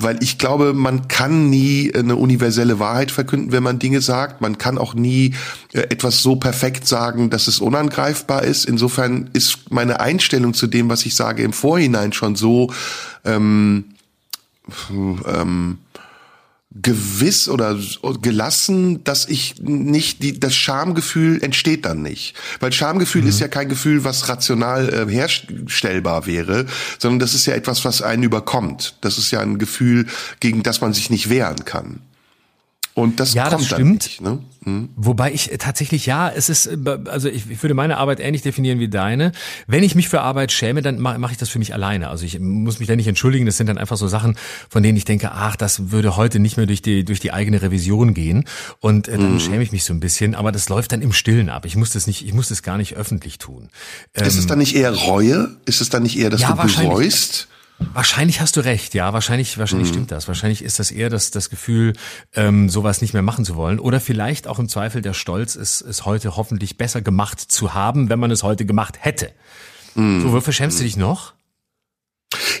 weil 0.00 0.22
ich 0.22 0.38
glaube, 0.38 0.74
man 0.74 1.08
kann 1.08 1.50
nie 1.50 1.92
eine 1.92 2.14
universelle 2.14 2.78
Wahrheit 2.78 3.10
verkünden, 3.10 3.50
wenn 3.50 3.64
man 3.64 3.80
Dinge 3.80 4.00
sagt. 4.00 4.40
Man 4.40 4.56
kann 4.56 4.78
auch 4.78 4.94
nie 4.94 5.34
äh, 5.72 5.80
etwas 5.80 6.22
so 6.22 6.36
perfekt 6.36 6.86
sagen, 6.86 7.30
dass 7.30 7.48
es 7.48 7.58
unangreifbar 7.58 8.44
ist. 8.44 8.64
Insofern 8.64 9.28
ist 9.32 9.72
meine 9.72 9.98
Einstellung 9.98 10.54
zu 10.54 10.68
dem, 10.68 10.88
was 10.88 11.04
ich 11.04 11.16
sage, 11.16 11.42
im 11.42 11.52
Vorhinein 11.52 12.12
schon 12.12 12.36
so 12.36 12.72
ähm, 13.24 13.86
ähm, 14.90 15.78
gewiss 16.82 17.48
oder 17.48 17.78
gelassen, 18.22 19.02
dass 19.04 19.26
ich 19.26 19.56
nicht 19.60 20.22
die 20.22 20.38
das 20.38 20.54
Schamgefühl 20.54 21.42
entsteht 21.42 21.84
dann 21.84 22.02
nicht, 22.02 22.34
weil 22.60 22.72
Schamgefühl 22.72 23.22
mhm. 23.22 23.28
ist 23.28 23.40
ja 23.40 23.48
kein 23.48 23.68
Gefühl, 23.68 24.04
was 24.04 24.28
rational 24.28 24.88
äh, 24.88 25.10
herstellbar 25.10 26.26
wäre, 26.26 26.66
sondern 26.98 27.18
das 27.18 27.34
ist 27.34 27.46
ja 27.46 27.54
etwas, 27.54 27.84
was 27.84 28.02
einen 28.02 28.22
überkommt. 28.22 28.96
Das 29.00 29.18
ist 29.18 29.30
ja 29.30 29.40
ein 29.40 29.58
Gefühl, 29.58 30.06
gegen 30.40 30.62
das 30.62 30.80
man 30.80 30.92
sich 30.92 31.10
nicht 31.10 31.30
wehren 31.30 31.64
kann. 31.64 32.00
Und 32.94 33.20
das 33.20 33.32
ja, 33.34 33.48
das 33.48 33.64
stimmt. 33.64 34.04
Nicht, 34.04 34.20
ne? 34.20 34.40
hm. 34.64 34.88
Wobei 34.96 35.32
ich 35.32 35.50
tatsächlich, 35.58 36.06
ja, 36.06 36.28
es 36.28 36.48
ist, 36.48 36.68
also 37.06 37.28
ich, 37.28 37.48
ich 37.48 37.62
würde 37.62 37.74
meine 37.74 37.96
Arbeit 37.98 38.18
ähnlich 38.18 38.42
definieren 38.42 38.80
wie 38.80 38.88
deine. 38.88 39.32
Wenn 39.66 39.84
ich 39.84 39.94
mich 39.94 40.08
für 40.08 40.20
Arbeit 40.20 40.50
schäme, 40.50 40.82
dann 40.82 40.98
mache 40.98 41.18
mach 41.18 41.30
ich 41.30 41.38
das 41.38 41.48
für 41.48 41.58
mich 41.58 41.72
alleine. 41.72 42.08
Also 42.08 42.24
ich 42.24 42.40
muss 42.40 42.80
mich 42.80 42.88
da 42.88 42.96
nicht 42.96 43.06
entschuldigen. 43.06 43.46
Das 43.46 43.56
sind 43.56 43.68
dann 43.68 43.78
einfach 43.78 43.96
so 43.96 44.08
Sachen, 44.08 44.36
von 44.68 44.82
denen 44.82 44.98
ich 44.98 45.04
denke, 45.04 45.30
ach, 45.32 45.54
das 45.54 45.90
würde 45.90 46.16
heute 46.16 46.40
nicht 46.40 46.56
mehr 46.56 46.66
durch 46.66 46.82
die, 46.82 47.04
durch 47.04 47.20
die 47.20 47.32
eigene 47.32 47.62
Revision 47.62 48.14
gehen. 48.14 48.44
Und 48.80 49.06
äh, 49.06 49.12
dann 49.12 49.32
hm. 49.32 49.40
schäme 49.40 49.62
ich 49.62 49.70
mich 49.70 49.84
so 49.84 49.92
ein 49.92 50.00
bisschen. 50.00 50.34
Aber 50.34 50.50
das 50.50 50.68
läuft 50.68 50.92
dann 50.92 51.02
im 51.02 51.12
Stillen 51.12 51.50
ab. 51.50 51.66
Ich 51.66 51.76
muss 51.76 51.90
das 51.90 52.06
nicht, 52.06 52.26
ich 52.26 52.34
muss 52.34 52.48
das 52.48 52.62
gar 52.62 52.78
nicht 52.78 52.96
öffentlich 52.96 53.38
tun. 53.38 53.68
Ist 54.14 54.22
ähm, 54.22 54.38
es 54.40 54.46
dann 54.46 54.58
nicht 54.58 54.74
eher 54.74 54.92
Reue? 54.92 55.56
Ist 55.66 55.80
es 55.80 55.88
dann 55.88 56.02
nicht 56.02 56.18
eher, 56.18 56.30
dass 56.30 56.40
ja, 56.40 56.52
du 56.52 56.62
bereust? 56.62 57.48
Wahrscheinlich 57.78 58.40
hast 58.40 58.56
du 58.56 58.60
recht, 58.60 58.94
ja, 58.94 59.12
wahrscheinlich, 59.12 59.56
wahrscheinlich 59.56 59.88
mhm. 59.88 59.92
stimmt 59.92 60.10
das. 60.10 60.26
Wahrscheinlich 60.26 60.62
ist 60.62 60.78
das 60.78 60.90
eher 60.90 61.10
das, 61.10 61.30
das 61.30 61.48
Gefühl, 61.48 61.92
ähm, 62.34 62.68
sowas 62.68 63.00
nicht 63.00 63.12
mehr 63.12 63.22
machen 63.22 63.44
zu 63.44 63.54
wollen. 63.54 63.78
Oder 63.78 64.00
vielleicht 64.00 64.48
auch 64.48 64.58
im 64.58 64.68
Zweifel 64.68 65.00
der 65.00 65.14
Stolz, 65.14 65.54
es, 65.54 65.80
es 65.80 66.04
heute 66.04 66.36
hoffentlich 66.36 66.76
besser 66.76 67.02
gemacht 67.02 67.40
zu 67.40 67.74
haben, 67.74 68.08
wenn 68.08 68.18
man 68.18 68.30
es 68.30 68.42
heute 68.42 68.66
gemacht 68.66 68.96
hätte. 69.00 69.30
Mhm. 69.94 70.22
So, 70.22 70.32
wofür 70.32 70.52
schämst 70.52 70.80
du 70.80 70.84
dich 70.84 70.96
noch? 70.96 71.34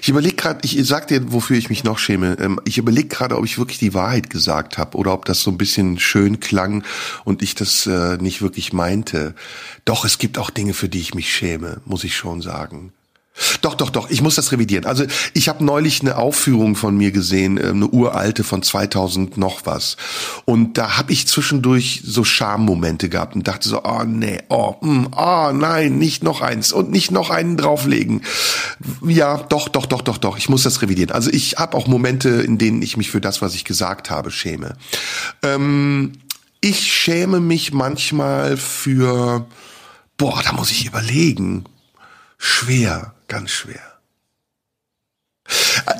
Ich 0.00 0.08
überlege 0.08 0.36
gerade, 0.36 0.60
ich 0.62 0.78
sag 0.86 1.08
dir, 1.08 1.32
wofür 1.32 1.56
ich 1.58 1.68
mich 1.68 1.84
noch 1.84 1.98
schäme. 1.98 2.36
Ähm, 2.40 2.60
ich 2.64 2.78
überlege 2.78 3.08
gerade, 3.08 3.36
ob 3.36 3.44
ich 3.44 3.58
wirklich 3.58 3.78
die 3.78 3.94
Wahrheit 3.94 4.30
gesagt 4.30 4.78
habe 4.78 4.96
oder 4.96 5.12
ob 5.12 5.24
das 5.24 5.42
so 5.42 5.50
ein 5.50 5.58
bisschen 5.58 5.98
schön 5.98 6.40
klang 6.40 6.84
und 7.24 7.42
ich 7.42 7.54
das 7.54 7.86
äh, 7.86 8.16
nicht 8.18 8.40
wirklich 8.40 8.72
meinte. 8.72 9.34
Doch, 9.84 10.04
es 10.04 10.18
gibt 10.18 10.38
auch 10.38 10.50
Dinge, 10.50 10.74
für 10.74 10.88
die 10.88 11.00
ich 11.00 11.14
mich 11.14 11.34
schäme, 11.34 11.80
muss 11.84 12.04
ich 12.04 12.16
schon 12.16 12.40
sagen. 12.40 12.92
Doch, 13.60 13.74
doch, 13.74 13.90
doch, 13.90 14.10
ich 14.10 14.22
muss 14.22 14.34
das 14.34 14.52
revidieren. 14.52 14.84
Also 14.84 15.04
ich 15.34 15.48
habe 15.48 15.64
neulich 15.64 16.00
eine 16.00 16.16
Aufführung 16.16 16.76
von 16.76 16.96
mir 16.96 17.12
gesehen, 17.12 17.58
äh, 17.58 17.68
eine 17.68 17.88
uralte 17.88 18.44
von 18.44 18.62
2000 18.62 19.36
noch 19.36 19.64
was. 19.64 19.96
Und 20.44 20.78
da 20.78 20.96
habe 20.96 21.12
ich 21.12 21.26
zwischendurch 21.26 22.02
so 22.04 22.24
Schammomente 22.24 23.08
gehabt 23.08 23.34
und 23.34 23.46
dachte 23.46 23.68
so, 23.68 23.82
oh 23.84 24.04
nee, 24.04 24.40
oh, 24.48 24.74
mm, 24.80 25.06
oh 25.16 25.52
nein, 25.52 25.98
nicht 25.98 26.22
noch 26.22 26.40
eins 26.40 26.72
und 26.72 26.90
nicht 26.90 27.10
noch 27.10 27.30
einen 27.30 27.56
drauflegen. 27.56 28.22
Ja, 29.06 29.38
doch, 29.38 29.68
doch, 29.68 29.86
doch, 29.86 30.02
doch, 30.02 30.18
doch, 30.18 30.38
ich 30.38 30.48
muss 30.48 30.62
das 30.62 30.82
revidieren. 30.82 31.12
Also 31.12 31.30
ich 31.30 31.56
habe 31.58 31.76
auch 31.76 31.86
Momente, 31.86 32.28
in 32.28 32.58
denen 32.58 32.82
ich 32.82 32.96
mich 32.96 33.10
für 33.10 33.20
das, 33.20 33.42
was 33.42 33.54
ich 33.54 33.64
gesagt 33.64 34.10
habe, 34.10 34.30
schäme. 34.30 34.76
Ähm, 35.42 36.12
ich 36.60 36.92
schäme 36.92 37.40
mich 37.40 37.72
manchmal 37.72 38.56
für, 38.56 39.46
boah, 40.16 40.42
da 40.42 40.52
muss 40.52 40.72
ich 40.72 40.86
überlegen. 40.86 41.64
Schwer 42.36 43.14
ganz 43.28 43.50
schwer. 43.50 43.80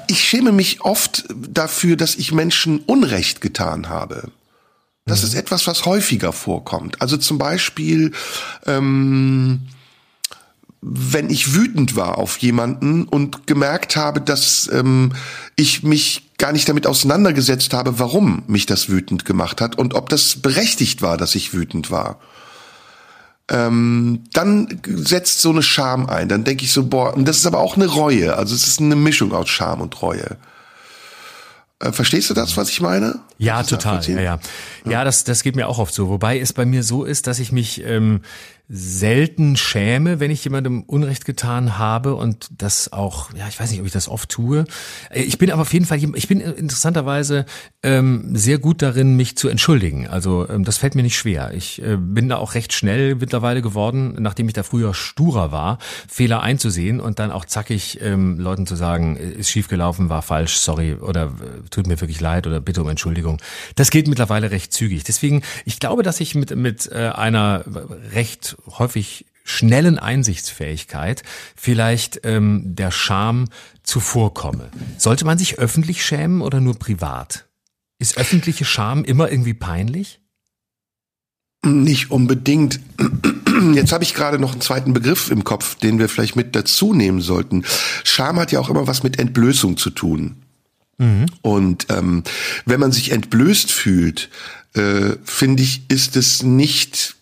Ich 0.08 0.24
schäme 0.24 0.52
mich 0.52 0.82
oft 0.82 1.24
dafür, 1.34 1.96
dass 1.96 2.16
ich 2.16 2.32
Menschen 2.32 2.80
Unrecht 2.80 3.40
getan 3.40 3.88
habe. 3.88 4.30
Das 5.06 5.22
mhm. 5.22 5.28
ist 5.28 5.34
etwas, 5.34 5.66
was 5.66 5.86
häufiger 5.86 6.32
vorkommt. 6.32 7.00
Also 7.00 7.16
zum 7.16 7.38
Beispiel, 7.38 8.12
ähm, 8.66 9.60
wenn 10.80 11.30
ich 11.30 11.54
wütend 11.54 11.96
war 11.96 12.18
auf 12.18 12.38
jemanden 12.38 13.04
und 13.04 13.46
gemerkt 13.46 13.96
habe, 13.96 14.20
dass 14.20 14.68
ähm, 14.72 15.12
ich 15.56 15.82
mich 15.82 16.30
gar 16.38 16.52
nicht 16.52 16.68
damit 16.68 16.86
auseinandergesetzt 16.86 17.72
habe, 17.74 17.98
warum 17.98 18.44
mich 18.46 18.66
das 18.66 18.88
wütend 18.88 19.24
gemacht 19.24 19.60
hat 19.60 19.76
und 19.76 19.94
ob 19.94 20.08
das 20.08 20.36
berechtigt 20.36 21.02
war, 21.02 21.16
dass 21.16 21.34
ich 21.34 21.52
wütend 21.52 21.90
war 21.90 22.20
ähm, 23.50 24.24
dann 24.32 24.80
setzt 24.84 25.40
so 25.40 25.50
eine 25.50 25.62
Scham 25.62 26.06
ein. 26.06 26.28
Dann 26.28 26.44
denke 26.44 26.64
ich 26.64 26.72
so, 26.72 26.86
boah, 26.86 27.14
und 27.14 27.26
das 27.26 27.38
ist 27.38 27.46
aber 27.46 27.58
auch 27.58 27.76
eine 27.76 27.86
Reue. 27.86 28.36
Also 28.36 28.54
es 28.54 28.66
ist 28.66 28.80
eine 28.80 28.96
Mischung 28.96 29.32
aus 29.32 29.48
Scham 29.48 29.80
und 29.80 30.00
Reue. 30.02 30.36
Äh, 31.80 31.92
verstehst 31.92 32.28
du 32.28 32.34
das, 32.34 32.56
was 32.56 32.70
ich 32.70 32.80
meine? 32.80 33.20
Ja, 33.38 33.62
total. 33.62 34.04
Ja, 34.04 34.20
ja. 34.20 34.38
Ja, 34.84 35.04
das, 35.04 35.24
das 35.24 35.42
geht 35.42 35.56
mir 35.56 35.68
auch 35.68 35.78
oft 35.78 35.94
so. 35.94 36.08
Wobei 36.08 36.38
es 36.38 36.52
bei 36.52 36.66
mir 36.66 36.82
so 36.82 37.04
ist, 37.04 37.26
dass 37.26 37.38
ich 37.38 37.52
mich 37.52 37.84
ähm, 37.84 38.20
selten 38.68 39.56
schäme, 39.56 40.20
wenn 40.20 40.30
ich 40.30 40.44
jemandem 40.44 40.82
Unrecht 40.82 41.24
getan 41.24 41.78
habe 41.78 42.14
und 42.14 42.50
das 42.50 42.92
auch, 42.92 43.32
ja, 43.32 43.48
ich 43.48 43.58
weiß 43.58 43.70
nicht, 43.70 43.80
ob 43.80 43.86
ich 43.86 43.92
das 43.92 44.08
oft 44.08 44.28
tue. 44.28 44.64
Äh, 45.10 45.22
ich 45.22 45.38
bin 45.38 45.50
aber 45.50 45.62
auf 45.62 45.72
jeden 45.72 45.86
Fall, 45.86 45.98
ich 46.14 46.28
bin 46.28 46.40
interessanterweise 46.40 47.46
ähm, 47.82 48.36
sehr 48.36 48.58
gut 48.58 48.82
darin, 48.82 49.16
mich 49.16 49.38
zu 49.38 49.48
entschuldigen. 49.48 50.06
Also 50.06 50.46
ähm, 50.48 50.64
das 50.64 50.76
fällt 50.76 50.94
mir 50.96 51.02
nicht 51.02 51.16
schwer. 51.16 51.54
Ich 51.54 51.82
äh, 51.82 51.96
bin 51.96 52.28
da 52.28 52.36
auch 52.36 52.54
recht 52.54 52.74
schnell 52.74 53.14
mittlerweile 53.14 53.62
geworden, 53.62 54.16
nachdem 54.18 54.48
ich 54.48 54.54
da 54.54 54.62
früher 54.62 54.92
sturer 54.92 55.50
war, 55.50 55.78
Fehler 56.06 56.42
einzusehen 56.42 57.00
und 57.00 57.18
dann 57.18 57.30
auch 57.30 57.46
zackig 57.46 58.00
ähm, 58.02 58.38
Leuten 58.38 58.66
zu 58.66 58.76
sagen, 58.76 59.16
äh, 59.16 59.30
ist 59.30 59.48
schiefgelaufen, 59.48 60.10
war 60.10 60.20
falsch, 60.20 60.58
sorry 60.58 60.94
oder 60.94 61.24
äh, 61.24 61.68
tut 61.70 61.86
mir 61.86 61.98
wirklich 62.02 62.20
leid 62.20 62.46
oder 62.46 62.60
bitte 62.60 62.82
um 62.82 62.88
Entschuldigung. 62.90 63.40
Das 63.76 63.90
geht 63.90 64.08
mittlerweile 64.08 64.50
recht 64.50 64.74
zügig. 64.74 65.04
Deswegen, 65.04 65.42
ich 65.64 65.80
glaube, 65.80 66.02
dass 66.02 66.20
ich 66.20 66.34
mit, 66.34 66.54
mit 66.54 66.92
äh, 66.92 67.12
einer 67.14 67.64
recht 68.12 68.57
häufig 68.66 69.26
schnellen 69.44 69.98
Einsichtsfähigkeit 69.98 71.22
vielleicht 71.56 72.20
ähm, 72.24 72.62
der 72.64 72.90
Scham 72.90 73.48
zuvorkomme. 73.82 74.70
Sollte 74.98 75.24
man 75.24 75.38
sich 75.38 75.58
öffentlich 75.58 76.04
schämen 76.04 76.42
oder 76.42 76.60
nur 76.60 76.78
privat? 76.78 77.46
Ist 77.98 78.18
öffentliche 78.18 78.64
Scham 78.64 79.04
immer 79.04 79.30
irgendwie 79.30 79.54
peinlich? 79.54 80.20
Nicht 81.64 82.10
unbedingt. 82.10 82.78
Jetzt 83.74 83.92
habe 83.92 84.04
ich 84.04 84.14
gerade 84.14 84.38
noch 84.38 84.52
einen 84.52 84.60
zweiten 84.60 84.92
Begriff 84.92 85.30
im 85.30 85.42
Kopf, 85.42 85.74
den 85.74 85.98
wir 85.98 86.08
vielleicht 86.08 86.36
mit 86.36 86.54
dazu 86.54 86.94
nehmen 86.94 87.20
sollten. 87.20 87.64
Scham 88.04 88.38
hat 88.38 88.52
ja 88.52 88.60
auch 88.60 88.70
immer 88.70 88.86
was 88.86 89.02
mit 89.02 89.18
Entblößung 89.18 89.76
zu 89.76 89.90
tun. 89.90 90.36
Mhm. 90.98 91.26
Und 91.42 91.86
ähm, 91.90 92.22
wenn 92.64 92.78
man 92.78 92.92
sich 92.92 93.10
entblößt 93.10 93.72
fühlt, 93.72 94.30
äh, 94.74 95.16
finde 95.24 95.62
ich, 95.64 95.82
ist 95.88 96.16
es 96.16 96.44
nicht 96.44 97.16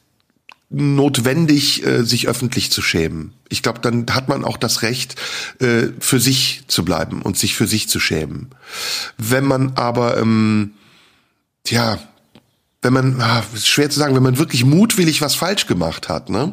notwendig, 0.68 1.86
äh, 1.86 2.04
sich 2.04 2.28
öffentlich 2.28 2.70
zu 2.70 2.82
schämen. 2.82 3.32
Ich 3.48 3.62
glaube, 3.62 3.80
dann 3.80 4.06
hat 4.10 4.28
man 4.28 4.44
auch 4.44 4.56
das 4.56 4.82
Recht, 4.82 5.14
äh, 5.60 5.88
für 6.00 6.18
sich 6.18 6.64
zu 6.66 6.84
bleiben 6.84 7.22
und 7.22 7.38
sich 7.38 7.54
für 7.54 7.66
sich 7.66 7.88
zu 7.88 8.00
schämen. 8.00 8.50
Wenn 9.16 9.44
man 9.44 9.74
aber, 9.74 10.18
ähm, 10.18 10.72
ja, 11.66 11.98
wenn 12.82 12.92
man, 12.92 13.20
ah, 13.20 13.42
schwer 13.60 13.90
zu 13.90 13.98
sagen, 13.98 14.14
wenn 14.14 14.22
man 14.22 14.38
wirklich 14.38 14.64
mutwillig 14.64 15.20
was 15.20 15.34
falsch 15.34 15.66
gemacht 15.66 16.08
hat, 16.08 16.30
ne? 16.30 16.52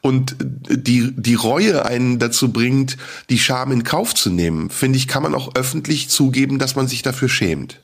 Und 0.00 0.36
die, 0.38 1.12
die 1.16 1.34
Reue 1.34 1.84
einen 1.84 2.18
dazu 2.18 2.52
bringt, 2.52 2.96
die 3.30 3.38
Scham 3.38 3.72
in 3.72 3.82
Kauf 3.82 4.14
zu 4.14 4.30
nehmen, 4.30 4.70
finde 4.70 4.98
ich, 4.98 5.08
kann 5.08 5.24
man 5.24 5.34
auch 5.34 5.54
öffentlich 5.56 6.08
zugeben, 6.08 6.58
dass 6.58 6.76
man 6.76 6.86
sich 6.86 7.02
dafür 7.02 7.28
schämt. 7.28 7.80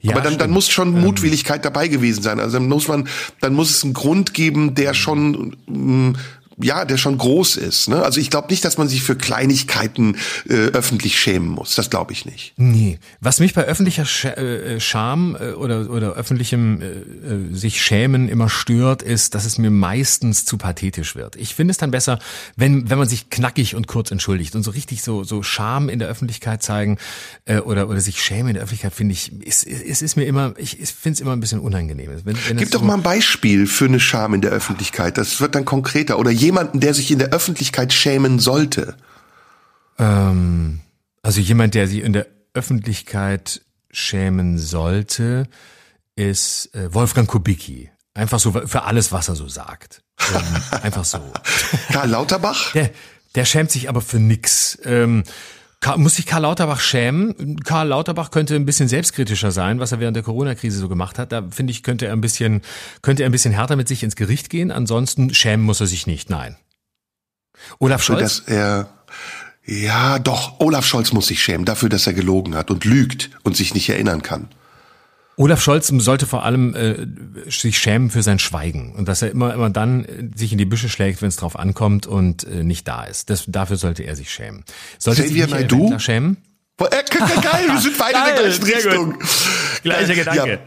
Ja, 0.00 0.12
Aber 0.12 0.20
dann, 0.20 0.38
dann 0.38 0.50
muss 0.50 0.68
schon 0.68 0.94
ähm. 0.94 1.00
Mutwilligkeit 1.00 1.64
dabei 1.64 1.88
gewesen 1.88 2.22
sein. 2.22 2.38
Also 2.38 2.58
dann 2.58 2.68
muss 2.68 2.88
man, 2.88 3.08
dann 3.40 3.54
muss 3.54 3.70
es 3.70 3.84
einen 3.84 3.94
Grund 3.94 4.32
geben, 4.32 4.74
der 4.74 4.94
schon 4.94 5.56
mh, 5.66 5.76
mm, 5.76 6.16
ja, 6.60 6.84
der 6.84 6.96
schon 6.96 7.18
groß 7.18 7.56
ist. 7.56 7.88
Ne? 7.88 8.02
Also 8.02 8.20
ich 8.20 8.30
glaube 8.30 8.48
nicht, 8.50 8.64
dass 8.64 8.78
man 8.78 8.88
sich 8.88 9.02
für 9.02 9.16
Kleinigkeiten 9.16 10.16
äh, 10.48 10.54
öffentlich 10.54 11.18
schämen 11.18 11.48
muss. 11.48 11.74
Das 11.74 11.90
glaube 11.90 12.12
ich 12.12 12.24
nicht. 12.26 12.54
Nee. 12.56 12.98
Was 13.20 13.40
mich 13.40 13.54
bei 13.54 13.64
öffentlicher 13.64 14.04
Sch 14.04 14.26
äh, 14.26 14.80
Scham 14.80 15.36
äh, 15.38 15.52
oder, 15.52 15.90
oder 15.90 16.12
öffentlichem 16.14 16.80
äh, 16.80 16.86
äh, 16.86 17.54
sich 17.54 17.82
schämen 17.82 18.28
immer 18.28 18.48
stört, 18.48 19.02
ist, 19.02 19.34
dass 19.34 19.44
es 19.44 19.58
mir 19.58 19.70
meistens 19.70 20.44
zu 20.44 20.58
pathetisch 20.58 21.14
wird. 21.14 21.36
Ich 21.36 21.54
finde 21.54 21.72
es 21.72 21.78
dann 21.78 21.90
besser, 21.90 22.18
wenn, 22.56 22.90
wenn 22.90 22.98
man 22.98 23.08
sich 23.08 23.30
knackig 23.30 23.74
und 23.74 23.86
kurz 23.86 24.10
entschuldigt 24.10 24.54
und 24.54 24.62
so 24.62 24.70
richtig 24.70 25.02
so, 25.02 25.24
so 25.24 25.42
Scham 25.42 25.88
in 25.88 25.98
der 25.98 26.08
Öffentlichkeit 26.08 26.62
zeigen 26.62 26.98
äh, 27.44 27.58
oder, 27.58 27.88
oder 27.88 28.00
sich 28.00 28.22
schämen 28.22 28.48
in 28.48 28.54
der 28.54 28.62
Öffentlichkeit, 28.64 28.94
finde 28.94 29.12
ich, 29.12 29.32
es 29.46 29.62
ist, 29.62 29.82
ist, 29.82 30.02
ist 30.02 30.16
mir 30.16 30.24
immer, 30.24 30.54
ich 30.56 30.76
finde 30.76 31.14
es 31.14 31.20
immer 31.20 31.32
ein 31.32 31.40
bisschen 31.40 31.60
unangenehm. 31.60 32.10
Wenn, 32.24 32.36
wenn 32.48 32.56
Gib 32.56 32.70
doch 32.70 32.80
so 32.80 32.86
mal 32.86 32.94
ein 32.94 33.02
Beispiel 33.02 33.66
für 33.66 33.86
eine 33.86 34.00
Scham 34.00 34.34
in 34.34 34.40
der 34.40 34.50
Öffentlichkeit. 34.50 35.18
Das 35.18 35.40
wird 35.40 35.54
dann 35.54 35.64
konkreter. 35.64 36.18
Oder 36.18 36.30
jemanden, 36.48 36.80
der 36.80 36.94
sich 36.94 37.10
in 37.10 37.18
der 37.18 37.28
Öffentlichkeit 37.28 37.92
schämen 37.92 38.38
sollte? 38.38 38.96
Ähm, 39.98 40.80
also 41.22 41.42
jemand, 41.42 41.74
der 41.74 41.86
sich 41.86 42.02
in 42.02 42.14
der 42.14 42.26
Öffentlichkeit 42.54 43.60
schämen 43.90 44.58
sollte, 44.58 45.46
ist 46.16 46.74
äh, 46.74 46.94
Wolfgang 46.94 47.28
Kubicki. 47.28 47.90
Einfach 48.14 48.40
so 48.40 48.52
für 48.52 48.82
alles, 48.84 49.12
was 49.12 49.28
er 49.28 49.36
so 49.36 49.46
sagt. 49.46 50.02
Ähm, 50.34 50.80
einfach 50.82 51.04
so. 51.04 51.20
Karl 51.92 52.08
Lauterbach? 52.08 52.72
Der, 52.72 52.90
der 53.34 53.44
schämt 53.44 53.70
sich 53.70 53.90
aber 53.90 54.00
für 54.00 54.18
nix. 54.18 54.78
Ähm, 54.84 55.24
muss 55.96 56.16
sich 56.16 56.26
Karl 56.26 56.42
Lauterbach 56.42 56.80
schämen? 56.80 57.60
Karl 57.60 57.88
Lauterbach 57.88 58.30
könnte 58.30 58.56
ein 58.56 58.66
bisschen 58.66 58.88
selbstkritischer 58.88 59.52
sein, 59.52 59.80
was 59.80 59.92
er 59.92 60.00
während 60.00 60.16
der 60.16 60.24
Corona-Krise 60.24 60.78
so 60.78 60.88
gemacht 60.88 61.18
hat. 61.18 61.32
Da 61.32 61.44
finde 61.50 61.70
ich, 61.70 61.82
könnte 61.82 62.06
er 62.06 62.12
ein 62.12 62.20
bisschen, 62.20 62.62
könnte 63.02 63.22
er 63.22 63.28
ein 63.28 63.32
bisschen 63.32 63.52
härter 63.52 63.76
mit 63.76 63.88
sich 63.88 64.02
ins 64.02 64.16
Gericht 64.16 64.50
gehen. 64.50 64.70
Ansonsten 64.70 65.32
schämen 65.34 65.64
muss 65.64 65.80
er 65.80 65.86
sich 65.86 66.06
nicht. 66.06 66.30
Nein. 66.30 66.56
Olaf 67.78 68.02
Scholz? 68.02 68.20
Dass 68.20 68.48
er, 68.48 68.88
ja, 69.64 70.18
doch, 70.18 70.60
Olaf 70.60 70.86
Scholz 70.86 71.12
muss 71.12 71.28
sich 71.28 71.42
schämen 71.42 71.64
dafür, 71.64 71.88
dass 71.88 72.06
er 72.06 72.12
gelogen 72.12 72.54
hat 72.54 72.70
und 72.70 72.84
lügt 72.84 73.30
und 73.42 73.56
sich 73.56 73.74
nicht 73.74 73.88
erinnern 73.88 74.22
kann. 74.22 74.48
Olaf 75.38 75.62
Scholz 75.62 75.86
sollte 75.86 76.26
vor 76.26 76.44
allem 76.44 76.74
äh, 76.74 77.06
sich 77.48 77.78
schämen 77.78 78.10
für 78.10 78.22
sein 78.22 78.40
Schweigen 78.40 78.92
und 78.96 79.06
dass 79.06 79.22
er 79.22 79.30
immer 79.30 79.54
immer 79.54 79.70
dann 79.70 80.04
äh, 80.04 80.36
sich 80.36 80.50
in 80.50 80.58
die 80.58 80.64
Büsche 80.64 80.88
schlägt, 80.88 81.22
wenn 81.22 81.28
es 81.28 81.36
drauf 81.36 81.56
ankommt 81.56 82.08
und 82.08 82.44
äh, 82.44 82.64
nicht 82.64 82.88
da 82.88 83.04
ist. 83.04 83.30
Das, 83.30 83.44
dafür 83.46 83.76
sollte 83.76 84.02
er 84.02 84.16
sich 84.16 84.32
schämen. 84.32 84.64
Sollte 84.98 85.22
Xavier 85.22 85.44
sich 85.44 85.54
Naidu 85.54 85.98
schämen? 86.00 86.38
Äh, 86.80 86.86
geil, 86.90 87.66
wir 87.68 87.80
sind 87.80 87.96
beide 87.98 88.18
in 88.18 88.24
der 88.24 88.34
gleichen 88.34 88.64
Richtung. 88.64 89.18
Gleicher 89.82 90.14
Gedanke. 90.16 90.50
Ja. 90.50 90.58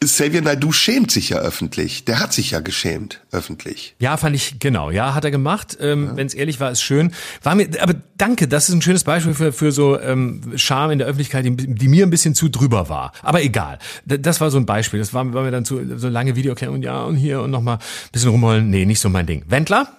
Xavier 0.00 0.42
Naidoo 0.42 0.72
schämt 0.72 1.10
sich 1.10 1.30
ja 1.30 1.38
öffentlich. 1.38 2.04
Der 2.04 2.20
hat 2.20 2.32
sich 2.32 2.50
ja 2.50 2.60
geschämt 2.60 3.22
öffentlich. 3.32 3.94
Ja, 3.98 4.16
fand 4.16 4.36
ich, 4.36 4.58
genau. 4.58 4.90
Ja, 4.90 5.14
hat 5.14 5.24
er 5.24 5.30
gemacht. 5.30 5.76
Ähm, 5.80 6.04
ja. 6.04 6.16
Wenn 6.16 6.26
es 6.26 6.34
ehrlich 6.34 6.60
war, 6.60 6.70
ist 6.70 6.82
schön. 6.82 7.12
War 7.42 7.54
mir, 7.54 7.68
aber 7.80 7.94
danke, 8.18 8.46
das 8.46 8.68
ist 8.68 8.74
ein 8.74 8.82
schönes 8.82 9.04
Beispiel 9.04 9.34
für, 9.34 9.52
für 9.52 9.72
so 9.72 9.98
ähm, 9.98 10.52
Scham 10.56 10.90
in 10.90 10.98
der 10.98 11.06
Öffentlichkeit, 11.06 11.44
die, 11.44 11.56
die 11.56 11.88
mir 11.88 12.04
ein 12.04 12.10
bisschen 12.10 12.34
zu 12.34 12.48
drüber 12.48 12.88
war. 12.88 13.12
Aber 13.22 13.42
egal. 13.42 13.78
Das 14.04 14.40
war 14.40 14.50
so 14.50 14.58
ein 14.58 14.66
Beispiel. 14.66 15.00
Das 15.00 15.14
war, 15.14 15.32
war 15.32 15.42
mir 15.42 15.50
dann 15.50 15.64
zu, 15.64 15.80
so 15.98 16.08
lange 16.08 16.36
Videoerklärung 16.36 16.76
und 16.76 16.82
ja 16.82 17.02
und 17.02 17.16
hier 17.16 17.40
und 17.40 17.50
nochmal 17.50 17.76
ein 17.76 18.10
bisschen 18.12 18.30
rumholen. 18.30 18.68
Nee, 18.68 18.84
nicht 18.84 19.00
so 19.00 19.08
mein 19.08 19.26
Ding. 19.26 19.44
Wendler? 19.48 19.96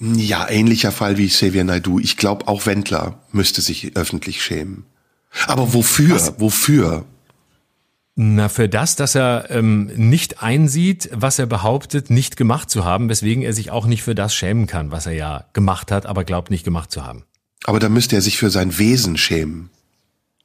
Ja, 0.00 0.48
ähnlicher 0.48 0.92
Fall 0.92 1.18
wie 1.18 1.26
Xavier 1.26 1.64
Naidoo. 1.64 1.98
Ich 1.98 2.16
glaube, 2.16 2.46
auch 2.46 2.66
Wendler 2.66 3.18
müsste 3.32 3.62
sich 3.62 3.96
öffentlich 3.96 4.42
schämen. 4.42 4.84
Aber 5.46 5.74
wofür? 5.74 6.14
Was? 6.14 6.34
Wofür? 6.38 7.04
Na, 8.20 8.48
für 8.48 8.68
das, 8.68 8.96
dass 8.96 9.14
er 9.14 9.46
ähm, 9.48 9.92
nicht 9.94 10.42
einsieht, 10.42 11.08
was 11.12 11.38
er 11.38 11.46
behauptet, 11.46 12.10
nicht 12.10 12.36
gemacht 12.36 12.68
zu 12.68 12.84
haben, 12.84 13.08
weswegen 13.08 13.44
er 13.44 13.52
sich 13.52 13.70
auch 13.70 13.86
nicht 13.86 14.02
für 14.02 14.16
das 14.16 14.34
schämen 14.34 14.66
kann, 14.66 14.90
was 14.90 15.06
er 15.06 15.12
ja 15.12 15.44
gemacht 15.52 15.92
hat, 15.92 16.04
aber 16.04 16.24
glaubt 16.24 16.50
nicht 16.50 16.64
gemacht 16.64 16.90
zu 16.90 17.06
haben. 17.06 17.22
Aber 17.62 17.78
da 17.78 17.88
müsste 17.88 18.16
er 18.16 18.20
sich 18.20 18.36
für 18.36 18.50
sein 18.50 18.76
Wesen 18.76 19.16
schämen. 19.16 19.70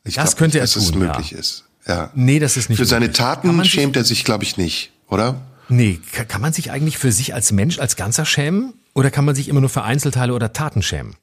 Ich 0.03 0.13
das 0.13 0.35
könnte 0.35 0.57
nicht, 0.57 0.61
er 0.61 0.65
dass 0.65 0.73
tun, 0.73 0.83
es 0.83 0.93
möglich 0.93 1.31
ja. 1.31 1.39
ist. 1.39 1.63
Ja. 1.87 2.11
Nee, 2.13 2.37
das 2.37 2.57
ist 2.57 2.69
nicht 2.69 2.77
Für 2.77 2.85
seine 2.85 3.11
Taten 3.11 3.65
schämt 3.65 3.95
er 3.95 4.03
sich, 4.03 4.23
glaube 4.23 4.43
ich, 4.43 4.55
nicht, 4.55 4.91
oder? 5.07 5.41
Nee, 5.67 5.99
kann 6.27 6.41
man 6.41 6.53
sich 6.53 6.69
eigentlich 6.69 6.99
für 6.99 7.11
sich 7.11 7.33
als 7.33 7.51
Mensch, 7.51 7.79
als 7.79 7.95
Ganzer 7.95 8.25
schämen? 8.25 8.75
Oder 8.93 9.09
kann 9.09 9.25
man 9.25 9.33
sich 9.33 9.47
immer 9.47 9.61
nur 9.61 9.69
für 9.69 9.81
Einzelteile 9.81 10.35
oder 10.35 10.53
Taten 10.53 10.83
schämen? 10.83 11.15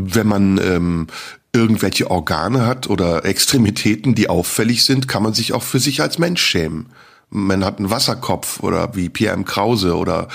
Wenn 0.00 0.28
man 0.28 0.58
ähm, 0.58 1.06
irgendwelche 1.52 2.08
Organe 2.10 2.64
hat 2.64 2.88
oder 2.88 3.24
Extremitäten, 3.24 4.14
die 4.14 4.28
auffällig 4.28 4.84
sind, 4.84 5.08
kann 5.08 5.24
man 5.24 5.34
sich 5.34 5.52
auch 5.52 5.64
für 5.64 5.80
sich 5.80 6.00
als 6.00 6.18
Mensch 6.18 6.40
schämen 6.40 6.86
man 7.30 7.64
hat 7.64 7.78
einen 7.78 7.90
Wasserkopf 7.90 8.60
oder 8.60 8.94
wie 8.94 9.10
Pierre 9.10 9.34
M. 9.34 9.44
Krause 9.44 9.96
oder 9.96 10.28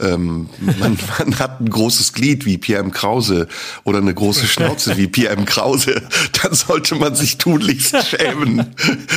ähm, 0.00 0.48
man, 0.60 0.96
man 1.18 1.38
hat 1.38 1.60
ein 1.60 1.68
großes 1.68 2.12
Glied 2.12 2.44
wie 2.46 2.56
Pierre 2.58 2.82
M. 2.82 2.92
Krause 2.92 3.48
oder 3.84 3.98
eine 3.98 4.14
große 4.14 4.46
Schnauze 4.46 4.96
wie 4.96 5.08
Pierre 5.08 5.36
M. 5.36 5.44
Krause, 5.44 6.02
dann 6.42 6.54
sollte 6.54 6.94
man 6.94 7.14
sich 7.14 7.38
tunlichst 7.38 7.96
schämen 8.06 8.74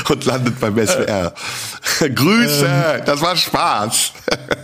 und 0.10 0.26
landet 0.26 0.60
beim 0.60 0.76
SWR. 0.76 1.34
Grüße, 2.00 2.66
ähm, 2.66 3.02
das 3.06 3.22
war 3.22 3.36
Spaß. 3.36 4.14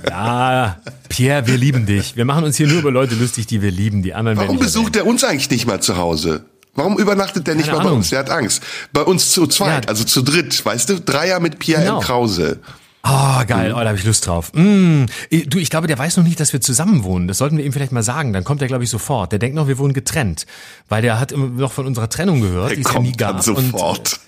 ja, 0.09 0.77
Pierre, 1.09 1.45
wir 1.47 1.57
lieben 1.57 1.85
dich. 1.85 2.15
Wir 2.15 2.25
machen 2.25 2.43
uns 2.43 2.57
hier 2.57 2.67
nur 2.67 2.79
über 2.79 2.91
Leute 2.91 3.15
lustig, 3.15 3.45
die 3.45 3.61
wir 3.61 3.71
lieben. 3.71 4.01
Die 4.01 4.13
anderen 4.13 4.37
Warum 4.37 4.57
besucht 4.57 4.95
er 4.95 5.05
uns 5.05 5.23
eigentlich 5.23 5.49
nicht 5.51 5.67
mal 5.67 5.81
zu 5.81 5.97
Hause? 5.97 6.45
Warum 6.75 6.97
übernachtet 6.99 7.47
der 7.47 7.55
nicht 7.55 7.67
Keine 7.67 7.77
mal 7.77 7.81
Ahnung. 7.81 7.93
bei 7.93 7.97
uns? 7.99 8.09
Der 8.09 8.19
hat 8.19 8.29
Angst. 8.29 8.61
Bei 8.91 9.01
uns 9.01 9.31
zu 9.31 9.47
zweit, 9.47 9.85
ja. 9.85 9.89
also 9.89 10.03
zu 10.03 10.21
dritt, 10.21 10.65
weißt 10.65 10.89
du? 10.89 10.99
Dreier 10.99 11.39
mit 11.39 11.57
Pierre 11.59 11.83
genau. 11.83 11.99
M. 11.99 12.03
Krause. 12.03 12.59
Ah, 13.07 13.41
oh, 13.41 13.45
geil, 13.45 13.71
oh, 13.71 13.79
da 13.79 13.85
habe 13.89 13.99
ich 13.99 14.03
Lust 14.03 14.25
drauf. 14.25 14.51
Mm. 14.53 15.05
Du, 15.29 15.59
ich 15.59 15.69
glaube, 15.69 15.85
der 15.85 15.95
weiß 15.95 16.17
noch 16.17 16.23
nicht, 16.23 16.39
dass 16.39 16.53
wir 16.53 16.61
zusammen 16.61 17.03
wohnen. 17.03 17.27
Das 17.27 17.37
sollten 17.37 17.55
wir 17.55 17.63
ihm 17.63 17.71
vielleicht 17.71 17.91
mal 17.91 18.01
sagen. 18.01 18.33
Dann 18.33 18.43
kommt 18.43 18.63
er, 18.63 18.67
glaube 18.67 18.83
ich, 18.83 18.89
sofort. 18.89 19.31
Der 19.31 19.37
denkt 19.37 19.55
noch, 19.55 19.67
wir 19.67 19.77
wohnen 19.77 19.93
getrennt. 19.93 20.47
Weil 20.89 21.03
der 21.03 21.19
hat 21.19 21.31
immer 21.31 21.49
noch 21.49 21.71
von 21.71 21.85
unserer 21.85 22.09
Trennung 22.09 22.41
gehört. 22.41 22.71
Der 22.71 22.77
die 22.77 22.83
kommt 22.83 23.07
ja 23.21 23.31
dann 23.31 23.43
sofort. 23.43 24.19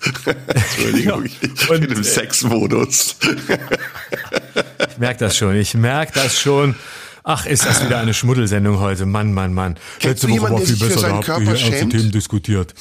Entschuldigung, 0.46 1.24
ich 1.24 1.68
bin 1.68 1.82
im 1.82 2.00
äh, 2.00 2.04
Sexmodus. 2.04 3.16
ich 4.90 4.98
merke 4.98 5.18
das 5.18 5.36
schon, 5.36 5.56
ich 5.56 5.74
merke 5.74 6.12
das 6.14 6.38
schon. 6.38 6.76
Ach, 7.30 7.44
ist 7.44 7.66
das 7.66 7.84
wieder 7.84 7.98
eine 7.98 8.14
Schmuddelsendung 8.14 8.80
heute. 8.80 9.04
Mann, 9.04 9.34
Mann, 9.34 9.52
Mann. 9.52 9.74
Kennst 9.98 10.22
Letzte 10.22 10.30
Woche 10.30 10.50
war 10.50 10.60
viel 10.62 10.76
besser, 10.76 11.08
da 11.08 11.16
habt 11.16 11.28
ihr 11.42 11.54
hier 11.56 11.88
Themen 11.90 12.10
diskutiert. 12.10 12.72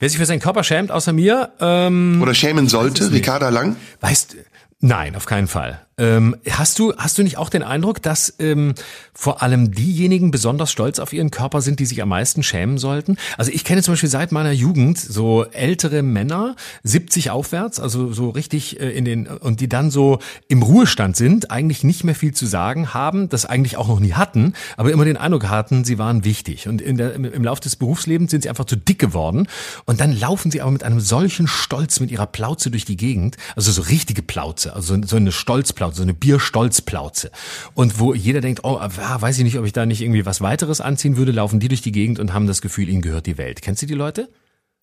Wer 0.00 0.08
sich 0.08 0.18
für 0.18 0.26
seinen 0.26 0.40
Körper 0.40 0.64
schämt, 0.64 0.90
außer 0.90 1.12
mir. 1.12 1.52
Ähm, 1.60 2.18
Oder 2.20 2.34
schämen 2.34 2.66
sollte, 2.66 3.12
Ricarda 3.12 3.50
Lang? 3.50 3.76
Weißt, 4.00 4.34
nein, 4.80 5.14
auf 5.14 5.26
keinen 5.26 5.46
Fall. 5.46 5.86
Ähm, 5.98 6.36
hast 6.48 6.78
du 6.78 6.94
hast 6.96 7.18
du 7.18 7.22
nicht 7.22 7.36
auch 7.36 7.50
den 7.50 7.62
Eindruck, 7.62 8.00
dass 8.00 8.34
ähm, 8.38 8.74
vor 9.12 9.42
allem 9.42 9.72
diejenigen 9.72 10.30
besonders 10.30 10.72
stolz 10.72 10.98
auf 10.98 11.12
ihren 11.12 11.30
Körper 11.30 11.60
sind, 11.60 11.80
die 11.80 11.84
sich 11.84 12.00
am 12.00 12.08
meisten 12.08 12.42
schämen 12.42 12.78
sollten? 12.78 13.18
Also 13.36 13.50
ich 13.52 13.62
kenne 13.62 13.82
zum 13.82 13.92
Beispiel 13.92 14.08
seit 14.08 14.32
meiner 14.32 14.52
Jugend 14.52 14.98
so 14.98 15.44
ältere 15.44 16.02
Männer, 16.02 16.56
70 16.82 17.30
aufwärts, 17.30 17.78
also 17.78 18.10
so 18.10 18.30
richtig 18.30 18.80
äh, 18.80 18.90
in 18.90 19.04
den 19.04 19.26
und 19.26 19.60
die 19.60 19.68
dann 19.68 19.90
so 19.90 20.18
im 20.48 20.62
Ruhestand 20.62 21.14
sind, 21.14 21.50
eigentlich 21.50 21.84
nicht 21.84 22.04
mehr 22.04 22.14
viel 22.14 22.32
zu 22.32 22.46
sagen 22.46 22.94
haben, 22.94 23.28
das 23.28 23.44
eigentlich 23.44 23.76
auch 23.76 23.88
noch 23.88 24.00
nie 24.00 24.14
hatten, 24.14 24.54
aber 24.78 24.92
immer 24.92 25.04
den 25.04 25.18
Eindruck 25.18 25.50
hatten, 25.50 25.84
sie 25.84 25.98
waren 25.98 26.24
wichtig 26.24 26.68
und 26.68 26.80
der, 26.80 27.12
im, 27.12 27.26
im 27.26 27.44
Lauf 27.44 27.60
des 27.60 27.76
Berufslebens 27.76 28.30
sind 28.30 28.44
sie 28.44 28.48
einfach 28.48 28.64
zu 28.64 28.76
dick 28.76 28.98
geworden 28.98 29.46
und 29.84 30.00
dann 30.00 30.18
laufen 30.18 30.50
sie 30.50 30.62
aber 30.62 30.70
mit 30.70 30.84
einem 30.84 31.00
solchen 31.00 31.46
Stolz 31.46 32.00
mit 32.00 32.10
ihrer 32.10 32.26
Plauze 32.26 32.70
durch 32.70 32.86
die 32.86 32.96
Gegend, 32.96 33.36
also 33.56 33.70
so 33.72 33.82
richtige 33.82 34.22
Plauze, 34.22 34.74
also 34.74 34.96
so 35.04 35.16
eine 35.16 35.32
Stolzplauze 35.32 35.81
Stolzplauze, 35.82 35.96
so 35.96 36.02
eine 36.02 36.14
Bierstolzplauze. 36.14 37.30
Und 37.74 37.98
wo 37.98 38.14
jeder 38.14 38.40
denkt, 38.40 38.60
oh, 38.64 38.78
ah, 38.78 39.20
weiß 39.20 39.38
ich 39.38 39.44
nicht, 39.44 39.58
ob 39.58 39.64
ich 39.64 39.72
da 39.72 39.86
nicht 39.86 40.00
irgendwie 40.00 40.26
was 40.26 40.40
weiteres 40.40 40.80
anziehen 40.80 41.16
würde, 41.16 41.32
laufen 41.32 41.60
die 41.60 41.68
durch 41.68 41.82
die 41.82 41.92
Gegend 41.92 42.18
und 42.18 42.32
haben 42.32 42.46
das 42.46 42.62
Gefühl, 42.62 42.88
ihnen 42.88 43.02
gehört 43.02 43.26
die 43.26 43.38
Welt. 43.38 43.62
Kennst 43.62 43.82
du 43.82 43.86
die 43.86 43.94
Leute? 43.94 44.28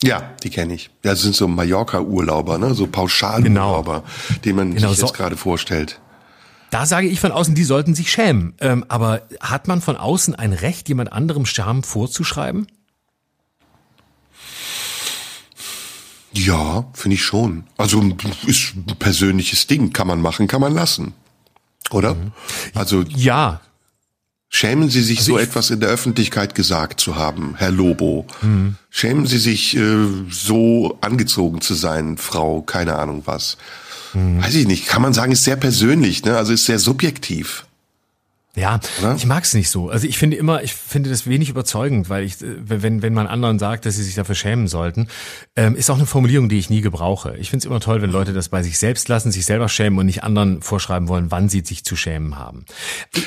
Ja, 0.03 0.33
die 0.43 0.49
kenne 0.49 0.73
ich. 0.73 0.89
Ja, 1.03 1.11
das 1.11 1.21
sind 1.21 1.35
so 1.35 1.47
Mallorca-Urlauber, 1.47 2.57
ne? 2.57 2.73
so 2.73 2.87
Pauschalurlauber, 2.87 4.03
genau. 4.27 4.39
den 4.45 4.55
man 4.55 4.73
genau, 4.73 4.89
sich 4.89 4.99
jetzt 4.99 5.07
so 5.09 5.13
gerade 5.13 5.35
vorstellt. 5.35 5.99
Da 6.69 6.85
sage 6.85 7.07
ich 7.07 7.19
von 7.19 7.31
außen, 7.31 7.55
die 7.55 7.63
sollten 7.63 7.95
sich 7.95 8.11
schämen. 8.11 8.53
Ähm, 8.61 8.85
aber 8.87 9.23
hat 9.41 9.67
man 9.67 9.81
von 9.81 9.97
außen 9.97 10.35
ein 10.35 10.53
Recht, 10.53 10.87
jemand 10.87 11.11
anderem 11.11 11.45
Scham 11.45 11.83
vorzuschreiben? 11.83 12.67
Ja, 16.33 16.85
finde 16.93 17.15
ich 17.15 17.23
schon. 17.23 17.63
Also 17.77 18.01
ist 18.45 18.75
ein 18.75 18.85
persönliches 18.99 19.67
Ding, 19.67 19.93
kann 19.93 20.07
man 20.07 20.21
machen, 20.21 20.47
kann 20.47 20.61
man 20.61 20.73
lassen. 20.73 21.13
Oder? 21.91 22.15
Mhm. 22.15 22.31
Also 22.73 23.01
ja. 23.01 23.61
Schämen 24.51 24.89
Sie 24.89 25.03
sich 25.03 25.19
also 25.19 25.33
so 25.33 25.37
etwas 25.37 25.69
in 25.69 25.79
der 25.79 25.89
Öffentlichkeit 25.89 26.55
gesagt 26.55 26.99
zu 26.99 27.15
haben, 27.15 27.53
Herr 27.57 27.69
Lobo? 27.71 28.25
Mhm. 28.41 28.75
Schämen 28.89 29.27
Sie 29.27 29.37
sich 29.37 29.77
äh, 29.77 30.07
so 30.29 30.97
angezogen 31.01 31.61
zu 31.61 31.75
sein, 31.75 32.17
Frau, 32.17 32.61
keine 32.61 32.95
Ahnung 32.95 33.23
was. 33.25 33.57
Mhm. 34.13 34.41
Weiß 34.41 34.55
ich 34.55 34.65
nicht, 34.65 34.87
kann 34.87 35.03
man 35.03 35.13
sagen, 35.13 35.31
ist 35.31 35.43
sehr 35.43 35.55
persönlich, 35.55 36.25
ne? 36.25 36.35
Also 36.35 36.53
ist 36.53 36.65
sehr 36.65 36.79
subjektiv. 36.79 37.65
Ja, 38.55 38.79
Oder? 38.99 39.15
ich 39.15 39.25
mag 39.27 39.43
es 39.43 39.53
nicht 39.53 39.69
so. 39.69 39.89
Also 39.89 40.07
ich 40.07 40.17
finde 40.17 40.35
immer, 40.35 40.63
ich 40.63 40.73
finde 40.73 41.09
das 41.11 41.27
wenig 41.27 41.49
überzeugend, 41.49 42.09
weil 42.09 42.23
ich, 42.23 42.41
äh, 42.41 42.55
wenn, 42.59 43.01
wenn 43.03 43.13
man 43.13 43.27
anderen 43.27 43.59
sagt, 43.59 43.85
dass 43.85 43.95
sie 43.95 44.03
sich 44.03 44.15
dafür 44.15 44.33
schämen 44.33 44.67
sollten, 44.67 45.07
ähm, 45.55 45.75
ist 45.75 45.89
auch 45.91 45.97
eine 45.97 46.07
Formulierung, 46.07 46.49
die 46.49 46.57
ich 46.57 46.69
nie 46.69 46.81
gebrauche. 46.81 47.35
Ich 47.37 47.51
finde 47.51 47.63
es 47.63 47.65
immer 47.65 47.79
toll, 47.79 48.01
wenn 48.01 48.11
Leute 48.11 48.33
das 48.33 48.49
bei 48.49 48.63
sich 48.63 48.79
selbst 48.79 49.07
lassen, 49.07 49.31
sich 49.31 49.45
selber 49.45 49.69
schämen 49.69 49.99
und 49.99 50.07
nicht 50.07 50.23
anderen 50.23 50.63
vorschreiben 50.63 51.07
wollen, 51.07 51.29
wann 51.29 51.47
sie 51.47 51.61
sich 51.63 51.85
zu 51.85 51.95
schämen 51.95 52.37
haben. 52.37 52.65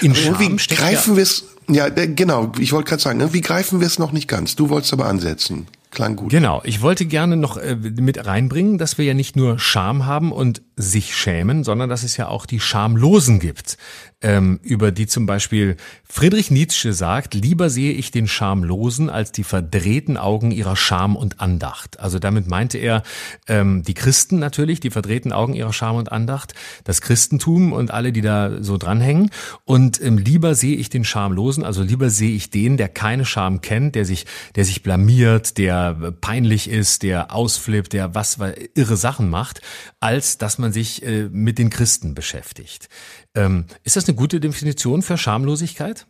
Im 0.00 0.14
Scham 0.14 0.56
greifen 0.56 1.12
ja, 1.12 1.16
wir 1.16 1.22
es, 1.22 1.44
ja, 1.68 1.88
genau, 1.88 2.52
ich 2.58 2.72
wollte 2.72 2.88
gerade 2.88 3.02
sagen, 3.02 3.20
irgendwie 3.20 3.42
greifen 3.42 3.80
wir 3.80 3.86
es 3.86 4.00
noch 4.00 4.10
nicht 4.10 4.26
ganz. 4.26 4.56
Du 4.56 4.70
wolltest 4.70 4.92
aber 4.92 5.06
ansetzen. 5.06 5.68
Klang 5.92 6.16
gut. 6.16 6.30
Genau. 6.30 6.62
Ich 6.64 6.80
wollte 6.80 7.04
gerne 7.04 7.36
noch 7.36 7.58
äh, 7.58 7.76
mit 7.76 8.26
reinbringen, 8.26 8.78
dass 8.78 8.96
wir 8.96 9.04
ja 9.04 9.12
nicht 9.12 9.36
nur 9.36 9.58
Scham 9.58 10.06
haben 10.06 10.32
und 10.32 10.62
sich 10.76 11.14
schämen, 11.14 11.64
sondern 11.64 11.90
dass 11.90 12.02
es 12.02 12.16
ja 12.16 12.28
auch 12.28 12.46
die 12.46 12.60
Schamlosen 12.60 13.38
gibt, 13.40 13.76
ähm, 14.22 14.60
über 14.62 14.92
die 14.92 15.06
zum 15.06 15.26
Beispiel 15.26 15.76
Friedrich 16.08 16.50
Nietzsche 16.50 16.92
sagt, 16.92 17.34
lieber 17.34 17.68
sehe 17.68 17.92
ich 17.92 18.10
den 18.10 18.28
Schamlosen 18.28 19.10
als 19.10 19.32
die 19.32 19.44
verdrehten 19.44 20.16
Augen 20.16 20.50
ihrer 20.50 20.76
Scham 20.76 21.16
und 21.16 21.40
Andacht. 21.40 22.00
Also 22.00 22.18
damit 22.18 22.48
meinte 22.48 22.78
er 22.78 23.02
ähm, 23.48 23.82
die 23.82 23.94
Christen 23.94 24.38
natürlich, 24.38 24.80
die 24.80 24.90
verdrehten 24.90 25.32
Augen 25.32 25.54
ihrer 25.54 25.72
Scham 25.72 25.96
und 25.96 26.12
Andacht, 26.12 26.54
das 26.84 27.00
Christentum 27.00 27.72
und 27.72 27.90
alle, 27.90 28.12
die 28.12 28.20
da 28.20 28.62
so 28.62 28.78
dranhängen. 28.78 29.30
Und 29.64 30.00
ähm, 30.00 30.18
lieber 30.18 30.54
sehe 30.54 30.76
ich 30.76 30.88
den 30.88 31.04
Schamlosen, 31.04 31.64
also 31.64 31.82
lieber 31.82 32.08
sehe 32.08 32.34
ich 32.34 32.50
den, 32.50 32.76
der 32.76 32.88
keine 32.88 33.24
Scham 33.24 33.60
kennt, 33.60 33.94
der 33.94 34.04
sich, 34.04 34.26
der 34.54 34.64
sich 34.64 34.82
blamiert, 34.82 35.58
der 35.58 36.12
peinlich 36.20 36.70
ist, 36.70 37.02
der 37.02 37.34
ausflippt, 37.34 37.92
der 37.92 38.14
was 38.14 38.38
irre 38.74 38.96
Sachen 38.96 39.28
macht, 39.28 39.60
als 40.00 40.38
dass 40.38 40.58
man 40.62 40.72
sich 40.72 41.02
äh, 41.02 41.28
mit 41.30 41.58
den 41.58 41.68
Christen 41.68 42.14
beschäftigt. 42.14 42.88
Ähm, 43.34 43.66
ist 43.84 43.96
das 43.96 44.08
eine 44.08 44.16
gute 44.16 44.40
Definition 44.40 45.02
für 45.02 45.18
Schamlosigkeit? 45.18 46.06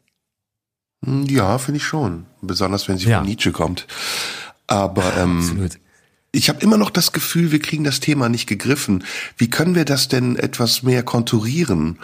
Hm, 1.04 1.26
ja, 1.26 1.58
finde 1.58 1.78
ich 1.78 1.84
schon. 1.84 2.26
Besonders 2.40 2.86
wenn 2.86 2.98
sie 2.98 3.08
ja. 3.08 3.18
von 3.18 3.26
Nietzsche 3.26 3.50
kommt. 3.50 3.88
Aber 4.68 5.16
ähm, 5.16 5.38
Absolut. 5.38 5.78
ich 6.30 6.48
habe 6.48 6.60
immer 6.60 6.76
noch 6.76 6.90
das 6.90 7.12
Gefühl, 7.12 7.50
wir 7.50 7.60
kriegen 7.60 7.84
das 7.84 7.98
Thema 7.98 8.28
nicht 8.28 8.46
gegriffen. 8.46 9.04
Wie 9.36 9.50
können 9.50 9.74
wir 9.74 9.84
das 9.84 10.06
denn 10.06 10.36
etwas 10.36 10.84
mehr 10.84 11.02
konturieren? 11.02 11.98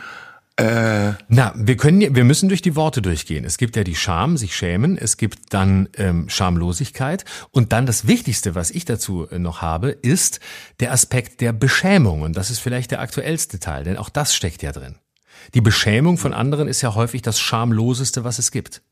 Äh, 0.58 1.12
Na, 1.28 1.52
wir 1.56 1.76
können, 1.76 2.16
wir 2.16 2.24
müssen 2.24 2.48
durch 2.48 2.62
die 2.62 2.74
Worte 2.74 3.00
durchgehen. 3.00 3.44
Es 3.44 3.58
gibt 3.58 3.76
ja 3.76 3.84
die 3.84 3.94
Scham, 3.94 4.36
sich 4.36 4.56
schämen. 4.56 4.98
Es 4.98 5.16
gibt 5.16 5.54
dann 5.54 5.88
ähm, 5.96 6.28
Schamlosigkeit 6.28 7.24
und 7.52 7.72
dann 7.72 7.86
das 7.86 8.08
Wichtigste, 8.08 8.56
was 8.56 8.72
ich 8.72 8.84
dazu 8.84 9.28
äh, 9.30 9.38
noch 9.38 9.62
habe, 9.62 9.90
ist 9.90 10.40
der 10.80 10.90
Aspekt 10.90 11.40
der 11.42 11.52
Beschämung 11.52 12.22
und 12.22 12.36
das 12.36 12.50
ist 12.50 12.58
vielleicht 12.58 12.90
der 12.90 13.00
aktuellste 13.00 13.60
Teil, 13.60 13.84
denn 13.84 13.96
auch 13.96 14.08
das 14.08 14.34
steckt 14.34 14.64
ja 14.64 14.72
drin. 14.72 14.96
Die 15.54 15.60
Beschämung 15.60 16.18
von 16.18 16.34
anderen 16.34 16.66
ist 16.66 16.82
ja 16.82 16.96
häufig 16.96 17.22
das 17.22 17.38
schamloseste, 17.38 18.24
was 18.24 18.40
es 18.40 18.50
gibt. 18.50 18.82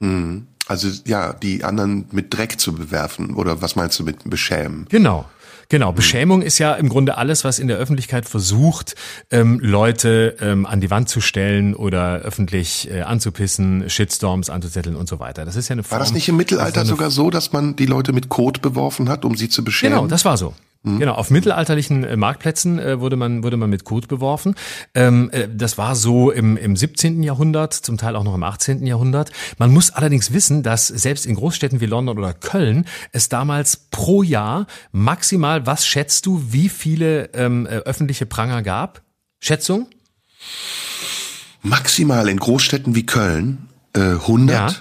Mhm. 0.00 0.46
Also 0.66 0.88
ja, 1.06 1.32
die 1.32 1.64
anderen 1.64 2.04
mit 2.12 2.36
Dreck 2.36 2.60
zu 2.60 2.74
bewerfen 2.74 3.34
oder 3.34 3.62
was 3.62 3.76
meinst 3.76 3.98
du 3.98 4.04
mit 4.04 4.28
beschämen? 4.28 4.84
Genau. 4.90 5.24
Genau, 5.70 5.92
Beschämung 5.92 6.40
ist 6.40 6.58
ja 6.58 6.74
im 6.74 6.88
Grunde 6.88 7.18
alles, 7.18 7.44
was 7.44 7.58
in 7.58 7.68
der 7.68 7.76
Öffentlichkeit 7.76 8.26
versucht, 8.26 8.94
ähm, 9.30 9.60
Leute 9.60 10.36
ähm, 10.40 10.64
an 10.64 10.80
die 10.80 10.90
Wand 10.90 11.10
zu 11.10 11.20
stellen 11.20 11.74
oder 11.74 12.20
öffentlich 12.20 12.90
äh, 12.90 13.02
anzupissen, 13.02 13.90
Shitstorms 13.90 14.48
anzuzetteln 14.48 14.96
und 14.96 15.10
so 15.10 15.20
weiter. 15.20 15.44
Das 15.44 15.56
ist 15.56 15.68
ja 15.68 15.74
eine 15.74 15.82
Form. 15.82 15.92
War 15.92 15.98
das 15.98 16.12
nicht 16.12 16.26
im 16.28 16.38
Mittelalter 16.38 16.86
sogar 16.86 17.10
so, 17.10 17.28
dass 17.28 17.52
man 17.52 17.76
die 17.76 17.84
Leute 17.84 18.14
mit 18.14 18.30
Kot 18.30 18.62
beworfen 18.62 19.10
hat, 19.10 19.26
um 19.26 19.36
sie 19.36 19.50
zu 19.50 19.62
beschämen? 19.62 19.96
Genau, 19.96 20.06
das 20.08 20.24
war 20.24 20.38
so. 20.38 20.54
Mhm. 20.88 20.98
Genau, 20.98 21.14
auf 21.14 21.30
mittelalterlichen 21.30 22.04
äh, 22.04 22.16
Marktplätzen 22.16 22.78
äh, 22.78 23.00
wurde 23.00 23.16
man 23.16 23.42
wurde 23.42 23.56
man 23.56 23.70
mit 23.70 23.84
Kot 23.84 24.08
beworfen. 24.08 24.54
Ähm, 24.94 25.30
äh, 25.32 25.48
das 25.52 25.78
war 25.78 25.94
so 25.96 26.30
im, 26.30 26.56
im 26.56 26.76
17. 26.76 27.22
Jahrhundert, 27.22 27.74
zum 27.74 27.98
Teil 27.98 28.16
auch 28.16 28.24
noch 28.24 28.34
im 28.34 28.42
18. 28.42 28.86
Jahrhundert. 28.86 29.30
Man 29.58 29.72
muss 29.72 29.90
allerdings 29.90 30.32
wissen, 30.32 30.62
dass 30.62 30.86
selbst 30.88 31.26
in 31.26 31.34
Großstädten 31.34 31.80
wie 31.80 31.86
London 31.86 32.18
oder 32.18 32.32
Köln 32.32 32.86
es 33.12 33.28
damals 33.28 33.76
pro 33.90 34.22
Jahr 34.22 34.66
maximal, 34.92 35.66
was 35.66 35.86
schätzt 35.86 36.26
du, 36.26 36.42
wie 36.48 36.68
viele 36.68 37.30
ähm, 37.34 37.66
äh, 37.66 37.70
öffentliche 37.70 38.26
Pranger 38.26 38.62
gab? 38.62 39.02
Schätzung? 39.40 39.86
Maximal 41.62 42.28
in 42.28 42.38
Großstädten 42.38 42.94
wie 42.94 43.06
Köln 43.06 43.68
äh, 43.94 44.00
100? 44.00 44.54
Ja. 44.54 44.76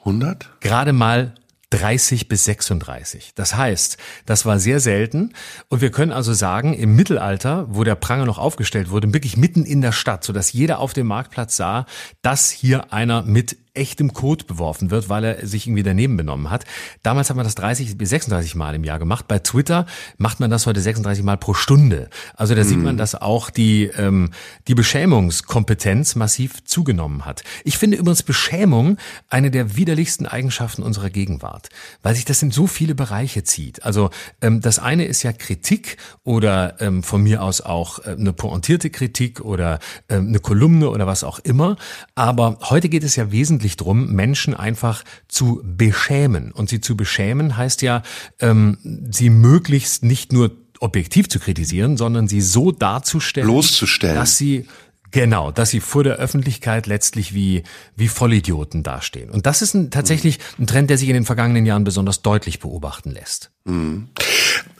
100? 0.00 0.60
Gerade 0.60 0.92
mal 0.92 1.34
30 1.70 2.28
bis 2.28 2.44
36. 2.44 3.32
Das 3.34 3.56
heißt, 3.56 3.96
das 4.26 4.46
war 4.46 4.58
sehr 4.58 4.80
selten 4.80 5.32
und 5.68 5.80
wir 5.80 5.90
können 5.90 6.12
also 6.12 6.32
sagen, 6.32 6.74
im 6.74 6.94
Mittelalter, 6.94 7.66
wo 7.68 7.84
der 7.84 7.94
Pranger 7.94 8.26
noch 8.26 8.38
aufgestellt 8.38 8.90
wurde, 8.90 9.12
wirklich 9.12 9.36
mitten 9.36 9.64
in 9.64 9.80
der 9.80 9.92
Stadt, 9.92 10.24
sodass 10.24 10.52
jeder 10.52 10.78
auf 10.78 10.92
dem 10.92 11.06
Marktplatz 11.06 11.56
sah, 11.56 11.86
dass 12.22 12.50
hier 12.50 12.92
einer 12.92 13.22
mit 13.22 13.56
echtem 13.74 14.12
Code 14.12 14.44
beworfen 14.44 14.90
wird, 14.90 15.08
weil 15.08 15.24
er 15.24 15.46
sich 15.46 15.66
irgendwie 15.66 15.82
daneben 15.82 16.16
benommen 16.16 16.50
hat. 16.50 16.64
Damals 17.02 17.28
hat 17.28 17.36
man 17.36 17.44
das 17.44 17.56
30 17.56 17.98
bis 17.98 18.10
36 18.10 18.54
Mal 18.54 18.74
im 18.74 18.84
Jahr 18.84 18.98
gemacht. 18.98 19.26
Bei 19.28 19.40
Twitter 19.40 19.86
macht 20.16 20.40
man 20.40 20.50
das 20.50 20.66
heute 20.66 20.80
36 20.80 21.24
Mal 21.24 21.36
pro 21.36 21.54
Stunde. 21.54 22.08
Also 22.36 22.54
da 22.54 22.62
mhm. 22.62 22.68
sieht 22.68 22.78
man, 22.78 22.96
dass 22.96 23.14
auch 23.14 23.50
die, 23.50 23.84
ähm, 23.96 24.30
die 24.68 24.74
Beschämungskompetenz 24.74 26.14
massiv 26.14 26.64
zugenommen 26.64 27.24
hat. 27.24 27.42
Ich 27.64 27.76
finde 27.76 27.96
übrigens 27.96 28.22
Beschämung 28.22 28.96
eine 29.28 29.50
der 29.50 29.76
widerlichsten 29.76 30.26
Eigenschaften 30.26 30.82
unserer 30.82 31.10
Gegenwart, 31.10 31.68
weil 32.02 32.14
sich 32.14 32.24
das 32.24 32.42
in 32.42 32.52
so 32.52 32.66
viele 32.66 32.94
Bereiche 32.94 33.42
zieht. 33.42 33.84
Also 33.84 34.10
ähm, 34.40 34.60
das 34.60 34.78
eine 34.78 35.04
ist 35.04 35.22
ja 35.24 35.32
Kritik 35.32 35.96
oder 36.22 36.80
ähm, 36.80 37.02
von 37.02 37.22
mir 37.22 37.42
aus 37.42 37.60
auch 37.60 37.98
äh, 37.98 38.10
eine 38.10 38.32
pointierte 38.32 38.90
Kritik 38.90 39.40
oder 39.40 39.80
äh, 40.08 40.16
eine 40.16 40.38
Kolumne 40.38 40.90
oder 40.90 41.06
was 41.06 41.24
auch 41.24 41.40
immer. 41.40 41.76
Aber 42.14 42.58
heute 42.62 42.88
geht 42.88 43.02
es 43.02 43.16
ja 43.16 43.32
wesentlich 43.32 43.63
eigentlich 43.64 43.76
drum, 43.76 44.12
Menschen 44.12 44.54
einfach 44.54 45.04
zu 45.26 45.62
beschämen. 45.64 46.52
Und 46.52 46.68
sie 46.68 46.80
zu 46.80 46.96
beschämen 46.96 47.56
heißt 47.56 47.82
ja, 47.82 48.02
ähm, 48.40 48.78
sie 49.10 49.30
möglichst 49.30 50.04
nicht 50.04 50.32
nur 50.32 50.52
objektiv 50.80 51.28
zu 51.28 51.38
kritisieren, 51.38 51.96
sondern 51.96 52.28
sie 52.28 52.42
so 52.42 52.70
darzustellen, 52.70 53.48
bloßzustellen, 53.48 54.16
dass 54.16 54.36
sie 54.36 54.66
Genau, 55.10 55.52
dass 55.52 55.70
sie 55.70 55.78
vor 55.78 56.02
der 56.02 56.16
Öffentlichkeit 56.16 56.88
letztlich 56.88 57.34
wie, 57.34 57.62
wie 57.94 58.08
Vollidioten 58.08 58.82
dastehen. 58.82 59.30
Und 59.30 59.46
das 59.46 59.62
ist 59.62 59.72
ein, 59.72 59.92
tatsächlich 59.92 60.40
ein 60.58 60.66
Trend, 60.66 60.90
der 60.90 60.98
sich 60.98 61.08
in 61.08 61.14
den 61.14 61.24
vergangenen 61.24 61.66
Jahren 61.66 61.84
besonders 61.84 62.22
deutlich 62.22 62.58
beobachten 62.58 63.12
lässt. 63.12 63.52
Mhm. 63.64 64.08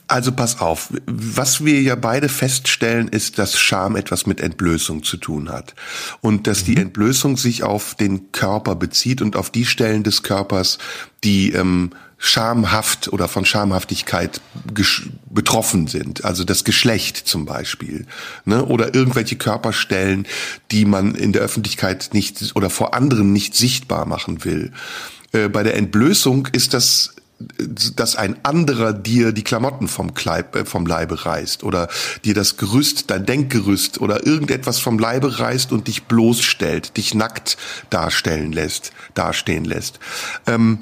Also 0.07 0.33
pass 0.33 0.61
auf, 0.61 0.93
was 1.07 1.65
wir 1.65 1.81
ja 1.81 1.95
beide 1.95 2.29
feststellen, 2.29 3.09
ist, 3.09 3.39
dass 3.39 3.59
Scham 3.59 3.97
etwas 3.97 4.27
mit 4.27 4.41
Entblößung 4.41 5.03
zu 5.03 5.17
tun 5.17 5.51
hat. 5.51 5.75
Und 6.21 6.47
dass 6.47 6.65
die 6.65 6.73
mhm. 6.73 6.83
Entblößung 6.83 7.37
sich 7.39 7.63
auf 7.63 7.95
den 7.95 8.31
Körper 8.31 8.75
bezieht 8.75 9.23
und 9.23 9.35
auf 9.35 9.51
die 9.51 9.65
Stellen 9.65 10.03
des 10.03 10.23
Körpers, 10.23 10.79
die 11.25 11.53
ähm, 11.53 11.91
schamhaft 12.19 13.13
oder 13.13 13.29
von 13.29 13.45
Schamhaftigkeit 13.45 14.41
betroffen 15.31 15.87
sind. 15.87 16.25
Also 16.25 16.45
das 16.45 16.65
Geschlecht 16.65 17.17
zum 17.17 17.45
Beispiel. 17.45 18.07
Ne? 18.45 18.65
Oder 18.65 18.95
irgendwelche 18.95 19.37
Körperstellen, 19.37 20.27
die 20.71 20.85
man 20.85 21.15
in 21.15 21.33
der 21.33 21.43
Öffentlichkeit 21.43 22.11
nicht 22.13 22.53
oder 22.55 22.71
vor 22.71 22.95
anderen 22.95 23.33
nicht 23.33 23.55
sichtbar 23.55 24.07
machen 24.07 24.45
will. 24.45 24.73
Äh, 25.33 25.49
bei 25.49 25.63
der 25.63 25.77
Entblößung 25.77 26.49
ist 26.53 26.73
das 26.73 27.14
dass 27.39 28.17
ein 28.17 28.37
anderer 28.45 28.93
dir 28.93 29.33
die 29.33 29.43
Klamotten 29.43 29.89
vom, 29.89 30.15
Kleib, 30.15 30.55
äh, 30.55 30.65
vom 30.65 30.87
Leibe 30.87 31.25
reißt 31.27 31.65
oder 31.65 31.89
dir 32.25 32.35
das 32.35 32.57
Gerüst, 32.57 33.11
dein 33.11 33.27
Denkgerüst 33.27 34.01
oder 34.01 34.25
irgendetwas 34.25 34.79
vom 34.79 34.99
Leibe 34.99 35.41
reißt 35.41 35.73
und 35.73 35.89
dich 35.89 36.05
bloßstellt, 36.05 36.97
dich 36.97 37.15
nackt 37.15 37.57
darstellen 37.91 38.53
lässt, 38.53 38.93
dastehen 39.15 39.65
lässt. 39.65 39.99
Ähm, 40.47 40.79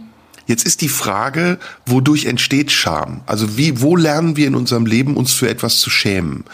Jetzt 0.46 0.66
ist 0.66 0.80
die 0.80 0.88
Frage, 0.88 1.58
wodurch 1.86 2.26
entsteht 2.26 2.70
Scham? 2.70 3.22
Also 3.26 3.56
wie, 3.56 3.80
wo 3.80 3.96
lernen 3.96 4.36
wir 4.36 4.46
in 4.46 4.54
unserem 4.54 4.86
Leben 4.86 5.16
uns 5.16 5.32
für 5.32 5.48
etwas 5.48 5.80
zu 5.80 5.90
schämen? 5.90 6.44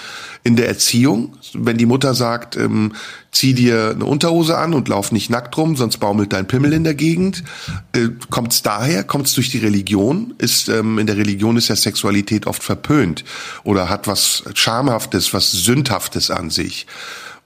In 0.45 0.57
der 0.57 0.69
Erziehung, 0.69 1.37
wenn 1.55 1.79
die 1.79 1.87
Mutter 1.87 2.15
sagt, 2.15 2.57
ähm, 2.57 2.93
zieh 3.33 3.55
dir 3.55 3.91
eine 3.95 4.05
Unterhose 4.05 4.57
an 4.57 4.73
und 4.73 4.89
lauf 4.89 5.13
nicht 5.13 5.31
nackt 5.31 5.57
rum, 5.57 5.77
sonst 5.77 5.99
baumelt 5.99 6.33
dein 6.33 6.47
Pimmel 6.47 6.73
in 6.73 6.85
der 6.85 6.95
Gegend. 6.95 7.45
Äh, 7.93 8.09
kommt 8.31 8.53
es 8.53 8.63
daher? 8.63 9.05
Kommt 9.05 9.27
es 9.27 9.35
durch 9.35 9.51
die 9.51 9.59
Religion? 9.59 10.35
Ist 10.39 10.69
ähm, 10.69 10.99
in 10.99 11.07
der 11.07 11.17
Religion 11.17 11.57
ist 11.57 11.69
ja 11.69 11.77
Sexualität 11.77 12.47
oft 12.47 12.63
verpönt 12.63 13.25
oder 13.65 13.89
hat 13.89 14.07
was 14.07 14.45
Schamhaftes, 14.55 15.35
was 15.35 15.51
Sündhaftes 15.51 16.31
an 16.31 16.51
sich. 16.51 16.87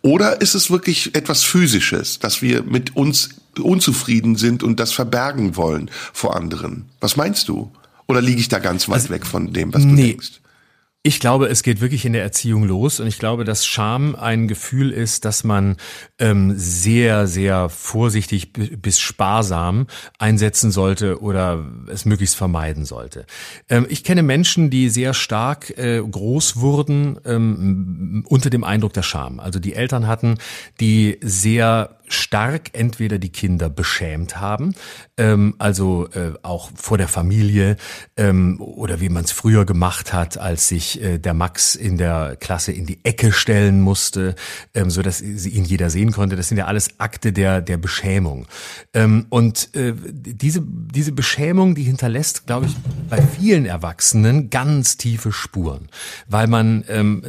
Oder 0.02 0.40
ist 0.40 0.54
es 0.54 0.70
wirklich 0.70 1.14
etwas 1.14 1.44
Physisches, 1.44 2.18
dass 2.18 2.42
wir 2.42 2.64
mit 2.64 2.96
uns 2.96 3.30
unzufrieden 3.60 4.36
sind 4.36 4.62
und 4.62 4.80
das 4.80 4.92
verbergen 4.92 5.56
wollen 5.56 5.90
vor 6.12 6.36
anderen? 6.36 6.86
Was 7.00 7.16
meinst 7.16 7.48
du? 7.48 7.70
Oder 8.08 8.20
liege 8.20 8.40
ich 8.40 8.48
da 8.48 8.58
ganz 8.58 8.88
weit 8.88 8.96
also, 8.96 9.10
weg 9.10 9.24
von 9.24 9.52
dem, 9.52 9.72
was 9.72 9.82
du 9.82 9.88
nee. 9.88 10.08
denkst? 10.08 10.41
Ich 11.04 11.18
glaube, 11.18 11.48
es 11.48 11.64
geht 11.64 11.80
wirklich 11.80 12.04
in 12.04 12.12
der 12.12 12.22
Erziehung 12.22 12.62
los 12.62 13.00
und 13.00 13.08
ich 13.08 13.18
glaube, 13.18 13.42
dass 13.42 13.66
Scham 13.66 14.14
ein 14.14 14.46
Gefühl 14.46 14.92
ist, 14.92 15.24
dass 15.24 15.42
man 15.42 15.76
ähm, 16.20 16.54
sehr, 16.56 17.26
sehr 17.26 17.68
vorsichtig 17.70 18.52
bis 18.52 19.00
sparsam 19.00 19.88
einsetzen 20.20 20.70
sollte 20.70 21.20
oder 21.20 21.66
es 21.88 22.04
möglichst 22.04 22.36
vermeiden 22.36 22.84
sollte. 22.84 23.26
Ähm, 23.68 23.84
ich 23.88 24.04
kenne 24.04 24.22
Menschen, 24.22 24.70
die 24.70 24.90
sehr 24.90 25.12
stark 25.12 25.76
äh, 25.76 26.00
groß 26.08 26.58
wurden 26.58 27.18
ähm, 27.24 28.24
unter 28.28 28.48
dem 28.48 28.62
Eindruck 28.62 28.92
der 28.92 29.02
Scham. 29.02 29.40
Also 29.40 29.58
die 29.58 29.74
Eltern 29.74 30.06
hatten, 30.06 30.38
die 30.78 31.18
sehr 31.20 31.98
stark 32.08 32.70
entweder 32.72 33.18
die 33.18 33.30
Kinder 33.30 33.68
beschämt 33.68 34.40
haben, 34.40 34.74
ähm, 35.16 35.54
also 35.58 36.08
äh, 36.12 36.32
auch 36.42 36.70
vor 36.74 36.98
der 36.98 37.08
Familie 37.08 37.76
ähm, 38.16 38.60
oder 38.60 39.00
wie 39.00 39.08
man 39.08 39.24
es 39.24 39.32
früher 39.32 39.64
gemacht 39.64 40.12
hat, 40.12 40.38
als 40.38 40.68
sich 40.68 41.02
äh, 41.02 41.18
der 41.18 41.34
Max 41.34 41.74
in 41.74 41.98
der 41.98 42.36
Klasse 42.36 42.72
in 42.72 42.86
die 42.86 43.04
Ecke 43.04 43.32
stellen 43.32 43.80
musste, 43.80 44.34
ähm, 44.74 44.90
so 44.90 45.02
dass 45.02 45.20
ihn 45.20 45.64
jeder 45.64 45.90
sehen 45.90 46.12
konnte. 46.12 46.36
Das 46.36 46.48
sind 46.48 46.58
ja 46.58 46.66
alles 46.66 46.98
Akte 46.98 47.32
der 47.32 47.60
der 47.60 47.76
Beschämung. 47.76 48.46
Ähm, 48.94 49.26
und 49.28 49.74
äh, 49.74 49.94
diese 49.96 50.62
diese 50.62 51.12
Beschämung, 51.12 51.74
die 51.74 51.84
hinterlässt, 51.84 52.46
glaube 52.46 52.66
ich, 52.66 52.76
bei 53.08 53.20
vielen 53.20 53.66
Erwachsenen 53.66 54.50
ganz 54.50 54.96
tiefe 54.96 55.32
Spuren, 55.32 55.88
weil 56.26 56.46
man 56.46 56.84
ähm, 56.88 57.22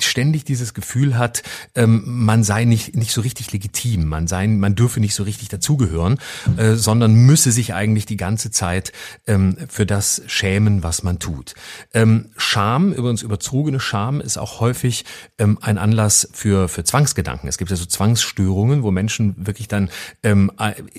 ständig 0.00 0.44
dieses 0.44 0.74
Gefühl 0.74 1.16
hat, 1.16 1.42
ähm, 1.74 2.02
man 2.06 2.44
sei 2.44 2.64
nicht 2.64 2.96
nicht 2.96 3.12
so 3.12 3.20
richtig 3.20 3.52
legitim, 3.52 4.06
man 4.06 4.17
sein, 4.26 4.58
man 4.58 4.74
dürfe 4.74 5.00
nicht 5.00 5.14
so 5.14 5.22
richtig 5.22 5.48
dazugehören, 5.48 6.18
äh, 6.56 6.74
sondern 6.74 7.14
müsse 7.14 7.52
sich 7.52 7.74
eigentlich 7.74 8.06
die 8.06 8.16
ganze 8.16 8.50
Zeit 8.50 8.92
ähm, 9.26 9.56
für 9.68 9.86
das 9.86 10.22
schämen, 10.26 10.82
was 10.82 11.02
man 11.02 11.18
tut. 11.18 11.54
Ähm, 11.94 12.26
Scham, 12.36 12.92
übrigens 12.92 13.22
überzogene 13.22 13.80
Scham, 13.80 14.20
ist 14.20 14.38
auch 14.38 14.60
häufig 14.60 15.04
ähm, 15.38 15.58
ein 15.60 15.78
Anlass 15.78 16.28
für, 16.32 16.68
für 16.68 16.84
Zwangsgedanken. 16.84 17.48
Es 17.48 17.58
gibt 17.58 17.70
ja 17.70 17.76
so 17.76 17.86
Zwangsstörungen, 17.86 18.82
wo 18.82 18.90
Menschen 18.90 19.34
wirklich 19.38 19.68
dann, 19.68 19.90
ähm, 20.22 20.50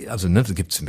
also 0.07 0.27
ne, 0.27 0.43
gibt 0.43 0.73
es 0.73 0.83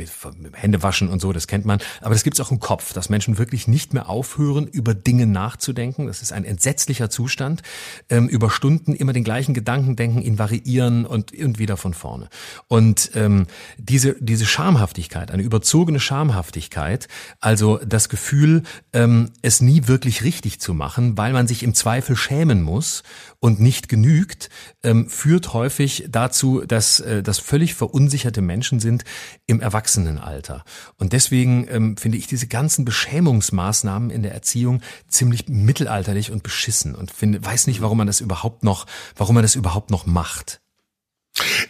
Hände 0.53 0.83
waschen 0.83 1.09
und 1.09 1.19
so, 1.21 1.33
das 1.33 1.47
kennt 1.47 1.65
man, 1.65 1.79
aber 2.01 2.13
das 2.13 2.23
gibt 2.23 2.39
es 2.39 2.45
auch 2.45 2.51
im 2.51 2.59
Kopf, 2.59 2.93
dass 2.93 3.09
Menschen 3.09 3.37
wirklich 3.37 3.67
nicht 3.67 3.93
mehr 3.93 4.09
aufhören, 4.09 4.67
über 4.67 4.93
Dinge 4.93 5.25
nachzudenken. 5.25 6.07
Das 6.07 6.21
ist 6.21 6.31
ein 6.31 6.45
entsetzlicher 6.45 7.09
Zustand. 7.09 7.61
Ähm, 8.09 8.27
über 8.27 8.49
Stunden 8.49 8.93
immer 8.93 9.13
den 9.13 9.23
gleichen 9.23 9.53
Gedanken 9.53 9.95
denken, 9.95 10.21
ihn 10.21 10.39
variieren 10.39 11.05
und, 11.05 11.33
und 11.33 11.59
wieder 11.59 11.77
von 11.77 11.93
vorne. 11.93 12.20
Und 12.67 13.11
ähm, 13.15 13.47
diese, 13.77 14.15
diese 14.19 14.45
Schamhaftigkeit, 14.45 15.31
eine 15.31 15.43
überzogene 15.43 15.99
Schamhaftigkeit, 15.99 17.07
also 17.39 17.79
das 17.85 18.09
Gefühl, 18.09 18.63
ähm, 18.93 19.31
es 19.41 19.61
nie 19.61 19.87
wirklich 19.87 20.23
richtig 20.23 20.59
zu 20.59 20.73
machen, 20.73 21.17
weil 21.17 21.33
man 21.33 21.47
sich 21.47 21.63
im 21.63 21.73
Zweifel 21.73 22.15
schämen 22.15 22.61
muss 22.61 23.03
und 23.39 23.59
nicht 23.59 23.89
genügt, 23.89 24.49
ähm, 24.83 25.09
führt 25.09 25.53
häufig 25.53 26.05
dazu, 26.09 26.61
dass 26.65 26.99
äh, 26.99 27.23
das 27.23 27.39
völlig 27.39 27.73
verunsicherte 27.73 28.41
Menschen 28.41 28.79
sind 28.79 29.03
im 29.47 29.61
Erwachsenenalter. 29.61 30.63
Und 30.97 31.13
deswegen 31.13 31.67
ähm, 31.69 31.97
finde 31.97 32.17
ich 32.17 32.27
diese 32.27 32.47
ganzen 32.47 32.85
Beschämungsmaßnahmen 32.85 34.09
in 34.09 34.23
der 34.23 34.33
Erziehung 34.33 34.81
ziemlich 35.07 35.47
mittelalterlich 35.47 36.31
und 36.31 36.43
beschissen 36.43 36.95
und 36.95 37.11
finde, 37.11 37.43
weiß 37.43 37.67
nicht, 37.67 37.81
warum 37.81 37.97
man 37.97 38.07
das 38.07 38.21
überhaupt 38.21 38.63
noch, 38.63 38.85
warum 39.15 39.35
man 39.35 39.43
das 39.43 39.55
überhaupt 39.55 39.91
noch 39.91 40.05
macht. 40.05 40.60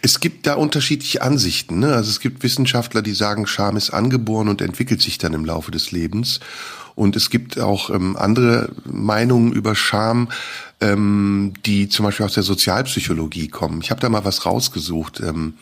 Es 0.02 0.20
gibt 0.20 0.46
da 0.46 0.54
unterschiedliche 0.54 1.22
Ansichten. 1.22 1.78
Ne? 1.78 1.94
Also 1.94 2.10
es 2.10 2.20
gibt 2.20 2.42
Wissenschaftler, 2.42 3.02
die 3.02 3.14
sagen, 3.14 3.46
Scham 3.46 3.76
ist 3.76 3.90
angeboren 3.90 4.48
und 4.48 4.60
entwickelt 4.60 5.00
sich 5.00 5.18
dann 5.18 5.34
im 5.34 5.44
Laufe 5.44 5.70
des 5.70 5.92
Lebens. 5.92 6.40
Und 6.94 7.16
es 7.16 7.30
gibt 7.30 7.58
auch 7.58 7.90
ähm, 7.90 8.16
andere 8.16 8.70
Meinungen 8.84 9.52
über 9.52 9.74
Scham, 9.74 10.28
ähm, 10.80 11.54
die 11.64 11.88
zum 11.88 12.04
Beispiel 12.04 12.26
aus 12.26 12.34
der 12.34 12.42
Sozialpsychologie 12.42 13.48
kommen. 13.48 13.80
Ich 13.80 13.90
habe 13.90 14.00
da 14.00 14.08
mal 14.08 14.24
was 14.24 14.44
rausgesucht. 14.44 15.20
Ähm, 15.20 15.54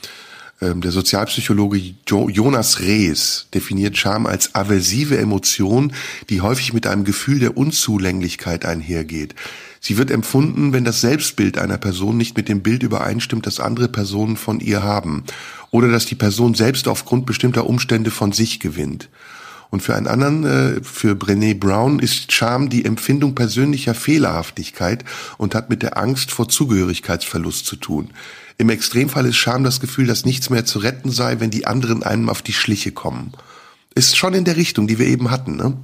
ähm, 0.61 0.81
der 0.81 0.91
Sozialpsychologe 0.91 1.81
jo 2.09 2.29
Jonas 2.29 2.81
Rees 2.81 3.47
definiert 3.55 3.97
Scham 3.97 4.27
als 4.27 4.55
aversive 4.55 5.19
Emotion, 5.19 5.93
die 6.29 6.41
häufig 6.41 6.73
mit 6.73 6.87
einem 6.87 7.05
Gefühl 7.05 7.39
der 7.39 7.57
Unzulänglichkeit 7.57 8.65
einhergeht. 8.65 9.35
Sie 9.81 9.97
wird 9.97 10.11
empfunden, 10.11 10.75
wenn 10.75 10.85
das 10.85 11.01
Selbstbild 11.01 11.57
einer 11.59 11.79
Person 11.79 12.19
nicht 12.19 12.37
mit 12.37 12.49
dem 12.49 12.63
Bild 12.63 12.83
übereinstimmt, 12.83 13.47
das 13.47 13.61
andere 13.61 13.89
Personen 13.89 14.37
von 14.37 14.61
ihr 14.61 14.83
haben, 14.83 15.25
oder 15.71 15.89
dass 15.89 16.05
die 16.05 16.15
Person 16.15 16.55
selbst 16.55 16.87
aufgrund 16.87 17.25
bestimmter 17.25 17.67
Umstände 17.67 18.11
von 18.11 18.33
sich 18.33 18.61
gewinnt. 18.61 19.09
Und 19.71 19.83
für 19.83 19.95
einen 19.95 20.09
anderen, 20.09 20.45
äh, 20.45 20.81
für 20.83 21.15
Brené 21.15 21.59
Brown, 21.59 22.01
ist 22.01 22.33
Scham 22.33 22.69
die 22.69 22.85
Empfindung 22.85 23.35
persönlicher 23.35 23.95
Fehlerhaftigkeit 23.95 25.05
und 25.39 25.55
hat 25.55 25.71
mit 25.71 25.83
der 25.83 25.97
Angst 25.97 26.33
vor 26.33 26.49
Zugehörigkeitsverlust 26.49 27.65
zu 27.65 27.77
tun. 27.77 28.11
Im 28.59 28.69
Extremfall 28.69 29.27
ist 29.27 29.37
Scham 29.37 29.65
das 29.65 29.81
Gefühl, 29.81 30.07
dass 30.07 30.27
nichts 30.27 30.51
mehr 30.51 30.67
zu 30.67 30.81
retten 30.81 31.11
sei, 31.11 31.41
wenn 31.41 31.51
die 31.51 31.67
anderen 31.67 32.03
einem 32.03 32.29
auf 32.29 32.43
die 32.43 32.53
Schliche 32.53 32.93
kommen. 32.93 33.33
Ist 33.95 34.17
schon 34.17 34.35
in 34.35 34.45
der 34.45 34.57
Richtung, 34.57 34.87
die 34.87 34.99
wir 34.99 35.07
eben 35.07 35.31
hatten, 35.31 35.57
ne? 35.57 35.77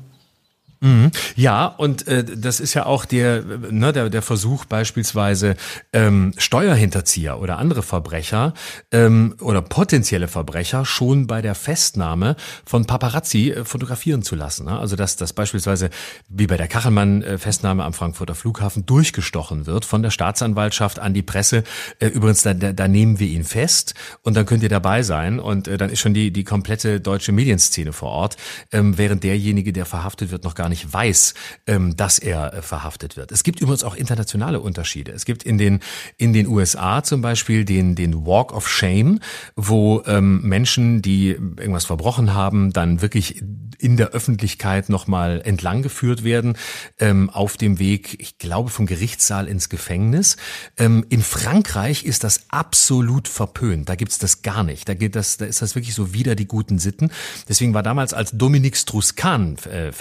Mhm. 0.87 1.11
Ja, 1.35 1.67
und 1.67 2.07
äh, 2.07 2.25
das 2.25 2.61
ist 2.61 2.75
ja 2.75 2.87
auch 2.87 3.05
der, 3.05 3.43
ne, 3.43 3.93
der, 3.93 4.11
der 4.11 4.23
Versuch 4.23 4.65
beispielsweise 4.67 5.57
ähm, 5.93 6.33
Steuerhinterzieher 6.37 7.41
oder 7.41 7.59
andere 7.59 7.83
Verbrecher 7.83 8.55
ähm, 8.93 9.35
oder 9.41 9.63
potenzielle 9.63 10.29
Verbrecher 10.29 10.85
schon 10.85 11.27
bei 11.27 11.43
der 11.43 11.55
Festnahme 11.55 12.37
von 12.65 12.85
Paparazzi 12.85 13.51
äh, 13.51 13.65
fotografieren 13.65 14.23
zu 14.23 14.37
lassen. 14.37 14.67
Ne? 14.67 14.79
Also 14.79 14.97
dass 14.97 15.17
das 15.17 15.33
beispielsweise 15.33 15.91
wie 16.29 16.47
bei 16.47 16.57
der 16.57 16.69
Kachelmann-Festnahme 16.69 17.83
am 17.83 17.93
Frankfurter 17.93 18.35
Flughafen 18.35 18.87
durchgestochen 18.87 19.67
wird 19.67 19.85
von 19.85 20.03
der 20.03 20.11
Staatsanwaltschaft 20.11 20.99
an 20.99 21.15
die 21.15 21.23
Presse. 21.23 21.65
Äh, 21.99 22.09
übrigens, 22.09 22.43
da, 22.43 22.55
da, 22.55 22.73
da 22.73 22.87
nehmen 22.87 23.19
wir 23.19 23.29
ihn 23.29 23.45
fest 23.45 23.95
und 24.23 24.37
dann 24.37 24.47
könnt 24.47 24.63
ihr 24.63 24.69
dabei 24.69 25.03
sein 25.03 25.41
und 25.41 25.69
äh, 25.69 25.79
dann 25.79 25.91
ist 25.91 26.01
schon 26.01 26.15
die, 26.15 26.31
die 26.31 26.45
komplette 26.45 27.01
deutsche 27.01 27.33
Medienszene 27.33 27.93
vor 27.93 28.11
Ort, 28.11 28.37
ähm, 28.73 28.99
während 28.99 29.25
derjenige, 29.25 29.73
der 29.73 29.87
verhaftet 29.87 30.31
wird, 30.31 30.45
noch 30.45 30.55
gar 30.55 30.67
gar 30.67 30.69
nicht 30.77 30.93
weiß, 30.93 31.35
ähm, 31.67 31.97
dass 31.97 32.19
er 32.19 32.53
äh, 32.53 32.63
verhaftet 32.63 33.17
wird. 33.17 33.33
Es 33.33 33.43
gibt 33.43 33.61
übrigens 33.61 33.85
auch 33.85 33.95
internationale 33.95 34.61
Unterschiede. 34.61 35.13
Es 35.13 35.25
gibt 35.25 35.43
in 35.43 35.59
den 35.59 35.81
in 36.19 36.33
den 36.33 36.47
USA 36.47 37.03
zum 37.03 37.23
Beispiel 37.23 37.65
den 37.65 37.95
den 37.95 38.27
Walk 38.27 38.53
of 38.53 38.69
Shame, 38.69 39.21
wo 39.55 40.03
ähm, 40.07 40.43
Menschen, 40.43 41.01
die 41.01 41.31
irgendwas 41.31 41.87
verbrochen 41.87 42.35
haben, 42.35 42.73
dann 42.73 43.01
wirklich 43.01 43.43
in 43.79 43.97
der 43.97 44.09
Öffentlichkeit 44.09 44.89
nochmal 44.89 45.43
entlang 45.45 45.83
geführt 45.83 46.25
werden 46.25 46.57
ähm, 46.99 47.29
auf 47.29 47.57
dem 47.57 47.79
Weg, 47.79 48.17
ich 48.21 48.39
glaube, 48.39 48.71
vom 48.71 48.87
Gerichtssaal 48.87 49.49
ins 49.49 49.69
Gefängnis. 49.69 50.39
In 50.79 51.23
Frankreich 51.23 52.05
ist 52.05 52.25
das 52.25 52.47
absolut 52.49 53.29
verpönt. 53.29 53.89
Da 53.91 53.95
gibt's 53.95 54.19
das 54.19 54.41
gar 54.41 54.63
nicht. 54.63 54.89
Da 54.89 54.95
geht 54.95 55.15
das, 55.15 55.37
da 55.37 55.45
ist 55.45 55.61
das 55.61 55.75
wirklich 55.75 55.95
so 55.95 56.15
wieder 56.15 56.35
die 56.35 56.47
guten 56.47 56.79
Sitten. 56.79 57.11
Deswegen 57.49 57.75
war 57.75 57.83
damals 57.83 58.15
als 58.15 58.31
Dominique 58.33 58.77
Strauss-Kahn 58.77 59.57
äh, 59.67 59.93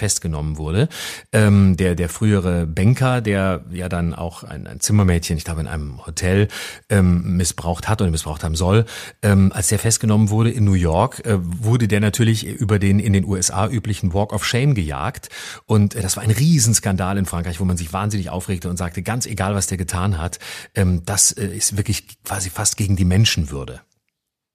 wurde. 0.56 0.88
Ähm, 1.32 1.76
der, 1.76 1.94
der 1.94 2.08
frühere 2.08 2.66
Banker, 2.66 3.20
der 3.20 3.64
ja 3.70 3.88
dann 3.88 4.14
auch 4.14 4.44
ein, 4.44 4.66
ein 4.66 4.80
Zimmermädchen, 4.80 5.36
ich 5.36 5.44
glaube, 5.44 5.60
in 5.60 5.66
einem 5.66 6.04
Hotel 6.06 6.48
ähm, 6.88 7.36
missbraucht 7.36 7.88
hat 7.88 8.00
oder 8.00 8.10
missbraucht 8.10 8.44
haben 8.44 8.56
soll, 8.56 8.84
ähm, 9.22 9.52
als 9.52 9.68
der 9.68 9.78
festgenommen 9.78 10.30
wurde 10.30 10.50
in 10.50 10.64
New 10.64 10.74
York, 10.74 11.24
äh, 11.24 11.38
wurde 11.40 11.88
der 11.88 12.00
natürlich 12.00 12.46
über 12.46 12.78
den 12.78 12.98
in 12.98 13.12
den 13.12 13.24
USA 13.24 13.68
üblichen 13.68 14.14
Walk 14.14 14.32
of 14.32 14.44
Shame 14.44 14.74
gejagt. 14.74 15.28
Und 15.66 15.94
äh, 15.94 16.02
das 16.02 16.16
war 16.16 16.22
ein 16.22 16.30
Riesenskandal 16.30 17.18
in 17.18 17.26
Frankreich, 17.26 17.60
wo 17.60 17.64
man 17.64 17.76
sich 17.76 17.92
wahnsinnig 17.92 18.30
aufregte 18.30 18.68
und 18.68 18.76
sagte, 18.76 19.02
ganz 19.02 19.26
egal, 19.26 19.54
was 19.54 19.66
der 19.66 19.78
getan 19.78 20.18
hat, 20.18 20.38
ähm, 20.74 21.02
das 21.04 21.32
äh, 21.32 21.46
ist 21.46 21.76
wirklich 21.76 22.22
quasi 22.24 22.50
fast 22.50 22.76
gegen 22.76 22.96
die 22.96 23.04
Menschenwürde. 23.04 23.80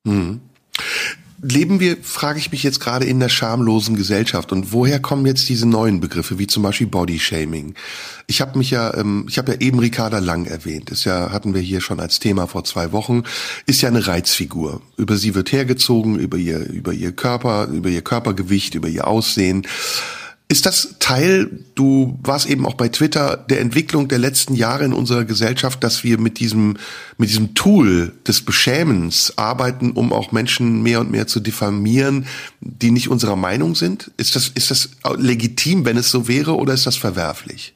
Hm 0.06 0.42
leben 1.42 1.80
wir, 1.80 1.98
frage 2.02 2.40
ich 2.40 2.52
mich 2.52 2.64
jetzt 2.64 2.80
gerade, 2.80 3.06
in 3.06 3.20
der 3.20 3.30
schamlosen 3.30 3.96
Gesellschaft. 3.96 4.52
Und 4.52 4.72
woher 4.72 5.00
kommen 5.00 5.26
jetzt 5.26 5.50
diese 5.50 5.68
neuen 5.68 6.00
Begriffe, 6.00 6.38
wie 6.38 6.48
zum 6.48 6.64
Beispiel 6.64 6.88
Bodyshaming? 6.88 7.74
Ich 8.28 8.42
habe 8.42 8.58
mich 8.58 8.72
ja, 8.72 8.94
ähm, 8.96 9.26
ich 9.28 9.38
habe 9.38 9.54
ja 9.54 9.60
eben 9.60 9.80
Ricarda 9.80 10.20
Lang 10.20 10.46
erwähnt. 10.46 10.92
Ist 10.92 11.06
ja, 11.06 11.32
hatten 11.32 11.54
wir 11.54 11.62
hier 11.62 11.82
schon 11.82 12.00
als 12.00 12.20
Thema 12.20 12.48
vor 12.48 12.64
zwei 12.64 12.92
Wochen. 12.92 13.24
Ist 13.66 13.82
ja 13.82 13.90
eine 13.90 14.06
Reizfigur. 14.06 14.82
Über 14.98 15.18
sie 15.18 15.34
wird 15.34 15.52
hergezogen, 15.52 16.20
über 16.20 16.38
ihr, 16.38 16.60
über 16.70 16.94
ihr 16.94 17.12
Körper, 17.12 17.68
über 17.68 17.90
ihr 17.90 18.04
Körpergewicht, 18.04 18.76
über 18.76 18.88
ihr 18.88 19.08
Aussehen. 19.08 19.68
Ist 20.52 20.66
das 20.66 20.96
Teil, 21.00 21.50
du 21.76 22.20
warst 22.22 22.46
eben 22.46 22.66
auch 22.66 22.74
bei 22.74 22.90
Twitter, 22.90 23.38
der 23.38 23.62
Entwicklung 23.62 24.10
der 24.10 24.20
letzten 24.20 24.54
Jahre 24.54 24.84
in 24.84 24.92
unserer 24.92 25.24
Gesellschaft, 25.24 25.82
dass 25.82 26.04
wir 26.04 26.18
mit 26.18 26.40
diesem, 26.40 26.76
mit 27.18 27.30
diesem 27.30 27.56
Tool 27.56 28.12
des 28.28 28.42
Beschämens 28.42 29.38
arbeiten, 29.38 29.92
um 29.92 30.12
auch 30.12 30.34
Menschen 30.34 30.84
mehr 30.84 31.00
und 31.00 31.10
mehr 31.10 31.26
zu 31.26 31.40
diffamieren, 31.40 32.26
die 32.60 32.92
nicht 32.92 33.08
unserer 33.08 33.38
Meinung 33.38 33.76
sind? 33.76 34.12
Ist 34.18 34.36
das, 34.36 34.50
ist 34.50 34.72
das 34.72 34.90
legitim, 35.18 35.86
wenn 35.86 35.96
es 35.96 36.12
so 36.12 36.28
wäre, 36.28 36.58
oder 36.58 36.74
ist 36.74 36.86
das 36.86 36.98
verwerflich? 36.98 37.74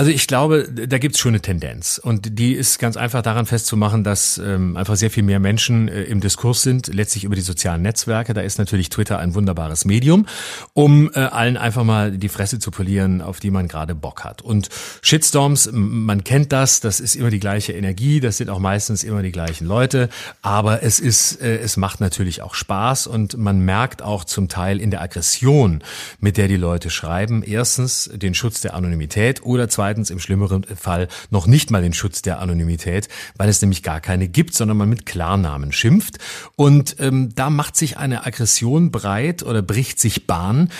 Also 0.00 0.12
ich 0.12 0.26
glaube, 0.26 0.66
da 0.66 0.96
gibt's 0.96 1.18
schon 1.18 1.32
eine 1.32 1.42
Tendenz 1.42 2.00
und 2.02 2.38
die 2.38 2.54
ist 2.54 2.78
ganz 2.78 2.96
einfach 2.96 3.20
daran 3.20 3.44
festzumachen, 3.44 4.02
dass 4.02 4.38
ähm, 4.38 4.78
einfach 4.78 4.96
sehr 4.96 5.10
viel 5.10 5.22
mehr 5.22 5.40
Menschen 5.40 5.88
äh, 5.88 6.04
im 6.04 6.22
Diskurs 6.22 6.62
sind, 6.62 6.86
letztlich 6.86 7.24
über 7.24 7.34
die 7.34 7.42
sozialen 7.42 7.82
Netzwerke. 7.82 8.32
Da 8.32 8.40
ist 8.40 8.56
natürlich 8.56 8.88
Twitter 8.88 9.18
ein 9.18 9.34
wunderbares 9.34 9.84
Medium, 9.84 10.24
um 10.72 11.10
äh, 11.12 11.18
allen 11.18 11.58
einfach 11.58 11.84
mal 11.84 12.12
die 12.12 12.30
Fresse 12.30 12.58
zu 12.58 12.70
polieren, 12.70 13.20
auf 13.20 13.40
die 13.40 13.50
man 13.50 13.68
gerade 13.68 13.94
Bock 13.94 14.24
hat. 14.24 14.40
Und 14.40 14.70
Shitstorms, 15.02 15.68
man 15.70 16.24
kennt 16.24 16.50
das, 16.50 16.80
das 16.80 17.00
ist 17.00 17.14
immer 17.14 17.28
die 17.28 17.38
gleiche 17.38 17.74
Energie, 17.74 18.20
das 18.20 18.38
sind 18.38 18.48
auch 18.48 18.58
meistens 18.58 19.04
immer 19.04 19.20
die 19.20 19.32
gleichen 19.32 19.66
Leute, 19.66 20.08
aber 20.40 20.82
es 20.82 20.98
ist, 20.98 21.42
äh, 21.42 21.58
es 21.58 21.76
macht 21.76 22.00
natürlich 22.00 22.40
auch 22.40 22.54
Spaß 22.54 23.06
und 23.06 23.36
man 23.36 23.60
merkt 23.66 24.00
auch 24.00 24.24
zum 24.24 24.48
Teil 24.48 24.80
in 24.80 24.90
der 24.90 25.02
Aggression, 25.02 25.84
mit 26.20 26.38
der 26.38 26.48
die 26.48 26.56
Leute 26.56 26.88
schreiben, 26.88 27.42
erstens 27.42 28.08
den 28.14 28.32
Schutz 28.32 28.62
der 28.62 28.72
Anonymität 28.72 29.42
oder 29.42 29.68
zweitens 29.68 29.89
im 29.98 30.20
schlimmeren 30.20 30.64
Fall 30.64 31.08
noch 31.30 31.46
nicht 31.46 31.70
mal 31.70 31.82
den 31.82 31.92
Schutz 31.92 32.22
der 32.22 32.40
Anonymität, 32.40 33.08
weil 33.36 33.48
es 33.48 33.60
nämlich 33.60 33.82
gar 33.82 34.00
keine 34.00 34.28
gibt, 34.28 34.54
sondern 34.54 34.76
man 34.76 34.88
mit 34.88 35.06
Klarnamen 35.06 35.72
schimpft. 35.72 36.18
Und 36.56 36.96
ähm, 36.98 37.34
da 37.34 37.50
macht 37.50 37.76
sich 37.76 37.96
eine 37.96 38.26
Aggression 38.26 38.90
breit 38.90 39.42
oder 39.42 39.62
bricht 39.62 39.98
sich 39.98 40.26
Bahn, 40.26 40.70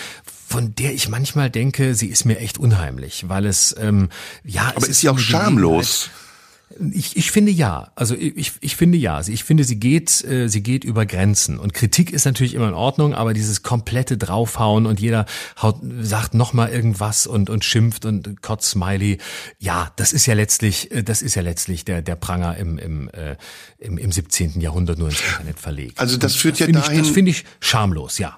von 0.47 0.75
der 0.75 0.93
ich 0.93 1.07
manchmal 1.07 1.49
denke, 1.49 1.95
sie 1.95 2.07
ist 2.07 2.25
mir 2.25 2.37
echt 2.39 2.57
unheimlich, 2.57 3.29
weil 3.29 3.45
es 3.45 3.75
ähm, 3.79 4.09
ja. 4.43 4.67
Aber 4.75 4.83
es 4.83 4.89
ist 4.89 4.99
sie 4.99 5.09
auch 5.09 5.19
schamlos? 5.19 6.09
Ich, 6.93 7.17
ich 7.17 7.31
finde 7.31 7.51
ja. 7.51 7.91
Also 7.95 8.15
ich, 8.15 8.53
ich 8.61 8.75
finde 8.75 8.97
ja. 8.97 9.21
Ich 9.27 9.43
finde, 9.43 9.63
sie 9.63 9.79
geht, 9.79 10.23
äh, 10.23 10.47
sie 10.47 10.61
geht 10.61 10.83
über 10.83 11.05
Grenzen. 11.05 11.59
Und 11.59 11.73
Kritik 11.73 12.11
ist 12.11 12.25
natürlich 12.25 12.53
immer 12.53 12.67
in 12.67 12.73
Ordnung, 12.73 13.13
aber 13.13 13.33
dieses 13.33 13.63
komplette 13.63 14.17
Draufhauen 14.17 14.85
und 14.85 14.99
jeder 14.99 15.25
haut, 15.61 15.77
sagt 16.01 16.33
nochmal 16.33 16.69
irgendwas 16.69 17.27
und, 17.27 17.49
und 17.49 17.65
schimpft 17.65 18.05
und 18.05 18.41
kotzt 18.41 18.71
Smiley. 18.71 19.17
Ja, 19.59 19.91
das 19.95 20.13
ist 20.13 20.25
ja 20.25 20.33
letztlich, 20.33 20.91
äh, 20.91 21.03
das 21.03 21.21
ist 21.21 21.35
ja 21.35 21.41
letztlich 21.41 21.85
der, 21.85 22.01
der 22.01 22.15
Pranger 22.15 22.57
im, 22.57 22.77
im, 22.77 23.09
äh, 23.09 23.35
im, 23.77 23.97
im 23.97 24.11
17. 24.11 24.61
Jahrhundert 24.61 24.97
nur 24.97 25.09
ins 25.09 25.21
Internet 25.21 25.59
verlegt. 25.59 25.99
Also 25.99 26.17
das 26.17 26.35
führt 26.35 26.59
das 26.59 26.67
ja 26.67 26.73
dahin. 26.73 26.99
Ich, 26.99 27.07
das 27.07 27.09
finde 27.09 27.31
ich 27.31 27.45
schamlos, 27.59 28.17
ja. 28.17 28.37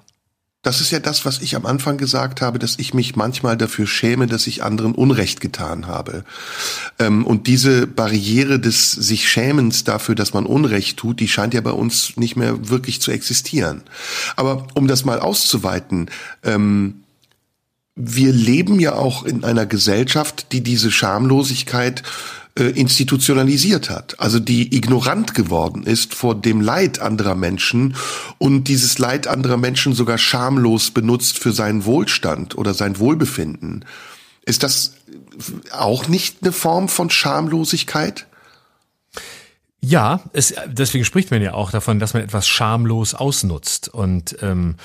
Das 0.64 0.80
ist 0.80 0.91
ja 0.91 0.99
das, 0.99 1.26
was 1.26 1.41
ich 1.41 1.57
am 1.57 1.66
Anfang 1.66 1.97
gesagt 1.97 2.41
habe, 2.41 2.57
dass 2.57 2.80
ich 2.80 2.93
mich 2.93 3.18
manchmal 3.18 3.57
dafür 3.57 3.86
schäme, 3.86 4.28
dass 4.28 4.47
ich 4.47 4.64
anderen 4.64 4.95
Unrecht 4.95 5.41
getan 5.41 5.88
habe. 5.88 6.24
Ähm, 6.99 7.26
und 7.28 7.47
diese 7.47 7.86
Barriere 7.86 8.59
des 8.59 8.91
sich 8.91 9.30
Schämens 9.30 9.84
dafür, 9.84 10.16
dass 10.16 10.34
man 10.34 10.45
Unrecht 10.45 10.97
tut, 10.97 11.20
die 11.20 11.28
scheint 11.28 11.53
ja 11.53 11.59
bei 11.59 11.72
uns 11.72 12.16
nicht 12.16 12.38
mehr 12.38 12.70
wirklich 12.70 13.01
zu 13.01 13.11
existieren. 13.11 13.84
Aber 14.38 14.66
um 14.74 14.88
das 14.88 15.03
mal 15.03 15.20
auszuweiten, 15.20 16.09
ähm, 16.43 17.03
wir 17.95 18.32
leben 18.32 18.80
ja 18.80 18.95
auch 18.95 19.24
in 19.24 19.43
einer 19.43 19.66
Gesellschaft, 19.66 20.53
die 20.53 20.61
diese 20.61 20.91
Schamlosigkeit 20.91 22.03
äh, 22.58 22.66
institutionalisiert 22.66 23.89
hat, 23.89 24.20
also 24.20 24.39
die 24.39 24.76
ignorant 24.76 25.34
geworden 25.34 25.84
ist 25.84 26.14
vor 26.14 26.36
dem 26.36 26.62
Leid 26.62 26.99
anderer 26.99 27.34
Menschen 27.34 27.95
und 28.38 28.66
dieses 28.66 28.99
Leid 28.99 29.26
anderer 29.26 29.58
Menschen 29.58 29.93
sogar 29.93 30.20
schamlos 30.20 30.91
benutzt 30.91 31.39
für 31.39 31.51
seinen 31.51 31.86
Wohlstand 31.86 32.56
oder 32.56 32.74
sein 32.74 32.99
Wohlbefinden. 32.99 33.86
Ist 34.45 34.62
das 34.62 34.93
auch 35.72 36.08
nicht 36.08 36.43
eine 36.43 36.51
Form 36.51 36.89
von 36.89 37.10
Schamlosigkeit? 37.10 38.28
Ja, 39.80 40.22
es, 40.32 40.54
deswegen 40.68 41.06
spricht 41.06 41.32
man 41.32 41.41
ja 41.41 41.54
auch 41.56 41.72
davon, 41.72 41.99
dass 41.99 42.14
man 42.14 42.24
etwas 42.24 42.47
schamlos 42.47 43.16
ausnutzt. 43.16 43.89
Und 43.89 44.38
ähm, 44.41 44.76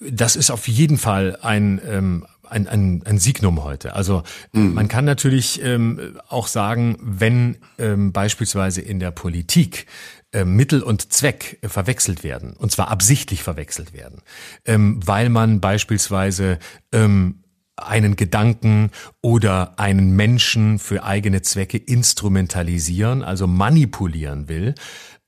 das 0.00 0.36
ist 0.36 0.50
auf 0.50 0.68
jeden 0.68 0.98
Fall 0.98 1.38
ein, 1.42 1.80
ähm, 1.84 2.26
ein, 2.50 2.66
ein, 2.68 3.02
ein 3.04 3.18
Signum 3.18 3.62
heute. 3.64 3.94
Also 3.94 4.22
mhm. 4.52 4.74
man 4.74 4.88
kann 4.88 5.04
natürlich 5.04 5.62
ähm, 5.62 6.18
auch 6.28 6.46
sagen, 6.46 6.96
wenn 7.00 7.56
ähm, 7.78 8.12
beispielsweise 8.12 8.80
in 8.80 9.00
der 9.00 9.10
Politik 9.10 9.86
äh, 10.32 10.44
Mittel 10.44 10.82
und 10.82 11.12
Zweck 11.12 11.58
äh, 11.62 11.68
verwechselt 11.68 12.22
werden, 12.22 12.54
und 12.54 12.70
zwar 12.70 12.88
absichtlich 12.90 13.42
verwechselt 13.42 13.92
werden, 13.92 14.20
ähm, 14.66 15.00
weil 15.04 15.30
man 15.30 15.60
beispielsweise 15.60 16.58
ähm, 16.92 17.44
einen 17.76 18.16
Gedanken 18.16 18.90
oder 19.22 19.78
einen 19.78 20.10
Menschen 20.16 20.78
für 20.78 21.04
eigene 21.04 21.42
Zwecke 21.42 21.78
instrumentalisieren, 21.78 23.22
also 23.22 23.46
manipulieren 23.46 24.48
will, 24.48 24.74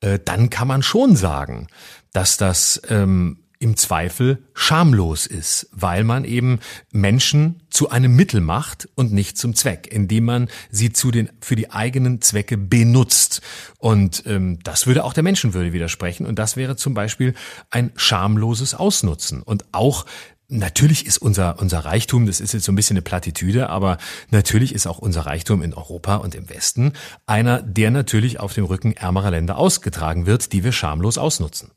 äh, 0.01 0.19
dann 0.23 0.51
kann 0.51 0.69
man 0.69 0.83
schon 0.83 1.17
sagen, 1.17 1.69
dass 2.13 2.37
das 2.37 2.83
ähm, 2.89 3.40
im 3.61 3.77
Zweifel 3.77 4.43
schamlos 4.55 5.27
ist, 5.27 5.69
weil 5.71 6.03
man 6.03 6.25
eben 6.25 6.61
Menschen 6.93 7.63
zu 7.69 7.91
einem 7.91 8.17
Mittel 8.17 8.41
macht 8.41 8.89
und 8.95 9.13
nicht 9.13 9.37
zum 9.37 9.55
Zweck, 9.55 9.87
indem 9.93 10.25
man 10.25 10.49
sie 10.71 10.93
zu 10.93 11.11
den 11.11 11.29
für 11.43 11.57
die 11.57 11.71
eigenen 11.71 12.23
Zwecke 12.23 12.57
benutzt. 12.57 13.43
Und 13.79 14.25
ähm, 14.27 14.59
das 14.63 14.87
würde 14.87 15.05
auch 15.05 15.13
der 15.13 15.23
Menschenwürde 15.23 15.75
widersprechen. 15.75 16.27
Und 16.27 16.39
das 16.39 16.57
wäre 16.57 16.77
zum 16.77 16.95
Beispiel 16.95 17.35
ein 17.69 17.93
schamloses 17.97 18.75
Ausnutzen. 18.75 19.43
Und 19.43 19.67
auch 19.73 20.07
Natürlich 20.53 21.07
ist 21.07 21.19
unser, 21.19 21.61
unser 21.61 21.85
Reichtum, 21.85 22.27
das 22.27 22.41
ist 22.41 22.55
jetzt 22.55 22.65
so 22.65 22.73
ein 22.73 22.75
bisschen 22.75 22.97
eine 22.97 23.03
Plattitüde, 23.03 23.69
aber 23.69 23.99
natürlich 24.33 24.75
ist 24.75 24.89
auch 24.89 24.99
unser 24.99 25.21
Reichtum 25.21 25.63
in 25.63 25.73
Europa 25.75 26.17
und 26.17 26.35
im 26.35 26.51
Westen 26.51 26.95
einer, 27.25 27.63
der 27.63 27.93
natürlich 27.93 28.41
auf 28.41 28.53
dem 28.53 28.65
Rücken 28.65 28.93
ärmerer 28.95 29.31
Länder 29.31 29.57
ausgetragen 29.57 30.27
wird, 30.27 30.53
die 30.53 30.65
wir 30.65 30.73
schamlos 30.73 31.19
ausnutzen. 31.19 31.71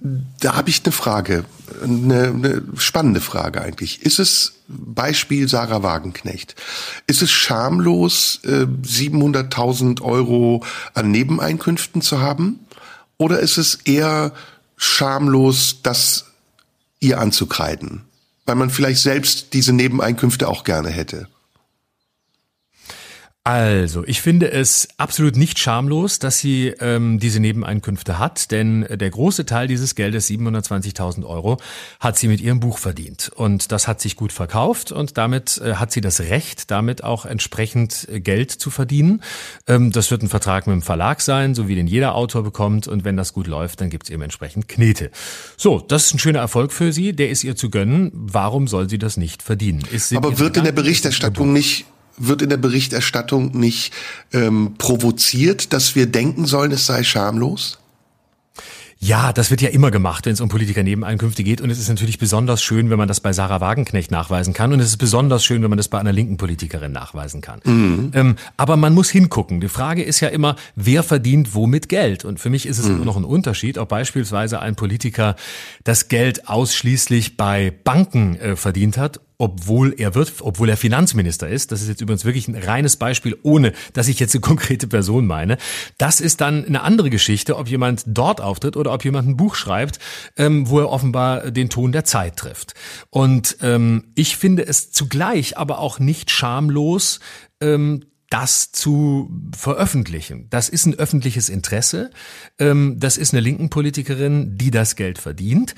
Da 0.00 0.54
habe 0.54 0.70
ich 0.70 0.84
eine 0.84 0.92
Frage, 0.92 1.44
eine, 1.82 2.28
eine 2.28 2.62
spannende 2.76 3.20
Frage 3.20 3.60
eigentlich. 3.60 4.02
Ist 4.02 4.18
es 4.18 4.54
Beispiel 4.68 5.48
Sarah 5.48 5.82
Wagenknecht? 5.82 6.54
Ist 7.06 7.22
es 7.22 7.30
schamlos, 7.30 8.40
700.000 8.44 10.00
äh, 10.00 10.04
Euro 10.04 10.64
an 10.94 11.10
Nebeneinkünften 11.10 12.02
zu 12.02 12.20
haben? 12.20 12.60
Oder 13.16 13.40
ist 13.40 13.58
es 13.58 13.76
eher 13.84 14.32
schamlos, 14.76 15.80
das 15.82 16.26
ihr 17.00 17.18
anzukreiden? 17.18 18.02
Weil 18.46 18.54
man 18.54 18.70
vielleicht 18.70 19.00
selbst 19.00 19.52
diese 19.52 19.72
Nebeneinkünfte 19.72 20.46
auch 20.48 20.62
gerne 20.62 20.90
hätte. 20.90 21.28
Also, 23.48 24.04
ich 24.06 24.20
finde 24.20 24.52
es 24.52 24.88
absolut 24.98 25.38
nicht 25.38 25.58
schamlos, 25.58 26.18
dass 26.18 26.38
sie 26.38 26.66
ähm, 26.80 27.18
diese 27.18 27.40
Nebeneinkünfte 27.40 28.18
hat, 28.18 28.50
denn 28.50 28.86
der 28.90 29.08
große 29.08 29.46
Teil 29.46 29.66
dieses 29.66 29.94
Geldes, 29.94 30.28
720.000 30.28 31.24
Euro, 31.24 31.56
hat 31.98 32.18
sie 32.18 32.28
mit 32.28 32.42
ihrem 32.42 32.60
Buch 32.60 32.76
verdient. 32.76 33.32
Und 33.34 33.72
das 33.72 33.88
hat 33.88 34.02
sich 34.02 34.16
gut 34.16 34.32
verkauft 34.32 34.92
und 34.92 35.16
damit 35.16 35.62
äh, 35.64 35.76
hat 35.76 35.92
sie 35.92 36.02
das 36.02 36.20
Recht, 36.20 36.70
damit 36.70 37.02
auch 37.02 37.24
entsprechend 37.24 38.06
äh, 38.10 38.20
Geld 38.20 38.50
zu 38.50 38.68
verdienen. 38.68 39.22
Ähm, 39.66 39.92
das 39.92 40.10
wird 40.10 40.22
ein 40.22 40.28
Vertrag 40.28 40.66
mit 40.66 40.74
dem 40.74 40.82
Verlag 40.82 41.22
sein, 41.22 41.54
so 41.54 41.68
wie 41.68 41.74
den 41.74 41.86
jeder 41.86 42.16
Autor 42.16 42.42
bekommt. 42.42 42.86
Und 42.86 43.04
wenn 43.04 43.16
das 43.16 43.32
gut 43.32 43.46
läuft, 43.46 43.80
dann 43.80 43.88
gibt 43.88 44.04
es 44.04 44.10
eben 44.10 44.20
entsprechend 44.20 44.68
Knete. 44.68 45.10
So, 45.56 45.80
das 45.80 46.08
ist 46.08 46.14
ein 46.16 46.18
schöner 46.18 46.40
Erfolg 46.40 46.70
für 46.70 46.92
sie, 46.92 47.14
der 47.14 47.30
ist 47.30 47.44
ihr 47.44 47.56
zu 47.56 47.70
gönnen. 47.70 48.10
Warum 48.12 48.68
soll 48.68 48.90
sie 48.90 48.98
das 48.98 49.16
nicht 49.16 49.42
verdienen? 49.42 49.84
Aber 50.16 50.38
wird 50.38 50.58
in 50.58 50.64
der 50.64 50.72
Berichterstattung 50.72 51.54
nicht 51.54 51.86
wird 52.18 52.42
in 52.42 52.48
der 52.48 52.56
Berichterstattung 52.56 53.58
nicht 53.58 53.92
ähm, 54.32 54.74
provoziert, 54.78 55.72
dass 55.72 55.94
wir 55.94 56.06
denken 56.06 56.46
sollen, 56.46 56.72
es 56.72 56.86
sei 56.86 57.02
schamlos? 57.02 57.78
Ja, 59.00 59.32
das 59.32 59.50
wird 59.50 59.60
ja 59.60 59.68
immer 59.68 59.92
gemacht, 59.92 60.26
wenn 60.26 60.32
es 60.32 60.40
um 60.40 60.48
Politiker-Nebeneinkünfte 60.48 61.44
geht. 61.44 61.60
Und 61.60 61.70
es 61.70 61.78
ist 61.78 61.88
natürlich 61.88 62.18
besonders 62.18 62.60
schön, 62.60 62.90
wenn 62.90 62.98
man 62.98 63.06
das 63.06 63.20
bei 63.20 63.32
Sarah 63.32 63.60
Wagenknecht 63.60 64.10
nachweisen 64.10 64.54
kann. 64.54 64.72
Und 64.72 64.80
es 64.80 64.88
ist 64.88 64.96
besonders 64.96 65.44
schön, 65.44 65.62
wenn 65.62 65.70
man 65.70 65.76
das 65.76 65.86
bei 65.86 66.00
einer 66.00 66.12
linken 66.12 66.36
Politikerin 66.36 66.90
nachweisen 66.90 67.40
kann. 67.40 67.60
Mhm. 67.64 68.10
Ähm, 68.12 68.36
aber 68.56 68.76
man 68.76 68.94
muss 68.94 69.08
hingucken. 69.08 69.60
Die 69.60 69.68
Frage 69.68 70.02
ist 70.02 70.18
ja 70.18 70.28
immer, 70.28 70.56
wer 70.74 71.04
verdient 71.04 71.54
womit 71.54 71.88
Geld? 71.88 72.24
Und 72.24 72.40
für 72.40 72.50
mich 72.50 72.66
ist 72.66 72.78
es 72.78 72.86
mhm. 72.86 72.96
immer 72.96 73.04
noch 73.04 73.16
ein 73.16 73.24
Unterschied, 73.24 73.78
ob 73.78 73.88
beispielsweise 73.88 74.58
ein 74.58 74.74
Politiker 74.74 75.36
das 75.84 76.08
Geld 76.08 76.48
ausschließlich 76.48 77.36
bei 77.36 77.72
Banken 77.84 78.34
äh, 78.36 78.56
verdient 78.56 78.98
hat 78.98 79.20
obwohl 79.38 79.94
er 79.96 80.14
wird, 80.14 80.34
obwohl 80.40 80.68
er 80.68 80.76
Finanzminister 80.76 81.48
ist. 81.48 81.70
Das 81.72 81.80
ist 81.80 81.88
jetzt 81.88 82.00
übrigens 82.00 82.24
wirklich 82.24 82.48
ein 82.48 82.56
reines 82.56 82.96
Beispiel, 82.96 83.38
ohne 83.42 83.72
dass 83.92 84.08
ich 84.08 84.18
jetzt 84.18 84.34
eine 84.34 84.40
konkrete 84.48 84.88
Person 84.88 85.26
meine. 85.26 85.56
Das 85.96 86.20
ist 86.20 86.40
dann 86.40 86.64
eine 86.64 86.82
andere 86.82 87.08
Geschichte, 87.08 87.56
ob 87.56 87.68
jemand 87.68 88.02
dort 88.06 88.40
auftritt 88.40 88.76
oder 88.76 88.92
ob 88.92 89.04
jemand 89.04 89.28
ein 89.28 89.36
Buch 89.36 89.54
schreibt, 89.54 90.00
ähm, 90.36 90.68
wo 90.68 90.80
er 90.80 90.90
offenbar 90.90 91.50
den 91.52 91.70
Ton 91.70 91.92
der 91.92 92.04
Zeit 92.04 92.36
trifft. 92.36 92.74
Und 93.10 93.56
ähm, 93.62 94.04
ich 94.14 94.36
finde 94.36 94.66
es 94.66 94.90
zugleich 94.90 95.56
aber 95.56 95.78
auch 95.78 96.00
nicht 96.00 96.30
schamlos, 96.30 97.20
ähm, 97.60 98.02
das 98.30 98.72
zu 98.72 99.30
veröffentlichen. 99.56 100.48
Das 100.50 100.68
ist 100.68 100.84
ein 100.84 100.94
öffentliches 100.94 101.48
Interesse. 101.48 102.10
Ähm, 102.58 102.96
das 102.98 103.16
ist 103.16 103.32
eine 103.32 103.40
linken 103.40 103.70
Politikerin, 103.70 104.58
die 104.58 104.70
das 104.70 104.96
Geld 104.96 105.18
verdient. 105.18 105.74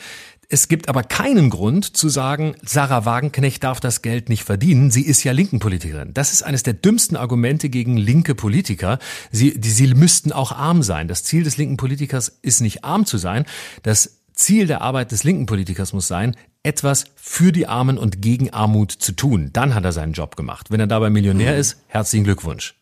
Es 0.52 0.66
gibt 0.66 0.88
aber 0.88 1.04
keinen 1.04 1.48
Grund 1.48 1.96
zu 1.96 2.08
sagen, 2.08 2.56
Sarah 2.62 3.04
Wagenknecht 3.04 3.62
darf 3.62 3.78
das 3.78 4.02
Geld 4.02 4.28
nicht 4.28 4.42
verdienen. 4.42 4.90
Sie 4.90 5.02
ist 5.06 5.22
ja 5.22 5.30
linken 5.30 5.60
Politikerin. 5.60 6.12
Das 6.12 6.32
ist 6.32 6.42
eines 6.42 6.64
der 6.64 6.74
dümmsten 6.74 7.16
Argumente 7.16 7.68
gegen 7.68 7.96
linke 7.96 8.34
Politiker. 8.34 8.98
Sie, 9.30 9.58
die, 9.58 9.70
sie 9.70 9.94
müssten 9.94 10.32
auch 10.32 10.50
arm 10.50 10.82
sein. 10.82 11.06
Das 11.06 11.22
Ziel 11.22 11.44
des 11.44 11.56
linken 11.56 11.76
Politikers 11.76 12.40
ist 12.42 12.62
nicht 12.62 12.84
arm 12.84 13.06
zu 13.06 13.16
sein. 13.16 13.46
Das 13.84 14.18
Ziel 14.34 14.66
der 14.66 14.80
Arbeit 14.80 15.12
des 15.12 15.22
linken 15.22 15.46
Politikers 15.46 15.92
muss 15.92 16.08
sein, 16.08 16.36
etwas 16.64 17.04
für 17.14 17.52
die 17.52 17.68
Armen 17.68 17.96
und 17.96 18.20
gegen 18.20 18.50
Armut 18.52 18.90
zu 18.90 19.12
tun. 19.12 19.50
Dann 19.52 19.76
hat 19.76 19.84
er 19.84 19.92
seinen 19.92 20.14
Job 20.14 20.34
gemacht. 20.34 20.72
Wenn 20.72 20.80
er 20.80 20.88
dabei 20.88 21.10
Millionär 21.10 21.52
mhm. 21.52 21.60
ist, 21.60 21.76
herzlichen 21.86 22.24
Glückwunsch. 22.24 22.74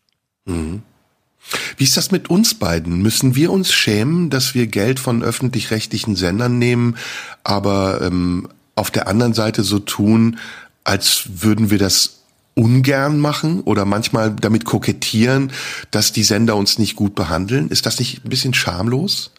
Mhm. 0.46 0.82
Wie 1.76 1.84
ist 1.84 1.96
das 1.96 2.10
mit 2.10 2.30
uns 2.30 2.54
beiden? 2.54 3.02
Müssen 3.02 3.34
wir 3.34 3.50
uns 3.52 3.72
schämen, 3.72 4.30
dass 4.30 4.54
wir 4.54 4.66
Geld 4.66 5.00
von 5.00 5.22
öffentlich-rechtlichen 5.22 6.16
Sendern 6.16 6.58
nehmen, 6.58 6.96
aber 7.44 8.00
ähm, 8.02 8.48
auf 8.74 8.90
der 8.90 9.08
anderen 9.08 9.34
Seite 9.34 9.62
so 9.62 9.78
tun, 9.78 10.38
als 10.84 11.24
würden 11.42 11.70
wir 11.70 11.78
das 11.78 12.18
ungern 12.54 13.20
machen 13.20 13.60
oder 13.60 13.84
manchmal 13.84 14.34
damit 14.34 14.64
kokettieren, 14.64 15.52
dass 15.90 16.12
die 16.12 16.24
Sender 16.24 16.56
uns 16.56 16.78
nicht 16.78 16.96
gut 16.96 17.14
behandeln? 17.14 17.68
Ist 17.68 17.86
das 17.86 17.98
nicht 17.98 18.24
ein 18.24 18.28
bisschen 18.28 18.54
schamlos? 18.54 19.30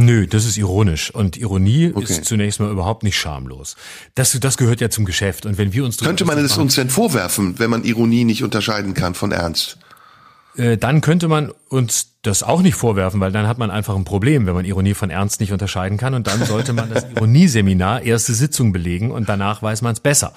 Nö, 0.00 0.28
das 0.28 0.44
ist 0.44 0.56
ironisch. 0.56 1.10
Und 1.12 1.36
Ironie 1.36 1.90
okay. 1.92 2.04
ist 2.04 2.24
zunächst 2.24 2.60
mal 2.60 2.70
überhaupt 2.70 3.02
nicht 3.02 3.18
schamlos. 3.18 3.74
Das, 4.14 4.38
das 4.38 4.56
gehört 4.56 4.80
ja 4.80 4.90
zum 4.90 5.04
Geschäft. 5.04 5.44
Und 5.44 5.58
wenn 5.58 5.72
wir 5.72 5.84
uns 5.84 5.98
könnte 5.98 6.24
man 6.24 6.38
es 6.38 6.56
uns 6.56 6.76
denn 6.76 6.88
vorwerfen, 6.88 7.58
wenn 7.58 7.68
man 7.68 7.82
Ironie 7.82 8.24
nicht 8.24 8.44
unterscheiden 8.44 8.94
kann 8.94 9.14
von 9.14 9.32
Ernst? 9.32 9.76
Äh, 10.58 10.76
dann 10.76 11.00
könnte 11.00 11.28
man 11.28 11.52
uns 11.68 12.18
das 12.22 12.42
auch 12.42 12.62
nicht 12.62 12.74
vorwerfen, 12.74 13.20
weil 13.20 13.30
dann 13.30 13.46
hat 13.46 13.58
man 13.58 13.70
einfach 13.70 13.94
ein 13.94 14.04
Problem, 14.04 14.46
wenn 14.46 14.54
man 14.54 14.64
Ironie 14.64 14.94
von 14.94 15.08
Ernst 15.08 15.40
nicht 15.40 15.52
unterscheiden 15.52 15.98
kann. 15.98 16.14
Und 16.14 16.26
dann 16.26 16.44
sollte 16.44 16.72
man 16.72 16.90
das 16.90 17.06
Ironieseminar 17.14 18.02
erste 18.02 18.34
Sitzung 18.34 18.72
belegen 18.72 19.12
und 19.12 19.28
danach 19.28 19.62
weiß 19.62 19.82
man 19.82 19.92
es 19.92 20.00
besser. 20.00 20.32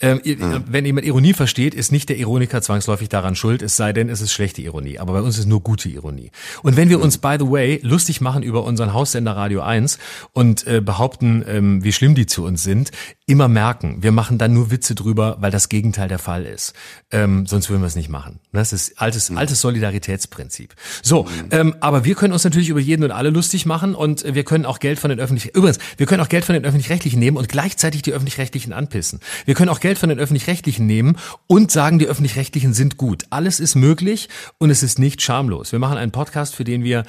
Ähm, 0.00 0.20
mhm. 0.24 0.64
Wenn 0.66 0.86
jemand 0.86 1.06
Ironie 1.06 1.34
versteht, 1.34 1.74
ist 1.74 1.92
nicht 1.92 2.08
der 2.08 2.16
Ironiker 2.16 2.62
zwangsläufig 2.62 3.10
daran 3.10 3.36
schuld, 3.36 3.62
es 3.62 3.76
sei 3.76 3.92
denn, 3.92 4.08
es 4.08 4.22
ist 4.22 4.32
schlechte 4.32 4.62
Ironie. 4.62 4.98
Aber 4.98 5.12
bei 5.12 5.20
uns 5.20 5.36
ist 5.38 5.46
nur 5.46 5.60
gute 5.60 5.90
Ironie. 5.90 6.30
Und 6.62 6.76
wenn 6.76 6.88
wir 6.88 7.00
uns, 7.00 7.18
by 7.18 7.36
the 7.38 7.50
way, 7.50 7.80
lustig 7.82 8.22
machen 8.22 8.42
über 8.42 8.64
unseren 8.64 8.94
Haussender 8.94 9.36
Radio 9.36 9.60
1 9.60 9.98
und 10.32 10.66
äh, 10.66 10.80
behaupten, 10.80 11.44
ähm, 11.46 11.84
wie 11.84 11.92
schlimm 11.92 12.14
die 12.14 12.26
zu 12.26 12.44
uns 12.44 12.62
sind, 12.62 12.92
immer 13.26 13.48
merken, 13.48 14.02
wir 14.02 14.12
machen 14.12 14.38
dann 14.38 14.54
nur 14.54 14.70
Witze 14.70 14.94
drüber, 14.94 15.36
weil 15.40 15.50
das 15.50 15.68
Gegenteil 15.68 16.08
der 16.08 16.18
Fall 16.18 16.46
ist. 16.46 16.72
Ähm, 17.10 17.44
sonst 17.46 17.68
würden 17.68 17.82
wir 17.82 17.88
es 17.88 17.96
nicht 17.96 18.08
machen. 18.08 18.38
Das 18.52 18.72
ist 18.72 19.00
altes, 19.00 19.30
altes 19.36 19.60
Solidaritätsprinzip. 19.60 20.74
So, 21.02 21.24
mhm. 21.24 21.28
ähm, 21.50 21.76
aber 21.80 22.04
wir 22.04 22.14
können 22.14 22.32
uns 22.32 22.44
natürlich 22.44 22.68
über 22.68 22.80
jeden 22.80 23.04
und 23.04 23.10
alle 23.10 23.30
lustig 23.30 23.66
machen 23.66 23.94
und 23.94 24.24
wir 24.34 24.44
können 24.44 24.66
auch 24.66 24.78
Geld 24.78 24.98
von 24.98 25.10
den 25.10 25.20
öffentlichen, 25.20 25.50
übrigens, 25.54 25.78
wir 25.96 26.06
können 26.06 26.22
auch 26.22 26.28
Geld 26.28 26.44
von 26.44 26.54
den 26.54 26.64
öffentlich-rechtlichen 26.64 27.18
nehmen 27.18 27.36
und 27.36 27.48
gleichzeitig 27.48 28.02
die 28.02 28.12
öffentlich-rechtlichen 28.12 28.72
anpissen. 28.72 29.20
Wir 29.44 29.54
können 29.54 29.68
auch 29.68 29.80
Geld 29.80 29.98
von 29.98 30.08
den 30.08 30.18
öffentlich-rechtlichen 30.18 30.86
nehmen 30.86 31.16
und 31.46 31.70
sagen, 31.70 31.98
die 31.98 32.06
öffentlich-rechtlichen 32.06 32.74
sind 32.74 32.96
gut. 32.96 33.24
Alles 33.30 33.60
ist 33.60 33.74
möglich 33.74 34.28
und 34.58 34.70
es 34.70 34.82
ist 34.82 34.98
nicht 34.98 35.22
schamlos. 35.22 35.72
Wir 35.72 35.78
machen 35.78 35.98
einen 35.98 36.12
Podcast, 36.12 36.54
für 36.54 36.64
den 36.64 36.84
wir 36.84 37.04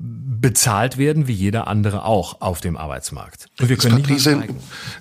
bezahlt 0.00 0.96
werden, 0.96 1.28
wie 1.28 1.34
jeder 1.34 1.68
andere 1.68 2.04
auch 2.04 2.40
auf 2.40 2.60
dem 2.60 2.76
Arbeitsmarkt. 2.76 3.46
Und 3.60 3.68
wir 3.68 3.76
können 3.76 3.98
ist, 3.98 4.02
Patricia, 4.02 4.42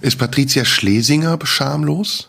ist 0.02 0.18
Patricia 0.18 0.66
Schlesinger 0.66 1.40
schamlos? 1.44 2.29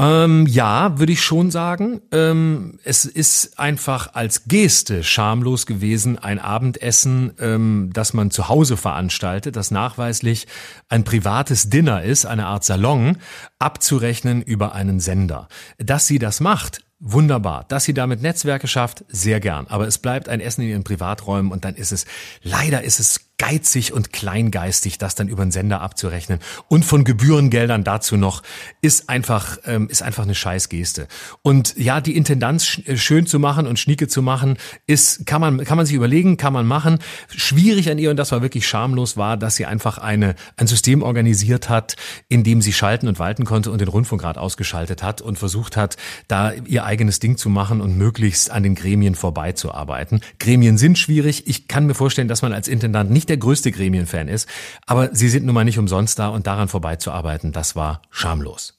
Ähm, 0.00 0.46
ja, 0.46 0.98
würde 0.98 1.12
ich 1.12 1.22
schon 1.22 1.50
sagen. 1.50 2.00
Ähm, 2.10 2.78
es 2.84 3.04
ist 3.04 3.58
einfach 3.58 4.14
als 4.14 4.44
Geste 4.44 5.04
schamlos 5.04 5.66
gewesen, 5.66 6.18
ein 6.18 6.38
Abendessen, 6.38 7.32
ähm, 7.38 7.90
das 7.92 8.14
man 8.14 8.30
zu 8.30 8.48
Hause 8.48 8.78
veranstaltet, 8.78 9.56
das 9.56 9.70
nachweislich 9.70 10.46
ein 10.88 11.04
privates 11.04 11.68
Dinner 11.68 12.02
ist, 12.02 12.24
eine 12.24 12.46
Art 12.46 12.64
Salon, 12.64 13.18
abzurechnen 13.58 14.40
über 14.40 14.74
einen 14.74 15.00
Sender. 15.00 15.48
Dass 15.76 16.06
sie 16.06 16.18
das 16.18 16.40
macht, 16.40 16.80
Wunderbar. 17.02 17.64
Dass 17.68 17.84
sie 17.84 17.94
damit 17.94 18.20
Netzwerke 18.20 18.68
schafft, 18.68 19.06
sehr 19.08 19.40
gern. 19.40 19.66
Aber 19.68 19.86
es 19.86 19.96
bleibt 19.96 20.28
ein 20.28 20.40
Essen 20.40 20.60
in 20.60 20.68
ihren 20.68 20.84
Privaträumen 20.84 21.50
und 21.50 21.64
dann 21.64 21.74
ist 21.74 21.92
es, 21.92 22.04
leider 22.42 22.84
ist 22.84 23.00
es 23.00 23.29
geizig 23.40 23.94
und 23.94 24.12
kleingeistig, 24.12 24.98
das 24.98 25.14
dann 25.14 25.26
über 25.26 25.42
den 25.42 25.50
Sender 25.50 25.80
abzurechnen. 25.80 26.40
Und 26.68 26.84
von 26.84 27.04
Gebührengeldern 27.04 27.84
dazu 27.84 28.18
noch, 28.18 28.42
ist 28.82 29.08
einfach, 29.08 29.56
ähm, 29.64 29.88
ist 29.88 30.02
einfach 30.02 30.24
eine 30.24 30.34
Scheißgeste. 30.34 31.08
Und 31.40 31.74
ja, 31.78 32.02
die 32.02 32.18
Intendanz 32.18 32.82
äh, 32.84 32.98
schön 32.98 33.24
zu 33.24 33.38
machen 33.38 33.66
und 33.66 33.78
schnieke 33.78 34.08
zu 34.08 34.20
machen, 34.20 34.58
ist, 34.86 35.24
kann 35.24 35.40
man, 35.40 35.64
kann 35.64 35.78
man 35.78 35.86
sich 35.86 35.96
überlegen, 35.96 36.36
kann 36.36 36.52
man 36.52 36.66
machen. 36.66 36.98
Schwierig 37.34 37.90
an 37.90 37.96
ihr, 37.96 38.10
und 38.10 38.18
das 38.18 38.30
war 38.30 38.42
wirklich 38.42 38.68
schamlos, 38.68 39.16
war, 39.16 39.38
dass 39.38 39.56
sie 39.56 39.64
einfach 39.64 39.96
eine, 39.96 40.34
ein 40.58 40.66
System 40.66 41.00
organisiert 41.02 41.70
hat, 41.70 41.96
in 42.28 42.44
dem 42.44 42.60
sie 42.60 42.74
schalten 42.74 43.08
und 43.08 43.18
walten 43.18 43.46
konnte 43.46 43.70
und 43.70 43.80
den 43.80 43.88
Rundfunkrat 43.88 44.36
ausgeschaltet 44.36 45.02
hat 45.02 45.22
und 45.22 45.38
versucht 45.38 45.78
hat, 45.78 45.96
da 46.28 46.52
ihr 46.52 46.84
eigenes 46.84 47.20
Ding 47.20 47.38
zu 47.38 47.48
machen 47.48 47.80
und 47.80 47.96
möglichst 47.96 48.50
an 48.50 48.64
den 48.64 48.74
Gremien 48.74 49.14
vorbeizuarbeiten. 49.14 50.20
Gremien 50.38 50.76
sind 50.76 50.98
schwierig. 50.98 51.46
Ich 51.46 51.68
kann 51.68 51.86
mir 51.86 51.94
vorstellen, 51.94 52.28
dass 52.28 52.42
man 52.42 52.52
als 52.52 52.68
Intendant 52.68 53.10
nicht 53.10 53.29
der 53.30 53.38
größte 53.38 53.72
Gremienfan 53.72 54.28
ist, 54.28 54.46
aber 54.86 55.14
sie 55.14 55.30
sind 55.30 55.46
nun 55.46 55.54
mal 55.54 55.64
nicht 55.64 55.78
umsonst 55.78 56.18
da 56.18 56.28
und 56.28 56.46
daran 56.46 56.68
vorbeizuarbeiten, 56.68 57.52
das 57.52 57.74
war 57.76 58.02
schamlos. 58.10 58.74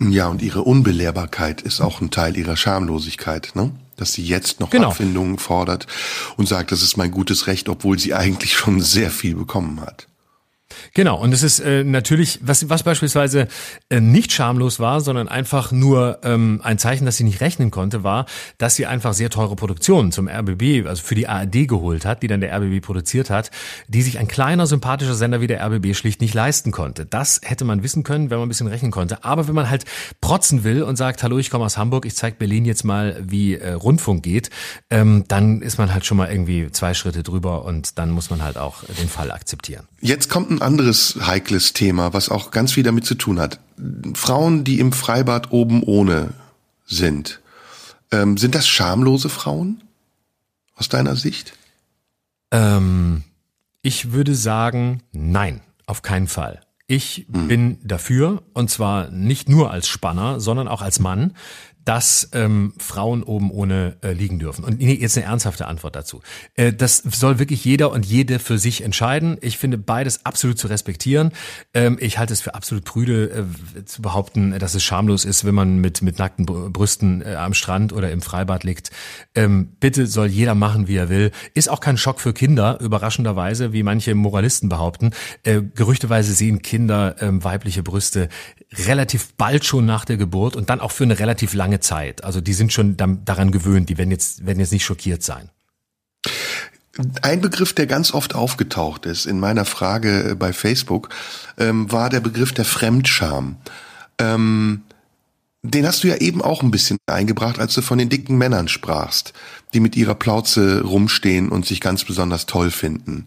Ja, 0.00 0.28
und 0.28 0.42
ihre 0.42 0.62
Unbelehrbarkeit 0.62 1.62
ist 1.62 1.80
auch 1.80 2.00
ein 2.00 2.10
Teil 2.10 2.36
ihrer 2.36 2.56
Schamlosigkeit, 2.56 3.52
ne? 3.54 3.72
Dass 3.96 4.12
sie 4.12 4.22
jetzt 4.22 4.60
noch 4.60 4.68
genau. 4.68 4.88
Abfindungen 4.88 5.38
fordert 5.38 5.86
und 6.36 6.46
sagt, 6.46 6.70
das 6.70 6.82
ist 6.82 6.98
mein 6.98 7.10
gutes 7.10 7.46
Recht, 7.46 7.70
obwohl 7.70 7.98
sie 7.98 8.12
eigentlich 8.12 8.52
schon 8.52 8.82
sehr 8.82 9.10
viel 9.10 9.34
bekommen 9.34 9.80
hat. 9.80 10.06
Genau, 10.94 11.18
und 11.20 11.32
es 11.32 11.42
ist 11.42 11.60
äh, 11.60 11.84
natürlich, 11.84 12.40
was, 12.42 12.68
was 12.68 12.82
beispielsweise 12.82 13.48
äh, 13.88 14.00
nicht 14.00 14.32
schamlos 14.32 14.80
war, 14.80 15.00
sondern 15.00 15.28
einfach 15.28 15.72
nur 15.72 16.18
ähm, 16.22 16.60
ein 16.62 16.78
Zeichen, 16.78 17.04
dass 17.04 17.16
sie 17.16 17.24
nicht 17.24 17.40
rechnen 17.40 17.70
konnte, 17.70 18.02
war, 18.02 18.26
dass 18.58 18.76
sie 18.76 18.86
einfach 18.86 19.14
sehr 19.14 19.30
teure 19.30 19.56
Produktionen 19.56 20.12
zum 20.12 20.28
RBB, 20.28 20.86
also 20.86 21.02
für 21.02 21.14
die 21.14 21.28
ARD 21.28 21.68
geholt 21.68 22.04
hat, 22.04 22.22
die 22.22 22.28
dann 22.28 22.40
der 22.40 22.54
RBB 22.56 22.82
produziert 22.84 23.30
hat, 23.30 23.50
die 23.88 24.02
sich 24.02 24.18
ein 24.18 24.28
kleiner, 24.28 24.66
sympathischer 24.66 25.14
Sender 25.14 25.40
wie 25.40 25.46
der 25.46 25.64
RBB 25.64 25.94
schlicht 25.94 26.20
nicht 26.20 26.34
leisten 26.34 26.72
konnte. 26.72 27.06
Das 27.06 27.40
hätte 27.44 27.64
man 27.64 27.82
wissen 27.82 28.02
können, 28.02 28.30
wenn 28.30 28.38
man 28.38 28.46
ein 28.46 28.48
bisschen 28.48 28.66
rechnen 28.66 28.90
konnte. 28.90 29.24
Aber 29.24 29.48
wenn 29.48 29.54
man 29.54 29.70
halt 29.70 29.84
protzen 30.20 30.64
will 30.64 30.82
und 30.82 30.96
sagt, 30.96 31.22
hallo, 31.22 31.38
ich 31.38 31.50
komme 31.50 31.64
aus 31.64 31.76
Hamburg, 31.76 32.06
ich 32.06 32.16
zeige 32.16 32.36
Berlin 32.36 32.64
jetzt 32.64 32.84
mal, 32.84 33.16
wie 33.22 33.54
äh, 33.54 33.72
Rundfunk 33.72 34.22
geht, 34.22 34.50
ähm, 34.90 35.24
dann 35.28 35.62
ist 35.62 35.78
man 35.78 35.92
halt 35.92 36.06
schon 36.06 36.16
mal 36.16 36.30
irgendwie 36.30 36.70
zwei 36.70 36.94
Schritte 36.94 37.22
drüber 37.22 37.64
und 37.64 37.98
dann 37.98 38.10
muss 38.10 38.30
man 38.30 38.42
halt 38.42 38.56
auch 38.56 38.84
den 38.84 39.08
Fall 39.08 39.30
akzeptieren. 39.30 39.86
Jetzt 40.00 40.28
kommt 40.30 40.50
ein 40.50 40.62
anderes 40.66 41.16
heikles 41.26 41.72
Thema, 41.72 42.12
was 42.12 42.28
auch 42.28 42.50
ganz 42.50 42.72
viel 42.72 42.82
damit 42.82 43.06
zu 43.06 43.14
tun 43.14 43.38
hat. 43.38 43.60
Frauen, 44.14 44.64
die 44.64 44.80
im 44.80 44.92
Freibad 44.92 45.52
oben 45.52 45.82
ohne 45.82 46.34
sind, 46.84 47.40
ähm, 48.10 48.36
sind 48.36 48.54
das 48.54 48.66
schamlose 48.66 49.28
Frauen 49.28 49.82
aus 50.74 50.88
deiner 50.88 51.16
Sicht? 51.16 51.54
Ähm, 52.50 53.22
ich 53.82 54.12
würde 54.12 54.34
sagen, 54.34 55.02
nein, 55.12 55.60
auf 55.86 56.02
keinen 56.02 56.26
Fall. 56.26 56.60
Ich 56.88 57.26
hm. 57.32 57.48
bin 57.48 57.78
dafür, 57.82 58.42
und 58.52 58.70
zwar 58.70 59.10
nicht 59.10 59.48
nur 59.48 59.70
als 59.70 59.88
Spanner, 59.88 60.40
sondern 60.40 60.68
auch 60.68 60.82
als 60.82 60.98
Mann, 60.98 61.34
dass 61.86 62.28
ähm, 62.32 62.74
Frauen 62.78 63.22
oben 63.22 63.50
ohne 63.52 63.96
äh, 64.02 64.12
liegen 64.12 64.40
dürfen. 64.40 64.64
Und 64.64 64.80
nee, 64.80 64.92
jetzt 64.94 65.16
eine 65.16 65.24
ernsthafte 65.24 65.68
Antwort 65.68 65.94
dazu. 65.94 66.20
Äh, 66.56 66.72
das 66.72 66.98
soll 66.98 67.38
wirklich 67.38 67.64
jeder 67.64 67.92
und 67.92 68.04
jede 68.04 68.40
für 68.40 68.58
sich 68.58 68.82
entscheiden. 68.82 69.38
Ich 69.40 69.56
finde 69.56 69.78
beides 69.78 70.26
absolut 70.26 70.58
zu 70.58 70.66
respektieren. 70.66 71.30
Ähm, 71.74 71.96
ich 72.00 72.18
halte 72.18 72.32
es 72.32 72.40
für 72.40 72.54
absolut 72.54 72.84
prüde 72.84 73.46
äh, 73.76 73.84
zu 73.84 74.02
behaupten, 74.02 74.58
dass 74.58 74.74
es 74.74 74.82
schamlos 74.82 75.24
ist, 75.24 75.44
wenn 75.44 75.54
man 75.54 75.78
mit 75.78 76.02
mit 76.02 76.18
nackten 76.18 76.44
Brüsten 76.44 77.22
äh, 77.22 77.36
am 77.36 77.54
Strand 77.54 77.92
oder 77.92 78.10
im 78.10 78.20
Freibad 78.20 78.64
liegt. 78.64 78.90
Ähm, 79.36 79.76
bitte 79.78 80.08
soll 80.08 80.26
jeder 80.26 80.56
machen, 80.56 80.88
wie 80.88 80.96
er 80.96 81.08
will. 81.08 81.30
Ist 81.54 81.70
auch 81.70 81.80
kein 81.80 81.96
Schock 81.96 82.20
für 82.20 82.32
Kinder, 82.32 82.80
überraschenderweise, 82.80 83.72
wie 83.72 83.84
manche 83.84 84.12
Moralisten 84.16 84.68
behaupten. 84.68 85.12
Äh, 85.44 85.62
gerüchteweise 85.62 86.32
sehen 86.32 86.62
Kinder 86.62 87.22
äh, 87.22 87.44
weibliche 87.44 87.84
Brüste 87.84 88.28
relativ 88.86 89.34
bald 89.34 89.64
schon 89.64 89.86
nach 89.86 90.04
der 90.04 90.16
Geburt 90.16 90.56
und 90.56 90.68
dann 90.70 90.80
auch 90.80 90.90
für 90.90 91.04
eine 91.04 91.18
relativ 91.18 91.54
lange 91.54 91.75
Zeit. 91.80 92.24
Also 92.24 92.40
die 92.40 92.54
sind 92.54 92.72
schon 92.72 92.96
daran 92.96 93.50
gewöhnt, 93.50 93.88
die 93.88 93.98
werden 93.98 94.10
jetzt, 94.10 94.46
werden 94.46 94.60
jetzt 94.60 94.72
nicht 94.72 94.84
schockiert 94.84 95.22
sein. 95.22 95.50
Ein 97.20 97.40
Begriff, 97.42 97.74
der 97.74 97.86
ganz 97.86 98.14
oft 98.14 98.34
aufgetaucht 98.34 99.04
ist 99.04 99.26
in 99.26 99.38
meiner 99.38 99.64
Frage 99.66 100.34
bei 100.38 100.52
Facebook, 100.52 101.10
ähm, 101.58 101.92
war 101.92 102.08
der 102.08 102.20
Begriff 102.20 102.52
der 102.52 102.64
Fremdscham. 102.64 103.56
Ähm, 104.18 104.82
den 105.62 105.86
hast 105.86 106.04
du 106.04 106.08
ja 106.08 106.16
eben 106.16 106.42
auch 106.42 106.62
ein 106.62 106.70
bisschen 106.70 106.96
eingebracht, 107.06 107.58
als 107.58 107.74
du 107.74 107.82
von 107.82 107.98
den 107.98 108.08
dicken 108.08 108.38
Männern 108.38 108.68
sprachst, 108.68 109.32
die 109.74 109.80
mit 109.80 109.96
ihrer 109.96 110.14
Plauze 110.14 110.82
rumstehen 110.82 111.48
und 111.50 111.66
sich 111.66 111.80
ganz 111.80 112.04
besonders 112.04 112.46
toll 112.46 112.70
finden. 112.70 113.26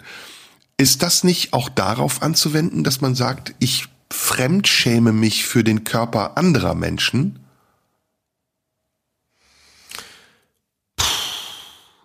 Ist 0.78 1.04
das 1.04 1.24
nicht 1.24 1.54
auch 1.54 1.70
darauf 1.70 2.22
anzuwenden, 2.22 2.84
dass 2.84 3.02
man 3.02 3.14
sagt, 3.14 3.54
ich 3.60 3.88
fremdschäme 4.12 5.12
mich 5.12 5.46
für 5.46 5.64
den 5.64 5.84
Körper 5.84 6.38
anderer 6.38 6.74
Menschen? 6.74 7.40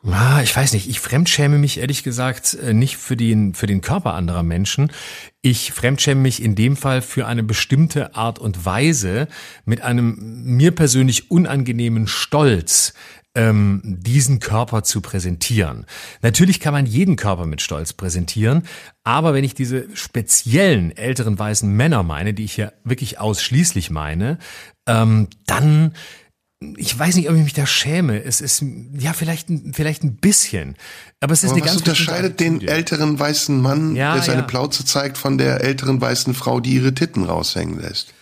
Ah, 0.06 0.42
ich 0.42 0.54
weiß 0.54 0.74
nicht, 0.74 0.88
ich 0.88 1.00
fremdschäme 1.00 1.56
mich 1.56 1.78
ehrlich 1.78 2.02
gesagt 2.02 2.54
äh, 2.54 2.74
nicht 2.74 2.98
für 2.98 3.16
den, 3.16 3.54
für 3.54 3.66
den 3.66 3.80
Körper 3.80 4.12
anderer 4.12 4.42
Menschen. 4.42 4.92
Ich 5.40 5.72
fremdschäme 5.72 6.20
mich 6.20 6.42
in 6.42 6.54
dem 6.54 6.76
Fall 6.76 7.00
für 7.00 7.26
eine 7.26 7.42
bestimmte 7.42 8.14
Art 8.14 8.38
und 8.38 8.66
Weise 8.66 9.28
mit 9.64 9.80
einem 9.80 10.44
mir 10.44 10.72
persönlich 10.72 11.30
unangenehmen 11.30 12.06
Stolz, 12.06 12.92
ähm, 13.34 13.80
diesen 13.82 14.40
Körper 14.40 14.82
zu 14.82 15.00
präsentieren. 15.00 15.86
Natürlich 16.20 16.60
kann 16.60 16.74
man 16.74 16.84
jeden 16.84 17.16
Körper 17.16 17.46
mit 17.46 17.62
Stolz 17.62 17.94
präsentieren, 17.94 18.64
aber 19.04 19.32
wenn 19.32 19.42
ich 19.42 19.54
diese 19.54 19.86
speziellen 19.96 20.94
älteren 20.96 21.38
weißen 21.38 21.68
Männer 21.68 22.02
meine, 22.02 22.34
die 22.34 22.44
ich 22.44 22.52
hier 22.52 22.74
wirklich 22.84 23.18
ausschließlich 23.18 23.88
meine, 23.88 24.38
ähm, 24.86 25.28
dann 25.46 25.94
ich 26.76 26.98
weiß 26.98 27.16
nicht, 27.16 27.28
ob 27.28 27.36
ich 27.36 27.42
mich 27.42 27.52
da 27.52 27.66
schäme. 27.66 28.22
Es 28.22 28.40
ist 28.40 28.64
ja 28.98 29.12
vielleicht 29.12 29.48
vielleicht 29.72 30.02
ein 30.02 30.16
bisschen, 30.16 30.76
aber 31.20 31.32
es 31.32 31.42
ist 31.42 31.50
aber 31.50 31.56
eine 31.56 31.64
was 31.64 31.70
ganz 31.70 31.80
unterscheidet 31.80 32.40
den 32.40 32.66
älteren 32.66 33.18
weißen 33.18 33.60
Mann, 33.60 33.96
ja, 33.96 34.14
der 34.14 34.22
seine 34.22 34.40
ja. 34.40 34.46
Plauze 34.46 34.84
zeigt, 34.84 35.18
von 35.18 35.38
der 35.38 35.62
älteren 35.62 36.00
weißen 36.00 36.34
Frau, 36.34 36.60
die 36.60 36.74
ihre 36.74 36.94
Titten 36.94 37.24
raushängen 37.24 37.80
lässt? 37.80 38.14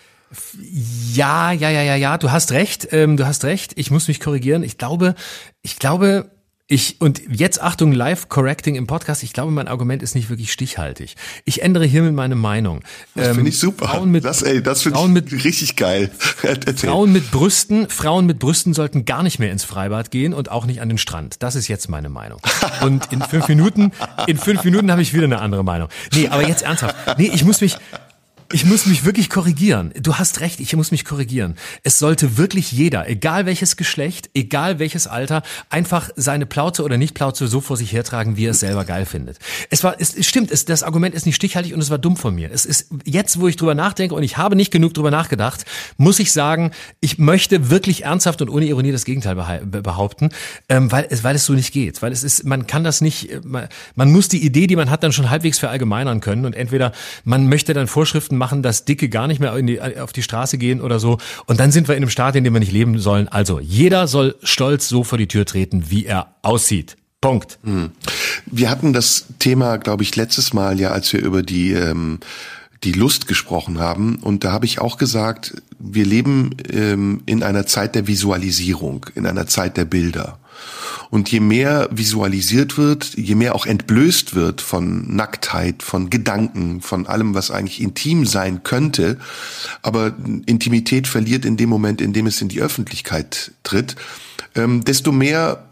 Ja, 1.12 1.52
ja, 1.52 1.70
ja, 1.70 1.82
ja, 1.82 1.96
ja, 1.96 2.16
du 2.18 2.30
hast 2.30 2.52
recht, 2.52 2.88
ähm, 2.92 3.16
du 3.16 3.26
hast 3.26 3.44
recht. 3.44 3.72
Ich 3.76 3.90
muss 3.90 4.08
mich 4.08 4.18
korrigieren. 4.18 4.62
Ich 4.62 4.78
glaube, 4.78 5.14
ich 5.60 5.78
glaube, 5.78 6.30
ich, 6.68 7.00
und 7.00 7.20
jetzt 7.28 7.60
Achtung, 7.60 7.92
live 7.92 8.28
correcting 8.28 8.76
im 8.76 8.86
Podcast. 8.86 9.22
Ich 9.22 9.32
glaube, 9.32 9.50
mein 9.50 9.68
Argument 9.68 10.02
ist 10.02 10.14
nicht 10.14 10.30
wirklich 10.30 10.52
stichhaltig. 10.52 11.16
Ich 11.44 11.62
ändere 11.62 11.84
hiermit 11.84 12.14
meine 12.14 12.34
Meinung. 12.34 12.82
Das 13.14 13.28
ähm, 13.28 13.34
finde 13.34 13.50
ich 13.50 13.58
super. 13.58 13.88
Frauen 13.88 14.10
mit, 14.10 14.24
das, 14.24 14.42
ey, 14.42 14.62
das 14.62 14.82
finde 14.82 15.00
ich 15.00 15.08
mit, 15.08 15.44
richtig 15.44 15.76
geil. 15.76 16.10
Frauen 16.76 17.12
mit 17.12 17.30
Brüsten, 17.30 17.88
Frauen 17.90 18.26
mit 18.26 18.38
Brüsten 18.38 18.74
sollten 18.74 19.04
gar 19.04 19.22
nicht 19.22 19.38
mehr 19.38 19.52
ins 19.52 19.64
Freibad 19.64 20.10
gehen 20.10 20.32
und 20.32 20.50
auch 20.50 20.64
nicht 20.64 20.80
an 20.80 20.88
den 20.88 20.98
Strand. 20.98 21.42
Das 21.42 21.56
ist 21.56 21.68
jetzt 21.68 21.90
meine 21.90 22.08
Meinung. 22.08 22.40
Und 22.80 23.12
in 23.12 23.20
fünf 23.20 23.48
Minuten, 23.48 23.92
in 24.26 24.38
fünf 24.38 24.64
Minuten 24.64 24.90
habe 24.90 25.02
ich 25.02 25.12
wieder 25.12 25.24
eine 25.24 25.40
andere 25.40 25.64
Meinung. 25.64 25.88
Nee, 26.14 26.28
aber 26.28 26.46
jetzt 26.46 26.62
ernsthaft. 26.62 27.18
Nee, 27.18 27.30
ich 27.34 27.44
muss 27.44 27.60
mich, 27.60 27.76
ich 28.52 28.66
muss 28.66 28.86
mich 28.86 29.04
wirklich 29.04 29.30
korrigieren. 29.30 29.92
Du 29.98 30.16
hast 30.16 30.40
recht, 30.40 30.60
ich 30.60 30.76
muss 30.76 30.90
mich 30.90 31.04
korrigieren. 31.04 31.56
Es 31.82 31.98
sollte 31.98 32.36
wirklich 32.36 32.70
jeder, 32.70 33.08
egal 33.08 33.46
welches 33.46 33.76
Geschlecht, 33.76 34.30
egal 34.34 34.78
welches 34.78 35.06
Alter, 35.06 35.42
einfach 35.70 36.10
seine 36.16 36.46
Plauze 36.46 36.82
oder 36.82 36.98
nicht 36.98 37.14
Plauze 37.14 37.48
so 37.48 37.60
vor 37.60 37.76
sich 37.76 37.92
hertragen, 37.92 38.36
wie 38.36 38.46
er 38.46 38.50
es 38.50 38.60
selber 38.60 38.84
geil 38.84 39.06
findet. 39.06 39.38
Es 39.70 39.82
war, 39.84 39.96
es, 39.98 40.14
es 40.14 40.26
stimmt, 40.26 40.50
es, 40.50 40.64
das 40.64 40.82
Argument 40.82 41.14
ist 41.14 41.24
nicht 41.24 41.36
stichhaltig 41.36 41.72
und 41.72 41.80
es 41.80 41.90
war 41.90 41.98
dumm 41.98 42.16
von 42.16 42.34
mir. 42.34 42.50
Es 42.52 42.66
ist 42.66 42.88
jetzt, 43.04 43.40
wo 43.40 43.48
ich 43.48 43.56
drüber 43.56 43.74
nachdenke 43.74 44.14
und 44.14 44.22
ich 44.22 44.36
habe 44.36 44.54
nicht 44.54 44.70
genug 44.70 44.92
drüber 44.94 45.10
nachgedacht, 45.10 45.64
muss 45.96 46.18
ich 46.18 46.32
sagen, 46.32 46.72
ich 47.00 47.18
möchte 47.18 47.70
wirklich 47.70 48.04
ernsthaft 48.04 48.42
und 48.42 48.50
ohne 48.50 48.66
Ironie 48.66 48.92
das 48.92 49.04
Gegenteil 49.04 49.34
behaupten, 49.64 50.28
ähm, 50.68 50.92
weil 50.92 51.06
es, 51.08 51.24
weil 51.24 51.36
es 51.36 51.46
so 51.46 51.54
nicht 51.54 51.72
geht, 51.72 52.02
weil 52.02 52.12
es 52.12 52.22
ist, 52.22 52.44
man 52.44 52.66
kann 52.66 52.84
das 52.84 53.00
nicht, 53.00 53.30
äh, 53.30 53.40
man, 53.44 53.68
man 53.94 54.12
muss 54.12 54.28
die 54.28 54.44
Idee, 54.44 54.66
die 54.66 54.76
man 54.76 54.90
hat, 54.90 55.02
dann 55.02 55.12
schon 55.12 55.30
halbwegs 55.30 55.58
verallgemeinern 55.58 56.20
können 56.20 56.44
und 56.44 56.54
entweder 56.54 56.92
man 57.24 57.48
möchte 57.48 57.72
dann 57.72 57.86
Vorschriften 57.86 58.41
machen, 58.42 58.64
dass 58.64 58.84
Dicke 58.84 59.08
gar 59.08 59.28
nicht 59.28 59.38
mehr 59.38 59.54
die, 59.62 59.80
auf 59.80 60.12
die 60.12 60.24
Straße 60.24 60.58
gehen 60.58 60.80
oder 60.80 60.98
so. 60.98 61.18
Und 61.46 61.60
dann 61.60 61.70
sind 61.70 61.86
wir 61.86 61.94
in 61.94 62.02
einem 62.02 62.10
Staat, 62.10 62.34
in 62.34 62.42
dem 62.42 62.52
wir 62.52 62.58
nicht 62.58 62.72
leben 62.72 62.98
sollen. 62.98 63.28
Also 63.28 63.60
jeder 63.60 64.08
soll 64.08 64.34
stolz 64.42 64.88
so 64.88 65.04
vor 65.04 65.16
die 65.16 65.28
Tür 65.28 65.46
treten, 65.46 65.84
wie 65.90 66.06
er 66.06 66.34
aussieht. 66.42 66.96
Punkt. 67.20 67.60
Hm. 67.62 67.92
Wir 68.46 68.68
hatten 68.68 68.92
das 68.92 69.26
Thema, 69.38 69.76
glaube 69.76 70.02
ich, 70.02 70.16
letztes 70.16 70.52
Mal 70.52 70.80
ja, 70.80 70.90
als 70.90 71.12
wir 71.12 71.20
über 71.20 71.44
die 71.44 71.70
ähm, 71.72 72.18
die 72.82 72.92
Lust 72.92 73.28
gesprochen 73.28 73.78
haben. 73.78 74.16
Und 74.16 74.42
da 74.42 74.50
habe 74.50 74.66
ich 74.66 74.80
auch 74.80 74.98
gesagt, 74.98 75.62
wir 75.78 76.04
leben 76.04 76.50
ähm, 76.68 77.22
in 77.26 77.44
einer 77.44 77.64
Zeit 77.64 77.94
der 77.94 78.08
Visualisierung, 78.08 79.06
in 79.14 79.24
einer 79.26 79.46
Zeit 79.46 79.76
der 79.76 79.84
Bilder. 79.84 80.40
Und 81.10 81.30
je 81.30 81.40
mehr 81.40 81.88
visualisiert 81.92 82.78
wird, 82.78 83.14
je 83.16 83.34
mehr 83.34 83.54
auch 83.54 83.66
entblößt 83.66 84.34
wird 84.34 84.60
von 84.60 85.14
Nacktheit, 85.14 85.82
von 85.82 86.08
Gedanken, 86.08 86.80
von 86.80 87.06
allem, 87.06 87.34
was 87.34 87.50
eigentlich 87.50 87.82
intim 87.82 88.24
sein 88.24 88.62
könnte, 88.62 89.18
aber 89.82 90.14
Intimität 90.46 91.06
verliert 91.06 91.44
in 91.44 91.56
dem 91.58 91.68
Moment, 91.68 92.00
in 92.00 92.12
dem 92.12 92.26
es 92.26 92.40
in 92.40 92.48
die 92.48 92.62
Öffentlichkeit 92.62 93.52
tritt, 93.62 93.96
ähm, 94.54 94.84
desto 94.84 95.12
mehr 95.12 95.64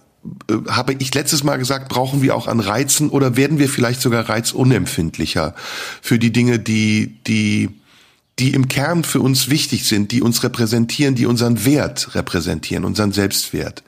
äh, 0.49 0.55
habe 0.69 0.95
ich 0.99 1.15
letztes 1.15 1.45
Mal 1.45 1.57
gesagt, 1.57 1.89
brauchen 1.89 2.23
wir 2.23 2.35
auch 2.35 2.47
an 2.47 2.61
Reizen 2.61 3.09
oder 3.09 3.37
werden 3.37 3.59
wir 3.59 3.69
vielleicht 3.69 4.03
sogar 4.03 4.29
reizunempfindlicher 4.29 5.55
für 6.03 6.19
die 6.19 6.33
Dinge, 6.33 6.59
die, 6.59 7.19
die 7.27 7.80
die 8.41 8.55
im 8.55 8.69
Kern 8.69 9.05
für 9.05 9.21
uns 9.21 9.51
wichtig 9.51 9.85
sind, 9.85 10.13
die 10.13 10.23
uns 10.23 10.43
repräsentieren, 10.43 11.15
die 11.15 11.27
unseren 11.27 11.67
Wert 11.67 12.15
repräsentieren, 12.15 12.87
unseren 12.87 13.13
Selbstwert. 13.13 13.83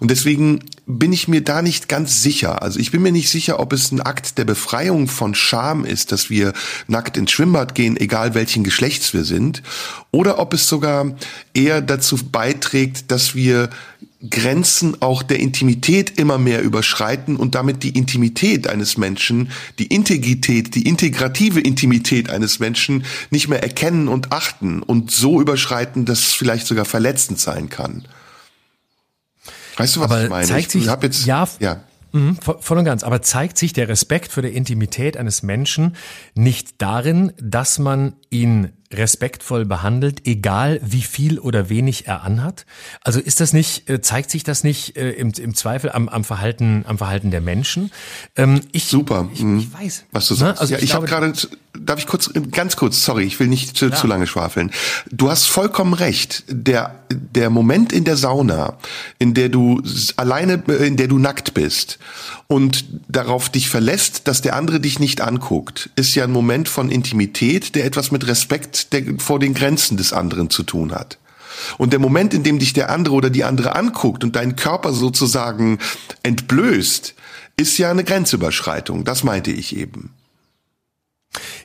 Und 0.00 0.10
deswegen 0.10 0.60
bin 0.86 1.12
ich 1.12 1.28
mir 1.28 1.44
da 1.44 1.60
nicht 1.60 1.90
ganz 1.90 2.22
sicher. 2.22 2.62
Also 2.62 2.80
ich 2.80 2.90
bin 2.90 3.02
mir 3.02 3.12
nicht 3.12 3.28
sicher, 3.28 3.60
ob 3.60 3.74
es 3.74 3.92
ein 3.92 4.00
Akt 4.00 4.38
der 4.38 4.46
Befreiung 4.46 5.08
von 5.08 5.34
Scham 5.34 5.84
ist, 5.84 6.10
dass 6.10 6.30
wir 6.30 6.54
nackt 6.88 7.18
ins 7.18 7.32
Schwimmbad 7.32 7.74
gehen, 7.74 7.98
egal 7.98 8.34
welchen 8.34 8.64
Geschlechts 8.64 9.12
wir 9.12 9.24
sind, 9.24 9.62
oder 10.10 10.38
ob 10.38 10.54
es 10.54 10.66
sogar 10.66 11.14
eher 11.52 11.82
dazu 11.82 12.16
beiträgt, 12.16 13.10
dass 13.10 13.34
wir 13.34 13.68
Grenzen 14.28 15.02
auch 15.02 15.22
der 15.22 15.40
Intimität 15.40 16.18
immer 16.18 16.38
mehr 16.38 16.62
überschreiten 16.62 17.36
und 17.36 17.54
damit 17.54 17.82
die 17.82 17.90
Intimität 17.90 18.68
eines 18.68 18.96
Menschen, 18.96 19.50
die 19.78 19.86
Integrität, 19.86 20.74
die 20.74 20.86
integrative 20.86 21.60
Intimität 21.60 22.30
eines 22.30 22.60
Menschen 22.60 23.04
nicht 23.30 23.48
mehr 23.48 23.62
erkennen 23.62 24.08
und 24.08 24.32
achten 24.32 24.82
und 24.82 25.10
so 25.10 25.40
überschreiten, 25.40 26.04
dass 26.04 26.20
es 26.20 26.32
vielleicht 26.32 26.66
sogar 26.66 26.84
verletzend 26.84 27.40
sein 27.40 27.68
kann. 27.68 28.06
Weißt 29.76 29.96
du, 29.96 30.00
was 30.00 30.10
Aber 30.10 30.24
ich 30.24 30.30
meine? 30.30 30.46
Zeigt 30.46 30.70
sich, 30.70 30.82
ich 30.82 30.88
hab 30.88 31.02
jetzt, 31.02 31.26
ja, 31.26 31.48
ja. 31.58 31.82
Mhm, 32.12 32.36
voll 32.36 32.78
und 32.78 32.84
ganz. 32.84 33.04
Aber 33.04 33.22
zeigt 33.22 33.56
sich 33.56 33.72
der 33.72 33.88
Respekt 33.88 34.32
für 34.32 34.42
die 34.42 34.50
Intimität 34.50 35.16
eines 35.16 35.42
Menschen 35.42 35.96
nicht 36.34 36.74
darin, 36.78 37.32
dass 37.40 37.78
man 37.78 38.14
ihn 38.28 38.70
respektvoll 38.94 39.64
behandelt, 39.64 40.26
egal 40.26 40.80
wie 40.82 41.02
viel 41.02 41.38
oder 41.38 41.68
wenig 41.68 42.06
er 42.06 42.22
anhat? 42.22 42.66
Also 43.02 43.20
ist 43.20 43.40
das 43.40 43.52
nicht, 43.52 43.88
äh, 43.88 44.00
zeigt 44.00 44.30
sich 44.30 44.44
das 44.44 44.64
nicht 44.64 44.96
äh, 44.96 45.10
im, 45.12 45.32
im 45.32 45.54
Zweifel 45.54 45.90
am, 45.90 46.08
am 46.08 46.24
Verhalten, 46.24 46.84
am 46.86 46.98
Verhalten 46.98 47.30
der 47.30 47.40
Menschen? 47.40 47.90
Ähm, 48.36 48.60
ich, 48.72 48.86
Super. 48.86 49.28
Ich, 49.32 49.40
ich 49.40 49.44
mhm. 49.44 49.72
weiß. 49.72 50.04
Was 50.12 50.28
du 50.28 50.34
sagst. 50.34 50.60
Also 50.60 50.74
ja, 50.74 50.78
ich, 50.78 50.84
ich 50.84 50.94
habe 50.94 51.06
gerade, 51.06 51.32
darf 51.78 51.98
ich 51.98 52.06
kurz, 52.06 52.30
ganz 52.50 52.76
kurz, 52.76 53.04
sorry, 53.04 53.24
ich 53.24 53.40
will 53.40 53.48
nicht 53.48 53.76
zu, 53.76 53.90
zu 53.90 54.06
lange 54.06 54.26
schwafeln. 54.26 54.70
Du 55.10 55.30
hast 55.30 55.46
vollkommen 55.46 55.94
recht. 55.94 56.44
Der, 56.48 56.94
der 57.10 57.50
Moment 57.50 57.92
in 57.92 58.04
der 58.04 58.16
Sauna, 58.16 58.76
in 59.18 59.34
der 59.34 59.48
du 59.48 59.82
alleine, 60.16 60.62
äh, 60.68 60.86
in 60.86 60.96
der 60.96 61.08
du 61.08 61.18
nackt 61.18 61.54
bist 61.54 61.98
und 62.46 62.84
darauf 63.08 63.48
dich 63.48 63.68
verlässt, 63.68 64.28
dass 64.28 64.42
der 64.42 64.56
andere 64.56 64.80
dich 64.80 64.98
nicht 64.98 65.20
anguckt, 65.20 65.90
ist 65.96 66.14
ja 66.14 66.24
ein 66.24 66.32
Moment 66.32 66.68
von 66.68 66.90
Intimität, 66.90 67.74
der 67.74 67.84
etwas 67.84 68.10
mit 68.10 68.26
Respekt 68.26 68.92
der, 68.92 69.02
vor 69.18 69.38
den 69.38 69.54
Grenzen 69.54 69.96
des 69.96 70.12
anderen 70.12 70.50
zu 70.50 70.62
tun 70.62 70.92
hat. 70.92 71.18
Und 71.78 71.92
der 71.92 72.00
Moment, 72.00 72.34
in 72.34 72.42
dem 72.42 72.58
dich 72.58 72.72
der 72.72 72.90
andere 72.90 73.14
oder 73.14 73.30
die 73.30 73.44
andere 73.44 73.76
anguckt 73.76 74.24
und 74.24 74.36
deinen 74.36 74.56
Körper 74.56 74.92
sozusagen 74.92 75.78
entblößt, 76.22 77.14
ist 77.56 77.78
ja 77.78 77.90
eine 77.90 78.04
Grenzüberschreitung. 78.04 79.04
Das 79.04 79.22
meinte 79.22 79.50
ich 79.50 79.76
eben. 79.76 80.10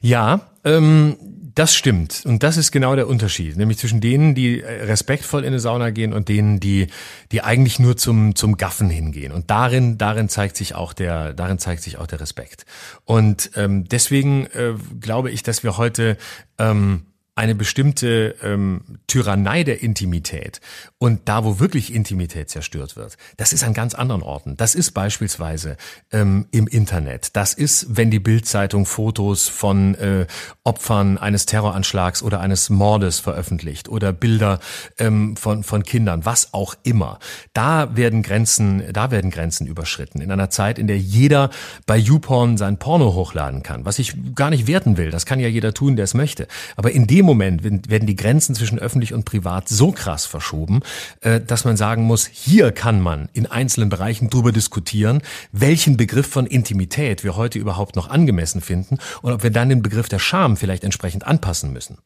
Ja, 0.02 0.42
ähm, 0.64 1.18
das 1.58 1.74
stimmt. 1.76 2.22
Und 2.24 2.44
das 2.44 2.56
ist 2.56 2.72
genau 2.72 2.96
der 2.96 3.08
Unterschied. 3.08 3.58
Nämlich 3.58 3.80
zwischen 3.80 4.00
denen, 4.00 4.36
die 4.36 4.62
äh, 4.62 4.84
respektvoll 4.84 5.42
in 5.42 5.48
eine 5.48 5.60
Sauna 5.60 5.90
gehen 5.90 6.14
und 6.14 6.30
denen, 6.30 6.60
die, 6.60 6.88
die 7.32 7.42
eigentlich 7.42 7.80
nur 7.80 7.98
zum, 7.98 8.36
zum 8.36 8.58
Gaffen 8.58 8.92
hingehen. 8.92 9.32
Und 9.32 9.50
darin, 9.50 9.98
darin 9.98 10.30
zeigt 10.30 10.56
sich 10.56 10.76
auch 10.76 10.94
der, 10.94 11.34
darin 11.34 11.58
zeigt 11.58 11.82
sich 11.82 11.98
auch 11.98 12.06
der 12.06 12.22
Respekt. 12.22 12.68
Und 13.06 13.50
ähm, 13.56 13.86
deswegen 13.86 14.46
äh, 14.54 14.76
glaube 15.00 15.32
ich, 15.32 15.42
dass 15.42 15.64
wir 15.64 15.78
heute 15.78 16.18
ähm, 16.60 17.07
eine 17.38 17.54
bestimmte 17.54 18.36
ähm, 18.42 18.82
Tyrannei 19.06 19.64
der 19.64 19.84
Intimität 19.84 20.60
und 20.98 21.30
da, 21.30 21.46
wo 21.46 21.60
wirklich 21.60 21.94
Intimität 21.94 22.50
zerstört 22.50 22.96
wird, 22.96 23.16
das 23.38 23.54
ist 23.54 23.64
an 23.64 23.76
ganz 23.76 23.94
anderen 23.94 24.24
Orten. 24.24 24.58
Das 24.58 24.74
ist 24.74 24.92
beispielsweise 24.92 25.78
ähm, 26.12 26.48
im 26.50 26.68
Internet. 26.68 27.36
Das 27.36 27.54
ist, 27.54 27.96
wenn 27.96 28.10
die 28.10 28.20
Bildzeitung 28.20 28.88
Fotos 28.88 29.50
von 29.50 29.94
äh, 29.96 30.26
Opfern 30.64 31.20
eines 31.20 31.46
Terroranschlags 31.46 32.24
oder 32.24 32.40
eines 32.40 32.72
Mordes 32.72 33.20
veröffentlicht 33.20 33.88
oder 33.88 34.14
Bilder 34.14 34.60
ähm, 34.98 35.38
von 35.38 35.64
von 35.64 35.84
Kindern, 35.84 36.26
was 36.26 36.56
auch 36.56 36.74
immer. 36.82 37.20
Da 37.54 37.96
werden 37.96 38.24
Grenzen, 38.24 38.82
da 38.92 39.12
werden 39.12 39.30
Grenzen 39.30 39.68
überschritten. 39.68 40.22
In 40.22 40.32
einer 40.32 40.50
Zeit, 40.50 40.80
in 40.80 40.88
der 40.88 40.98
jeder 40.98 41.52
bei 41.86 41.98
YouPorn 41.98 42.58
sein 42.58 42.80
Porno 42.80 43.14
hochladen 43.14 43.62
kann, 43.62 43.86
was 43.86 44.00
ich 44.00 44.16
gar 44.34 44.50
nicht 44.50 44.66
werten 44.66 44.98
will. 44.98 45.12
Das 45.12 45.28
kann 45.28 45.40
ja 45.40 45.48
jeder 45.48 45.76
tun, 45.76 45.96
der 45.96 46.06
es 46.06 46.16
möchte. 46.16 46.48
Aber 46.76 46.92
in 46.92 47.06
dem 47.06 47.27
Moment 47.28 47.64
werden 47.64 48.08
die 48.08 48.16
Grenzen 48.16 48.56
zwischen 48.56 48.80
öffentlich 48.80 49.14
und 49.14 49.26
privat 49.26 49.70
so 49.70 49.92
krass 49.92 50.26
verschoben, 50.26 50.82
äh, 51.22 51.40
dass 51.40 51.66
man 51.66 51.78
sagen 51.78 52.04
muss, 52.04 52.26
hier 52.26 52.72
kann 52.72 53.00
man 53.00 53.30
in 53.34 53.46
einzelnen 53.46 53.90
Bereichen 53.90 54.30
drüber 54.30 54.52
diskutieren, 54.52 55.22
welchen 55.52 55.98
Begriff 55.98 56.28
von 56.28 56.48
Intimität 56.48 57.24
wir 57.24 57.36
heute 57.36 57.60
überhaupt 57.60 57.96
noch 57.96 58.10
angemessen 58.10 58.62
finden 58.62 58.98
und 59.22 59.34
ob 59.34 59.44
wir 59.44 59.52
dann 59.52 59.70
den 59.70 59.84
Begriff 59.84 60.10
der 60.10 60.20
Scham 60.20 60.58
vielleicht 60.58 60.84
entsprechend 60.84 61.28
anpassen 61.28 61.72
müssen. 61.72 62.00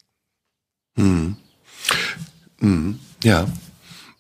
Hm. 0.98 1.38
Hm. 2.60 3.00
Ja, 3.24 3.48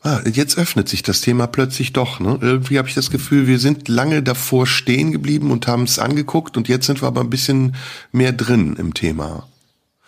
Ah, 0.03 0.21
jetzt 0.25 0.57
öffnet 0.57 0.89
sich 0.89 1.03
das 1.03 1.21
Thema 1.21 1.45
plötzlich 1.45 1.93
doch. 1.93 2.19
Ne? 2.19 2.39
Irgendwie 2.41 2.79
habe 2.79 2.87
ich 2.87 2.95
das 2.95 3.11
Gefühl, 3.11 3.45
wir 3.45 3.59
sind 3.59 3.87
lange 3.87 4.23
davor 4.23 4.65
stehen 4.65 5.11
geblieben 5.11 5.51
und 5.51 5.67
haben 5.67 5.83
es 5.83 5.99
angeguckt 5.99 6.57
und 6.57 6.67
jetzt 6.67 6.87
sind 6.87 7.03
wir 7.03 7.07
aber 7.07 7.21
ein 7.21 7.29
bisschen 7.29 7.75
mehr 8.11 8.31
drin 8.31 8.75
im 8.79 8.95
Thema. 8.95 9.47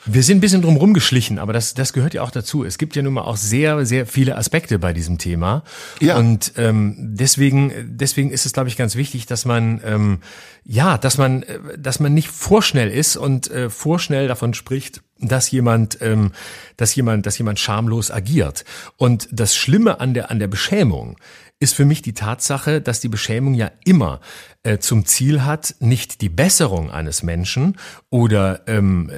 Wir 0.06 0.24
sind 0.24 0.38
ein 0.38 0.42
bisschen 0.42 0.62
drum 0.62 0.76
rumgeschlichen, 0.76 1.40
aber 1.40 1.54
das, 1.54 1.74
das 1.74 1.94
gehört 1.94 2.14
ja 2.14 2.22
auch 2.24 2.32
dazu. 2.32 2.64
Es 2.64 2.78
gibt 2.78 2.96
ja 2.96 3.02
nun 3.02 3.14
mal 3.14 3.22
auch 3.22 3.38
sehr, 3.38 3.86
sehr 3.86 4.06
viele 4.06 4.38
Aspekte 4.38 4.80
bei 4.80 4.94
diesem 4.94 5.18
Thema. 5.18 5.64
Ja. 6.02 6.18
Und 6.18 6.54
ähm, 6.58 6.96
deswegen, 6.98 7.72
deswegen 7.84 8.32
ist 8.32 8.46
es, 8.46 8.54
glaube 8.54 8.70
ich, 8.70 8.78
ganz 8.78 8.96
wichtig, 8.96 9.26
dass 9.26 9.46
man 9.46 9.82
ähm, 9.86 10.20
ja, 10.66 10.98
dass 10.98 11.18
man, 11.18 11.44
äh, 11.44 11.60
dass 11.78 12.00
man 12.00 12.14
nicht 12.14 12.30
vorschnell 12.30 12.90
ist 12.90 13.18
und 13.18 13.52
äh, 13.52 13.70
vorschnell 13.70 14.28
davon 14.28 14.54
spricht, 14.54 15.02
dass 15.20 15.52
jemand, 15.52 16.00
ähm, 16.02 16.32
dass 16.78 16.96
jemand, 16.96 17.26
dass 17.26 17.38
jemand 17.38 17.60
schamlos 17.60 18.12
agiert. 18.12 18.66
Und 18.98 19.28
das 19.32 19.56
Schlimme 19.56 20.00
an 20.00 20.14
der 20.14 20.32
an 20.32 20.40
der 20.40 20.48
Beschämung 20.48 21.18
ist 21.60 21.76
für 21.76 21.86
mich 21.86 22.02
die 22.02 22.14
Tatsache, 22.14 22.82
dass 22.82 23.00
die 23.00 23.10
Beschämung 23.10 23.54
ja 23.54 23.72
immer 23.86 24.20
äh, 24.64 24.80
zum 24.80 25.06
Ziel 25.06 25.44
hat, 25.44 25.76
nicht 25.80 26.22
die 26.22 26.30
Besserung 26.30 26.92
eines 26.92 27.24
Menschen 27.24 27.78
oder 28.10 28.62
ähm, 28.68 29.12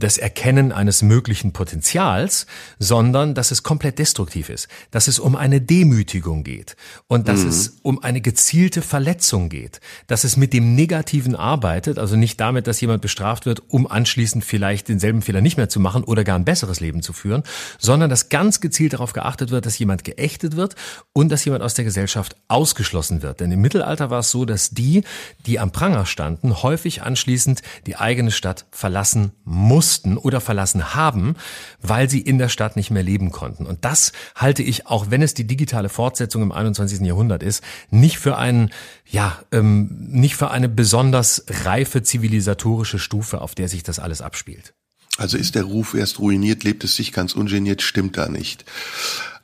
das 0.00 0.18
Erkennen 0.18 0.72
eines 0.72 1.02
möglichen 1.02 1.52
Potenzials, 1.52 2.46
sondern 2.78 3.34
dass 3.34 3.50
es 3.50 3.62
komplett 3.62 3.98
destruktiv 3.98 4.48
ist, 4.48 4.68
dass 4.90 5.08
es 5.08 5.18
um 5.18 5.36
eine 5.36 5.60
Demütigung 5.60 6.42
geht 6.42 6.76
und 7.06 7.28
dass 7.28 7.40
mhm. 7.40 7.48
es 7.48 7.68
um 7.82 8.02
eine 8.02 8.20
gezielte 8.20 8.82
Verletzung 8.82 9.48
geht, 9.50 9.80
dass 10.06 10.24
es 10.24 10.36
mit 10.36 10.52
dem 10.52 10.74
Negativen 10.74 11.36
arbeitet, 11.36 11.98
also 11.98 12.16
nicht 12.16 12.40
damit, 12.40 12.66
dass 12.66 12.80
jemand 12.80 13.02
bestraft 13.02 13.46
wird, 13.46 13.62
um 13.68 13.86
anschließend 13.86 14.44
vielleicht 14.44 14.88
denselben 14.88 15.22
Fehler 15.22 15.42
nicht 15.42 15.56
mehr 15.56 15.68
zu 15.68 15.80
machen 15.80 16.04
oder 16.04 16.24
gar 16.24 16.36
ein 16.36 16.44
besseres 16.44 16.80
Leben 16.80 17.02
zu 17.02 17.12
führen, 17.12 17.42
sondern 17.78 18.10
dass 18.10 18.30
ganz 18.30 18.60
gezielt 18.60 18.94
darauf 18.94 19.12
geachtet 19.12 19.50
wird, 19.50 19.66
dass 19.66 19.78
jemand 19.78 20.04
geächtet 20.04 20.56
wird 20.56 20.76
und 21.12 21.30
dass 21.30 21.44
jemand 21.44 21.62
aus 21.62 21.74
der 21.74 21.84
Gesellschaft 21.90 22.36
ausgeschlossen 22.46 23.20
wird. 23.20 23.40
Denn 23.40 23.50
im 23.50 23.60
Mittelalter 23.60 24.10
war 24.10 24.20
es 24.20 24.30
so, 24.30 24.44
dass 24.44 24.70
die, 24.70 25.02
die 25.44 25.58
am 25.58 25.72
Pranger 25.72 26.06
standen, 26.06 26.62
häufig 26.62 27.02
anschließend 27.02 27.62
die 27.86 27.96
eigene 27.96 28.30
Stadt 28.30 28.66
verlassen 28.70 29.32
mussten 29.42 30.16
oder 30.16 30.40
verlassen 30.40 30.94
haben, 30.94 31.34
weil 31.82 32.08
sie 32.08 32.20
in 32.20 32.38
der 32.38 32.48
Stadt 32.48 32.76
nicht 32.76 32.92
mehr 32.92 33.02
leben 33.02 33.32
konnten. 33.32 33.66
Und 33.66 33.84
das 33.84 34.12
halte 34.36 34.62
ich, 34.62 34.86
auch 34.86 35.10
wenn 35.10 35.20
es 35.20 35.34
die 35.34 35.48
digitale 35.48 35.88
Fortsetzung 35.88 36.42
im 36.42 36.52
21. 36.52 37.00
Jahrhundert 37.00 37.42
ist, 37.42 37.64
nicht 37.90 38.20
für 38.20 38.36
einen, 38.36 38.70
ja, 39.04 39.40
ähm, 39.50 39.88
nicht 39.98 40.36
für 40.36 40.52
eine 40.52 40.68
besonders 40.68 41.44
reife 41.64 42.04
zivilisatorische 42.04 43.00
Stufe, 43.00 43.40
auf 43.40 43.56
der 43.56 43.68
sich 43.68 43.82
das 43.82 43.98
alles 43.98 44.22
abspielt. 44.22 44.74
Also 45.16 45.36
ist 45.36 45.56
der 45.56 45.64
Ruf 45.64 45.94
erst 45.94 46.20
ruiniert, 46.20 46.62
lebt 46.62 46.84
es 46.84 46.94
sich 46.94 47.12
ganz 47.12 47.34
ungeniert, 47.34 47.82
stimmt 47.82 48.16
da 48.16 48.28
nicht. 48.28 48.64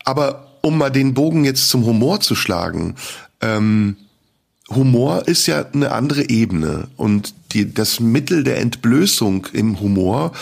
Aber 0.05 0.55
um 0.66 0.78
mal 0.78 0.90
den 0.90 1.14
Bogen 1.14 1.44
jetzt 1.44 1.68
zum 1.68 1.86
Humor 1.86 2.18
zu 2.18 2.34
schlagen, 2.34 2.96
ähm, 3.40 3.96
Humor 4.68 5.28
ist 5.28 5.46
ja 5.46 5.64
eine 5.64 5.92
andere 5.92 6.28
Ebene 6.28 6.88
und 6.96 7.34
die, 7.52 7.72
das 7.72 8.00
Mittel 8.00 8.42
der 8.42 8.58
Entblößung 8.58 9.46
im 9.52 9.78
Humor 9.78 10.32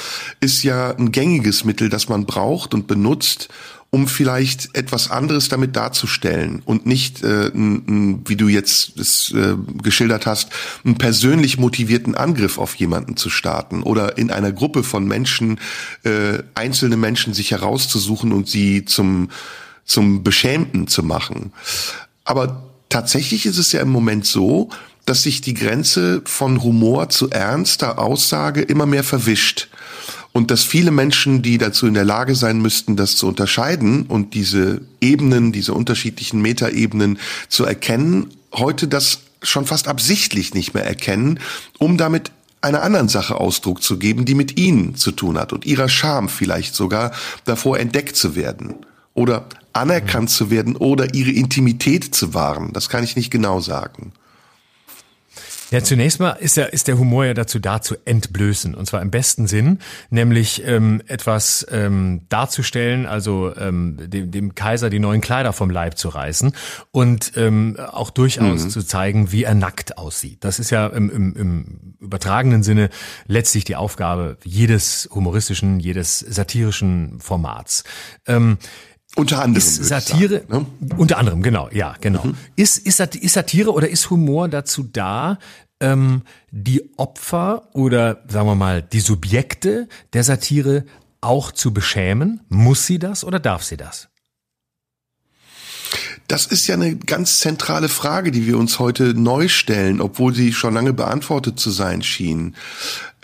ist 0.40 0.62
ja 0.62 0.96
ein 0.96 1.12
gängiges 1.12 1.66
Mittel, 1.66 1.90
das 1.90 2.08
man 2.08 2.24
braucht 2.24 2.72
und 2.72 2.86
benutzt, 2.86 3.50
um 3.90 4.08
vielleicht 4.08 4.74
etwas 4.74 5.10
anderes 5.10 5.50
damit 5.50 5.76
darzustellen 5.76 6.62
und 6.64 6.86
nicht, 6.86 7.22
äh, 7.22 7.48
n, 7.48 8.22
wie 8.24 8.36
du 8.36 8.48
jetzt 8.48 8.98
es 8.98 9.30
äh, 9.32 9.56
geschildert 9.82 10.24
hast, 10.24 10.48
einen 10.86 10.96
persönlich 10.96 11.58
motivierten 11.58 12.14
Angriff 12.14 12.56
auf 12.56 12.74
jemanden 12.76 13.18
zu 13.18 13.28
starten 13.28 13.82
oder 13.82 14.16
in 14.16 14.30
einer 14.30 14.52
Gruppe 14.52 14.84
von 14.84 15.06
Menschen 15.06 15.60
äh, 16.02 16.38
einzelne 16.54 16.96
Menschen 16.96 17.34
sich 17.34 17.50
herauszusuchen 17.50 18.32
und 18.32 18.48
sie 18.48 18.86
zum 18.86 19.28
zum 19.84 20.22
Beschämten 20.22 20.86
zu 20.88 21.02
machen. 21.02 21.52
Aber 22.24 22.62
tatsächlich 22.88 23.46
ist 23.46 23.58
es 23.58 23.72
ja 23.72 23.80
im 23.80 23.90
Moment 23.90 24.26
so, 24.26 24.70
dass 25.04 25.22
sich 25.22 25.40
die 25.40 25.54
Grenze 25.54 26.22
von 26.24 26.62
Humor 26.62 27.10
zu 27.10 27.28
ernster 27.30 27.98
Aussage 27.98 28.62
immer 28.62 28.86
mehr 28.86 29.04
verwischt. 29.04 29.68
Und 30.32 30.50
dass 30.50 30.64
viele 30.64 30.90
Menschen, 30.90 31.42
die 31.42 31.58
dazu 31.58 31.86
in 31.86 31.94
der 31.94 32.04
Lage 32.04 32.34
sein 32.34 32.60
müssten, 32.60 32.96
das 32.96 33.14
zu 33.16 33.28
unterscheiden 33.28 34.06
und 34.06 34.34
diese 34.34 34.80
Ebenen, 35.00 35.52
diese 35.52 35.74
unterschiedlichen 35.74 36.42
Metaebenen 36.42 37.18
zu 37.48 37.64
erkennen, 37.64 38.30
heute 38.52 38.88
das 38.88 39.20
schon 39.42 39.66
fast 39.66 39.86
absichtlich 39.86 40.54
nicht 40.54 40.74
mehr 40.74 40.84
erkennen, 40.84 41.38
um 41.78 41.98
damit 41.98 42.32
einer 42.62 42.82
anderen 42.82 43.08
Sache 43.08 43.38
Ausdruck 43.38 43.82
zu 43.82 43.98
geben, 43.98 44.24
die 44.24 44.34
mit 44.34 44.58
ihnen 44.58 44.96
zu 44.96 45.12
tun 45.12 45.38
hat 45.38 45.52
und 45.52 45.66
ihrer 45.66 45.88
Scham 45.88 46.28
vielleicht 46.28 46.74
sogar 46.74 47.12
davor 47.44 47.78
entdeckt 47.78 48.16
zu 48.16 48.34
werden 48.34 48.74
oder 49.14 49.46
anerkannt 49.72 50.30
zu 50.30 50.50
werden 50.50 50.76
oder 50.76 51.14
ihre 51.14 51.30
Intimität 51.30 52.14
zu 52.14 52.34
wahren. 52.34 52.72
Das 52.72 52.88
kann 52.88 53.04
ich 53.04 53.16
nicht 53.16 53.30
genau 53.30 53.60
sagen. 53.60 54.12
Ja, 55.70 55.82
zunächst 55.82 56.20
mal 56.20 56.30
ist, 56.32 56.56
ja, 56.56 56.66
ist 56.66 56.86
der 56.86 56.98
Humor 56.98 57.24
ja 57.24 57.34
dazu 57.34 57.58
da, 57.58 57.80
zu 57.80 57.96
entblößen. 58.04 58.76
Und 58.76 58.86
zwar 58.86 59.02
im 59.02 59.10
besten 59.10 59.48
Sinn, 59.48 59.80
nämlich 60.08 60.62
ähm, 60.64 61.02
etwas 61.08 61.66
ähm, 61.68 62.22
darzustellen, 62.28 63.06
also 63.06 63.52
ähm, 63.56 63.96
dem, 63.98 64.30
dem 64.30 64.54
Kaiser 64.54 64.88
die 64.88 65.00
neuen 65.00 65.20
Kleider 65.20 65.52
vom 65.52 65.70
Leib 65.70 65.98
zu 65.98 66.10
reißen 66.10 66.54
und 66.92 67.32
ähm, 67.34 67.76
auch 67.90 68.10
durchaus 68.10 68.64
mhm. 68.64 68.70
zu 68.70 68.82
zeigen, 68.84 69.32
wie 69.32 69.42
er 69.42 69.54
nackt 69.54 69.98
aussieht. 69.98 70.44
Das 70.44 70.60
ist 70.60 70.70
ja 70.70 70.86
im, 70.86 71.10
im, 71.10 71.34
im 71.34 71.94
übertragenen 71.98 72.62
Sinne 72.62 72.88
letztlich 73.26 73.64
die 73.64 73.74
Aufgabe 73.74 74.36
jedes 74.44 75.08
humoristischen, 75.12 75.80
jedes 75.80 76.20
satirischen 76.20 77.18
Formats. 77.18 77.82
Ähm, 78.26 78.58
Unter 79.16 79.42
anderem. 79.42 79.58
Ist 79.58 79.84
Satire, 79.84 80.44
sagen, 80.48 80.66
ne? 80.80 80.96
unter 80.96 81.18
anderem, 81.18 81.42
genau, 81.42 81.68
ja, 81.72 81.94
genau. 82.00 82.24
Mhm. 82.24 82.34
Ist, 82.56 82.78
ist, 82.78 83.00
ist 83.00 83.34
Satire 83.34 83.72
oder 83.72 83.88
ist 83.88 84.10
Humor 84.10 84.48
dazu 84.48 84.82
da, 84.82 85.38
ähm, 85.80 86.22
die 86.50 86.90
Opfer 86.96 87.68
oder 87.74 88.22
sagen 88.28 88.48
wir 88.48 88.54
mal 88.54 88.82
die 88.82 89.00
Subjekte 89.00 89.88
der 90.12 90.24
Satire 90.24 90.84
auch 91.20 91.52
zu 91.52 91.72
beschämen? 91.72 92.40
Muss 92.48 92.86
sie 92.86 92.98
das 92.98 93.24
oder 93.24 93.38
darf 93.38 93.62
sie 93.62 93.76
das? 93.76 94.08
Das 96.26 96.46
ist 96.46 96.66
ja 96.66 96.74
eine 96.74 96.96
ganz 96.96 97.40
zentrale 97.40 97.88
Frage, 97.88 98.30
die 98.30 98.46
wir 98.46 98.56
uns 98.58 98.78
heute 98.78 99.14
neu 99.14 99.48
stellen, 99.48 100.00
obwohl 100.00 100.34
sie 100.34 100.52
schon 100.52 100.74
lange 100.74 100.92
beantwortet 100.92 101.60
zu 101.60 101.70
sein 101.70 102.02
schien. 102.02 102.56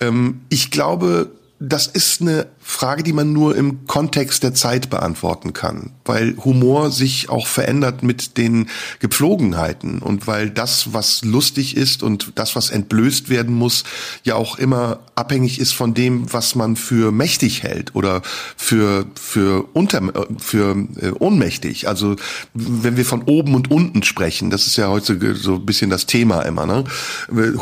Ähm, 0.00 0.42
ich 0.50 0.70
glaube, 0.70 1.30
das 1.60 1.86
ist 1.86 2.22
eine 2.22 2.46
Frage, 2.58 3.02
die 3.02 3.12
man 3.12 3.32
nur 3.32 3.54
im 3.54 3.86
Kontext 3.86 4.42
der 4.42 4.54
Zeit 4.54 4.88
beantworten 4.88 5.52
kann, 5.52 5.92
weil 6.10 6.36
Humor 6.44 6.90
sich 6.90 7.28
auch 7.28 7.46
verändert 7.46 8.02
mit 8.02 8.36
den 8.36 8.68
Gepflogenheiten 8.98 10.00
und 10.00 10.26
weil 10.26 10.50
das, 10.50 10.92
was 10.92 11.22
lustig 11.24 11.76
ist 11.76 12.02
und 12.02 12.32
das, 12.34 12.56
was 12.56 12.70
entblößt 12.70 13.28
werden 13.28 13.54
muss, 13.54 13.84
ja 14.24 14.34
auch 14.34 14.58
immer 14.58 14.98
abhängig 15.14 15.60
ist 15.60 15.72
von 15.72 15.94
dem, 15.94 16.32
was 16.32 16.56
man 16.56 16.74
für 16.74 17.12
mächtig 17.12 17.62
hält 17.62 17.94
oder 17.94 18.22
für 18.56 19.06
für 19.14 19.68
unter 19.72 20.00
für 20.38 20.88
äh, 21.00 21.10
ohnmächtig. 21.10 21.86
Also 21.86 22.16
wenn 22.54 22.96
wir 22.96 23.04
von 23.04 23.22
oben 23.22 23.54
und 23.54 23.70
unten 23.70 24.02
sprechen, 24.02 24.50
das 24.50 24.66
ist 24.66 24.76
ja 24.76 24.88
heute 24.88 25.36
so 25.36 25.54
ein 25.54 25.66
bisschen 25.66 25.90
das 25.90 26.06
Thema 26.06 26.42
immer. 26.42 26.66
Ne? 26.66 26.82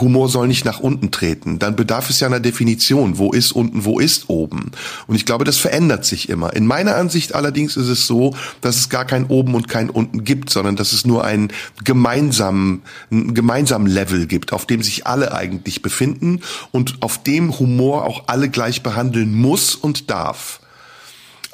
Humor 0.01 0.31
soll 0.31 0.49
nicht 0.49 0.65
nach 0.65 0.81
unten 0.81 1.11
treten. 1.11 1.59
Dann 1.59 1.77
bedarf 1.77 2.09
es 2.09 2.21
ja 2.21 2.29
einer 2.29 2.41
Definition. 2.41 3.19
Wo 3.19 3.31
ist 3.33 3.53
unten? 3.53 3.85
Wo 3.85 3.99
ist 3.99 4.31
oben? 4.31 4.71
Und 5.07 5.17
ich 5.17 5.27
glaube, 5.27 5.45
das 5.45 5.59
verändert 5.59 6.07
sich 6.07 6.31
immer. 6.31 6.57
In 6.57 6.67
meiner 6.67 6.97
Ansicht 6.97 7.35
allerdings 7.35 7.77
ist 7.77 7.89
es 7.89 8.07
so, 8.07 8.35
dass 8.61 8.77
es 8.77 8.89
gar 8.89 9.05
kein 9.05 9.27
oben 9.27 9.55
und 9.55 9.69
kein 9.69 9.91
unten 9.91 10.25
gibt, 10.25 10.51
sondern 10.51 10.77
dass 10.77 10.93
es 10.93 11.05
nur 11.05 11.25
einen 11.25 11.49
gemeinsamen, 11.85 12.83
einen 13.11 13.35
gemeinsamen 13.35 13.87
Level 13.87 14.27
gibt, 14.27 14.53
auf 14.53 14.67
dem 14.67 14.83
sich 14.83 15.07
alle 15.07 15.33
eigentlich 15.33 15.83
befinden 15.83 16.41
und 16.71 16.97
auf 17.01 17.23
dem 17.23 17.59
Humor 17.59 18.05
auch 18.05 18.25
alle 18.29 18.49
gleich 18.49 18.83
behandeln 18.83 19.35
muss 19.35 19.75
und 19.75 20.11
darf. 20.11 20.61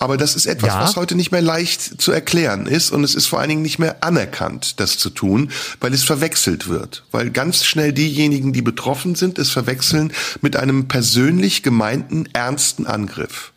Aber 0.04 0.18
das 0.18 0.36
ist 0.36 0.44
etwas, 0.44 0.68
ja. 0.68 0.80
was 0.82 0.96
heute 0.96 1.14
nicht 1.14 1.32
mehr 1.32 1.40
leicht 1.40 1.80
zu 1.80 2.12
erklären 2.12 2.66
ist 2.66 2.90
und 2.90 3.04
es 3.04 3.14
ist 3.14 3.26
vor 3.26 3.40
allen 3.40 3.48
Dingen 3.48 3.62
nicht 3.62 3.78
mehr 3.78 4.04
anerkannt, 4.04 4.78
das 4.78 4.98
zu 4.98 5.08
tun, 5.08 5.50
weil 5.80 5.94
es 5.94 6.04
verwechselt 6.04 6.68
wird. 6.68 7.04
Weil 7.10 7.30
ganz 7.30 7.64
schnell 7.64 7.94
diejenigen, 7.94 8.52
die 8.52 8.60
betroffen 8.60 9.14
sind, 9.14 9.38
es 9.38 9.48
verwechseln 9.48 10.12
mit 10.42 10.56
einem 10.56 10.88
persönlich 10.88 11.62
gemeinten, 11.62 12.28
ernsten 12.34 12.86
Angriff. 12.86 13.53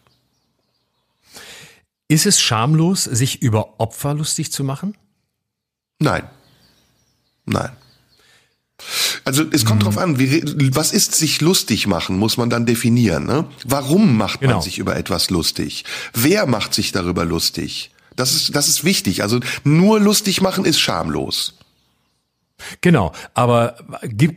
Ist 2.07 2.25
es 2.25 2.39
schamlos, 2.39 3.03
sich 3.03 3.41
über 3.41 3.79
Opfer 3.79 4.13
lustig 4.13 4.51
zu 4.51 4.63
machen? 4.63 4.95
Nein. 5.99 6.23
Nein. 7.45 7.71
Also 9.25 9.43
es 9.51 9.65
kommt 9.65 9.81
mhm. 9.81 9.85
drauf 9.85 9.97
an, 9.97 10.19
wie, 10.19 10.41
was 10.75 10.91
ist 10.91 11.15
sich 11.15 11.41
lustig 11.41 11.87
machen, 11.87 12.17
muss 12.17 12.37
man 12.37 12.49
dann 12.49 12.65
definieren. 12.65 13.25
Ne? 13.25 13.45
Warum 13.65 14.15
macht 14.15 14.39
genau. 14.39 14.53
man 14.53 14.61
sich 14.61 14.77
über 14.77 14.95
etwas 14.95 15.29
lustig? 15.29 15.83
Wer 16.13 16.45
macht 16.45 16.73
sich 16.73 16.91
darüber 16.91 17.25
lustig? 17.25 17.91
Das 18.15 18.33
ist, 18.33 18.55
das 18.55 18.67
ist 18.67 18.83
wichtig. 18.83 19.23
Also 19.23 19.39
nur 19.63 19.99
lustig 19.99 20.41
machen 20.41 20.65
ist 20.65 20.79
schamlos. 20.79 21.55
Genau, 22.81 23.11
aber 23.35 23.77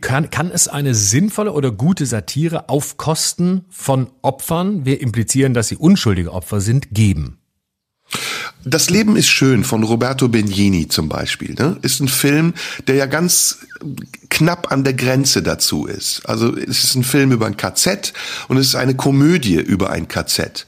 kann, 0.01 0.29
kann 0.29 0.51
es 0.51 0.67
eine 0.67 0.93
sinnvolle 0.93 1.53
oder 1.53 1.71
gute 1.71 2.05
Satire 2.05 2.69
auf 2.69 2.97
Kosten 2.97 3.65
von 3.69 4.11
Opfern, 4.21 4.85
wir 4.85 5.01
implizieren, 5.01 5.55
dass 5.55 5.69
sie 5.69 5.75
unschuldige 5.75 6.31
Opfer 6.31 6.61
sind, 6.61 6.91
geben? 6.91 7.40
Das 8.63 8.89
Leben 8.89 9.15
ist 9.15 9.27
schön 9.27 9.63
von 9.63 9.83
Roberto 9.83 10.27
Benigni 10.27 10.87
zum 10.87 11.09
Beispiel. 11.09 11.55
Ne? 11.55 11.77
Ist 11.81 11.99
ein 11.99 12.07
Film, 12.07 12.53
der 12.87 12.95
ja 12.95 13.05
ganz 13.07 13.59
knapp 14.29 14.71
an 14.71 14.83
der 14.83 14.93
Grenze 14.93 15.41
dazu 15.41 15.85
ist. 15.85 16.25
Also 16.25 16.55
es 16.55 16.83
ist 16.83 16.95
ein 16.95 17.03
Film 17.03 17.31
über 17.31 17.47
ein 17.47 17.57
KZ 17.57 18.13
und 18.47 18.57
es 18.57 18.67
ist 18.67 18.75
eine 18.75 18.95
Komödie 18.95 19.55
über 19.55 19.89
ein 19.89 20.07
KZ. 20.07 20.67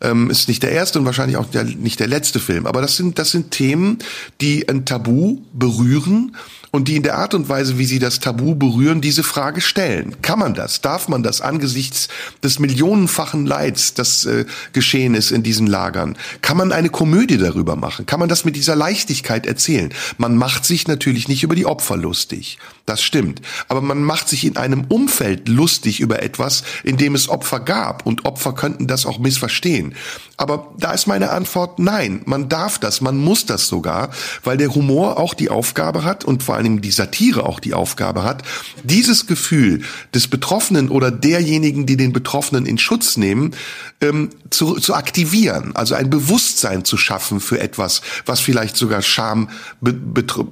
Ähm, 0.00 0.30
ist 0.30 0.48
nicht 0.48 0.62
der 0.62 0.72
erste 0.72 0.98
und 0.98 1.04
wahrscheinlich 1.04 1.36
auch 1.36 1.46
der, 1.46 1.64
nicht 1.64 2.00
der 2.00 2.08
letzte 2.08 2.40
Film. 2.40 2.66
Aber 2.66 2.80
das 2.80 2.96
sind, 2.96 3.18
das 3.18 3.30
sind 3.30 3.50
Themen, 3.50 3.98
die 4.40 4.68
ein 4.68 4.84
Tabu 4.84 5.42
berühren 5.52 6.36
und 6.74 6.88
die 6.88 6.96
in 6.96 7.02
der 7.02 7.18
Art 7.18 7.34
und 7.34 7.50
Weise, 7.50 7.76
wie 7.76 7.84
sie 7.84 7.98
das 7.98 8.18
Tabu 8.18 8.54
berühren, 8.54 9.02
diese 9.02 9.22
Frage 9.22 9.60
stellen. 9.60 10.16
Kann 10.22 10.38
man 10.38 10.54
das? 10.54 10.80
Darf 10.80 11.06
man 11.06 11.22
das 11.22 11.42
angesichts 11.42 12.08
des 12.42 12.58
millionenfachen 12.58 13.44
Leids, 13.44 13.92
das 13.92 14.24
äh, 14.24 14.46
geschehen 14.72 15.14
ist 15.14 15.32
in 15.32 15.42
diesen 15.42 15.66
Lagern? 15.66 16.16
Kann 16.40 16.56
man 16.56 16.72
eine 16.72 16.88
Komödie 16.88 17.36
darüber 17.36 17.76
machen? 17.76 18.06
Kann 18.06 18.20
man 18.20 18.30
das 18.30 18.46
mit 18.46 18.56
dieser 18.56 18.74
Leichtigkeit 18.74 19.44
erzählen? 19.44 19.92
Man 20.16 20.34
macht 20.34 20.64
sich 20.64 20.88
natürlich 20.88 21.28
nicht 21.28 21.42
über 21.42 21.54
die 21.54 21.66
Opfer 21.66 21.98
lustig. 21.98 22.58
Das 22.86 23.02
stimmt. 23.02 23.42
Aber 23.68 23.82
man 23.82 24.02
macht 24.02 24.30
sich 24.30 24.46
in 24.46 24.56
einem 24.56 24.84
Umfeld 24.88 25.48
lustig 25.48 26.00
über 26.00 26.22
etwas, 26.22 26.64
in 26.84 26.96
dem 26.96 27.14
es 27.14 27.28
Opfer 27.28 27.60
gab. 27.60 28.06
Und 28.06 28.24
Opfer 28.24 28.54
könnten 28.54 28.86
das 28.86 29.04
auch 29.04 29.18
missverstehen. 29.18 29.94
Aber 30.38 30.72
da 30.78 30.92
ist 30.92 31.06
meine 31.06 31.30
Antwort 31.30 31.78
nein. 31.78 32.22
Man 32.24 32.48
darf 32.48 32.78
das, 32.78 33.02
man 33.02 33.18
muss 33.18 33.44
das 33.46 33.68
sogar, 33.68 34.10
weil 34.42 34.56
der 34.56 34.74
Humor 34.74 35.18
auch 35.18 35.34
die 35.34 35.50
Aufgabe 35.50 36.02
hat 36.02 36.24
und 36.24 36.42
vor 36.42 36.56
allem 36.56 36.61
die 36.80 36.90
Satire 36.90 37.44
auch 37.44 37.60
die 37.60 37.74
Aufgabe 37.74 38.22
hat, 38.22 38.42
dieses 38.84 39.26
Gefühl 39.26 39.82
des 40.14 40.28
Betroffenen 40.28 40.88
oder 40.88 41.10
derjenigen, 41.10 41.86
die 41.86 41.96
den 41.96 42.12
Betroffenen 42.12 42.66
in 42.66 42.78
Schutz 42.78 43.16
nehmen, 43.16 43.54
ähm, 44.00 44.30
zu, 44.50 44.74
zu 44.74 44.94
aktivieren, 44.94 45.74
also 45.74 45.94
ein 45.94 46.10
Bewusstsein 46.10 46.84
zu 46.84 46.96
schaffen 46.96 47.40
für 47.40 47.60
etwas, 47.60 48.02
was 48.26 48.40
vielleicht 48.40 48.76
sogar 48.76 49.02
Scham, 49.02 49.48
be, 49.80 49.94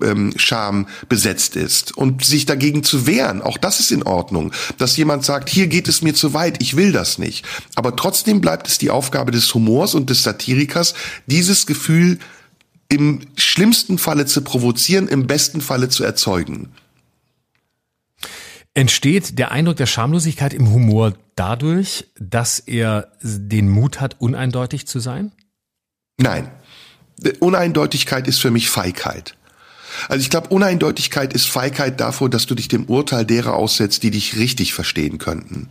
ähm, 0.02 0.32
Scham 0.36 0.86
besetzt 1.08 1.56
ist 1.56 1.96
und 1.96 2.24
sich 2.24 2.46
dagegen 2.46 2.82
zu 2.82 3.06
wehren. 3.06 3.42
Auch 3.42 3.58
das 3.58 3.80
ist 3.80 3.92
in 3.92 4.02
Ordnung, 4.02 4.52
dass 4.78 4.96
jemand 4.96 5.24
sagt, 5.24 5.48
hier 5.48 5.66
geht 5.66 5.88
es 5.88 6.02
mir 6.02 6.14
zu 6.14 6.32
weit, 6.34 6.62
ich 6.62 6.76
will 6.76 6.92
das 6.92 7.18
nicht. 7.18 7.44
Aber 7.74 7.96
trotzdem 7.96 8.40
bleibt 8.40 8.68
es 8.68 8.78
die 8.78 8.90
Aufgabe 8.90 9.32
des 9.32 9.52
Humors 9.52 9.94
und 9.94 10.10
des 10.10 10.22
Satirikers, 10.22 10.94
dieses 11.26 11.66
Gefühl 11.66 12.18
im 12.90 13.20
schlimmsten 13.36 13.96
Falle 13.98 14.26
zu 14.26 14.42
provozieren, 14.42 15.08
im 15.08 15.26
besten 15.26 15.60
Falle 15.60 15.88
zu 15.88 16.04
erzeugen. 16.04 16.72
Entsteht 18.74 19.38
der 19.38 19.50
Eindruck 19.50 19.76
der 19.76 19.86
Schamlosigkeit 19.86 20.54
im 20.54 20.70
Humor 20.70 21.14
dadurch, 21.34 22.06
dass 22.18 22.58
er 22.60 23.12
den 23.22 23.68
Mut 23.68 24.00
hat, 24.00 24.20
uneindeutig 24.20 24.86
zu 24.86 25.00
sein? 25.00 25.32
Nein. 26.18 26.50
Uneindeutigkeit 27.40 28.28
ist 28.28 28.40
für 28.40 28.50
mich 28.50 28.70
Feigheit. 28.70 29.36
Also 30.08 30.22
ich 30.22 30.30
glaube, 30.30 30.48
Uneindeutigkeit 30.48 31.32
ist 31.32 31.48
Feigheit 31.48 32.00
davor, 32.00 32.28
dass 32.28 32.46
du 32.46 32.54
dich 32.54 32.68
dem 32.68 32.84
Urteil 32.84 33.24
derer 33.24 33.54
aussetzt, 33.54 34.02
die 34.02 34.10
dich 34.10 34.36
richtig 34.36 34.74
verstehen 34.74 35.18
könnten. 35.18 35.68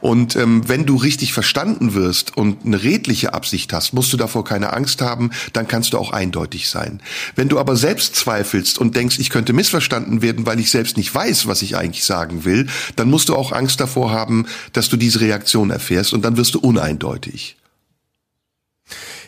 Und 0.00 0.36
ähm, 0.36 0.68
wenn 0.68 0.86
du 0.86 0.96
richtig 0.96 1.32
verstanden 1.32 1.94
wirst 1.94 2.36
und 2.36 2.64
eine 2.64 2.82
redliche 2.82 3.34
Absicht 3.34 3.72
hast, 3.72 3.92
musst 3.92 4.12
du 4.12 4.16
davor 4.16 4.44
keine 4.44 4.72
Angst 4.72 5.02
haben, 5.02 5.30
dann 5.52 5.68
kannst 5.68 5.92
du 5.92 5.98
auch 5.98 6.12
eindeutig 6.12 6.68
sein. 6.68 7.00
Wenn 7.34 7.48
du 7.48 7.58
aber 7.58 7.76
selbst 7.76 8.16
zweifelst 8.16 8.78
und 8.78 8.96
denkst, 8.96 9.18
ich 9.18 9.30
könnte 9.30 9.52
missverstanden 9.52 10.22
werden, 10.22 10.46
weil 10.46 10.60
ich 10.60 10.70
selbst 10.70 10.96
nicht 10.96 11.14
weiß, 11.14 11.46
was 11.46 11.62
ich 11.62 11.76
eigentlich 11.76 12.04
sagen 12.04 12.44
will, 12.44 12.66
dann 12.96 13.10
musst 13.10 13.28
du 13.28 13.36
auch 13.36 13.52
Angst 13.52 13.80
davor 13.80 14.10
haben, 14.10 14.46
dass 14.72 14.88
du 14.88 14.96
diese 14.96 15.20
Reaktion 15.20 15.70
erfährst 15.70 16.12
und 16.12 16.24
dann 16.24 16.36
wirst 16.36 16.54
du 16.54 16.60
uneindeutig. 16.60 17.56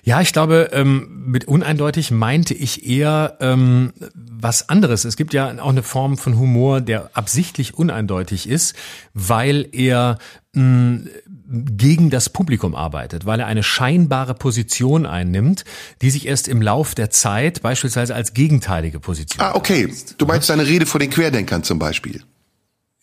Ja, 0.09 0.23
ich 0.23 0.33
glaube, 0.33 0.71
ähm, 0.73 1.25
mit 1.27 1.49
uneindeutig 1.49 2.11
meinte 2.11 2.55
ich 2.55 2.87
eher 2.87 3.37
ähm, 3.41 3.93
was 4.15 4.71
anderes. 4.71 5.05
Es 5.05 5.19
gibt 5.19 5.35
ja 5.35 5.61
auch 5.61 5.69
eine 5.69 5.83
Form 5.83 6.17
von 6.17 6.39
Humor, 6.39 6.81
der 6.81 7.11
absichtlich 7.13 7.75
uneindeutig 7.75 8.49
ist, 8.49 8.75
weil 9.13 9.69
er 9.71 10.17
mh, 10.55 11.11
gegen 11.47 12.09
das 12.09 12.31
Publikum 12.31 12.75
arbeitet, 12.75 13.27
weil 13.27 13.41
er 13.41 13.47
eine 13.49 13.63
scheinbare 13.63 14.33
Position 14.33 15.05
einnimmt, 15.05 15.67
die 16.01 16.09
sich 16.09 16.27
erst 16.27 16.49
im 16.49 16.63
Lauf 16.63 16.95
der 16.95 17.11
Zeit 17.11 17.61
beispielsweise 17.61 18.15
als 18.15 18.33
gegenteilige 18.33 19.01
Position. 19.01 19.45
Ah, 19.47 19.57
okay. 19.57 19.93
Du 20.17 20.25
meinst 20.25 20.49
deine 20.49 20.67
Rede 20.67 20.87
vor 20.87 21.01
den 21.01 21.11
Querdenkern 21.11 21.65
zum 21.65 21.79
Beispiel. 21.79 22.23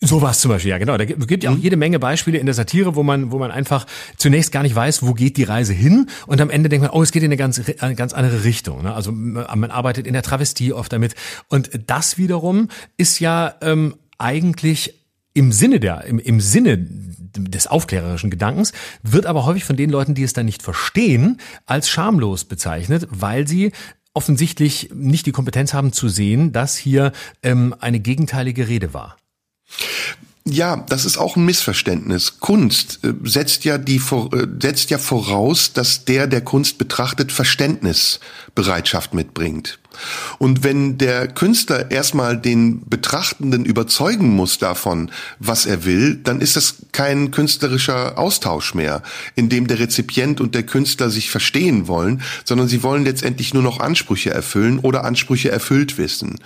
Sowas 0.02 0.40
zum 0.40 0.50
Beispiel, 0.50 0.70
ja 0.70 0.78
genau. 0.78 0.98
Da 0.98 1.06
gibt 1.06 1.42
ja 1.42 1.50
auch 1.50 1.56
mhm. 1.56 1.62
jede 1.62 1.76
Menge 1.76 1.98
Beispiele 1.98 2.36
in 2.36 2.44
der 2.44 2.54
Satire, 2.54 2.96
wo 2.96 3.02
man, 3.02 3.32
wo 3.32 3.38
man 3.38 3.50
einfach 3.50 3.86
zunächst 4.18 4.52
gar 4.52 4.62
nicht 4.62 4.74
weiß, 4.74 5.02
wo 5.02 5.14
geht 5.14 5.38
die 5.38 5.44
Reise 5.44 5.72
hin 5.72 6.08
und 6.26 6.40
am 6.42 6.50
Ende 6.50 6.68
denkt 6.68 6.82
man, 6.82 6.90
oh, 6.92 7.02
es 7.02 7.12
geht 7.12 7.22
in 7.22 7.28
eine 7.28 7.38
ganz, 7.38 7.60
eine 7.80 7.94
ganz 7.94 8.12
andere 8.12 8.44
Richtung. 8.44 8.82
Ne? 8.82 8.94
Also 8.94 9.10
man 9.10 9.70
arbeitet 9.70 10.06
in 10.06 10.12
der 10.12 10.22
Travestie 10.22 10.74
oft 10.74 10.92
damit. 10.92 11.14
Und 11.48 11.70
das 11.86 12.18
wiederum 12.18 12.68
ist 12.98 13.20
ja 13.20 13.54
ähm, 13.62 13.94
eigentlich 14.18 15.02
im 15.32 15.50
Sinne 15.50 15.80
der, 15.80 16.04
im, 16.04 16.18
im 16.18 16.40
Sinne 16.40 16.76
des 16.78 17.66
aufklärerischen 17.66 18.30
Gedankens, 18.30 18.72
wird 19.02 19.24
aber 19.24 19.46
häufig 19.46 19.64
von 19.64 19.76
den 19.76 19.90
Leuten, 19.90 20.14
die 20.14 20.22
es 20.22 20.32
dann 20.34 20.46
nicht 20.46 20.62
verstehen, 20.62 21.40
als 21.64 21.88
schamlos 21.88 22.44
bezeichnet, 22.44 23.06
weil 23.10 23.48
sie 23.48 23.72
offensichtlich 24.12 24.90
nicht 24.94 25.26
die 25.26 25.32
Kompetenz 25.32 25.74
haben 25.74 25.92
zu 25.92 26.08
sehen, 26.08 26.52
dass 26.52 26.76
hier 26.76 27.12
ähm, 27.42 27.74
eine 27.80 28.00
gegenteilige 28.00 28.68
Rede 28.68 28.94
war. 28.94 29.16
Ja, 30.48 30.76
das 30.76 31.04
ist 31.04 31.18
auch 31.18 31.34
ein 31.34 31.44
Missverständnis. 31.44 32.38
Kunst 32.38 33.00
äh, 33.02 33.14
setzt 33.24 33.64
ja 33.64 33.78
die 33.78 33.96
äh, 33.96 34.46
setzt 34.62 34.90
ja 34.90 34.98
voraus, 34.98 35.72
dass 35.72 36.04
der, 36.04 36.28
der 36.28 36.40
Kunst 36.40 36.78
betrachtet, 36.78 37.32
Verständnisbereitschaft 37.32 39.12
mitbringt. 39.12 39.80
Und 40.38 40.64
wenn 40.64 40.98
der 40.98 41.28
Künstler 41.28 41.90
erstmal 41.90 42.36
den 42.36 42.82
Betrachtenden 42.88 43.64
überzeugen 43.64 44.34
muss 44.34 44.58
davon, 44.58 45.10
was 45.38 45.66
er 45.66 45.84
will, 45.84 46.16
dann 46.16 46.40
ist 46.40 46.56
das 46.56 46.76
kein 46.92 47.30
künstlerischer 47.30 48.18
Austausch 48.18 48.74
mehr, 48.74 49.02
in 49.34 49.48
dem 49.48 49.66
der 49.66 49.78
Rezipient 49.78 50.40
und 50.40 50.54
der 50.54 50.64
Künstler 50.64 51.10
sich 51.10 51.30
verstehen 51.30 51.88
wollen, 51.88 52.22
sondern 52.44 52.68
sie 52.68 52.82
wollen 52.82 53.04
letztendlich 53.04 53.54
nur 53.54 53.62
noch 53.62 53.80
Ansprüche 53.80 54.30
erfüllen 54.30 54.78
oder 54.78 55.04
Ansprüche 55.04 55.50
erfüllt 55.50 55.98
wissen. 55.98 56.38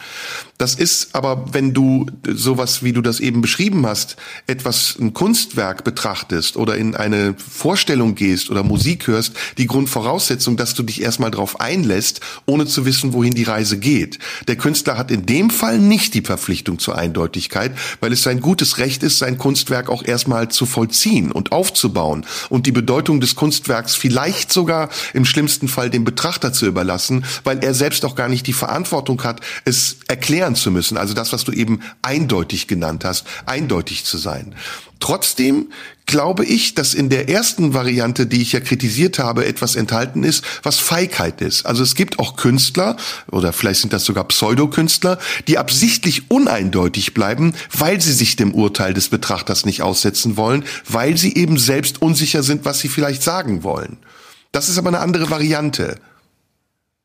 Das 0.58 0.74
ist 0.74 1.14
aber, 1.14 1.54
wenn 1.54 1.72
du 1.72 2.06
sowas, 2.28 2.82
wie 2.82 2.92
du 2.92 3.00
das 3.00 3.20
eben 3.20 3.40
beschrieben 3.40 3.86
hast, 3.86 4.16
etwas, 4.46 4.96
ein 5.00 5.14
Kunstwerk 5.14 5.84
betrachtest 5.84 6.56
oder 6.56 6.76
in 6.76 6.94
eine 6.94 7.34
Vorstellung 7.38 8.14
gehst 8.14 8.50
oder 8.50 8.62
Musik 8.62 9.06
hörst, 9.06 9.32
die 9.56 9.66
Grundvoraussetzung, 9.66 10.56
dass 10.56 10.74
du 10.74 10.82
dich 10.82 11.02
erstmal 11.02 11.30
darauf 11.30 11.60
einlässt, 11.60 12.20
ohne 12.44 12.66
zu 12.66 12.84
wissen, 12.84 13.12
wohin 13.14 13.34
die 13.34 13.39
die 13.40 13.44
Reise 13.44 13.78
geht. 13.78 14.18
Der 14.48 14.56
Künstler 14.56 14.98
hat 14.98 15.10
in 15.10 15.24
dem 15.24 15.48
Fall 15.48 15.78
nicht 15.78 16.12
die 16.12 16.20
Verpflichtung 16.20 16.78
zur 16.78 16.98
Eindeutigkeit, 16.98 17.72
weil 18.00 18.12
es 18.12 18.22
sein 18.22 18.42
gutes 18.42 18.76
Recht 18.76 19.02
ist, 19.02 19.18
sein 19.18 19.38
Kunstwerk 19.38 19.88
auch 19.88 20.04
erstmal 20.04 20.50
zu 20.50 20.66
vollziehen 20.66 21.32
und 21.32 21.52
aufzubauen 21.52 22.26
und 22.50 22.66
die 22.66 22.72
Bedeutung 22.72 23.18
des 23.20 23.36
Kunstwerks 23.36 23.94
vielleicht 23.94 24.52
sogar 24.52 24.90
im 25.14 25.24
schlimmsten 25.24 25.68
Fall 25.68 25.88
dem 25.88 26.04
Betrachter 26.04 26.52
zu 26.52 26.66
überlassen, 26.66 27.24
weil 27.42 27.64
er 27.64 27.72
selbst 27.72 28.04
auch 28.04 28.14
gar 28.14 28.28
nicht 28.28 28.46
die 28.46 28.52
Verantwortung 28.52 29.22
hat, 29.24 29.40
es 29.64 29.96
erklären 30.06 30.54
zu 30.54 30.70
müssen. 30.70 30.98
Also 30.98 31.14
das, 31.14 31.32
was 31.32 31.44
du 31.44 31.52
eben 31.52 31.80
eindeutig 32.02 32.66
genannt 32.66 33.06
hast, 33.06 33.26
eindeutig 33.46 34.04
zu 34.04 34.18
sein. 34.18 34.54
Trotzdem 34.98 35.68
glaube 36.10 36.44
ich, 36.44 36.74
dass 36.74 36.92
in 36.92 37.08
der 37.08 37.28
ersten 37.28 37.72
Variante, 37.72 38.26
die 38.26 38.42
ich 38.42 38.50
ja 38.50 38.58
kritisiert 38.58 39.20
habe, 39.20 39.46
etwas 39.46 39.76
enthalten 39.76 40.24
ist, 40.24 40.44
was 40.64 40.80
Feigheit 40.80 41.40
ist. 41.40 41.66
Also 41.66 41.84
es 41.84 41.94
gibt 41.94 42.18
auch 42.18 42.34
Künstler 42.34 42.96
oder 43.30 43.52
vielleicht 43.52 43.80
sind 43.80 43.92
das 43.92 44.04
sogar 44.04 44.24
Pseudokünstler, 44.24 45.20
die 45.46 45.56
absichtlich 45.56 46.28
uneindeutig 46.28 47.14
bleiben, 47.14 47.54
weil 47.72 48.00
sie 48.00 48.12
sich 48.12 48.34
dem 48.34 48.52
Urteil 48.52 48.92
des 48.92 49.08
Betrachters 49.08 49.64
nicht 49.64 49.82
aussetzen 49.82 50.36
wollen, 50.36 50.64
weil 50.88 51.16
sie 51.16 51.36
eben 51.36 51.58
selbst 51.58 52.02
unsicher 52.02 52.42
sind, 52.42 52.64
was 52.64 52.80
sie 52.80 52.88
vielleicht 52.88 53.22
sagen 53.22 53.62
wollen. 53.62 53.96
Das 54.50 54.68
ist 54.68 54.78
aber 54.78 54.88
eine 54.88 54.98
andere 54.98 55.30
Variante. 55.30 55.94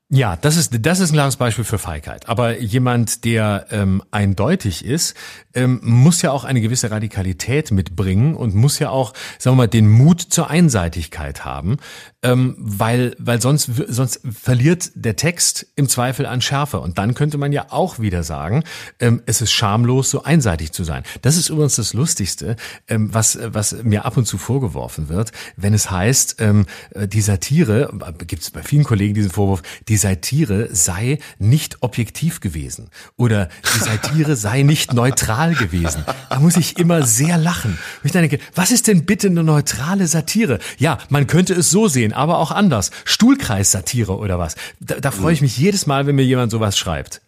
Ja, 0.09 0.35
das 0.35 0.55
ist, 0.55 0.85
das 0.85 0.99
ist 0.99 1.09
ein 1.09 1.15
klares 1.15 1.37
Beispiel 1.37 1.63
für 1.63 1.79
Feigheit. 1.79 2.29
Aber 2.29 2.59
jemand, 2.59 3.25
der 3.25 3.65
ähm, 3.71 4.03
eindeutig 4.11 4.85
ist, 4.85 5.15
ähm, 5.55 5.79
muss 5.81 6.21
ja 6.21 6.29
auch 6.29 6.43
eine 6.43 6.61
gewisse 6.61 6.91
Radikalität 6.91 7.71
mitbringen 7.71 8.35
und 8.35 8.53
muss 8.53 8.77
ja 8.77 8.91
auch, 8.91 9.13
sagen 9.39 9.57
wir 9.57 9.63
mal, 9.63 9.67
den 9.67 9.89
Mut 9.89 10.21
zur 10.21 10.51
Einseitigkeit 10.51 11.43
haben, 11.43 11.77
ähm, 12.25 12.55
weil, 12.57 13.15
weil 13.19 13.39
sonst, 13.39 13.69
sonst 13.87 14.19
verliert 14.29 14.91
der 14.95 15.15
Text 15.15 15.67
im 15.75 15.87
Zweifel 15.87 16.25
an 16.25 16.41
Schärfe. 16.41 16.79
Und 16.79 16.97
dann 16.97 17.13
könnte 17.13 17.37
man 17.37 17.51
ja 17.51 17.67
auch 17.69 17.99
wieder 17.99 18.23
sagen, 18.23 18.63
ähm, 18.99 19.21
es 19.27 19.41
ist 19.41 19.51
schamlos, 19.51 20.09
so 20.09 20.23
einseitig 20.23 20.71
zu 20.71 20.83
sein. 20.83 21.03
Das 21.21 21.37
ist 21.37 21.49
übrigens 21.49 21.75
das 21.75 21.93
Lustigste, 21.93 22.55
ähm, 22.87 23.13
was, 23.13 23.37
was 23.43 23.83
mir 23.83 24.05
ab 24.05 24.17
und 24.17 24.25
zu 24.25 24.39
vorgeworfen 24.39 25.07
wird, 25.07 25.33
wenn 25.55 25.75
es 25.75 25.91
heißt, 25.91 26.37
ähm, 26.39 26.65
die 26.95 27.21
Satire, 27.21 27.91
gibt 28.25 28.41
es 28.41 28.49
bei 28.49 28.63
vielen 28.63 28.83
Kollegen 28.83 29.13
diesen 29.13 29.29
Vorwurf, 29.29 29.61
die 29.87 29.97
Satire 29.97 30.69
sei 30.71 31.19
nicht 31.37 31.83
objektiv 31.83 32.39
gewesen 32.39 32.89
oder 33.17 33.49
die 33.75 33.83
Satire 33.83 34.35
sei 34.35 34.63
nicht 34.63 34.93
neutral 34.93 35.53
gewesen. 35.53 36.03
Da 36.29 36.39
muss 36.39 36.57
ich 36.57 36.79
immer 36.79 37.03
sehr 37.03 37.37
lachen. 37.37 37.77
Ich 38.03 38.13
denke, 38.13 38.39
was 38.55 38.71
ist 38.71 38.87
denn 38.87 39.05
bitte 39.05 39.27
eine 39.27 39.43
neutrale 39.43 40.07
Satire? 40.07 40.57
Ja, 40.79 40.97
man 41.09 41.27
könnte 41.27 41.53
es 41.53 41.69
so 41.69 41.87
sehen, 41.87 42.14
aber 42.15 42.39
auch 42.39 42.51
anders. 42.51 42.91
Stuhlkreis-Satire 43.03 44.17
oder 44.17 44.39
was? 44.39 44.55
Da, 44.79 44.99
da 44.99 45.11
freue 45.11 45.33
ich 45.33 45.41
mich 45.41 45.57
jedes 45.57 45.85
Mal, 45.85 46.07
wenn 46.07 46.15
mir 46.15 46.25
jemand 46.25 46.51
sowas 46.51 46.77
schreibt 46.77 47.21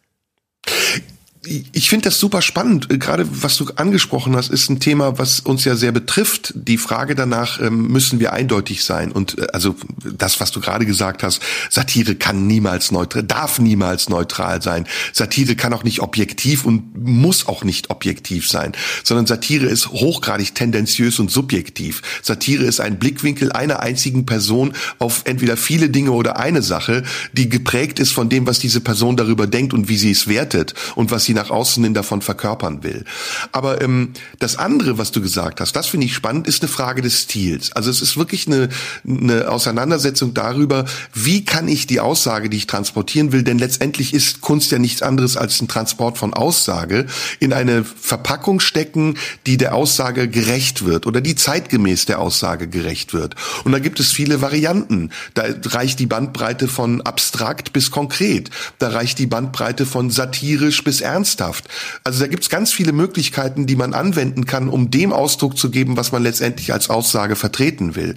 ich 1.72 1.90
finde 1.90 2.06
das 2.06 2.20
super 2.20 2.42
spannend. 2.42 2.90
Gerade 2.90 3.26
was 3.30 3.58
du 3.58 3.66
angesprochen 3.76 4.36
hast, 4.36 4.50
ist 4.50 4.70
ein 4.70 4.80
Thema, 4.80 5.18
was 5.18 5.40
uns 5.40 5.64
ja 5.66 5.76
sehr 5.76 5.92
betrifft. 5.92 6.54
Die 6.56 6.78
Frage 6.78 7.16
danach, 7.16 7.62
ähm, 7.62 7.88
müssen 7.88 8.20
wir 8.20 8.34
eindeutig 8.34 8.84
sein? 8.84 9.12
Und 9.12 9.38
äh, 9.38 9.48
also 9.54 9.76
das, 10.04 10.40
was 10.40 10.52
du 10.52 10.60
gerade 10.60 10.86
gesagt 10.86 11.24
hast, 11.24 11.42
Satire 11.70 12.16
kann 12.16 12.48
niemals 12.48 12.92
neutral, 12.92 13.24
darf 13.24 13.60
niemals 13.60 14.10
neutral 14.10 14.62
sein. 14.62 14.86
Satire 15.14 15.56
kann 15.56 15.74
auch 15.74 15.84
nicht 15.84 16.02
objektiv 16.02 16.66
und 16.66 16.98
muss 16.98 17.48
auch 17.48 17.64
nicht 17.64 17.90
objektiv 17.90 18.48
sein, 18.50 18.74
sondern 19.04 19.26
Satire 19.26 19.68
ist 19.68 19.88
hochgradig 19.88 20.54
tendenziös 20.54 21.20
und 21.20 21.32
subjektiv. 21.32 22.02
Satire 22.22 22.66
ist 22.66 22.82
ein 22.82 23.00
Blickwinkel 23.00 23.52
einer 23.52 23.80
einzigen 23.80 24.26
Person 24.26 24.74
auf 25.00 25.22
entweder 25.26 25.58
viele 25.58 25.90
Dinge 25.90 26.12
oder 26.12 26.38
eine 26.38 26.62
Sache, 26.62 27.04
die 27.34 27.50
geprägt 27.50 28.00
ist 28.00 28.12
von 28.12 28.30
dem, 28.30 28.48
was 28.48 28.60
diese 28.60 28.82
Person 28.82 29.16
darüber 29.16 29.48
denkt 29.48 29.74
und 29.74 29.88
wie 29.88 29.98
sie 29.98 30.12
es 30.12 30.28
wertet 30.28 30.74
und 30.96 31.12
was 31.12 31.24
sie 31.24 31.37
nach 31.38 31.50
außen 31.50 31.84
hin 31.84 31.94
davon 31.94 32.22
verkörpern 32.22 32.84
will. 32.84 33.06
Aber 33.52 33.82
ähm, 33.82 34.14
das 34.40 34.58
andere, 34.58 34.98
was 34.98 35.12
du 35.12 35.22
gesagt 35.22 35.62
hast, 35.62 35.76
das 35.76 35.88
finde 35.88 36.08
ich 36.08 36.14
spannend, 36.14 36.48
ist 36.48 36.62
eine 36.62 36.70
Frage 36.70 37.02
des 37.02 37.22
Stils. 37.22 37.72
Also 37.72 37.90
es 37.90 38.02
ist 38.02 38.18
wirklich 38.18 38.48
eine, 38.48 38.70
eine 39.08 39.50
Auseinandersetzung 39.50 40.34
darüber, 40.34 40.86
wie 41.14 41.46
kann 41.46 41.68
ich 41.68 41.88
die 41.88 42.00
Aussage, 42.00 42.50
die 42.50 42.58
ich 42.58 42.68
transportieren 42.68 43.32
will, 43.32 43.44
denn 43.44 43.60
letztendlich 43.60 44.14
ist 44.14 44.42
Kunst 44.42 44.72
ja 44.72 44.80
nichts 44.80 45.02
anderes 45.02 45.38
als 45.38 45.62
ein 45.62 45.68
Transport 45.68 46.18
von 46.18 46.34
Aussage, 46.34 47.06
in 47.40 47.54
eine 47.54 47.84
Verpackung 47.84 48.60
stecken, 48.60 49.18
die 49.46 49.58
der 49.58 49.76
Aussage 49.76 50.28
gerecht 50.28 50.86
wird 50.86 51.06
oder 51.06 51.22
die 51.22 51.36
zeitgemäß 51.36 52.06
der 52.06 52.20
Aussage 52.20 52.68
gerecht 52.68 53.14
wird. 53.14 53.36
Und 53.64 53.72
da 53.72 53.80
gibt 53.80 54.00
es 54.00 54.12
viele 54.12 54.42
Varianten. 54.42 55.12
Da 55.36 55.44
reicht 55.66 56.00
die 56.00 56.08
Bandbreite 56.08 56.68
von 56.68 57.02
abstrakt 57.02 57.74
bis 57.74 57.92
konkret. 57.92 58.50
Da 58.80 58.90
reicht 58.90 59.20
die 59.20 59.28
Bandbreite 59.28 59.86
von 59.86 60.10
satirisch 60.10 60.84
bis 60.84 61.02
ernst 61.02 61.27
ernsthaft. 61.28 61.66
Also 62.04 62.22
da 62.22 62.28
gibt's 62.28 62.50
ganz 62.50 62.72
viele 62.72 62.92
Möglichkeiten, 62.92 63.68
die 63.68 63.76
man 63.76 63.94
anwenden 63.94 64.46
kann, 64.46 64.70
um 64.70 64.90
dem 64.90 65.12
Ausdruck 65.12 65.58
zu 65.58 65.70
geben, 65.70 65.98
was 65.98 66.12
man 66.12 66.24
letztendlich 66.24 66.72
als 66.72 66.90
Aussage 66.90 67.36
vertreten 67.36 67.96
will. 67.96 68.16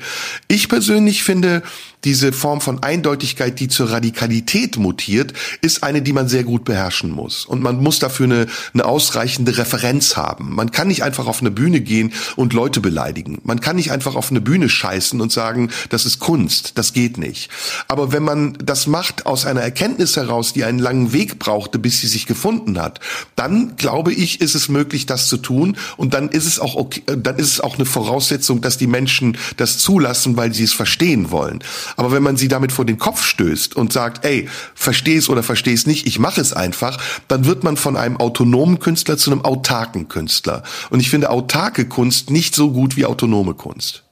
Ich 0.48 0.68
persönlich 0.68 1.24
finde, 1.24 1.62
diese 2.04 2.32
Form 2.32 2.60
von 2.60 2.82
Eindeutigkeit, 2.82 3.60
die 3.60 3.68
zur 3.68 3.90
Radikalität 3.90 4.76
mutiert, 4.78 5.34
ist 5.60 5.82
eine, 5.82 6.02
die 6.02 6.12
man 6.12 6.28
sehr 6.28 6.44
gut 6.44 6.64
beherrschen 6.64 7.10
muss. 7.10 7.44
Und 7.44 7.62
man 7.62 7.82
muss 7.82 7.98
dafür 7.98 8.26
eine, 8.26 8.46
eine 8.72 8.84
ausreichende 8.84 9.58
Referenz 9.58 10.16
haben. 10.16 10.54
Man 10.54 10.70
kann 10.70 10.88
nicht 10.88 11.02
einfach 11.02 11.26
auf 11.26 11.40
eine 11.40 11.50
Bühne 11.50 11.80
gehen 11.80 12.12
und 12.36 12.52
Leute 12.52 12.80
beleidigen. 12.80 13.38
Man 13.44 13.60
kann 13.60 13.76
nicht 13.76 13.92
einfach 13.92 14.14
auf 14.14 14.30
eine 14.30 14.40
Bühne 14.40 14.68
scheißen 14.68 15.20
und 15.20 15.32
sagen, 15.32 15.70
das 15.90 16.06
ist 16.06 16.18
Kunst. 16.20 16.72
Das 16.76 16.92
geht 16.92 17.18
nicht. 17.18 17.50
Aber 17.88 18.12
wenn 18.12 18.22
man 18.22 18.56
das 18.64 18.86
macht 18.86 19.26
aus 19.26 19.44
einer 19.44 19.60
Erkenntnis 19.60 20.16
heraus, 20.16 20.52
die 20.52 20.64
einen 20.64 20.78
langen 20.78 21.12
Weg 21.12 21.38
brauchte, 21.38 21.78
bis 21.78 22.00
sie 22.00 22.06
sich 22.06 22.26
gefunden 22.26 22.80
hat, 22.80 23.00
dann 23.36 23.76
glaube 23.76 24.12
ich, 24.12 24.40
ist 24.40 24.54
es 24.54 24.68
möglich, 24.68 25.06
das 25.06 25.28
zu 25.28 25.36
tun. 25.36 25.76
Und 25.96 26.14
dann 26.14 26.28
ist 26.28 26.46
es 26.46 26.58
auch 26.58 26.76
okay, 26.76 27.02
dann 27.06 27.36
ist 27.36 27.52
es 27.52 27.60
auch 27.60 27.76
eine 27.76 27.84
Voraussetzung, 27.84 28.60
dass 28.60 28.78
die 28.78 28.86
Menschen 28.86 29.36
das 29.56 29.78
zulassen, 29.78 30.36
weil 30.36 30.54
sie 30.54 30.64
es 30.64 30.72
verstehen 30.72 31.30
wollen. 31.30 31.62
Aber 31.96 32.12
wenn 32.12 32.22
man 32.22 32.36
sie 32.36 32.48
damit 32.48 32.72
vor 32.72 32.84
den 32.84 32.98
Kopf 32.98 33.24
stößt 33.24 33.76
und 33.76 33.92
sagt, 33.92 34.24
ey, 34.24 34.48
versteh 34.74 35.16
es 35.16 35.28
oder 35.28 35.42
versteh 35.42 35.72
es 35.72 35.86
nicht, 35.86 36.06
ich 36.06 36.18
mache 36.18 36.40
es 36.40 36.52
einfach, 36.52 36.98
dann 37.28 37.44
wird 37.44 37.64
man 37.64 37.76
von 37.76 37.96
einem 37.96 38.16
autonomen 38.16 38.78
Künstler 38.78 39.16
zu 39.16 39.30
einem 39.30 39.44
autarken 39.44 40.08
Künstler. 40.08 40.62
Und 40.90 41.00
ich 41.00 41.10
finde 41.10 41.30
autarke 41.30 41.86
Kunst 41.86 42.30
nicht 42.30 42.54
so 42.54 42.70
gut 42.72 42.96
wie 42.96 43.06
autonome 43.06 43.54
Kunst. 43.54 44.04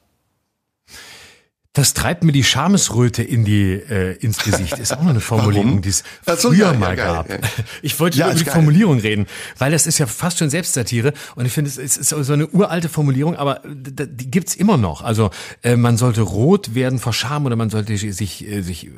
Das 1.73 1.93
treibt 1.93 2.23
mir 2.23 2.31
die 2.31 2.43
Schamesröte 2.43 3.21
in 3.21 3.45
die 3.45 3.73
äh, 3.73 4.17
ins 4.17 4.39
Gesicht. 4.39 4.79
Ist 4.79 4.91
auch 4.91 5.03
noch 5.03 5.11
eine 5.11 5.19
Formulierung, 5.19 5.83
die 5.83 5.89
es 5.89 6.03
früher 6.23 6.71
ja, 6.71 6.73
mal 6.73 6.97
ja, 6.97 7.13
gab. 7.13 7.27
Geil, 7.27 7.41
Ich 7.83 7.99
wollte 7.99 8.17
ja, 8.17 8.25
über 8.27 8.35
die 8.35 8.43
geil. 8.43 8.55
Formulierung 8.55 8.99
reden, 8.99 9.27
weil 9.59 9.71
das 9.71 9.85
ist 9.85 9.99
ja 9.99 10.07
fast 10.07 10.39
schon 10.39 10.49
Selbstsatire 10.49 11.13
und 11.35 11.45
ich 11.45 11.53
finde, 11.53 11.69
es 11.69 11.77
ist 11.77 12.09
so 12.09 12.33
eine 12.33 12.47
uralte 12.47 12.89
Formulierung, 12.89 13.35
aber 13.35 13.61
die 13.65 14.31
gibt's 14.31 14.55
immer 14.55 14.77
noch. 14.77 15.03
Also 15.03 15.29
äh, 15.61 15.75
man 15.75 15.97
sollte 15.97 16.21
rot 16.21 16.73
werden 16.73 16.97
vor 16.97 17.13
Scham 17.13 17.45
oder 17.45 17.55
man 17.55 17.69
sollte 17.69 17.95
sich 17.95 18.47
äh, 18.47 18.61
sich 18.61 18.89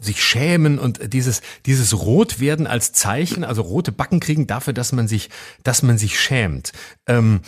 sich 0.00 0.24
schämen 0.24 0.78
und 0.78 1.12
dieses 1.12 1.42
dieses 1.66 1.94
rot 1.94 2.40
werden 2.40 2.66
als 2.66 2.92
Zeichen, 2.92 3.44
also 3.44 3.60
rote 3.60 3.92
Backen 3.92 4.20
kriegen 4.20 4.46
dafür, 4.46 4.72
dass 4.72 4.92
man 4.92 5.08
sich 5.08 5.28
dass 5.62 5.82
man 5.82 5.98
sich 5.98 6.18
schämt. 6.18 6.72
Ähm, 7.06 7.40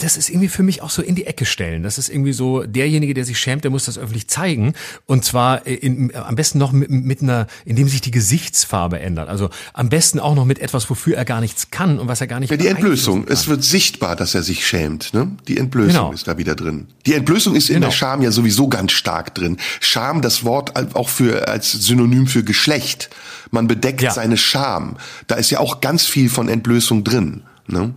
das 0.00 0.16
ist 0.16 0.30
irgendwie 0.30 0.48
für 0.48 0.62
mich 0.62 0.82
auch 0.82 0.90
so 0.90 1.02
in 1.02 1.14
die 1.14 1.26
Ecke 1.26 1.44
stellen. 1.44 1.82
Das 1.82 1.98
ist 1.98 2.08
irgendwie 2.08 2.32
so, 2.32 2.64
derjenige, 2.64 3.14
der 3.14 3.24
sich 3.24 3.38
schämt, 3.38 3.64
der 3.64 3.70
muss 3.70 3.84
das 3.84 3.98
öffentlich 3.98 4.28
zeigen. 4.28 4.74
Und 5.06 5.24
zwar 5.24 5.66
in, 5.66 6.14
am 6.14 6.34
besten 6.34 6.58
noch 6.58 6.72
mit, 6.72 6.90
mit 6.90 7.22
einer, 7.22 7.46
indem 7.64 7.88
sich 7.88 8.00
die 8.00 8.10
Gesichtsfarbe 8.10 9.00
ändert. 9.00 9.28
Also 9.28 9.50
am 9.74 9.88
besten 9.88 10.18
auch 10.18 10.34
noch 10.34 10.44
mit 10.44 10.58
etwas, 10.58 10.88
wofür 10.90 11.16
er 11.16 11.24
gar 11.24 11.40
nichts 11.40 11.70
kann 11.70 11.98
und 11.98 12.08
was 12.08 12.20
er 12.20 12.26
gar 12.26 12.40
nicht 12.40 12.50
Ja, 12.50 12.56
die 12.56 12.66
Entblößung. 12.66 13.26
Es 13.28 13.46
wird 13.46 13.62
sichtbar, 13.62 14.16
dass 14.16 14.34
er 14.34 14.42
sich 14.42 14.66
schämt. 14.66 15.14
Ne? 15.14 15.36
Die 15.46 15.58
Entblößung 15.58 15.92
genau. 15.92 16.12
ist 16.12 16.26
da 16.26 16.38
wieder 16.38 16.54
drin. 16.54 16.88
Die 17.06 17.14
Entblößung 17.14 17.54
ist 17.54 17.68
in 17.68 17.76
genau. 17.76 17.88
der 17.88 17.92
Scham 17.92 18.22
ja 18.22 18.30
sowieso 18.30 18.68
ganz 18.68 18.92
stark 18.92 19.34
drin. 19.34 19.58
Scham, 19.80 20.22
das 20.22 20.44
Wort 20.44 20.76
auch 20.96 21.08
für 21.08 21.48
als 21.48 21.72
Synonym 21.72 22.26
für 22.26 22.42
Geschlecht. 22.42 23.10
Man 23.50 23.68
bedeckt 23.68 24.02
ja. 24.02 24.12
seine 24.12 24.36
Scham. 24.36 24.96
Da 25.26 25.36
ist 25.36 25.50
ja 25.50 25.60
auch 25.60 25.80
ganz 25.80 26.06
viel 26.06 26.28
von 26.28 26.48
Entblößung 26.48 27.04
drin. 27.04 27.42
Ne? 27.68 27.94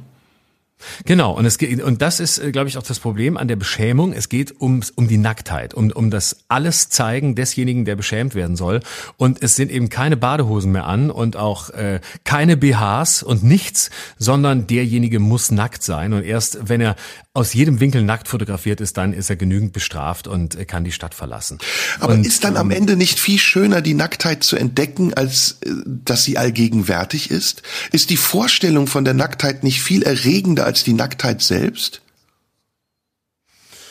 Genau, 1.06 1.32
und 1.32 1.46
es 1.46 1.58
geht, 1.58 1.82
und 1.82 2.02
das 2.02 2.20
ist, 2.20 2.38
äh, 2.38 2.52
glaube 2.52 2.68
ich, 2.68 2.78
auch 2.78 2.84
das 2.84 3.00
Problem 3.00 3.38
an 3.38 3.48
der 3.48 3.56
Beschämung. 3.56 4.14
Es 4.14 4.30
geht 4.30 4.60
ums, 4.60 4.92
um 4.92 5.08
die 5.08 5.18
Nacktheit, 5.18 5.74
um, 5.74 5.92
um 5.92 6.12
das 6.12 6.46
alles 6.48 6.90
zeigen 6.90 7.36
desjenigen, 7.36 7.86
der 7.86 7.96
beschämt 7.96 8.36
werden 8.36 8.56
soll. 8.56 8.82
Und 9.18 9.42
es 9.42 9.56
sind 9.56 9.72
eben 9.72 9.90
keine 9.90 10.18
Badehosen 10.18 10.72
mehr 10.72 10.86
an 10.86 11.12
und 11.12 11.38
auch 11.38 11.70
äh, 11.72 12.02
keine 12.24 12.58
BHs 12.58 13.24
und 13.24 13.44
nichts, 13.44 13.90
sondern 14.18 14.68
derjenige 14.68 15.20
muss 15.20 15.52
nackt 15.52 15.82
sein. 15.82 16.14
Und 16.14 16.24
erst 16.24 16.70
wenn 16.70 16.82
er 16.82 16.96
aus 17.36 17.54
jedem 17.54 17.82
Winkel 17.82 18.02
nackt 18.02 18.30
fotografiert 18.30 18.80
ist, 18.80 18.96
dann 18.98 19.12
ist 19.12 19.30
er 19.30 19.36
genügend 19.36 19.74
bestraft 19.74 20.28
und 20.28 20.68
kann 20.70 20.86
die 20.86 20.94
Stadt 20.94 21.14
verlassen. 21.14 21.60
Aber 22.00 22.14
und, 22.14 22.26
ist 22.26 22.46
dann 22.46 22.56
am 22.56 22.72
ähm, 22.72 22.78
Ende 22.78 22.96
nicht 22.96 23.20
viel 23.20 23.38
schöner, 23.38 23.82
die 23.82 23.94
Nacktheit 23.94 24.44
zu 24.44 24.56
entdecken, 24.56 25.14
als 25.14 25.58
äh, 25.62 25.72
dass 25.86 26.24
sie 26.24 26.38
allgegenwärtig 26.38 27.30
ist? 27.30 27.62
Ist 27.92 28.10
die 28.10 28.18
Vorstellung 28.18 28.88
von 28.88 29.04
der 29.04 29.14
Nacktheit 29.14 29.64
nicht 29.64 29.84
viel 29.84 30.02
erregender 30.04 30.66
als 30.66 30.86
die 30.86 30.94
Nacktheit 30.94 31.42
selbst? 31.42 32.02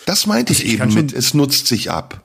Das 0.06 0.26
meinte 0.26 0.54
ich, 0.54 0.64
ich 0.64 0.72
eben 0.74 0.94
mit, 0.94 1.12
es 1.12 1.34
nutzt 1.34 1.66
sich 1.66 1.90
ab. 1.90 2.23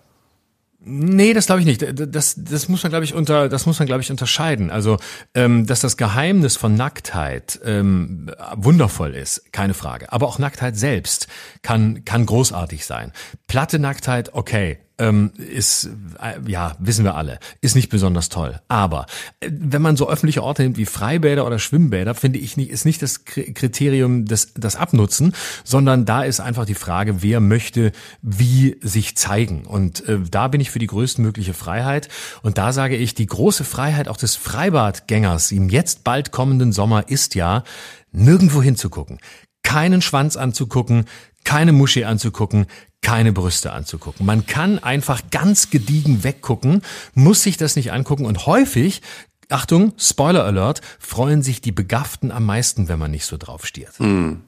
Nee, 0.82 1.34
das 1.34 1.48
glaube 1.48 1.60
ich 1.60 1.68
nicht. 1.68 1.86
Das, 2.16 2.36
das 2.38 2.70
muss 2.70 2.84
man, 2.84 2.90
glaube 2.90 3.04
ich, 3.04 3.14
unter, 3.14 3.50
das 3.50 3.66
muss 3.66 3.80
man, 3.80 3.86
glaube 3.86 4.02
ich, 4.02 4.12
unterscheiden. 4.12 4.72
Also, 4.72 4.98
ähm, 5.36 5.66
dass 5.66 5.82
das 5.82 5.98
Geheimnis 5.98 6.56
von 6.56 6.76
Nacktheit 6.76 7.60
ähm, 7.66 8.32
wundervoll 8.56 9.14
ist, 9.14 9.52
keine 9.52 9.74
Frage. 9.74 10.12
Aber 10.14 10.28
auch 10.28 10.40
Nacktheit 10.40 10.78
selbst 10.78 11.28
kann, 11.64 12.06
kann 12.06 12.26
großartig 12.26 12.86
sein. 12.86 13.12
Platte 13.48 13.78
Nacktheit, 13.78 14.34
okay, 14.34 14.80
ähm, 15.00 15.32
ist, 15.38 15.90
äh, 16.22 16.40
ja, 16.50 16.76
wissen 16.80 17.06
wir 17.06 17.16
alle, 17.16 17.40
ist 17.62 17.76
nicht 17.76 17.90
besonders 17.90 18.30
toll. 18.30 18.60
Aber 18.68 19.06
äh, 19.40 19.50
wenn 19.52 19.82
man 19.82 19.98
so 19.98 20.10
öffentliche 20.10 20.44
Orte 20.44 20.64
nimmt 20.64 20.78
wie 20.78 20.86
Freibäder 20.86 21.46
oder 21.46 21.58
Schwimmbäder, 21.58 22.16
finde 22.16 22.40
ich 22.40 22.58
nicht, 22.58 22.70
ist 22.70 22.86
nicht 22.86 23.02
das 23.02 23.26
Kriterium 23.26 24.26
des, 24.26 24.54
das 24.54 24.76
Abnutzen, 24.76 25.34
sondern 25.64 26.06
da 26.06 26.24
ist 26.24 26.40
einfach 26.40 26.66
die 26.66 26.76
Frage, 26.76 27.22
wer 27.22 27.40
möchte 27.40 27.92
wie 28.22 28.78
sich 28.82 29.16
zeigen. 29.16 29.66
Und 29.66 30.08
äh, 30.08 30.20
da 30.30 30.48
bin 30.48 30.62
ich 30.62 30.72
für 30.72 30.80
die 30.80 30.88
größtmögliche 30.88 31.54
Freiheit. 31.54 32.10
Und 32.44 32.58
da 32.58 32.74
sage 32.74 32.96
ich, 32.96 33.16
die 33.16 33.26
große 33.26 33.64
Freiheit 33.64 34.08
auch 34.08 34.18
des 34.18 34.36
Freibadgängers 34.36 35.52
im 35.52 35.70
jetzt 35.70 36.04
bald 36.04 36.32
kommenden 36.32 36.72
Sommer 36.72 37.10
ist 37.10 37.36
ja, 37.36 37.64
nirgendwo 38.12 38.62
hinzugucken 38.62 39.20
keinen 39.62 40.02
Schwanz 40.02 40.36
anzugucken, 40.36 41.06
keine 41.44 41.74
Muschi 41.74 42.04
anzugucken, 42.04 42.66
keine 43.02 43.32
Brüste 43.32 43.74
anzugucken. 43.74 44.26
Man 44.26 44.46
kann 44.46 44.80
einfach 44.80 45.22
ganz 45.32 45.70
gediegen 45.70 46.24
weggucken, 46.24 46.82
muss 47.14 47.44
sich 47.44 47.58
das 47.58 47.76
nicht 47.76 47.92
angucken 47.92 48.26
und 48.26 48.46
häufig 48.46 49.02
Achtung, 49.50 49.94
Spoiler 49.98 50.46
Alert, 50.46 50.82
freuen 51.00 51.42
sich 51.42 51.60
die 51.60 51.72
Begafften 51.72 52.32
am 52.32 52.46
meisten, 52.46 52.88
wenn 52.88 53.00
man 53.00 53.10
nicht 53.10 53.26
so 53.26 53.36
drauf 53.38 53.66
stiert. 53.66 53.98
Hm. 53.98 54.42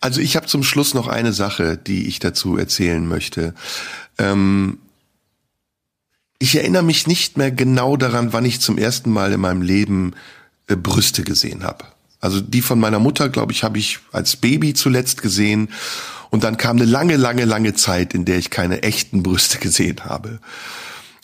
Also 0.00 0.20
ich 0.20 0.36
habe 0.36 0.46
zum 0.46 0.62
Schluss 0.62 0.94
noch 0.94 1.08
eine 1.08 1.32
Sache, 1.32 1.76
die 1.76 2.06
ich 2.06 2.20
dazu 2.20 2.56
erzählen 2.56 3.04
möchte. 3.04 3.54
Ähm, 4.18 4.78
ich 6.38 6.56
erinnere 6.56 6.84
mich 6.84 7.08
nicht 7.08 7.36
mehr 7.36 7.50
genau 7.50 7.96
daran, 7.96 8.32
wann 8.32 8.44
ich 8.44 8.60
zum 8.60 8.78
ersten 8.78 9.10
Mal 9.10 9.32
in 9.32 9.40
meinem 9.40 9.62
Leben 9.62 10.14
äh, 10.68 10.76
Brüste 10.76 11.24
gesehen 11.24 11.64
habe. 11.64 11.84
Also 12.20 12.40
die 12.40 12.62
von 12.62 12.78
meiner 12.78 13.00
Mutter, 13.00 13.28
glaube 13.28 13.52
ich, 13.52 13.64
habe 13.64 13.78
ich 13.78 13.98
als 14.12 14.36
Baby 14.36 14.74
zuletzt 14.74 15.22
gesehen. 15.22 15.68
Und 16.32 16.44
dann 16.44 16.56
kam 16.56 16.76
eine 16.76 16.86
lange, 16.86 17.16
lange, 17.16 17.44
lange 17.44 17.74
Zeit, 17.74 18.14
in 18.14 18.24
der 18.24 18.38
ich 18.38 18.48
keine 18.48 18.82
echten 18.82 19.22
Brüste 19.22 19.58
gesehen 19.60 20.00
habe. 20.04 20.40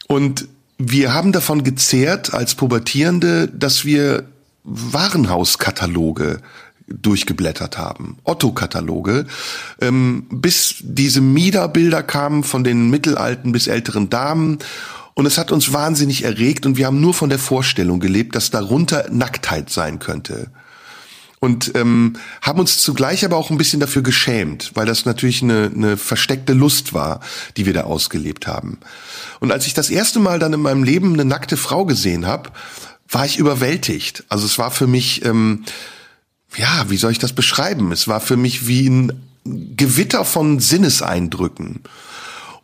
Und 0.07 0.47
wir 0.77 1.15
haben 1.15 1.33
davon 1.33 1.65
gezehrt 1.65 2.35
als 2.35 2.55
Pubertierende, 2.55 3.49
dass 3.49 3.87
wir 3.87 4.25
Warenhauskataloge 4.65 6.41
durchgeblättert 6.87 7.79
haben, 7.79 8.19
Otto-Kataloge, 8.25 9.27
ähm, 9.81 10.27
bis 10.31 10.77
diese 10.81 11.23
Mieder-Bilder 11.23 12.03
kamen 12.03 12.45
von 12.45 12.63
den 12.63 12.91
mittelalten 12.91 13.53
bis 13.53 13.67
älteren 13.67 14.11
Damen 14.11 14.59
und 15.15 15.27
es 15.27 15.39
hat 15.39 15.53
uns 15.53 15.73
wahnsinnig 15.73 16.25
erregt 16.25 16.65
und 16.65 16.77
wir 16.77 16.87
haben 16.87 17.01
nur 17.01 17.15
von 17.15 17.29
der 17.29 17.39
Vorstellung 17.39 17.99
gelebt, 17.99 18.37
dass 18.37 18.51
darunter 18.51 19.07
Nacktheit 19.11 19.71
sein 19.71 19.99
könnte 19.99 20.51
und 21.41 21.73
ähm, 21.75 22.17
haben 22.43 22.61
uns 22.61 22.79
zugleich 22.79 23.25
aber 23.25 23.37
auch 23.37 23.51
ein 23.51 23.59
bisschen 23.59 23.81
dafür 23.81 24.03
geschämt, 24.03 24.73
weil 24.75 24.87
das 24.87 25.05
natürlich 25.05 25.43
eine, 25.43 25.71
eine 25.75 25.97
versteckte 25.97 26.53
Lust 26.53 26.93
war, 26.93 27.21
die 27.57 27.67
wir 27.67 27.75
da 27.75 27.83
ausgelebt 27.83 28.47
haben. 28.47 28.79
Und 29.41 29.53
als 29.53 29.67
ich 29.67 29.75
das 29.75 29.91
erste 29.91 30.19
Mal 30.19 30.39
dann 30.39 30.53
in 30.53 30.61
meinem 30.61 30.83
Leben 30.83 31.13
eine 31.13 31.25
nackte 31.25 31.57
Frau 31.57 31.85
gesehen 31.85 32.27
habe, 32.27 32.51
war 33.09 33.25
ich 33.25 33.39
überwältigt. 33.39 34.25
Also 34.29 34.47
es 34.47 34.59
war 34.59 34.71
für 34.71 34.87
mich, 34.87 35.25
ähm, 35.25 35.65
ja, 36.57 36.87
wie 36.89 36.97
soll 36.97 37.13
ich 37.13 37.19
das 37.19 37.33
beschreiben? 37.33 37.93
Es 37.93 38.09
war 38.09 38.21
für 38.21 38.37
mich 38.37 38.67
wie 38.67 38.89
ein 38.89 39.23
Gewitter 39.45 40.25
von 40.25 40.61
Sinneseindrücken. 40.61 41.81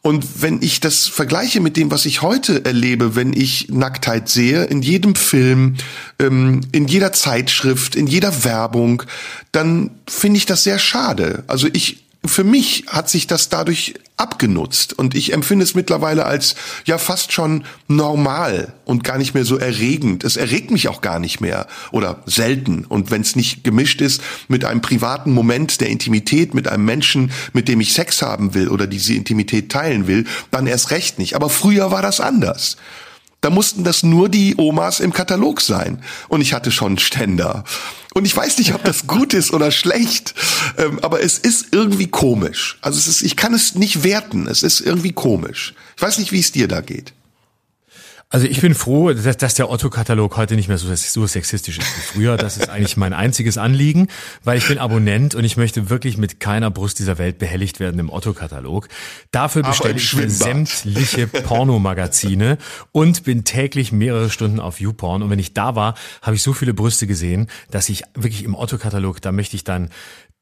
Und 0.06 0.42
wenn 0.42 0.60
ich 0.60 0.80
das 0.80 1.06
vergleiche 1.06 1.60
mit 1.60 1.78
dem, 1.78 1.90
was 1.90 2.04
ich 2.04 2.20
heute 2.20 2.66
erlebe, 2.66 3.16
wenn 3.16 3.32
ich 3.32 3.68
Nacktheit 3.70 4.28
sehe, 4.28 4.64
in 4.64 4.82
jedem 4.82 5.14
Film, 5.14 5.76
ähm, 6.18 6.60
in 6.72 6.86
jeder 6.86 7.14
Zeitschrift, 7.14 7.96
in 7.96 8.06
jeder 8.06 8.44
Werbung, 8.44 9.02
dann 9.50 9.92
finde 10.06 10.36
ich 10.36 10.44
das 10.44 10.62
sehr 10.62 10.78
schade. 10.78 11.42
Also 11.46 11.68
ich 11.72 12.03
für 12.26 12.44
mich 12.44 12.84
hat 12.88 13.10
sich 13.10 13.26
das 13.26 13.48
dadurch 13.48 13.94
abgenutzt 14.16 14.92
und 14.92 15.14
ich 15.14 15.32
empfinde 15.32 15.64
es 15.64 15.74
mittlerweile 15.74 16.24
als 16.24 16.54
ja 16.84 16.98
fast 16.98 17.32
schon 17.32 17.64
normal 17.88 18.72
und 18.84 19.04
gar 19.04 19.18
nicht 19.18 19.34
mehr 19.34 19.44
so 19.44 19.58
erregend. 19.58 20.24
Es 20.24 20.36
erregt 20.36 20.70
mich 20.70 20.88
auch 20.88 21.00
gar 21.00 21.18
nicht 21.18 21.40
mehr 21.40 21.66
oder 21.90 22.22
selten 22.26 22.84
und 22.86 23.10
wenn 23.10 23.22
es 23.22 23.36
nicht 23.36 23.64
gemischt 23.64 24.00
ist 24.00 24.22
mit 24.48 24.64
einem 24.64 24.80
privaten 24.80 25.32
Moment 25.32 25.80
der 25.80 25.88
Intimität 25.88 26.54
mit 26.54 26.68
einem 26.68 26.84
Menschen, 26.84 27.30
mit 27.52 27.68
dem 27.68 27.80
ich 27.80 27.92
Sex 27.92 28.22
haben 28.22 28.54
will 28.54 28.68
oder 28.68 28.86
diese 28.86 29.14
Intimität 29.14 29.70
teilen 29.70 30.06
will, 30.06 30.24
dann 30.50 30.66
erst 30.66 30.90
recht 30.92 31.18
nicht. 31.18 31.34
Aber 31.34 31.50
früher 31.50 31.90
war 31.90 32.02
das 32.02 32.20
anders. 32.20 32.76
Da 33.44 33.50
mussten 33.50 33.84
das 33.84 34.02
nur 34.02 34.30
die 34.30 34.54
Omas 34.56 35.00
im 35.00 35.12
Katalog 35.12 35.60
sein. 35.60 36.02
Und 36.28 36.40
ich 36.40 36.54
hatte 36.54 36.72
schon 36.72 36.98
Ständer. 36.98 37.64
Und 38.14 38.24
ich 38.24 38.36
weiß 38.36 38.58
nicht, 38.58 38.74
ob 38.74 38.84
das 38.84 39.08
gut 39.08 39.34
ist 39.34 39.52
oder 39.52 39.72
schlecht, 39.72 40.34
ähm, 40.78 41.00
aber 41.02 41.22
es 41.22 41.36
ist 41.36 41.66
irgendwie 41.72 42.06
komisch. 42.06 42.78
Also 42.80 42.96
es 42.96 43.08
ist, 43.08 43.22
ich 43.22 43.36
kann 43.36 43.52
es 43.52 43.74
nicht 43.74 44.04
werten. 44.04 44.46
Es 44.46 44.62
ist 44.62 44.80
irgendwie 44.80 45.12
komisch. 45.12 45.74
Ich 45.96 46.02
weiß 46.02 46.18
nicht, 46.18 46.30
wie 46.30 46.38
es 46.38 46.52
dir 46.52 46.68
da 46.68 46.80
geht. 46.80 47.12
Also 48.34 48.48
ich 48.48 48.60
bin 48.60 48.74
froh, 48.74 49.12
dass, 49.12 49.36
dass 49.36 49.54
der 49.54 49.70
Otto-Katalog 49.70 50.36
heute 50.36 50.56
nicht 50.56 50.66
mehr 50.66 50.76
so, 50.76 50.92
so 50.92 51.24
sexistisch 51.24 51.78
ist 51.78 51.86
wie 51.86 52.00
früher. 52.00 52.36
Das 52.36 52.56
ist 52.56 52.68
eigentlich 52.68 52.96
mein 52.96 53.12
einziges 53.12 53.58
Anliegen, 53.58 54.08
weil 54.42 54.58
ich 54.58 54.66
bin 54.66 54.78
Abonnent 54.78 55.36
und 55.36 55.44
ich 55.44 55.56
möchte 55.56 55.88
wirklich 55.88 56.18
mit 56.18 56.40
keiner 56.40 56.72
Brust 56.72 56.98
dieser 56.98 57.18
Welt 57.18 57.38
behelligt 57.38 57.78
werden 57.78 58.00
im 58.00 58.10
Otto-Katalog. 58.10 58.88
Dafür 59.30 59.62
bestelle 59.62 59.98
ich 59.98 60.12
mir 60.14 60.28
sämtliche 60.28 61.28
Pornomagazine 61.28 62.58
und 62.90 63.22
bin 63.22 63.44
täglich 63.44 63.92
mehrere 63.92 64.28
Stunden 64.30 64.58
auf 64.58 64.80
YouPorn. 64.80 65.22
Und 65.22 65.30
wenn 65.30 65.38
ich 65.38 65.54
da 65.54 65.76
war, 65.76 65.94
habe 66.20 66.34
ich 66.34 66.42
so 66.42 66.52
viele 66.52 66.74
Brüste 66.74 67.06
gesehen, 67.06 67.46
dass 67.70 67.88
ich 67.88 68.02
wirklich 68.16 68.42
im 68.42 68.56
Otto-Katalog, 68.56 69.22
da 69.22 69.30
möchte 69.30 69.54
ich 69.54 69.62
dann, 69.62 69.90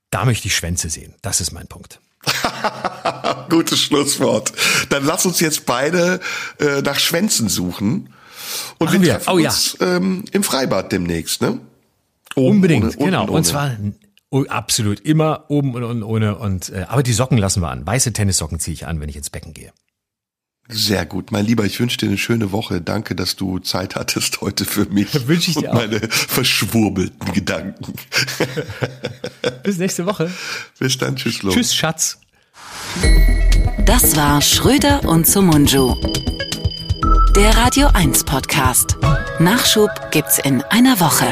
da 0.08 0.24
möchte 0.24 0.48
ich 0.48 0.56
Schwänze 0.56 0.88
sehen. 0.88 1.14
Das 1.20 1.42
ist 1.42 1.52
mein 1.52 1.66
Punkt. 1.66 2.00
Gutes 3.50 3.80
Schlusswort. 3.80 4.52
Dann 4.90 5.04
lass 5.04 5.26
uns 5.26 5.40
jetzt 5.40 5.66
beide 5.66 6.20
äh, 6.58 6.82
nach 6.82 6.98
Schwänzen 6.98 7.48
suchen. 7.48 8.12
Und 8.78 8.86
Machen 8.86 9.02
wir 9.02 9.14
treffen 9.14 9.30
oh, 9.30 9.36
uns 9.36 9.76
ja. 9.80 9.96
ähm, 9.96 10.24
im 10.32 10.42
Freibad 10.42 10.92
demnächst, 10.92 11.40
ne? 11.42 11.60
Oben, 12.34 12.56
Unbedingt, 12.56 12.96
ohne, 12.98 13.06
genau. 13.06 13.22
Und, 13.24 13.30
und 13.30 13.44
zwar 13.44 13.76
oh, 14.30 14.44
absolut 14.48 15.00
immer 15.00 15.44
oben 15.48 15.74
und, 15.74 15.84
und 15.84 16.02
ohne. 16.02 16.36
Und 16.36 16.70
äh, 16.70 16.86
aber 16.88 17.02
die 17.02 17.12
Socken 17.12 17.38
lassen 17.38 17.62
wir 17.62 17.70
an. 17.70 17.86
Weiße 17.86 18.12
Tennissocken 18.12 18.58
ziehe 18.58 18.74
ich 18.74 18.86
an, 18.86 19.00
wenn 19.00 19.08
ich 19.08 19.16
ins 19.16 19.30
Becken 19.30 19.52
gehe. 19.54 19.72
Sehr 20.68 21.04
gut, 21.04 21.32
mein 21.32 21.44
Lieber, 21.44 21.64
ich 21.64 21.78
wünsche 21.80 21.98
dir 21.98 22.08
eine 22.08 22.18
schöne 22.18 22.52
Woche. 22.52 22.80
Danke, 22.80 23.14
dass 23.14 23.36
du 23.36 23.58
Zeit 23.58 23.96
hattest 23.96 24.40
heute 24.40 24.64
für 24.64 24.86
mich 24.86 25.26
wünsche 25.26 25.50
ich 25.50 25.56
dir 25.56 25.70
und 25.70 25.74
meine 25.74 26.00
verschwurbelten 26.08 27.32
Gedanken. 27.32 27.92
Bis 29.64 29.78
nächste 29.78 30.06
Woche. 30.06 30.30
Bis 30.78 30.96
dann, 30.98 31.16
tschüss, 31.16 31.42
Lo. 31.42 31.50
Tschüss, 31.52 31.74
Schatz. 31.74 32.18
Das 33.84 34.16
war 34.16 34.40
Schröder 34.40 35.04
und 35.04 35.26
Sumunju. 35.26 35.94
Der 37.34 37.56
Radio 37.56 37.88
1 37.88 38.24
Podcast. 38.24 38.96
Nachschub 39.40 39.90
gibt's 40.10 40.38
in 40.38 40.62
einer 40.62 41.00
Woche. 41.00 41.26